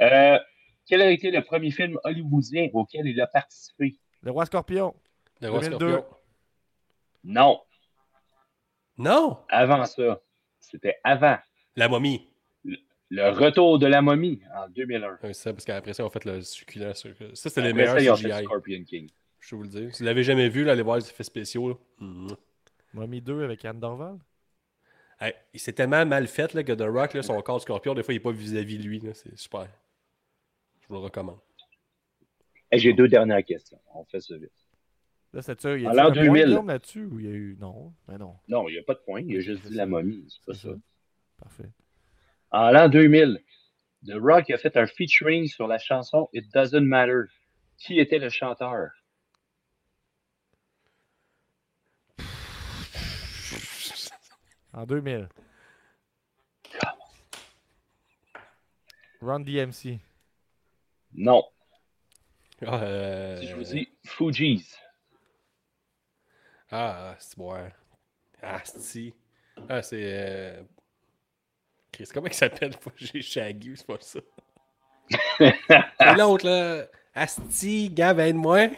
Euh, 0.00 0.38
quel 0.86 1.02
a 1.02 1.10
été 1.10 1.30
le 1.30 1.42
premier 1.42 1.70
film 1.70 1.98
hollywoodien 2.04 2.68
auquel 2.72 3.06
il 3.06 3.20
a 3.20 3.26
participé? 3.26 3.98
Le 4.22 4.30
Roi 4.30 4.46
Scorpion. 4.46 4.94
Le 5.42 5.50
roi 5.50 5.60
2002. 5.60 5.88
Scorpion. 5.90 6.16
Non, 7.24 7.60
Non? 8.96 9.38
avant 9.50 9.84
ça. 9.84 10.20
C'était 10.58 10.96
avant. 11.04 11.36
La 11.76 11.88
momie. 11.88 12.30
Le 13.10 13.28
retour 13.30 13.78
de 13.78 13.86
la 13.86 14.00
momie 14.00 14.40
en 14.56 14.68
2001. 14.68 15.10
Ouais, 15.10 15.18
c'est 15.22 15.34
ça, 15.34 15.52
parce 15.52 15.64
qu'après 15.66 15.92
ça, 15.92 16.04
on 16.06 16.08
fait 16.10 16.24
le 16.24 16.40
succulent. 16.42 16.94
sur- 16.94 17.14
Ça, 17.34 17.50
c'était 17.50 17.60
les 17.60 17.68
ça, 17.70 17.74
meilleurs 17.94 18.18
fait 18.18 18.28
CGI. 18.30 18.44
Scorpion 18.44 18.84
King. 18.84 19.10
Je 19.40 19.50
vais 19.50 19.56
vous 19.58 19.62
le 19.64 19.68
dire. 19.68 19.94
Si 19.94 20.02
vous 20.02 20.06
l'avez 20.06 20.22
jamais 20.22 20.48
vu, 20.48 20.64
là, 20.64 20.72
allez 20.72 20.82
voir 20.82 20.96
les 20.96 21.06
effets 21.08 21.24
spéciaux. 21.24 21.68
là. 21.68 21.74
Mhm. 21.98 22.28
Mommy 22.94 23.20
2 23.20 23.42
avec 23.44 23.62
Anne 23.66 23.80
Dorval. 23.80 24.16
Hey, 25.20 25.34
c'est 25.54 25.74
tellement 25.74 26.06
mal 26.06 26.26
fait 26.26 26.54
là, 26.54 26.62
que 26.62 26.72
The 26.72 26.88
Rock, 26.88 27.14
là, 27.14 27.22
son 27.22 27.40
corps 27.42 27.58
de 27.58 27.62
scorpion, 27.62 27.94
des 27.94 28.02
fois, 28.02 28.14
il 28.14 28.16
n'est 28.16 28.22
pas 28.22 28.32
vis-à-vis 28.32 28.78
de 28.78 28.84
lui. 28.84 29.02
C'est 29.12 29.38
super. 29.38 29.68
Je 30.80 30.88
vous 30.88 30.94
le 30.94 31.00
recommande. 31.00 31.38
Hey, 32.70 32.80
J'ai 32.80 32.94
deux 32.94 33.08
dernières 33.08 33.44
questions. 33.44 33.78
On 33.94 34.04
fait 34.04 34.20
ça 34.20 34.36
vite. 34.36 34.50
Là, 35.32 35.42
c'est 35.42 35.60
ça. 35.60 35.76
Il 35.76 35.82
y 35.82 35.86
a 35.86 35.92
l'an 35.92 36.06
un 36.08 36.12
point 36.12 36.22
2000. 36.24 36.44
Guillaume 36.46 36.68
là-dessus 36.68 37.04
ou 37.04 37.20
il 37.20 37.26
y 37.26 37.28
a 37.28 37.32
eu. 37.32 37.56
Non, 37.60 37.92
mais 38.08 38.16
non. 38.16 38.34
Non, 38.48 38.68
il 38.68 38.72
n'y 38.72 38.78
a 38.78 38.82
pas 38.82 38.94
de 38.94 39.00
point. 39.00 39.20
Il 39.20 39.36
a 39.36 39.40
juste 39.40 39.66
dit 39.66 39.74
la 39.74 39.86
momie. 39.86 40.26
C'est 40.28 40.44
pas 40.44 40.54
ça. 40.54 40.68
ça. 40.70 40.74
Parfait. 41.38 41.70
En 42.50 42.70
l'an 42.70 42.88
2000, 42.88 43.40
The 44.06 44.14
Rock 44.14 44.50
a 44.50 44.58
fait 44.58 44.76
un 44.76 44.86
featuring 44.86 45.46
sur 45.46 45.68
la 45.68 45.78
chanson 45.78 46.28
It 46.32 46.52
Doesn't 46.52 46.80
Matter. 46.80 47.24
Qui 47.76 48.00
était 48.00 48.18
le 48.18 48.28
chanteur? 48.28 48.90
En 54.80 54.86
2000. 54.86 55.28
Run 59.20 59.40
DMC. 59.40 59.98
Non. 61.12 61.44
Ah, 62.66 62.82
euh... 62.82 63.36
Si 63.40 63.48
je 63.48 63.56
vous 63.56 63.62
dis 63.62 63.88
Fugees. 64.06 64.64
Ah, 66.70 67.14
c'est 67.18 67.36
bon. 67.36 67.54
Ah, 68.42 68.62
c'est. 68.64 69.12
Ah, 69.68 69.82
c'est. 69.82 70.00
Euh... 70.02 70.62
Chris, 71.92 72.08
comment 72.14 72.28
il 72.28 72.32
s'appelle? 72.32 72.72
J'ai 72.96 73.20
Shaggy, 73.20 73.74
c'est 73.76 73.86
pas 73.86 73.98
ça. 74.00 74.20
c'est 75.38 76.16
l'autre, 76.16 76.46
là? 76.46 76.86
Asti, 77.14 77.90
Gab, 77.90 78.18
aide-moi. 78.18 78.68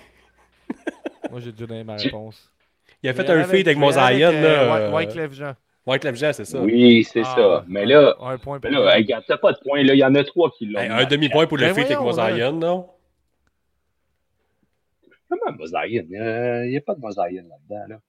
Moi, 1.31 1.39
j'ai 1.39 1.53
déjà 1.53 1.67
donné 1.67 1.85
ma 1.85 1.95
réponse. 1.95 2.51
Il 3.05 3.09
a 3.09 3.15
fait 3.15 3.31
un 3.31 3.45
feat 3.45 3.69
avec 3.69 3.79
avec, 3.79 4.23
euh, 4.23 4.33
là. 4.33 4.69
White- 4.69 4.83
euh, 4.83 5.23
Wyclef 5.23 5.33
Jean. 5.35 5.55
Jean, 5.87 6.33
c'est 6.33 6.45
ça. 6.45 6.61
Oui, 6.61 7.05
c'est 7.05 7.23
Ah, 7.25 7.35
ça. 7.37 7.65
Mais 7.67 7.85
là, 7.87 8.15
Un 8.21 8.39
point 8.39 8.61
pour 8.61 8.71
mais 8.71 8.77
là, 8.77 8.97
hey, 8.97 9.03
regarde, 9.03 9.25
t'as 9.27 9.37
pas 9.37 9.53
de 9.53 9.59
point. 9.59 9.83
Là, 9.83 9.95
il 9.95 9.99
y 9.99 10.05
en 10.05 10.15
a 10.15 10.23
trois 10.25 10.51
qui 10.51 10.67
l'ont. 10.67 10.81
Hey, 10.81 10.89
un 10.89 11.05
demi-point 11.05 11.47
pour 11.47 11.59
le 11.59 11.67
feat 11.69 11.79
avec 11.79 11.87
voyons, 11.99 12.05
Mosaïen, 12.05 12.53
non? 12.53 12.89
Comment 15.29 15.57
Mosaïen? 15.57 16.05
Il 16.11 16.71
n'y 16.71 16.77
a 16.77 16.81
pas 16.81 16.95
de 16.95 17.01
Mosaïen 17.01 17.45
là-dedans. 17.49 17.87
Là? 17.89 18.01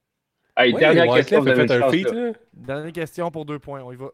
Hey, 0.56 0.72
Ouais, 0.72 0.80
dernière 0.80 1.12
question. 1.14 1.42
Fait 1.42 1.66
chance, 1.66 1.92
feat, 1.92 2.12
là. 2.12 2.32
Dernière 2.52 2.92
question 2.92 3.30
pour 3.30 3.44
deux 3.44 3.58
points. 3.58 3.82
On 3.82 3.92
y 3.92 3.96
va. 3.96 4.10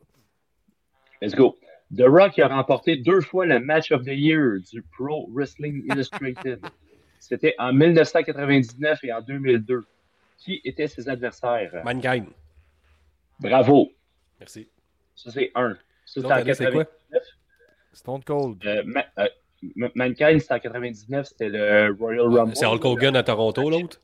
Let's 1.20 1.34
go. 1.34 1.58
The 1.94 2.04
Rock 2.06 2.38
a 2.38 2.48
remporté 2.48 2.96
deux 2.96 3.20
fois 3.20 3.46
le 3.46 3.58
Match 3.58 3.90
of 3.90 4.04
the 4.04 4.12
Year 4.12 4.58
du 4.72 4.82
Pro 4.96 5.28
Wrestling 5.34 5.82
Illustrated. 5.90 6.60
C'était 7.18 7.54
en 7.58 7.72
1999 7.72 9.00
et 9.04 9.12
en 9.12 9.20
2002. 9.20 9.84
Qui 10.38 10.60
étaient 10.64 10.86
ses 10.86 11.08
adversaires? 11.08 11.82
Mankind. 11.84 12.26
Bravo. 13.40 13.90
Merci. 14.38 14.68
Ça, 15.14 15.30
c'est 15.30 15.50
un. 15.54 15.74
Ça, 16.06 16.20
c'est 16.20 16.24
en 16.26 16.30
année, 16.30 16.54
c'est 16.54 16.70
quoi? 16.72 16.84
99. 16.84 17.22
Stone 17.92 18.24
Cold. 18.24 18.64
Euh, 18.66 18.82
Ma- 18.86 19.06
euh, 19.18 19.28
Mankind, 19.94 20.40
c'était 20.40 20.54
en 20.54 20.58
99. 20.60 21.26
C'était 21.26 21.48
le 21.48 21.96
Royal 21.98 22.26
Rumble. 22.28 22.56
C'est 22.56 22.66
Hulk 22.66 22.84
Hogan 22.84 23.16
à 23.16 23.22
Toronto, 23.22 23.68
l'autre? 23.68 24.00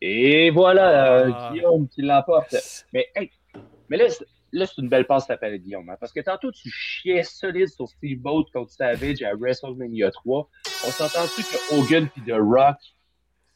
Et 0.00 0.50
voilà, 0.50 1.18
euh, 1.26 1.30
Ah. 1.34 1.50
Guillaume 1.52 1.88
qui 1.88 2.02
l'emporte. 2.02 2.54
Mais, 2.92 3.08
hey, 3.14 3.30
mais 3.88 3.96
là, 3.98 4.08
c'est- 4.08 4.26
là, 4.52 4.66
c'est 4.66 4.80
une 4.80 4.88
belle 4.88 5.06
passe 5.06 5.30
à 5.30 5.36
palais, 5.36 5.58
Guillaume. 5.60 5.88
hein, 5.90 5.96
parce 6.00 6.12
que 6.12 6.20
tantôt, 6.20 6.50
tu 6.50 6.68
chiais 6.70 7.22
solide 7.22 7.68
sur 7.68 7.88
Steve 7.88 8.18
Boat 8.18 8.44
contre 8.52 8.70
Savage 8.72 9.22
à 9.22 9.34
WrestleMania 9.34 10.10
3. 10.10 10.48
On 10.86 10.90
s'entend-tu 10.90 11.42
que 11.42 11.74
Hogan 11.76 12.08
puis 12.08 12.22
The 12.22 12.34
Rock, 12.36 12.76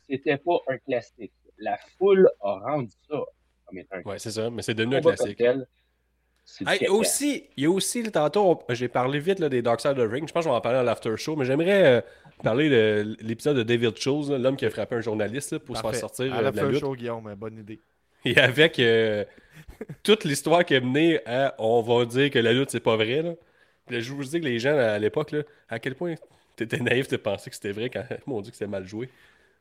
c'était 0.09 0.37
pas 0.37 0.59
un 0.69 0.79
classique? 0.79 1.33
La 1.59 1.79
foule 1.99 2.29
a 2.43 2.59
rendu 2.61 2.93
ça 3.09 3.19
comme 3.67 3.79
étant 3.79 3.97
un 3.97 4.03
Ouais, 4.03 4.19
c'est 4.19 4.31
ça, 4.31 4.51
mais 4.51 4.63
c'est 4.63 4.75
devenu 4.75 4.97
un 4.97 5.01
classique. 5.01 5.41
Hey, 6.65 6.87
aussi, 6.89 7.45
il 7.57 7.65
y 7.65 7.67
a 7.67 7.71
aussi, 7.71 8.05
là, 8.05 8.11
tantôt, 8.13 8.63
j'ai 8.69 8.87
parlé 8.87 9.19
vite 9.19 9.41
là, 9.41 9.49
des 9.49 9.63
Dark 9.63 9.81
Side 9.81 9.99
of 9.99 10.09
the 10.09 10.13
Ring. 10.13 10.29
Je 10.29 10.33
pense 10.33 10.45
qu'on 10.45 10.53
va 10.53 10.59
en 10.59 10.61
parler 10.61 10.79
à 10.79 10.85
l'after 10.85 11.17
show, 11.17 11.35
mais 11.35 11.45
j'aimerais 11.45 11.97
euh, 11.97 12.01
parler 12.45 12.69
de 12.71 13.17
l'épisode 13.21 13.57
de 13.57 13.65
David 13.65 13.97
Chose, 13.99 14.31
l'homme 14.31 14.57
qui 14.57 14.65
a 14.65 14.71
frappé 14.71 14.95
un 14.95 15.01
journaliste 15.01 15.53
là, 15.53 15.59
pour 15.59 15.77
se 15.77 15.83
faire 15.83 15.95
sortir 15.97 16.33
À 16.33 16.39
euh, 16.39 16.43
la 16.43 16.51
de 16.53 16.57
la 16.57 16.63
fin 16.63 16.69
lutte. 16.69 16.81
show, 16.81 16.95
Guillaume. 16.95 17.35
Bonne 17.35 17.59
idée. 17.59 17.81
Et 18.25 18.39
avec 18.39 18.79
euh, 18.79 19.25
toute 20.05 20.23
l'histoire 20.23 20.65
qui 20.65 20.75
est 20.75 20.81
menée 20.81 21.19
à 21.27 21.55
on 21.59 21.83
va 21.83 22.05
dire 22.05 22.31
que 22.31 22.39
la 22.39 22.53
lutte, 22.53 22.71
c'est 22.71 22.79
pas 22.81 22.95
vrai. 22.97 23.23
Là. 23.23 23.33
Puis 23.89 24.01
je 24.01 24.13
vous 24.13 24.23
dis 24.23 24.41
que 24.41 24.45
les 24.45 24.61
gens 24.61 24.77
à 24.79 24.99
l'époque, 25.01 25.33
là, 25.33 25.43
à 25.69 25.81
quel 25.81 25.97
point 25.97 26.15
t'étais 26.55 26.79
naïf 26.79 27.09
de 27.09 27.17
penser 27.17 27.51
que 27.51 27.57
c'était 27.57 27.73
vrai 27.73 27.91
quand 27.91 28.05
mon 28.27 28.41
Dieu 28.41 28.51
que 28.53 28.57
c'était 28.57 28.71
mal 28.71 28.87
joué. 28.87 29.09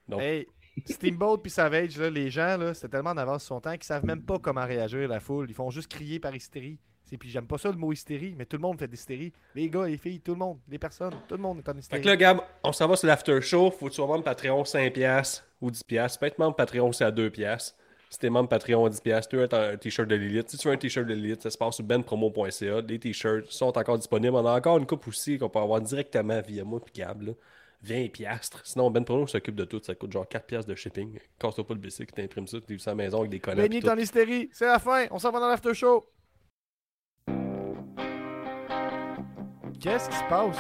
Donc- 0.08 0.22
Hey, 0.22 0.48
Steamboat 0.86 1.38
puis 1.38 1.52
Savage, 1.52 1.98
là, 1.98 2.10
les 2.10 2.30
gens, 2.30 2.58
là, 2.58 2.74
c'est 2.74 2.90
tellement 2.90 3.12
en 3.12 3.18
avance 3.18 3.44
son 3.44 3.62
temps 3.62 3.74
qu'ils 3.74 3.84
savent 3.84 4.06
même 4.06 4.22
pas 4.22 4.40
comment 4.40 4.66
réagir 4.66 5.08
la 5.08 5.20
foule. 5.20 5.50
Ils 5.50 5.56
font 5.56 5.70
juste 5.70 5.90
crier 5.90 6.20
par 6.20 6.36
hystérie. 6.36 6.78
C'est 7.06 7.18
puis 7.18 7.30
j'aime 7.30 7.46
pas 7.46 7.60
ça 7.60 7.70
le 7.70 7.78
mot 7.78 7.94
hystérie, 7.94 8.34
mais 8.36 8.46
tout 8.46 8.58
le 8.58 8.64
monde 8.64 8.80
fait 8.80 8.88
d'hystérie. 8.88 9.32
Les 9.54 9.70
gars, 9.70 9.86
les 9.86 9.98
filles, 9.98 10.20
tout 10.20 10.32
le 10.32 10.40
monde, 10.40 10.58
les 10.68 10.80
personnes, 10.80 11.14
tout 11.28 11.36
le 11.36 11.42
monde 11.42 11.60
est 11.60 11.70
en 11.70 11.74
Fait 11.74 11.80
hystérie. 11.80 12.02
que 12.02 12.08
là, 12.08 12.18
Gab, 12.18 12.40
on 12.64 12.72
s'en 12.72 12.88
va 12.88 12.96
sur 12.96 13.08
l'after 13.08 13.40
show. 13.42 13.70
Faut 13.70 13.86
que 13.86 13.92
tu 13.92 13.98
sois 13.98 14.08
membre 14.08 14.24
Patreon 14.24 14.64
5$ 14.64 15.44
ou 15.62 15.70
10$. 15.70 16.20
Peut 16.20 16.26
être 16.26 16.40
membre 16.40 16.56
Patreon, 16.56 16.92
c'est 16.92 17.06
à 17.06 17.12
2$. 17.12 17.74
Si 18.10 18.20
t'es 18.20 18.30
membre 18.30 18.50
Patreon 18.50 18.90
10$, 18.90 19.28
tu 19.28 19.56
as 19.56 19.62
un 19.72 19.78
t-shirt 19.78 20.08
de 20.08 20.16
l'élite. 20.16 20.50
Si 20.50 20.58
tu 20.58 20.68
veux 20.68 20.74
un 20.74 20.78
t-shirt 20.78 21.06
de 21.06 21.14
l'élite, 21.14 21.44
ça 21.44 21.52
se 21.52 21.58
passe 21.58 21.76
sur 21.76 21.86
benpromo.ca. 21.86 22.82
Les 22.82 23.00
t-shirts 23.00 23.52
sont 23.52 23.78
encore 23.78 23.98
disponibles. 23.98 24.36
On 24.36 24.46
a 24.46 24.58
encore 24.58 24.78
une 24.78 24.88
coupe 24.88 25.08
aussi 25.08 25.38
qu'on 25.38 25.50
peut 25.50 25.60
avoir 25.60 25.82
directement 25.82 26.42
via 26.42 26.64
moi 26.64 26.80
et 26.88 27.00
Gab. 27.00 27.22
Là. 27.22 27.34
20 27.84 28.12
piastres. 28.12 28.62
Sinon, 28.66 28.90
Ben 28.92 29.06
Promo 29.06 29.28
s'occupe 29.28 29.56
de 29.56 29.66
tout. 29.66 29.82
Ça 29.84 29.96
coûte 29.96 30.12
genre 30.12 30.28
4 30.28 30.46
piastres 30.46 30.70
de 30.70 30.76
shipping. 30.76 31.20
Casse-toi 31.40 31.68
pas 31.68 31.74
le 31.74 31.80
bicycle, 31.80 32.14
t'imprimes 32.14 32.48
ça, 32.48 32.60
tu 32.60 32.72
livres 32.72 32.82
ça 32.82 32.92
à 32.92 32.94
la 32.94 33.04
maison 33.04 33.20
avec 33.20 33.32
des 33.32 33.40
collants. 33.40 33.62
Benny 33.62 33.78
est 33.78 33.90
en 33.90 33.98
hystérie, 33.98 34.50
c'est 34.52 34.66
la 34.66 34.80
fin, 34.80 35.06
on 35.12 35.20
s'en 35.20 35.32
va 35.32 35.40
dans 35.40 35.48
l'after 35.48 35.74
show. 35.74 36.10
Qu'est-ce 39.80 40.10
qui 40.10 40.16
se 40.16 40.30
passe? 40.30 40.58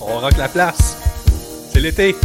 On 0.00 0.18
rock 0.18 0.36
la 0.36 0.48
place. 0.48 0.98
C'est 1.72 1.80
l'été. 1.80 2.16